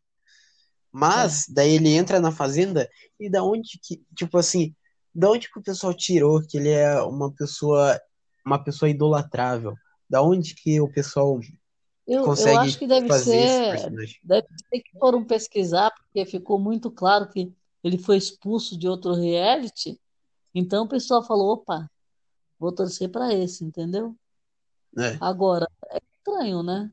Mas 0.92 1.46
daí 1.48 1.76
ele 1.76 1.90
entra 1.90 2.20
na 2.20 2.32
Fazenda 2.32 2.90
e 3.20 3.30
da 3.30 3.44
onde 3.44 3.80
que, 3.84 4.02
tipo 4.16 4.38
assim, 4.38 4.74
da 5.14 5.30
onde 5.30 5.52
que 5.52 5.60
o 5.60 5.64
pessoal 5.64 5.94
tirou 5.94 6.42
que 6.42 6.58
ele 6.58 6.70
é 6.70 7.00
uma 7.02 7.32
pessoa, 7.32 8.00
uma 8.46 8.64
pessoa 8.64 8.90
idolatrável? 8.90 9.76
Da 10.10 10.22
onde 10.24 10.56
que 10.56 10.82
o 10.82 10.92
pessoal 10.92 11.40
Eu, 12.08 12.20
eu 12.20 12.24
consegue 12.24 12.58
acho 12.58 12.80
que 12.80 12.88
deve 12.88 13.08
ser, 13.20 13.92
deve 14.24 14.48
ser 14.48 14.82
que 14.82 14.98
foram 14.98 15.24
pesquisar, 15.24 15.92
porque 15.92 16.26
ficou 16.26 16.58
muito 16.60 16.90
claro 16.90 17.30
que 17.30 17.54
ele 17.84 17.98
foi 18.00 18.18
expulso 18.18 18.78
de 18.78 18.88
outro 18.88 19.14
reality. 19.14 20.00
Então 20.54 20.86
o 20.86 20.88
pessoal 20.88 21.24
falou, 21.24 21.54
opa, 21.54 21.90
vou 22.58 22.72
torcer 22.72 23.10
para 23.10 23.34
esse, 23.34 23.64
entendeu? 23.64 24.16
É, 24.98 25.18
Agora, 25.22 25.70
é 25.92 26.00
estranho, 26.18 26.64
né? 26.64 26.92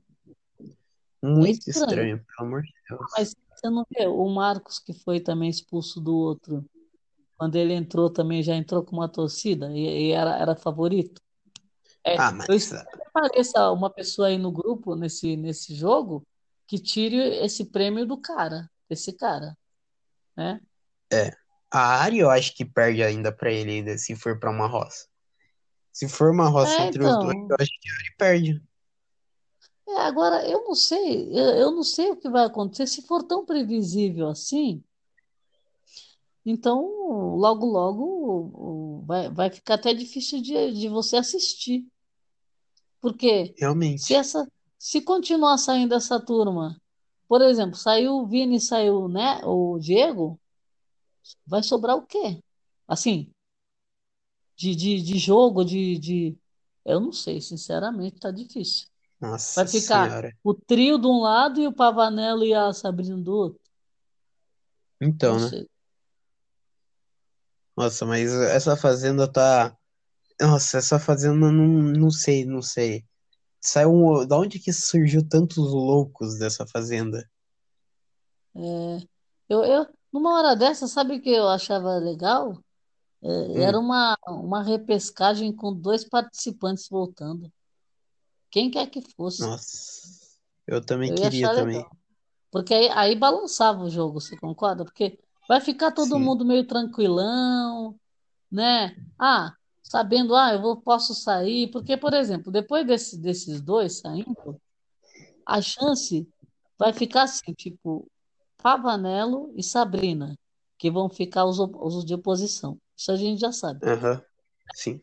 muito 1.23 1.69
estranho. 1.69 1.87
estranho, 1.87 2.24
pelo 2.24 2.49
amor 2.49 2.62
de 2.62 2.74
Deus. 2.89 3.11
Mas 3.16 3.35
você 3.51 3.70
não 3.70 3.87
vê 3.91 4.07
o 4.07 4.28
Marcos 4.28 4.78
que 4.78 4.93
foi 4.93 5.20
também 5.20 5.49
expulso 5.49 6.01
do 6.01 6.15
outro, 6.15 6.65
quando 7.37 7.57
ele 7.57 7.74
entrou 7.74 8.11
também 8.11 8.43
já 8.43 8.55
entrou 8.55 8.83
com 8.83 8.97
uma 8.97 9.09
torcida 9.09 9.70
e, 9.73 10.09
e 10.09 10.12
era, 10.12 10.37
era 10.39 10.57
favorito. 10.57 11.20
É, 12.05 12.16
Ah, 12.16 12.31
mas 12.31 12.49
eu 12.49 12.55
espero 12.55 12.87
que 12.87 13.03
apareça 13.03 13.70
uma 13.73 13.91
pessoa 13.91 14.28
aí 14.28 14.39
no 14.39 14.53
grupo 14.53 14.95
nesse, 14.95 15.37
nesse 15.37 15.74
jogo 15.74 16.27
que 16.66 16.78
tire 16.78 17.16
esse 17.45 17.65
prêmio 17.65 18.07
do 18.07 18.19
cara, 18.19 18.70
desse 18.89 19.12
cara, 19.12 19.57
né? 20.37 20.61
A 21.78 22.03
Ari 22.03 22.19
eu 22.19 22.31
acho 22.31 22.55
que 22.55 22.65
perde 22.65 23.03
ainda 23.03 23.32
pra 23.32 23.51
ele 23.53 23.70
ainda, 23.73 23.97
se 23.98 24.15
for 24.16 24.39
pra 24.39 24.51
uma 24.51 24.66
roça. 24.66 25.07
Se 25.93 26.09
for 26.09 26.31
uma 26.31 26.48
roça 26.48 26.82
É, 26.82 26.89
entre 26.89 27.03
os 27.03 27.19
dois, 27.19 27.36
então. 27.36 27.48
eu 27.51 27.57
acho 27.59 27.70
que 27.81 27.89
a 27.89 27.94
Ari 27.94 28.15
perde. 28.19 28.62
É, 29.89 30.01
agora 30.01 30.47
eu 30.48 30.65
não 30.65 30.74
sei, 30.74 31.31
eu, 31.31 31.44
eu 31.55 31.70
não 31.70 31.82
sei 31.82 32.11
o 32.11 32.16
que 32.16 32.28
vai 32.28 32.44
acontecer 32.44 32.86
se 32.86 33.03
for 33.03 33.23
tão 33.23 33.47
previsível 33.47 34.28
assim. 34.28 34.82
Então, 36.44 36.81
logo, 37.36 37.66
logo 37.66 39.03
vai, 39.07 39.28
vai 39.31 39.51
ficar 39.51 39.74
até 39.74 39.93
difícil 39.93 40.40
de, 40.40 40.73
de 40.73 40.89
você 40.89 41.16
assistir. 41.16 41.85
Porque 43.01 43.47
se 43.48 43.61
Realmente. 43.61 44.15
essa, 44.15 44.47
se 44.78 45.01
continuar 45.01 45.59
saindo 45.59 45.94
essa 45.94 46.20
turma, 46.20 46.81
por 47.28 47.43
exemplo, 47.43 47.77
saiu 47.77 48.19
o 48.19 48.27
Vini, 48.27 48.61
saiu, 48.61 49.09
né, 49.09 49.40
o 49.44 49.78
Diego, 49.78 50.39
vai 51.47 51.62
sobrar 51.62 51.97
o 51.97 52.07
quê? 52.07 52.43
Assim, 52.89 53.31
de, 54.57 54.74
de, 54.74 55.03
de 55.03 55.19
jogo, 55.19 55.65
de, 55.65 55.98
de. 55.98 56.39
Eu 56.85 57.01
não 57.01 57.12
sei, 57.12 57.40
sinceramente, 57.40 58.19
tá 58.20 58.31
difícil. 58.31 58.89
Nossa 59.20 59.55
Vai 59.55 59.66
ficar 59.66 60.09
senhora. 60.09 60.36
o 60.44 60.55
trio 60.55 60.98
de 60.98 61.07
um 61.07 61.20
lado 61.20 61.61
e 61.61 61.66
o 61.66 61.73
Pavanello 61.73 62.44
e 62.44 62.55
a 62.55 62.73
Sabrina 62.73 63.16
do 63.16 63.32
outro. 63.35 63.61
Então, 65.01 65.32
Não 65.32 65.40
né? 65.40 65.48
sei. 65.51 65.69
Nossa, 67.77 68.07
mas 68.07 68.32
essa 68.32 68.77
fazenda 68.77 69.31
tá. 69.31 69.77
Nossa, 70.40 70.78
essa 70.78 70.98
fazenda 70.98 71.51
não, 71.51 71.66
não 71.66 72.11
sei, 72.11 72.44
não 72.44 72.62
sei. 72.62 73.05
Saiu. 73.61 73.93
um- 73.93 74.27
Da 74.27 74.39
onde 74.39 74.59
que 74.59 74.73
surgiu 74.73 75.27
tantos 75.27 75.59
loucos 75.59 76.39
dessa 76.39 76.66
fazenda? 76.66 77.28
É, 78.55 79.07
eu, 79.48 79.65
eu, 79.65 79.95
numa 80.16 80.34
hora 80.38 80.56
dessa, 80.56 80.86
sabe 80.86 81.16
o 81.16 81.20
que 81.20 81.28
eu 81.28 81.47
achava 81.48 81.98
legal? 81.98 82.59
É, 83.22 83.28
Hum. 83.28 83.62
era 83.62 83.78
uma, 83.78 84.16
uma 84.26 84.62
repescagem 84.62 85.55
com 85.55 85.74
dois 85.74 86.05
participantes 86.09 86.88
voltando. 86.88 87.52
Quem 88.51 88.70
quer 88.70 88.88
que 88.88 89.02
fosse. 89.14 89.43
Nossa, 89.43 90.38
eu 90.66 90.80
também 90.80 91.10
Eu 91.10 91.16
ia 91.16 91.22
queria 91.22 91.47
achar 91.47 91.60
também. 91.60 91.76
legal. 91.76 91.97
Porque 92.51 92.72
aí, 92.72 92.88
aí 92.90 93.14
balançava 93.16 93.82
o 93.82 93.90
jogo, 93.90 94.20
você 94.20 94.36
concorda? 94.36 94.84
Porque 94.84 95.18
vai 95.47 95.60
ficar 95.60 95.93
todo 95.93 96.18
Sim. 96.18 96.24
mundo 96.24 96.44
meio 96.44 96.66
tranquilão, 96.66 97.94
né? 98.51 98.97
Ah, 99.18 99.55
sabendo, 99.82 100.34
ah, 100.34 100.55
eu 100.55 100.62
vou, 100.62 100.76
posso 100.80 101.14
sair. 101.14 101.70
Porque, 101.70 101.97
por 101.97 102.14
exemplo, 102.14 102.51
depois 102.51 102.86
desse, 102.86 103.18
desses 103.20 103.60
dois 103.60 103.98
saindo, 103.98 104.59
a 105.44 105.60
chance 105.60 106.26
vai 106.78 106.93
ficar 106.93 107.24
assim, 107.24 107.52
tipo, 107.52 108.09
Pavanello 108.59 109.53
e 109.57 109.62
Sabrina, 109.62 110.37
que 110.78 110.91
vão 110.91 111.09
ficar 111.09 111.45
os, 111.45 111.59
os 111.59 112.05
de 112.05 112.15
oposição. 112.15 112.78
Isso 112.97 113.12
a 113.12 113.16
gente 113.16 113.41
já 113.41 113.53
sabe. 113.53 113.87
Aham, 113.87 114.23
sim. 114.74 115.01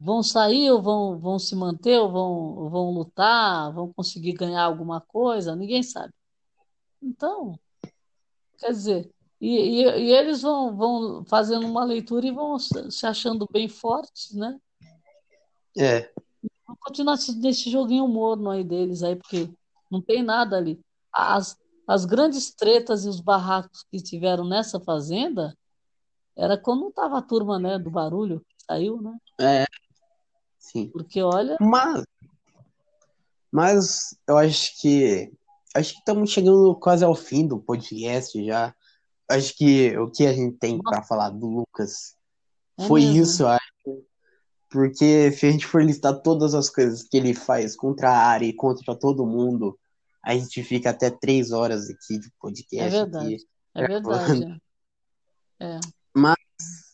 Vão 0.00 0.22
sair 0.22 0.70
ou 0.70 0.80
vão, 0.80 1.18
vão 1.18 1.38
se 1.38 1.56
manter 1.56 1.98
ou 1.98 2.10
vão, 2.10 2.70
vão 2.70 2.90
lutar, 2.92 3.72
vão 3.72 3.92
conseguir 3.92 4.32
ganhar 4.32 4.62
alguma 4.62 5.00
coisa, 5.00 5.56
ninguém 5.56 5.82
sabe. 5.82 6.12
Então, 7.02 7.58
quer 8.58 8.70
dizer, 8.70 9.10
e, 9.40 9.82
e, 9.82 9.82
e 9.82 10.12
eles 10.12 10.42
vão, 10.42 10.76
vão 10.76 11.24
fazendo 11.24 11.66
uma 11.66 11.84
leitura 11.84 12.26
e 12.26 12.30
vão 12.30 12.58
se 12.58 13.06
achando 13.06 13.46
bem 13.50 13.68
fortes, 13.68 14.32
né? 14.34 14.58
É, 15.76 16.12
Vão 16.66 16.76
continuar 16.80 17.16
se- 17.16 17.36
nesse 17.38 17.70
joguinho 17.70 18.06
morno 18.06 18.50
aí 18.50 18.62
deles 18.62 19.02
aí, 19.02 19.16
porque 19.16 19.48
não 19.90 20.00
tem 20.00 20.22
nada 20.22 20.56
ali. 20.56 20.78
As, 21.12 21.56
as 21.88 22.04
grandes 22.04 22.54
tretas 22.54 23.04
e 23.04 23.08
os 23.08 23.18
barracos 23.20 23.82
que 23.90 24.00
tiveram 24.02 24.46
nessa 24.46 24.78
fazenda 24.78 25.56
era 26.36 26.56
quando 26.58 26.82
não 26.82 26.92
tava 26.92 27.18
a 27.18 27.22
turma, 27.22 27.58
né, 27.58 27.78
do 27.78 27.90
barulho 27.90 28.40
que 28.40 28.64
saiu, 28.64 29.00
né? 29.00 29.16
é. 29.40 29.64
Sim. 30.58 30.88
Porque 30.90 31.22
olha, 31.22 31.56
Mas, 31.60 32.04
mas 33.50 34.14
eu 34.28 34.36
acho 34.36 34.78
que 34.80 35.32
acho 35.74 35.92
que 35.94 35.98
estamos 36.00 36.30
chegando 36.30 36.74
quase 36.76 37.02
ao 37.04 37.14
fim 37.14 37.46
do 37.46 37.58
podcast 37.58 38.44
já. 38.44 38.74
Acho 39.30 39.54
que 39.56 39.96
o 39.96 40.10
que 40.10 40.26
a 40.26 40.32
gente 40.32 40.58
tem 40.58 40.78
para 40.78 41.02
falar 41.02 41.30
do 41.30 41.46
Lucas 41.46 42.14
É 42.78 42.86
foi 42.86 43.00
mesmo. 43.02 43.22
isso, 43.22 43.42
eu 43.44 43.48
acho. 43.48 44.04
Porque 44.70 45.32
se 45.32 45.46
a 45.46 45.50
gente 45.50 45.66
for 45.66 45.82
listar 45.82 46.20
todas 46.20 46.54
as 46.54 46.68
coisas 46.68 47.02
que 47.02 47.16
ele 47.16 47.32
faz 47.32 47.74
contra 47.74 48.10
a 48.10 48.26
área 48.26 48.44
e 48.46 48.52
contra 48.52 48.94
todo 48.94 49.26
mundo, 49.26 49.78
a 50.28 50.34
gente 50.34 50.62
fica 50.62 50.90
até 50.90 51.10
três 51.10 51.52
horas 51.52 51.88
aqui 51.88 52.18
de 52.18 52.30
podcast. 52.38 52.94
é 52.94 53.00
verdade. 53.00 53.34
aqui. 53.34 53.48
É 53.74 53.86
verdade. 53.88 54.62
É. 55.58 55.80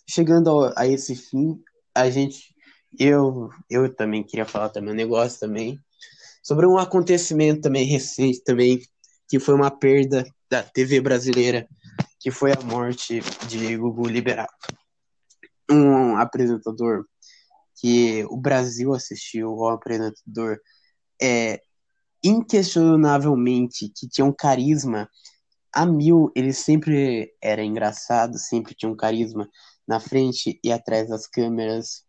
chegando 0.09 0.49
ao- 0.51 0.79
a 0.79 0.87
esse 0.87 1.17
fim, 1.17 1.61
a 1.93 2.09
gente, 2.09 2.55
eu, 2.97 3.51
eu 3.69 3.93
também 3.93 4.23
queria 4.23 4.45
falar 4.47 4.69
também 4.69 4.93
um 4.93 4.97
negócio 4.97 5.41
também 5.41 5.81
sobre 6.45 6.65
um 6.65 6.79
acontecimento 6.79 7.63
também 7.63 7.85
recente 7.85 8.41
também, 8.45 8.81
que 9.29 9.41
foi 9.41 9.55
uma 9.55 9.71
perda 9.71 10.25
da 10.49 10.63
TV 10.63 11.01
brasileira, 11.01 11.69
que 12.21 12.31
foi 12.31 12.53
a 12.53 12.61
morte 12.63 13.21
de 13.49 13.77
Gugu 13.77 14.07
Liberato, 14.07 14.77
um 15.69 16.17
apresentador 16.17 17.05
que 17.81 18.25
o 18.31 18.37
Brasil 18.37 18.95
assistiu, 18.95 19.53
um 19.53 19.69
apresentador 19.69 20.57
é, 21.21 21.61
inquestionavelmente 22.25 23.93
que 23.95 24.09
tinha 24.09 24.25
um 24.25 24.33
carisma 24.33 25.09
a 25.73 25.85
mil, 25.85 26.31
ele 26.35 26.53
sempre 26.53 27.33
era 27.43 27.63
engraçado, 27.63 28.39
sempre 28.39 28.75
tinha 28.75 28.91
um 28.91 28.97
carisma 28.97 29.49
na 29.87 30.01
frente 30.01 30.59
e 30.63 30.73
atrás 30.73 31.09
das 31.09 31.27
câmeras. 31.27 32.05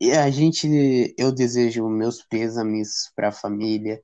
E 0.00 0.12
a 0.12 0.30
gente, 0.30 1.14
eu 1.18 1.32
desejo 1.32 1.88
meus 1.88 2.22
pêsames 2.22 3.10
para 3.14 3.28
a 3.28 3.32
família, 3.32 4.00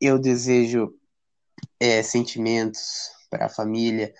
eu 0.00 0.18
desejo 0.18 0.94
é, 1.78 2.02
sentimentos 2.02 3.10
para 3.30 3.46
a 3.46 3.50
família, 3.50 4.12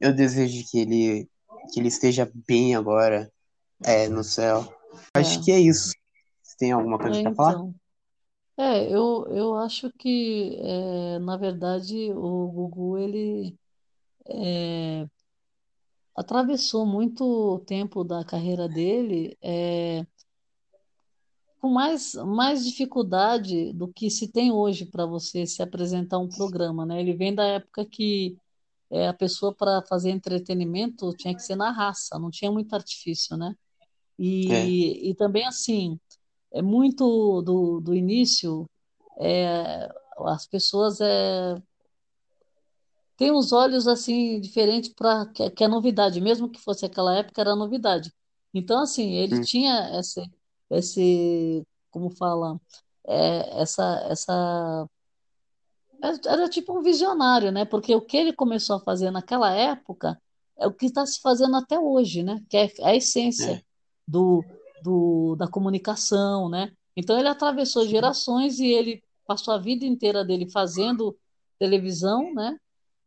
eu 0.00 0.12
desejo 0.14 0.64
que 0.70 0.78
ele, 0.80 1.28
que 1.72 1.80
ele 1.80 1.88
esteja 1.88 2.30
bem 2.46 2.74
agora 2.74 3.30
é, 3.84 4.08
no 4.08 4.24
céu. 4.24 4.66
Acho 5.14 5.40
É. 5.40 5.44
que 5.44 5.52
é 5.52 5.60
isso. 5.60 5.92
Você 6.42 6.56
tem 6.58 6.72
alguma 6.72 6.98
coisa 6.98 7.18
É, 7.18 7.22
para 7.22 7.34
falar? 7.34 7.64
É, 8.60 8.92
eu, 8.92 9.24
eu 9.30 9.54
acho 9.54 9.88
que, 9.92 10.56
é, 10.60 11.18
na 11.20 11.36
verdade, 11.36 12.12
o 12.12 12.48
Gugu, 12.50 12.98
ele 12.98 13.56
é, 14.26 15.08
atravessou 16.16 16.84
muito 16.84 17.60
tempo 17.66 18.02
da 18.02 18.24
carreira 18.24 18.68
dele 18.68 19.38
é, 19.40 20.04
com 21.60 21.68
mais, 21.70 22.14
mais 22.14 22.64
dificuldade 22.64 23.72
do 23.72 23.86
que 23.86 24.10
se 24.10 24.26
tem 24.32 24.50
hoje 24.50 24.86
para 24.86 25.06
você 25.06 25.46
se 25.46 25.62
apresentar 25.62 26.18
um 26.18 26.28
programa, 26.28 26.84
né? 26.84 27.00
Ele 27.00 27.14
vem 27.14 27.32
da 27.32 27.44
época 27.44 27.86
que 27.86 28.36
é, 28.90 29.06
a 29.08 29.14
pessoa, 29.14 29.54
para 29.54 29.82
fazer 29.82 30.10
entretenimento, 30.10 31.14
tinha 31.16 31.34
que 31.34 31.42
ser 31.42 31.56
na 31.56 31.70
raça, 31.70 32.18
não 32.18 32.30
tinha 32.30 32.50
muito 32.50 32.74
artifício, 32.74 33.36
né? 33.36 33.54
E, 34.18 35.10
e 35.10 35.14
também, 35.14 35.46
assim, 35.46 36.00
é 36.52 36.62
muito 36.62 37.42
do, 37.42 37.80
do 37.80 37.94
início, 37.94 38.66
é, 39.20 39.88
as 40.26 40.46
pessoas 40.46 41.00
é, 41.00 41.60
têm 43.16 43.32
os 43.32 43.52
olhos 43.52 43.86
assim 43.88 44.40
diferentes 44.40 44.92
para 44.94 45.26
que, 45.26 45.50
que 45.50 45.64
é 45.64 45.68
novidade, 45.68 46.20
mesmo 46.20 46.48
que 46.48 46.60
fosse 46.60 46.86
aquela 46.86 47.16
época, 47.16 47.40
era 47.40 47.56
novidade. 47.56 48.12
Então, 48.54 48.80
assim, 48.80 49.12
ele 49.14 49.36
Hum. 49.36 49.42
tinha 49.42 49.98
esse, 49.98 50.22
esse, 50.70 51.66
como 51.90 52.10
fala, 52.10 52.60
é, 53.06 53.60
essa, 53.62 54.06
essa 54.08 54.88
era 56.02 56.18
era 56.26 56.48
tipo 56.48 56.78
um 56.78 56.82
visionário, 56.82 57.50
né? 57.50 57.64
Porque 57.64 57.94
o 57.94 58.00
que 58.00 58.16
ele 58.16 58.32
começou 58.32 58.76
a 58.76 58.80
fazer 58.80 59.10
naquela 59.10 59.52
época 59.52 60.20
é 60.56 60.66
o 60.66 60.72
que 60.72 60.86
está 60.86 61.04
se 61.04 61.20
fazendo 61.20 61.56
até 61.56 61.78
hoje, 61.78 62.22
né? 62.22 62.40
Que 62.48 62.56
é 62.56 62.72
a 62.82 62.94
essência 62.94 63.52
É. 63.52 63.62
do, 64.06 64.44
do, 64.82 65.36
da 65.36 65.48
comunicação, 65.48 66.48
né? 66.48 66.72
Então 66.96 67.18
ele 67.18 67.28
atravessou 67.28 67.86
gerações 67.86 68.58
e 68.58 68.66
ele 68.66 69.02
passou 69.26 69.54
a 69.54 69.58
vida 69.58 69.84
inteira 69.84 70.24
dele 70.24 70.50
fazendo 70.50 71.16
televisão, 71.58 72.32
né? 72.34 72.58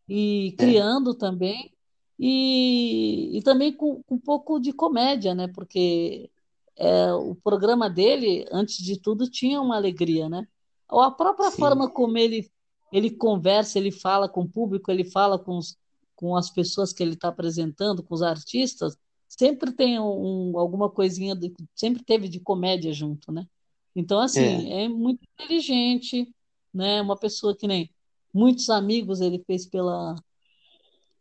E 0.07 0.53
criando 0.57 1.13
também 1.13 1.71
e, 2.19 3.37
e 3.37 3.41
também 3.41 3.73
com, 3.73 4.03
com 4.03 4.15
um 4.15 4.19
pouco 4.19 4.59
de 4.59 4.71
comédia, 4.71 5.33
né? 5.33 5.47
Porque 5.47 6.29
é, 6.77 7.13
o 7.13 7.35
programa 7.35 7.89
dele, 7.89 8.45
antes 8.51 8.77
de 8.77 8.99
tudo, 8.99 9.29
tinha 9.29 9.61
uma 9.61 9.75
alegria, 9.75 10.29
né? 10.29 10.47
Ou 10.89 11.01
a 11.01 11.11
própria 11.11 11.49
Sim. 11.51 11.57
forma 11.57 11.89
como 11.89 12.17
ele 12.17 12.49
ele 12.91 13.09
conversa, 13.09 13.79
ele 13.79 13.91
fala 13.91 14.27
com 14.27 14.41
o 14.41 14.49
público, 14.49 14.91
ele 14.91 15.05
fala 15.05 15.39
com, 15.39 15.57
os, 15.57 15.77
com 16.13 16.35
as 16.35 16.49
pessoas 16.49 16.91
que 16.91 17.01
ele 17.01 17.13
está 17.13 17.29
apresentando, 17.29 18.03
com 18.03 18.13
os 18.13 18.21
artistas, 18.21 18.97
sempre 19.37 19.71
tem 19.71 19.99
um, 19.99 20.57
alguma 20.57 20.89
coisinha, 20.89 21.35
de, 21.35 21.53
sempre 21.73 22.03
teve 22.03 22.27
de 22.27 22.39
comédia 22.39 22.91
junto, 22.91 23.31
né? 23.31 23.47
Então, 23.95 24.19
assim, 24.19 24.71
é. 24.71 24.87
muito 24.89 25.21
inteligente, 25.33 26.33
né? 26.73 27.01
Uma 27.01 27.17
pessoa 27.17 27.55
que 27.55 27.67
nem 27.67 27.89
muitos 28.33 28.69
amigos 28.69 29.21
ele 29.21 29.43
fez 29.45 29.65
pela, 29.65 30.15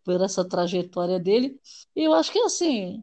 por 0.04 0.20
essa 0.20 0.44
trajetória 0.44 1.18
dele, 1.18 1.58
e 1.94 2.04
eu 2.04 2.14
acho 2.14 2.32
que, 2.32 2.38
assim, 2.40 3.02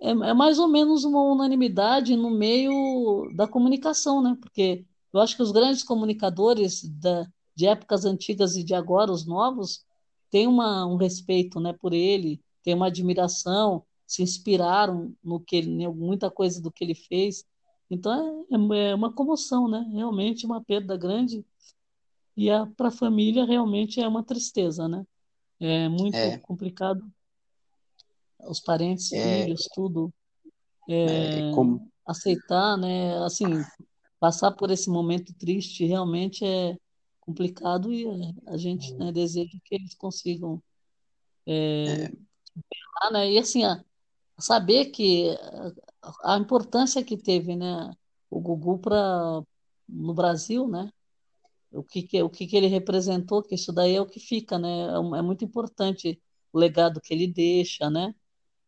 é, 0.00 0.10
é 0.10 0.34
mais 0.34 0.58
ou 0.58 0.68
menos 0.68 1.04
uma 1.04 1.22
unanimidade 1.22 2.16
no 2.16 2.30
meio 2.30 3.30
da 3.34 3.46
comunicação, 3.46 4.22
né? 4.22 4.36
Porque 4.40 4.84
eu 5.12 5.20
acho 5.20 5.36
que 5.36 5.42
os 5.42 5.52
grandes 5.52 5.82
comunicadores 5.82 6.82
da 6.88 7.26
de 7.56 7.66
épocas 7.66 8.04
antigas 8.04 8.54
e 8.54 8.62
de 8.62 8.74
agora, 8.74 9.10
os 9.10 9.24
novos, 9.24 9.82
têm 10.30 10.46
uma, 10.46 10.86
um 10.86 10.96
respeito 10.96 11.58
né, 11.58 11.72
por 11.72 11.94
ele, 11.94 12.38
têm 12.62 12.74
uma 12.74 12.88
admiração, 12.88 13.82
se 14.06 14.22
inspiraram 14.22 15.14
no 15.22 15.40
que 15.40 15.56
ele, 15.56 15.88
muita 15.88 16.30
coisa 16.30 16.60
do 16.62 16.70
que 16.70 16.84
ele 16.84 16.94
fez. 16.94 17.44
Então 17.90 18.46
é, 18.50 18.90
é 18.90 18.94
uma 18.94 19.12
comoção, 19.12 19.68
né? 19.68 19.86
Realmente 19.92 20.46
uma 20.46 20.62
perda 20.62 20.96
grande. 20.96 21.44
E 22.36 22.48
para 22.76 22.88
a 22.88 22.92
família 22.92 23.44
realmente 23.44 24.00
é 24.00 24.06
uma 24.06 24.22
tristeza, 24.22 24.86
né? 24.88 25.06
É 25.58 25.88
muito 25.88 26.14
É. 26.16 26.38
complicado. 26.38 27.02
Os 28.48 28.60
parentes, 28.60 29.12
É. 29.12 29.44
filhos, 29.44 29.68
tudo. 29.74 30.12
É, 30.88 31.50
como- 31.54 31.90
Aceitar, 32.06 32.76
né? 32.76 33.16
Assim, 33.24 33.46
passar 34.20 34.52
por 34.52 34.70
esse 34.70 34.88
momento 34.88 35.34
triste 35.34 35.84
realmente 35.84 36.44
é 36.44 36.76
complicado 37.20 37.92
e 37.92 38.06
a- 38.46 38.56
gente 38.56 38.94
né, 38.94 39.10
deseja 39.10 39.50
que 39.64 39.74
eles 39.74 39.94
consigam 39.94 40.62
é, 41.44 42.06
superar, 42.46 43.12
né? 43.12 43.32
E 43.32 43.38
assim, 43.38 43.64
a- 43.64 43.84
saber 44.38 44.86
que 44.86 45.30
a, 46.24 46.36
importância 46.38 47.04
que 47.04 47.16
teve, 47.16 47.56
né, 47.56 47.90
o 48.30 48.40
Gugu 48.40 48.78
para 48.78 49.42
no 49.88 50.14
Brasil, 50.14 50.68
né? 50.68 50.90
O 51.72 51.82
que, 51.84 52.02
que- 52.02 52.22
o 52.22 52.30
que, 52.30 52.46
que 52.46 52.56
ele 52.56 52.66
representou, 52.68 53.42
que 53.42 53.54
isso 53.54 53.72
daí 53.72 53.94
é 53.96 54.00
o 54.00 54.06
que 54.06 54.20
fica, 54.20 54.58
né? 54.58 54.68
É, 54.88 55.18
é 55.18 55.22
muito 55.22 55.44
importante 55.44 56.20
o 56.52 56.58
legado 56.58 57.00
que 57.00 57.12
ele 57.14 57.26
deixa, 57.28 57.90
né? 57.90 58.14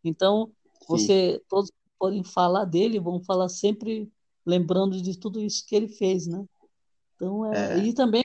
Então, 0.05 0.53
você, 0.89 1.43
todos 1.49 1.71
que 1.71 1.77
forem 1.99 2.25
falar 2.25 2.65
dele, 2.67 3.01
vão 3.01 3.23
falar 3.25 3.49
sempre 3.49 4.13
lembrando 4.47 5.01
de 5.03 5.19
tudo 5.19 5.41
isso 5.43 5.67
que 5.67 5.77
ele 5.77 5.89
fez, 5.89 6.27
né? 6.29 6.45
Então, 7.17 7.47
é, 7.47 7.57
É. 7.57 7.79
e 7.79 7.95
também 7.95 8.23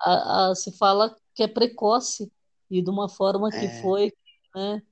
a, 0.00 0.50
a- 0.50 0.54
se 0.54 0.72
fala 0.76 1.14
que 1.34 1.42
é 1.42 1.48
precoce 1.48 2.30
e 2.70 2.82
de 2.82 2.90
uma 2.90 3.08
forma 3.08 3.50
que 3.52 3.66
É. 3.66 3.80
foi, 3.80 4.12
né? 4.54 4.82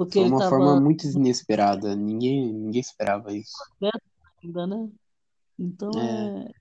Porque 0.00 0.18
Foi 0.18 0.28
uma 0.28 0.38
estava 0.38 0.48
forma 0.56 0.80
muito 0.80 1.06
inesperada. 1.06 1.94
Ninguém, 1.94 2.50
ninguém 2.54 2.80
esperava 2.80 3.36
isso. 3.36 3.52
ainda, 4.42 4.66
né? 4.66 4.88
Então 5.58 5.90
É. 5.92 6.46
é 6.46 6.52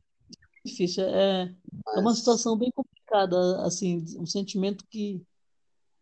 difícil, 0.66 1.06
é, 1.06 1.44
é 1.44 1.92
uma 1.94 2.02
Mas- 2.02 2.18
situação 2.18 2.58
bem 2.58 2.70
complicada, 2.70 3.62
assim, 3.66 4.04
um 4.18 4.26
sentimento 4.26 4.84
que 4.90 5.26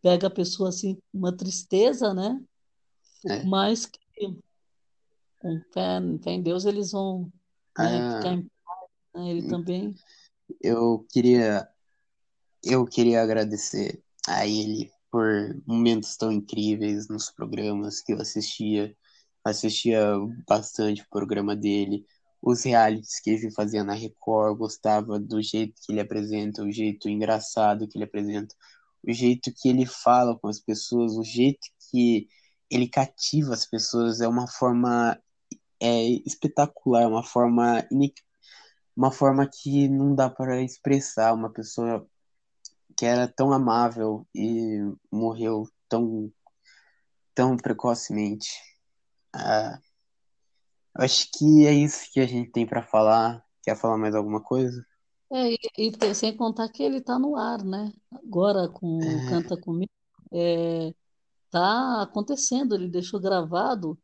pega 0.01 0.25
a 0.25 0.31
pessoa 0.31 0.69
assim, 0.69 0.97
uma 1.13 1.31
tristeza, 1.31 2.11
né? 2.11 2.43
É. 3.27 3.43
Mas 3.43 3.85
que 3.85 3.99
com 5.39 5.61
fé, 5.71 5.99
fé 6.23 6.31
em 6.31 6.41
Deus 6.41 6.65
eles 6.65 6.89
vão, 6.91 7.31
né, 7.77 7.99
Ah. 7.99 8.17
ficar 8.17 8.33
em 8.33 8.41
paz, 8.65 8.89
né? 9.13 9.29
Ele 9.29 9.47
também. 9.47 9.93
eu 10.59 11.05
queria 11.11 11.69
eu 12.63 12.83
queria 12.87 13.21
agradecer 13.21 14.01
a 14.27 14.47
ele 14.47 14.91
por 15.11 15.55
momentos 15.65 16.15
tão 16.17 16.31
incríveis 16.31 17.07
nos 17.07 17.31
programas 17.31 18.01
que 18.01 18.13
eu 18.13 18.21
assistia. 18.21 18.95
Assistia 19.43 20.01
bastante 20.47 21.01
o 21.01 21.09
programa 21.09 21.55
dele 21.55 22.05
os 22.41 22.63
realities 22.63 23.19
que 23.19 23.31
ele 23.31 23.51
fazia 23.51 23.83
na 23.83 23.93
Record 23.93 24.57
gostava 24.57 25.19
do 25.19 25.41
jeito 25.41 25.81
que 25.81 25.91
ele 25.91 26.01
apresenta 26.01 26.63
o 26.63 26.71
jeito 26.71 27.09
engraçado 27.09 27.87
que 27.87 27.97
ele 27.97 28.05
apresenta 28.05 28.55
o 29.03 29.11
jeito 29.11 29.51
que 29.53 29.69
ele 29.69 29.85
fala 29.85 30.37
com 30.37 30.47
as 30.47 30.59
pessoas 30.59 31.13
o 31.17 31.23
jeito 31.23 31.67
que 31.91 32.27
ele 32.69 32.87
cativa 32.87 33.53
as 33.53 33.65
pessoas 33.65 34.21
é 34.21 34.27
uma 34.27 34.47
forma 34.47 35.19
é 35.79 36.03
espetacular, 36.25 37.07
uma 37.07 37.23
forma 37.23 37.87
uma 38.95 39.11
forma 39.11 39.47
que 39.47 39.87
não 39.87 40.15
dá 40.15 40.29
para 40.29 40.61
expressar 40.61 41.33
uma 41.33 41.51
pessoa 41.51 42.07
que 42.97 43.05
era 43.05 43.27
tão 43.27 43.51
amável 43.53 44.27
e 44.35 44.79
morreu 45.11 45.65
tão 45.89 46.31
tão 47.35 47.55
precocemente. 47.57 48.49
Ah, 49.33 49.79
acho 50.95 51.29
que 51.37 51.65
é 51.65 51.73
isso 51.73 52.11
que 52.11 52.19
a 52.19 52.25
gente 52.27 52.51
tem 52.51 52.65
para 52.67 52.83
falar. 52.83 53.43
Quer 53.63 53.75
falar 53.77 53.97
mais 53.97 54.15
alguma 54.15 54.41
coisa? 54.43 54.83
É, 55.31 55.51
e, 55.53 55.57
e 55.77 56.15
sem 56.15 56.35
contar 56.37 56.69
que 56.69 56.81
ele 56.83 56.97
está 56.97 57.19
no 57.19 57.35
ar, 57.35 57.63
né? 57.63 57.91
Agora 58.11 58.69
com 58.69 59.17
o 59.17 59.21
É, 59.21 59.25
Canta 59.25 59.57
Comigo, 59.59 59.91
é, 60.31 60.93
tá 61.51 62.03
acontecendo, 62.03 62.75
ele 62.75 62.89
deixou 62.89 63.19
gravado, 63.19 63.97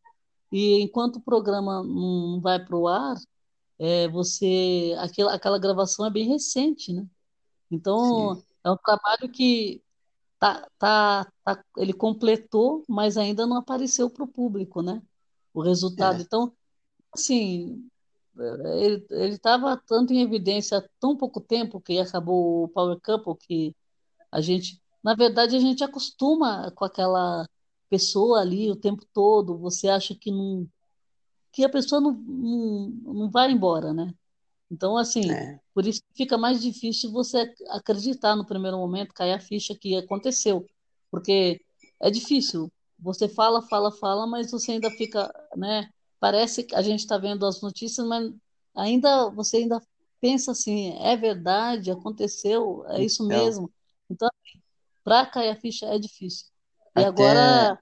e 0.52 0.82
enquanto 0.82 1.18
o 1.18 1.22
programa 1.24 1.84
não 1.84 2.42
vai 2.42 2.64
para 2.64 2.78
o 2.78 2.88
ar, 2.88 3.18
é, 3.80 4.08
você, 4.10 4.96
aquela, 5.00 5.34
aquela 5.36 5.60
gravação 5.60 6.06
é 6.06 6.12
bem 6.12 6.28
recente, 6.30 6.94
né? 6.94 7.06
sim, 7.98 8.36
Então, 8.36 8.44
é 8.64 8.72
um 8.72 8.78
trabalho 8.78 9.30
que 9.32 9.82
tá, 10.40 10.68
tá, 10.78 11.32
tá, 11.44 11.66
ele 11.78 11.94
completou, 11.94 12.84
mas 12.90 13.18
ainda 13.18 13.46
não 13.48 13.58
apareceu 13.58 14.10
para 14.10 14.24
o 14.24 14.28
público, 14.28 14.82
né? 14.82 15.02
O 15.54 15.62
resultado. 15.62 16.22
é, 16.22 16.24
Então, 16.24 16.54
assim, 17.14 17.90
ele 18.76 19.06
ele 19.12 19.36
estava 19.36 19.78
tanto 19.78 20.14
em 20.14 20.22
evidência 20.22 20.78
há 20.80 20.90
tão 21.00 21.16
pouco 21.18 21.40
tempo 21.42 21.82
que 21.82 22.00
acabou 22.00 22.64
o 22.66 22.70
Power 22.70 23.00
Couple 23.02 23.36
que 23.38 23.76
a 24.32 24.42
gente, 24.42 24.82
na 25.04 25.16
verdade, 25.16 25.56
a 25.56 25.60
gente 25.60 25.84
acostuma 25.84 26.72
com 26.72 26.86
aquela 26.86 27.48
pessoa 27.90 28.42
ali 28.42 28.72
o 28.72 28.76
tempo 28.76 29.06
todo. 29.14 29.58
Você 29.60 29.90
acha 29.90 30.16
que 30.16 30.32
não, 30.32 30.68
que 31.52 31.64
a 31.64 31.70
pessoa 31.70 32.02
não, 32.02 32.14
não, 32.14 32.90
não 33.14 33.32
vai 33.32 33.52
embora, 33.52 33.94
né? 33.94 34.14
Então, 34.72 34.98
assim, 34.98 35.32
é, 35.32 35.60
por 35.74 35.86
isso 35.86 36.02
fica 36.16 36.38
mais 36.38 36.62
difícil 36.62 37.12
você 37.12 37.40
ac- 37.40 37.64
acreditar 37.70 38.36
no 38.36 38.46
primeiro 38.46 38.78
momento, 38.78 39.14
cair 39.14 39.34
a 39.34 39.40
ficha 39.40 39.76
que 39.76 39.96
aconteceu, 39.96 40.66
porque 41.12 41.62
é 42.02 42.10
difícil. 42.10 42.72
Você 43.00 43.28
fala, 43.28 43.62
fala, 43.62 43.92
fala, 43.92 44.26
mas 44.26 44.50
você 44.52 44.74
ainda 44.74 44.90
fica, 44.92 45.32
né? 45.56 45.90
Parece 46.20 46.64
que 46.64 46.76
a 46.76 46.82
gente 46.82 47.00
está 47.00 47.18
vendo 47.18 47.46
as 47.46 47.62
notícias, 47.62 48.06
mas 48.08 48.32
ainda 48.76 49.30
você 49.30 49.58
ainda 49.58 49.82
pensa 50.22 50.52
assim, 50.52 50.98
é 51.02 51.18
verdade, 51.18 51.92
aconteceu, 51.92 52.86
é 52.88 53.04
isso 53.04 53.24
então, 53.26 53.46
mesmo. 53.46 53.72
Então, 54.10 54.30
para 55.04 55.26
cair 55.26 55.50
a 55.50 55.56
ficha 55.56 55.86
é 55.88 56.00
difícil. 56.00 56.48
E 56.96 57.02
até, 57.02 57.08
agora 57.08 57.80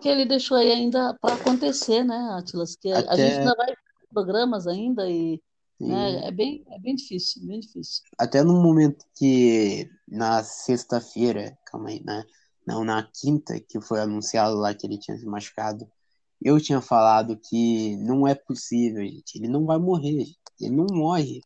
que 0.00 0.08
ele 0.08 0.24
deixou 0.24 0.56
aí 0.56 0.72
ainda 0.72 1.14
para 1.20 1.34
acontecer, 1.34 2.02
né, 2.04 2.16
Atlas? 2.38 2.76
Que 2.76 2.90
a 2.90 2.98
a 2.98 3.16
gente 3.16 3.32
até, 3.34 3.38
ainda 3.40 3.54
vai 3.56 3.74
programas 4.10 4.66
ainda 4.66 5.08
e, 5.08 5.40
né, 5.80 6.20
sim, 6.20 6.26
é 6.26 6.30
bem, 6.30 6.64
é 6.68 6.78
bem 6.78 6.94
difícil, 6.94 7.46
bem 7.46 7.60
difícil. 7.60 8.02
até 8.18 8.42
no 8.42 8.62
momento 8.62 9.04
que 9.16 9.88
na 10.06 10.42
sexta-feira, 10.42 11.56
calma 11.66 11.90
aí, 11.90 12.02
né? 12.04 12.24
Não, 12.66 12.84
na 12.84 13.02
quinta, 13.02 13.58
que 13.60 13.80
foi 13.80 14.00
anunciado 14.00 14.56
lá 14.56 14.74
que 14.74 14.86
ele 14.86 14.98
tinha 14.98 15.16
se 15.16 15.26
machucado, 15.26 15.90
eu 16.42 16.60
tinha 16.60 16.80
falado 16.80 17.38
que 17.38 17.96
não 17.96 18.26
é 18.26 18.34
possível, 18.34 19.02
gente. 19.04 19.36
Ele 19.36 19.48
não 19.48 19.66
vai 19.66 19.78
morrer, 19.78 20.24
gente. 20.24 20.38
Ele 20.60 20.76
não 20.76 20.86
morre. 20.90 21.40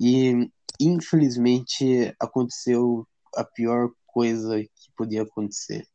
E 0.00 0.50
infelizmente 0.80 2.14
aconteceu 2.20 3.06
a 3.34 3.44
pior 3.44 3.90
coisa 4.06 4.60
que 4.62 4.92
podia 4.96 5.22
acontecer. 5.22 5.86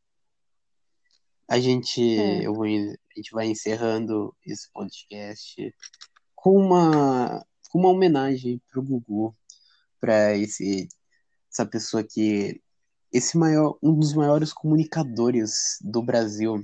A 1.48 1.58
gente, 1.60 2.18
É, 2.18 2.46
eu 2.46 2.54
vou, 2.54 2.64
a 2.64 2.68
gente 2.68 3.32
vai 3.32 3.46
encerrando 3.46 4.34
esse 4.46 4.70
podcast 4.72 5.74
com 6.34 6.56
uma, 6.56 7.44
com 7.72 7.78
uma 7.78 7.88
homenagem 7.88 8.60
pro 8.70 8.82
Gugu, 8.82 9.34
para 9.98 10.36
esse 10.36 10.88
essa 11.50 11.64
pessoa 11.64 12.04
que 12.04 12.60
esse 13.10 13.36
maior, 13.36 13.78
um 13.82 13.94
dos 13.94 14.14
maiores 14.14 14.52
comunicadores 14.52 15.78
do 15.82 16.02
Brasil, 16.02 16.62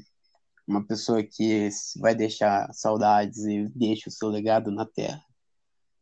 uma 0.66 0.86
pessoa 0.86 1.22
que 1.22 1.68
vai 1.98 2.14
deixar 2.14 2.72
saudades 2.72 3.38
e 3.44 3.68
deixa 3.74 4.08
o 4.08 4.12
seu 4.12 4.28
legado 4.28 4.70
na 4.70 4.86
Terra. 4.86 5.22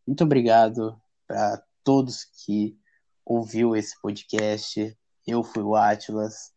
Muito 0.07 0.23
obrigado 0.25 1.01
para 1.27 1.63
todos 1.83 2.25
que 2.25 2.77
ouviu 3.25 3.75
esse 3.75 4.01
podcast. 4.01 4.97
Eu 5.27 5.43
fui 5.43 5.63
o 5.63 5.75
Atlas. 5.75 6.53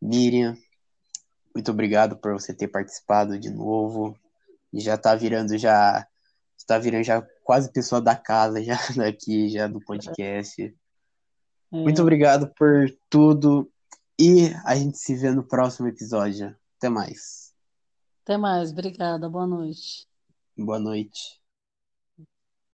Miriam, 0.00 0.56
muito 1.54 1.70
obrigado 1.70 2.16
por 2.16 2.32
você 2.32 2.52
ter 2.52 2.68
participado 2.68 3.38
de 3.38 3.50
novo. 3.50 4.18
E 4.72 4.80
já 4.80 4.98
tá 4.98 5.14
virando 5.14 5.56
já 5.56 6.06
está 6.58 6.78
virando 6.78 7.04
já 7.04 7.26
quase 7.44 7.70
pessoa 7.70 8.00
da 8.00 8.16
casa 8.16 8.62
já 8.62 8.76
daqui 8.96 9.48
já 9.48 9.68
do 9.68 9.80
podcast. 9.80 10.74
Muito 11.70 12.00
é. 12.00 12.02
obrigado 12.02 12.52
por 12.56 12.90
tudo 13.08 13.70
e 14.18 14.48
a 14.64 14.74
gente 14.74 14.98
se 14.98 15.14
vê 15.14 15.30
no 15.30 15.46
próximo 15.46 15.86
episódio. 15.86 16.56
Até 16.78 16.88
mais. 16.88 17.52
Até 18.24 18.36
mais, 18.36 18.72
obrigada, 18.72 19.28
boa 19.28 19.46
noite. 19.46 20.08
Boa 20.56 20.78
noite. 20.78 21.43